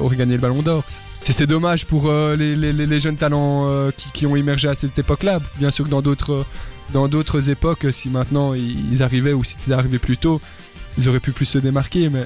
aurait- 0.00 0.16
gagné 0.16 0.34
le 0.34 0.40
ballon 0.40 0.62
d'or. 0.62 0.84
C'est 1.22 1.46
dommage 1.46 1.86
pour 1.86 2.08
euh, 2.08 2.34
les, 2.36 3.00
jeunes 3.00 3.16
talents 3.16 3.68
euh, 3.68 3.90
qui, 4.12 4.26
ont 4.26 4.36
émergé 4.36 4.68
à 4.68 4.74
cette 4.74 4.98
époque-là. 4.98 5.38
Bien 5.58 5.70
sûr 5.70 5.84
que 5.84 5.90
dans 5.90 6.02
d'autres 6.02 6.44
dans 6.92 7.06
d'autres 7.06 7.50
époques, 7.50 7.86
si 7.92 8.08
maintenant 8.08 8.52
ils 8.52 9.02
arrivaient 9.02 9.32
ou 9.32 9.44
si 9.44 9.54
c'était 9.58 9.74
arrivé 9.74 9.98
plus 9.98 10.16
tôt, 10.16 10.40
ils 10.98 11.08
auraient 11.08 11.20
pu 11.20 11.30
plus 11.30 11.46
se 11.46 11.58
démarquer. 11.58 12.08
Mais 12.08 12.24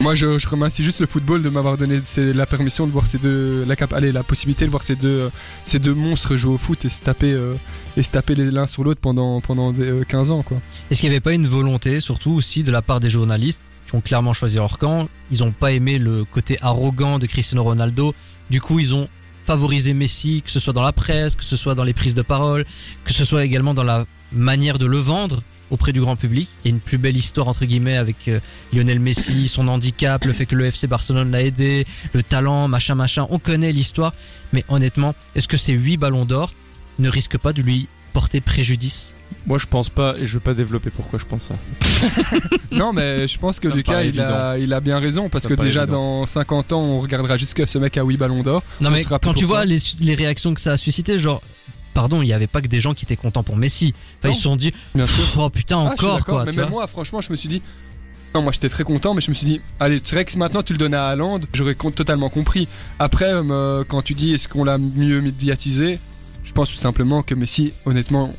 moi, 0.00 0.14
je, 0.14 0.26
remercie 0.46 0.84
juste 0.84 1.00
le 1.00 1.06
football 1.06 1.42
de 1.42 1.48
m'avoir 1.48 1.78
donné 1.78 2.00
la 2.16 2.46
permission 2.46 2.86
de 2.86 2.92
voir 2.92 3.06
ces 3.06 3.18
deux, 3.18 3.64
la, 3.64 3.74
allez, 3.96 4.12
la 4.12 4.22
possibilité 4.22 4.66
de 4.66 4.70
voir 4.70 4.82
ces 4.82 4.94
deux, 4.94 5.08
euh, 5.08 5.28
ces 5.64 5.78
deux 5.78 5.94
monstres 5.94 6.36
jouer 6.36 6.54
au 6.54 6.58
foot 6.58 6.84
et 6.84 6.90
se 6.90 7.00
taper, 7.00 7.32
euh, 7.32 7.54
et 7.96 8.02
se 8.02 8.10
taper 8.10 8.34
l'un 8.34 8.66
sur 8.66 8.84
l'autre 8.84 9.00
pendant, 9.00 9.40
pendant 9.40 9.72
des, 9.72 9.88
euh, 9.88 10.04
15 10.04 10.30
ans, 10.30 10.42
quoi. 10.42 10.58
Est-ce 10.90 11.00
qu'il 11.00 11.08
n'y 11.08 11.14
avait 11.14 11.22
pas 11.22 11.32
une 11.32 11.46
volonté, 11.46 12.00
surtout 12.00 12.32
aussi 12.32 12.62
de 12.62 12.70
la 12.70 12.82
part 12.82 13.00
des 13.00 13.08
journalistes, 13.08 13.62
qui 13.86 13.94
ont 13.94 14.00
clairement 14.00 14.34
choisi 14.34 14.56
leur 14.56 14.78
camp 14.78 15.08
Ils 15.30 15.38
n'ont 15.38 15.52
pas 15.52 15.72
aimé 15.72 15.98
le 15.98 16.24
côté 16.24 16.58
arrogant 16.60 17.18
de 17.18 17.26
Cristiano 17.26 17.62
Ronaldo. 17.62 18.14
Du 18.50 18.60
coup, 18.60 18.78
ils 18.78 18.94
ont 18.94 19.08
favorisé 19.46 19.94
Messi, 19.94 20.42
que 20.44 20.50
ce 20.50 20.60
soit 20.60 20.72
dans 20.72 20.82
la 20.82 20.92
presse, 20.92 21.36
que 21.36 21.44
ce 21.44 21.56
soit 21.56 21.74
dans 21.74 21.84
les 21.84 21.94
prises 21.94 22.14
de 22.14 22.22
parole, 22.22 22.66
que 23.04 23.12
ce 23.12 23.24
soit 23.24 23.44
également 23.44 23.74
dans 23.74 23.84
la 23.84 24.04
manière 24.32 24.78
de 24.78 24.86
le 24.86 24.98
vendre 24.98 25.42
auprès 25.70 25.92
du 25.92 26.00
grand 26.00 26.16
public. 26.16 26.48
Il 26.64 26.68
y 26.68 26.72
a 26.72 26.74
une 26.74 26.80
plus 26.80 26.98
belle 26.98 27.16
histoire 27.16 27.48
entre 27.48 27.64
guillemets 27.64 27.96
avec 27.96 28.28
euh, 28.28 28.40
Lionel 28.72 29.00
Messi, 29.00 29.48
son 29.48 29.68
handicap, 29.68 30.24
le 30.24 30.32
fait 30.32 30.46
que 30.46 30.54
le 30.54 30.66
FC 30.66 30.86
Barcelone 30.86 31.30
l'a 31.30 31.42
aidé, 31.42 31.86
le 32.12 32.22
talent, 32.22 32.68
machin 32.68 32.94
machin. 32.94 33.26
On 33.30 33.38
connaît 33.38 33.72
l'histoire, 33.72 34.14
mais 34.52 34.64
honnêtement, 34.68 35.14
est-ce 35.34 35.48
que 35.48 35.56
ces 35.56 35.72
8 35.72 35.96
ballons 35.96 36.24
d'or 36.24 36.52
ne 36.98 37.08
risquent 37.08 37.38
pas 37.38 37.52
de 37.52 37.62
lui 37.62 37.88
porter 38.12 38.40
préjudice? 38.40 39.12
Moi, 39.46 39.58
je 39.58 39.66
pense 39.66 39.88
pas, 39.88 40.16
et 40.18 40.26
je 40.26 40.34
vais 40.34 40.40
pas 40.40 40.54
développer 40.54 40.90
pourquoi 40.90 41.18
je 41.18 41.24
pense 41.24 41.44
ça. 41.44 41.54
non, 42.72 42.92
mais 42.92 43.28
je 43.28 43.38
pense 43.38 43.60
que 43.60 43.68
Ça 43.68 43.74
me 43.74 43.78
Lucas, 43.78 44.02
il 44.02 44.20
a, 44.20 44.58
il 44.58 44.72
a 44.72 44.80
bien 44.80 44.98
raison, 44.98 45.28
parce 45.28 45.44
Ça 45.44 45.50
que 45.50 45.54
déjà 45.60 45.82
évident. 45.82 46.20
dans 46.20 46.26
50 46.26 46.72
ans, 46.72 46.80
on 46.80 47.00
regardera 47.00 47.36
jusqu'à 47.36 47.66
ce 47.66 47.78
mec 47.78 47.96
à 47.96 48.02
8 48.02 48.16
ballons 48.16 48.42
d'or. 48.42 48.62
Non 48.80 48.88
On 48.88 48.92
mais 48.92 49.04
quand 49.04 49.34
tu 49.34 49.44
vois 49.44 49.64
les, 49.64 49.78
les 50.00 50.14
réactions 50.14 50.54
que 50.54 50.60
ça 50.60 50.72
a 50.72 50.76
suscité, 50.76 51.18
genre, 51.18 51.42
pardon, 51.96 52.20
il 52.22 52.28
y 52.28 52.32
avait 52.32 52.46
pas 52.46 52.60
que 52.60 52.68
des 52.68 52.78
gens 52.78 52.94
qui 52.94 53.04
étaient 53.06 53.16
contents 53.16 53.42
pour 53.42 53.56
Messi. 53.56 53.94
Enfin, 54.18 54.28
Non. 54.28 54.34
ils 54.34 54.36
se 54.36 54.42
sont 54.42 54.56
dit, 54.56 54.72
oh 55.38 55.50
putain, 55.50 55.78
Ah, 55.78 55.92
encore 55.92 56.24
quoi. 56.24 56.44
Mais 56.44 56.52
tu 56.52 56.58
même 56.58 56.66
vois. 56.68 56.80
moi, 56.80 56.86
franchement, 56.86 57.20
je 57.20 57.32
me 57.32 57.36
suis 57.36 57.48
dit. 57.48 57.62
Non, 58.34 58.42
moi 58.42 58.52
j'étais 58.52 58.68
très 58.68 58.84
content, 58.84 59.14
mais 59.14 59.22
je 59.22 59.30
me 59.30 59.34
suis 59.34 59.46
dit, 59.46 59.60
allez, 59.80 59.98
c'est 60.04 60.14
vrai 60.14 60.26
que 60.26 60.36
maintenant 60.36 60.62
tu 60.62 60.74
le 60.74 60.78
donnes 60.78 60.92
à 60.92 61.06
Haaland, 61.08 61.40
j'aurais 61.54 61.74
totalement 61.74 62.28
compris. 62.28 62.68
Après, 62.98 63.30
euh, 63.32 63.82
quand 63.88 64.02
tu 64.02 64.12
dis 64.12 64.34
est-ce 64.34 64.46
qu'on 64.46 64.62
l'a 64.62 64.76
mieux 64.76 65.22
médiatisé, 65.22 65.98
je 66.44 66.52
pense 66.52 66.68
tout 66.70 66.76
simplement 66.76 67.22
que 67.22 67.34
Messi, 67.34 67.72
honnêtement, 67.86 68.34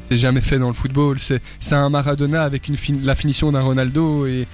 c'est 0.00 0.18
jamais 0.18 0.40
fait 0.40 0.58
dans 0.58 0.66
le 0.68 0.74
football. 0.74 1.18
C'est 1.20 1.74
un 1.74 1.88
Maradona 1.88 2.42
avec 2.42 2.66
une 2.68 2.76
fin- 2.76 2.96
la 3.04 3.14
finition 3.14 3.52
d'un 3.52 3.60
Ronaldo 3.60 4.26
et 4.26 4.48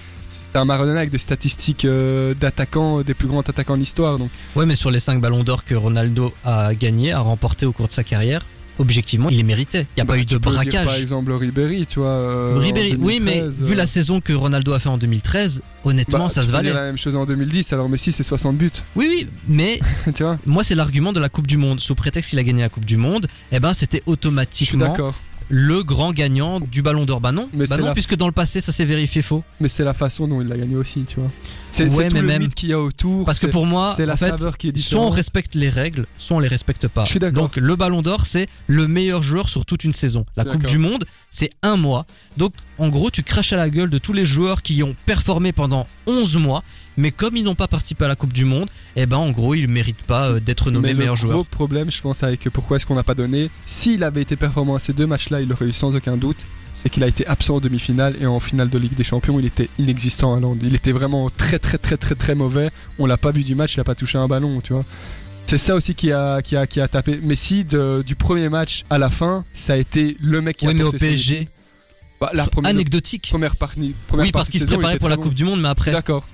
un 0.59 0.65
Maradona 0.65 0.99
avec 1.01 1.11
des 1.11 1.19
statistiques 1.19 1.85
euh, 1.85 2.35
d'attaquants, 2.35 3.01
des 3.03 3.15
plus 3.15 3.29
grands 3.29 3.41
attaquants 3.41 3.75
de 3.75 3.81
l'histoire. 3.81 4.19
Donc, 4.19 4.31
Ouais, 4.57 4.67
mais 4.67 4.75
sur 4.77 4.91
les 4.91 5.01
5 5.01 5.21
ballons 5.21 5.45
d'or 5.45 5.65
que 5.65 5.75
Ronaldo 5.75 6.33
a 6.45 6.75
gagné, 6.75 7.13
a 7.13 7.21
remporté 7.21 7.67
au 7.67 7.73
cours 7.73 7.89
de 7.89 7.93
sa 7.93 8.05
carrière, 8.05 8.45
objectivement, 8.79 9.29
il 9.29 9.37
les 9.39 9.43
méritait. 9.43 9.87
Il 9.97 9.99
n'y 9.99 10.03
a 10.03 10.05
Bah, 10.05 10.15
pas 10.15 10.19
eu 10.19 10.23
de 10.25 10.29
dire, 10.29 10.41
braquage. 10.41 10.87
par 10.87 10.95
exemple 10.95 11.33
Ribéry, 11.33 11.85
tu 11.87 11.99
vois. 11.99 12.09
euh, 12.09 12.57
Ribéry, 12.59 12.97
oui, 12.99 13.19
mais 13.21 13.41
2013, 13.41 13.63
vu 13.67 13.73
euh, 13.73 13.77
la 13.77 13.87
saison 13.87 14.21
que 14.21 14.33
Ronaldo 14.33 14.73
a 14.73 14.79
fait 14.79 14.89
en 14.89 14.99
2013, 14.99 15.63
honnêtement, 15.85 16.19
bah, 16.25 16.29
ça 16.29 16.43
tu 16.43 16.47
se 16.49 16.53
valait. 16.53 16.73
la 16.73 16.83
même 16.83 16.97
chose 16.99 17.17
en 17.17 17.27
2010, 17.27 17.73
alors 17.73 17.89
Messi 17.89 18.13
c'est 18.13 18.23
60 18.23 18.57
buts. 18.57 18.71
Oui, 18.95 19.09
oui, 19.11 19.27
mais 19.49 19.81
tu 20.15 20.23
vois 20.23 20.39
moi, 20.47 20.63
c'est 20.63 20.75
l'argument 20.77 21.13
de 21.13 21.21
la 21.21 21.29
Coupe 21.29 21.47
du 21.47 21.57
Monde. 21.57 21.81
Sous 21.81 21.95
prétexte 21.97 22.31
qu'il 22.31 22.39
a 22.39 22.45
gagné 22.45 22.63
la 22.63 22.69
Coupe 22.69 22.85
du 22.85 22.97
Monde, 22.97 23.27
eh 23.53 23.59
ben, 23.61 23.75
c'était 23.75 23.99
Je 23.99 24.03
suis 24.03 24.13
automatiquement 24.13 24.87
d'accord. 24.89 25.15
Le 25.51 25.83
grand 25.83 26.13
gagnant 26.13 26.61
du 26.61 26.83
Ballon 26.83 27.05
d'Or. 27.07 27.21
Bah 27.21 27.33
non, 27.33 27.49
Mais 27.53 27.67
bah 27.67 27.75
c'est 27.77 27.81
non, 27.81 27.87
la- 27.89 27.93
puisque 27.95 28.17
dans 28.17 28.27
le 28.27 28.33
passé, 28.33 28.61
ça 28.61 28.73
s'est 28.73 28.85
vérifié 28.85 29.23
faux. 29.23 29.43
Mais 29.61 29.69
c'est 29.69 29.85
la 29.85 29.95
façon 29.95 30.29
dont 30.29 30.41
il 30.41 30.49
l'a 30.49 30.57
gagné 30.57 30.77
aussi, 30.77 31.05
tu 31.05 31.21
vois. 31.21 31.31
C'est 31.71 31.85
Ouais, 31.95 32.09
tout 32.09 32.15
mais 32.15 32.21
le 32.23 32.27
même- 32.27 32.43
mythe 32.43 32.55
qu'il 32.55 32.69
y 32.69 32.73
a 32.73 32.81
autour. 32.81 33.25
Parce 33.25 33.39
que 33.39 33.47
pour 33.47 33.67
moi, 33.67 33.93
c'est 33.95 34.07
la 34.07 34.15
en 34.15 34.17
fait, 34.17 34.29
saveur 34.31 34.59
qui 34.59 34.69
est 34.69 34.77
soit 34.77 34.99
on 34.99 35.03
différente. 35.03 35.15
respecte 35.15 35.55
les 35.55 35.69
règles, 35.71 36.07
soit 36.19 36.37
on 36.37 36.41
les 36.41 36.49
respecte 36.49 36.89
pas. 36.89 37.05
Je 37.05 37.11
suis 37.11 37.19
d'accord. 37.21 37.45
Donc 37.45 37.57
le 37.57 37.77
Ballon 37.77 38.03
d'Or, 38.03 38.27
c'est 38.27 38.49
le 38.67 38.89
meilleur 38.89 39.23
joueur 39.23 39.49
sur 39.49 39.65
toute 39.67 39.85
une 39.85 39.93
saison. 39.93 40.25
La 40.37 40.45
Coupe 40.45 40.67
du 40.67 40.79
Monde, 40.79 41.05
c'est 41.31 41.51
un 41.63 41.77
mois. 41.77 42.07
Donc 42.37 42.53
en 42.79 42.89
gros, 42.89 43.11
tu 43.11 43.23
craches 43.23 43.53
à 43.53 43.57
la 43.57 43.71
gueule 43.71 43.91
de 43.91 43.99
tous 43.99 44.13
les 44.13 44.25
joueurs 44.27 44.63
qui 44.63 44.83
ont 44.83 44.95
performé 45.07 45.53
pendant 45.53 45.87
11 46.07 46.37
mois, 46.37 46.63
mais 46.97 47.11
comme 47.11 47.37
ils 47.37 47.43
n'ont 47.45 47.55
pas 47.55 47.69
participé 47.69 48.05
à 48.05 48.09
la 48.09 48.17
Coupe 48.17 48.33
du 48.33 48.45
Monde, 48.45 48.69
eh 48.97 49.07
ben 49.07 49.17
en 49.17 49.31
gros, 49.31 49.55
ils 49.55 49.69
méritent 49.69 50.03
pas 50.03 50.29
euh, 50.31 50.41
d'être 50.41 50.71
nommés 50.71 50.89
Mais 50.89 50.93
le 50.95 50.99
meilleurs 51.01 51.17
gros 51.17 51.29
joueurs. 51.33 51.47
problème, 51.47 51.91
je 51.91 52.01
pense, 52.01 52.23
avec 52.23 52.49
pourquoi 52.51 52.77
est-ce 52.77 52.87
qu'on 52.87 52.95
n'a 52.95 53.03
pas 53.03 53.15
donné, 53.15 53.51
s'il 53.67 54.03
avait 54.05 54.23
été 54.23 54.37
performant 54.37 54.75
à 54.75 54.79
ces 54.79 54.93
deux 54.93 55.07
matchs-là, 55.07 55.41
il 55.41 55.53
aurait 55.53 55.67
eu 55.67 55.73
sans 55.73 55.95
aucun 55.97 56.17
doute. 56.17 56.39
C'est 56.75 56.91
qu'il 56.91 57.03
a 57.03 57.09
été 57.09 57.27
absent 57.27 57.57
en 57.57 57.61
demi-finale 57.61 58.15
et 58.21 58.27
en 58.27 58.39
finale 58.39 58.71
de 58.71 58.79
Ligue 58.79 58.95
des 58.95 59.03
Champions, 59.03 59.41
il 59.41 59.47
était 59.47 59.69
inexistant 59.79 60.35
à 60.37 60.39
Londres. 60.41 60.61
Il 60.63 60.75
était 60.77 60.93
vraiment 60.93 61.29
très 61.31 61.59
très 61.59 61.77
très 61.79 61.97
très 61.97 62.15
très 62.15 62.37
mauvais. 62.37 62.71
On 63.01 63.07
l'a 63.07 63.17
pas 63.17 63.33
vu 63.33 63.43
du 63.43 63.57
match, 63.57 63.75
il 63.75 63.81
a 63.81 63.85
pas 63.85 63.97
touché 63.97 64.17
un 64.19 64.29
ballon, 64.29 64.61
tu 64.61 64.73
vois. 64.75 64.85
C'est 65.47 65.59
ça 65.59 65.75
aussi 65.75 65.95
qui 65.95 66.13
a, 66.13 66.41
qui 66.43 66.57
a, 66.57 66.67
qui 66.69 66.81
a 66.81 66.87
tapé. 66.87 67.19
Messi, 67.23 67.65
de- 67.65 68.05
du 68.07 68.15
premier 68.15 68.49
match 68.49 68.85
à 68.91 68.99
la 68.99 69.11
fin, 69.11 69.45
ça 69.55 69.73
a 69.73 69.77
été 69.77 70.17
le 70.21 70.41
mec 70.41 70.59
qui 70.59 70.67
Oui, 70.67 70.73
a 70.73 70.77
mais 70.77 70.85
au 70.85 70.93
PSG. 70.93 71.49
Bah, 72.21 72.31
la 72.35 72.47
première, 72.47 72.71
anecdotique. 72.71 73.29
première 73.31 73.57
partie. 73.57 73.95
Première 74.09 74.27
Oui, 74.27 74.33
parce 74.33 74.49
qu'il 74.49 74.61
se 74.61 74.67
préparait 74.67 74.99
pour 74.99 75.09
la 75.09 75.17
Coupe 75.17 75.35
du 75.35 75.45
Monde, 75.45 75.61
mais 75.61 75.69
après. 75.69 75.93
D'accord. 75.93 76.27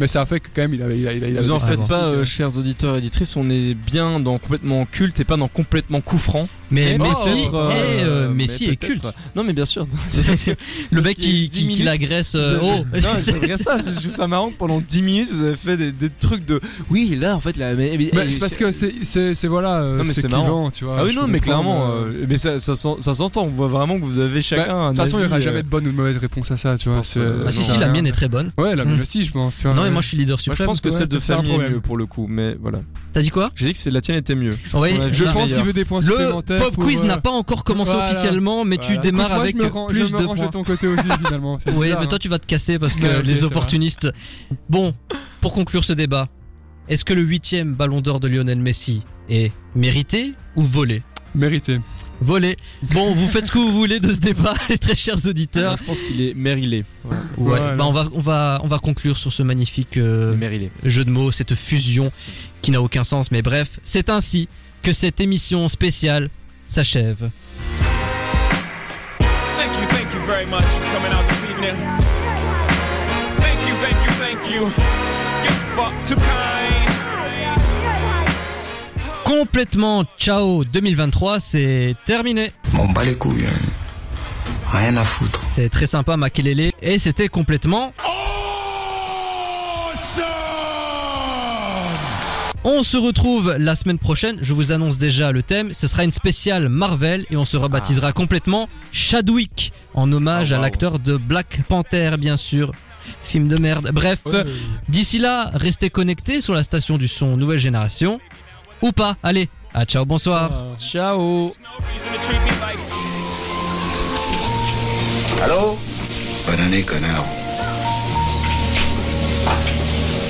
Mais 0.00 0.06
ça 0.08 0.20
a 0.22 0.26
fait 0.26 0.38
que 0.40 0.48
quand 0.54 0.62
même, 0.62 0.74
il 0.74 0.82
avait. 0.82 0.98
Il 0.98 1.08
a, 1.08 1.12
il 1.12 1.24
a- 1.24 1.28
il 1.28 1.36
Vous 1.38 1.50
en 1.50 1.58
faites 1.58 1.86
pas, 1.88 2.04
euh, 2.04 2.20
euh, 2.20 2.24
chers 2.24 2.56
auditeurs 2.56 2.94
et 2.94 2.98
auditrices, 2.98 3.36
on 3.36 3.50
est 3.50 3.74
bien 3.74 4.20
dans 4.20 4.38
complètement 4.38 4.86
culte 4.90 5.18
et 5.20 5.24
pas 5.24 5.36
dans 5.36 5.48
complètement 5.48 6.00
coup 6.00 6.18
franc. 6.18 6.48
Mais 6.70 6.98
Mais 6.98 7.08
Messi, 7.08 7.14
peut-être, 7.24 7.54
euh, 7.54 7.70
eh, 7.72 8.02
euh, 8.04 8.28
mais 8.28 8.34
Messi 8.44 8.64
est 8.64 8.76
peut-être. 8.76 8.86
culte. 9.00 9.06
Non, 9.34 9.42
mais 9.42 9.54
bien 9.54 9.64
sûr. 9.64 9.86
C'est 10.12 10.26
parce 10.26 10.44
que 10.44 10.50
Le 10.90 11.00
mec 11.00 11.16
qui, 11.16 11.48
10 11.48 11.68
qui, 11.68 11.68
qui 11.76 11.82
l'agresse. 11.82 12.34
vous 12.34 12.42
euh, 12.42 12.58
oh 12.62 12.84
Non, 12.94 13.18
ça 13.18 13.32
m'intéresse 13.32 13.62
pas. 13.62 13.78
Je 13.78 14.00
trouve 14.00 14.12
ça 14.12 14.28
marrant 14.28 14.50
que 14.50 14.56
pendant 14.56 14.78
10 14.80 15.00
minutes, 15.02 15.28
vous 15.32 15.44
avez 15.44 15.56
fait 15.56 15.76
des, 15.78 15.92
des 15.92 16.10
trucs 16.10 16.44
de. 16.44 16.60
Oui, 16.90 17.16
là, 17.18 17.34
en 17.34 17.40
fait, 17.40 17.56
là. 17.56 17.74
Mais, 17.74 17.96
mais- 17.98 18.10
Bah, 18.12 18.22
c'est 18.30 18.38
parce 18.38 18.56
que 18.58 18.70
c'est, 18.72 19.46
voilà, 19.48 19.80
euh, 19.80 19.96
Non, 19.96 20.04
mais 20.04 20.12
c'est 20.12 20.28
marrant. 20.30 20.70
tu 20.70 20.84
vois. 20.84 20.96
Ah 20.98 21.04
oui, 21.04 21.10
je 21.12 21.16
non, 21.16 21.26
mais 21.26 21.40
clairement. 21.40 21.86
euh, 21.90 21.94
euh, 22.22 22.26
mais 22.28 22.36
ça, 22.38 22.60
ça, 22.60 22.76
s'en- 22.76 23.00
ça 23.00 23.14
s'entend. 23.14 23.44
On 23.44 23.48
voit 23.48 23.68
vraiment 23.68 23.98
que 23.98 24.04
vous 24.04 24.18
avez 24.20 24.34
bah, 24.34 24.40
chacun 24.42 24.76
un. 24.76 24.82
De 24.92 24.96
toute 24.96 25.04
façon, 25.06 25.16
il 25.18 25.22
n'y 25.22 25.26
aura 25.26 25.40
jamais 25.40 25.58
euh, 25.60 25.62
de 25.62 25.68
bonne 25.68 25.86
ou 25.88 25.90
de 25.90 25.96
mauvaise 25.96 26.18
réponse 26.18 26.50
à 26.50 26.58
ça, 26.58 26.76
tu 26.76 26.90
vois. 26.90 27.00
euh, 27.16 27.44
Ah 27.46 27.50
si, 27.50 27.62
si, 27.62 27.76
la 27.78 27.88
mienne 27.88 28.06
est 28.06 28.12
très 28.12 28.28
bonne. 28.28 28.50
Ouais, 28.58 28.76
la 28.76 28.84
mienne 28.84 28.98
Mm. 28.98 29.02
aussi, 29.02 29.24
je 29.24 29.32
pense. 29.32 29.64
Non, 29.64 29.86
mais 29.88 29.92
moi 29.94 30.02
je 30.02 30.08
suis 30.08 30.16
leader 30.16 30.36
Moi, 30.36 30.42
suprême. 30.42 30.56
je 30.58 30.64
pense 30.64 30.80
que 30.80 30.88
ouais, 30.88 30.94
celle 30.94 31.08
de 31.08 31.18
famille 31.18 31.52
est 31.52 31.68
mieux 31.70 31.80
pour 31.80 31.96
le 31.96 32.06
coup, 32.06 32.26
mais 32.28 32.56
voilà. 32.60 32.80
T'as 33.12 33.22
dit 33.22 33.30
quoi 33.30 33.50
J'ai 33.54 33.66
dit 33.66 33.72
que 33.72 33.78
c'est 33.78 33.90
la 33.90 34.00
tienne 34.00 34.16
était 34.18 34.34
mieux. 34.34 34.56
Je 34.64 35.24
pense 35.32 35.52
qu'il 35.52 35.62
veut 35.64 35.72
des 35.72 35.84
points 35.84 36.00
Le 36.00 36.06
supplémentaires. 36.06 36.62
pop 36.62 36.74
pour, 36.74 36.84
quiz 36.84 37.00
euh, 37.00 37.04
n'a 37.04 37.18
pas 37.18 37.30
encore 37.30 37.64
commencé 37.64 37.92
voilà. 37.92 38.10
officiellement, 38.10 38.64
mais 38.64 38.76
Voilà. 38.76 38.94
tu 38.94 38.98
démarres 38.98 39.26
écoute, 39.26 39.34
moi, 39.36 39.42
avec 39.42 39.56
je 39.56 39.62
me, 39.62 39.66
rends- 39.68 39.86
plus 39.86 39.98
je 40.08 40.14
me 40.14 40.18
de 40.20 40.24
points. 40.24 40.34
de 40.34 40.50
ton 40.50 40.64
côté 40.64 40.86
aussi, 40.86 41.02
finalement. 41.24 41.58
Oui, 41.74 41.92
mais 41.98 42.06
toi 42.06 42.18
tu 42.18 42.28
vas 42.28 42.38
te 42.38 42.46
casser 42.46 42.78
parce 42.78 42.94
que 42.96 43.20
les 43.22 43.44
opportunistes. 43.44 44.08
Bon, 44.68 44.94
pour 45.40 45.52
conclure 45.54 45.84
ce 45.84 45.92
débat, 45.92 46.28
est-ce 46.88 47.04
que 47.04 47.14
le 47.14 47.22
huitième 47.22 47.74
Ballon 47.74 48.00
d'Or 48.00 48.20
de 48.20 48.28
Lionel 48.28 48.58
Messi 48.58 49.02
est 49.28 49.52
mérité 49.74 50.32
ou 50.56 50.62
volé? 50.62 51.02
Mérité. 51.34 51.78
Volé. 52.20 52.56
Bon, 52.94 53.14
vous 53.14 53.28
faites 53.28 53.46
ce 53.46 53.52
que 53.52 53.58
vous 53.58 53.72
voulez 53.72 54.00
de 54.00 54.12
ce 54.12 54.18
débat, 54.18 54.54
les 54.68 54.78
très 54.78 54.96
chers 54.96 55.24
auditeurs. 55.26 55.76
Je 55.76 55.84
pense 55.84 56.00
qu'il 56.00 56.20
est 56.20 56.34
mérilé. 56.34 56.84
Ouais, 57.04 57.16
Voilà. 57.36 57.76
bah 57.76 57.84
on 57.86 57.92
va 57.92 58.08
on 58.12 58.20
va 58.20 58.60
on 58.64 58.68
va 58.68 58.78
conclure 58.78 59.16
sur 59.16 59.32
ce 59.32 59.42
magnifique 59.42 59.96
euh, 59.96 60.34
jeu 60.84 61.04
de 61.04 61.10
mots, 61.10 61.30
cette 61.30 61.54
fusion 61.54 62.10
qui 62.62 62.70
n'a 62.72 62.82
aucun 62.82 63.04
sens. 63.04 63.30
Mais 63.30 63.42
bref, 63.42 63.78
c'est 63.84 64.10
ainsi 64.10 64.48
que 64.82 64.92
cette 64.92 65.20
émission 65.20 65.68
spéciale 65.68 66.28
s'achève. 66.68 67.30
Thank 69.20 69.74
you, 69.80 69.86
thank 69.88 70.12
you 70.12 70.20
very 70.26 70.46
much 70.46 70.62
for 70.64 70.84
coming 70.92 71.12
out 71.12 71.26
this 71.28 71.44
evening. 71.44 71.76
Thank 73.38 73.60
you, 73.68 73.74
thank 73.82 73.96
you, 74.04 74.12
thank 74.18 74.50
you. 74.50 74.62
You're 75.44 75.68
fuck 75.76 75.92
too 76.04 76.16
kind. 76.16 76.67
Complètement 79.42 80.02
ciao 80.18 80.64
2023, 80.64 81.38
c'est 81.38 81.94
terminé. 82.06 82.50
On 82.76 82.86
bat 82.90 83.04
les 83.04 83.14
couilles. 83.14 83.44
hein. 83.46 84.66
Rien 84.76 84.96
à 84.96 85.04
foutre. 85.04 85.44
C'est 85.54 85.68
très 85.68 85.86
sympa 85.86 86.16
Makelele 86.16 86.72
et 86.82 86.98
c'était 86.98 87.28
complètement 87.28 87.92
On 92.64 92.82
se 92.82 92.96
retrouve 92.96 93.54
la 93.56 93.76
semaine 93.76 93.98
prochaine, 94.00 94.38
je 94.42 94.52
vous 94.54 94.72
annonce 94.72 94.98
déjà 94.98 95.30
le 95.30 95.44
thème, 95.44 95.72
ce 95.72 95.86
sera 95.86 96.02
une 96.02 96.10
spéciale 96.10 96.68
Marvel 96.68 97.24
et 97.30 97.36
on 97.36 97.44
se 97.44 97.56
rebaptisera 97.56 98.12
complètement 98.12 98.68
Chadwick 98.90 99.72
en 99.94 100.10
hommage 100.12 100.50
Oh, 100.50 100.56
à 100.56 100.58
l'acteur 100.58 100.98
de 100.98 101.16
Black 101.16 101.60
Panther 101.68 102.16
bien 102.18 102.36
sûr. 102.36 102.72
Film 103.22 103.46
de 103.46 103.56
merde. 103.56 103.90
Bref, 103.94 104.18
d'ici 104.88 105.18
là, 105.20 105.50
restez 105.54 105.90
connectés 105.90 106.40
sur 106.40 106.54
la 106.54 106.64
station 106.64 106.98
du 106.98 107.06
son 107.06 107.36
Nouvelle 107.36 107.58
Génération 107.58 108.18
ou 108.82 108.92
pas. 108.92 109.16
Allez, 109.22 109.48
à 109.74 109.84
ciao, 109.84 110.04
bonsoir. 110.04 110.50
Ciao. 110.78 111.52
Allô? 115.42 115.78
Bonne 116.46 116.60
année, 116.60 116.82
connard. 116.82 117.24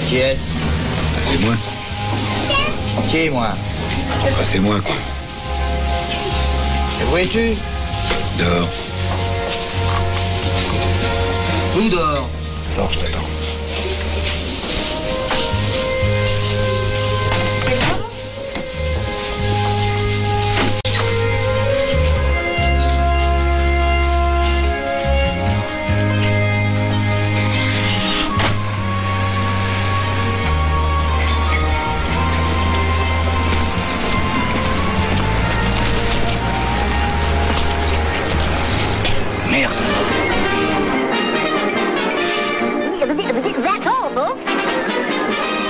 Qui 0.09 0.16
est? 0.16 0.36
Ah, 0.36 1.20
c'est 1.20 1.38
moi. 1.38 1.55
Qui, 3.11 3.30
moi? 3.30 3.49
Ah, 3.51 4.42
c'est 4.42 4.59
moi, 4.59 4.80
quoi. 4.80 4.94
Et 7.01 7.05
où 7.12 7.16
es-tu? 7.16 7.57
Dehors. 8.38 8.68
Où 11.76 11.88
dehors? 11.88 12.28
Sors, 12.64 12.92
je 12.92 12.99
t'attends. 12.99 13.38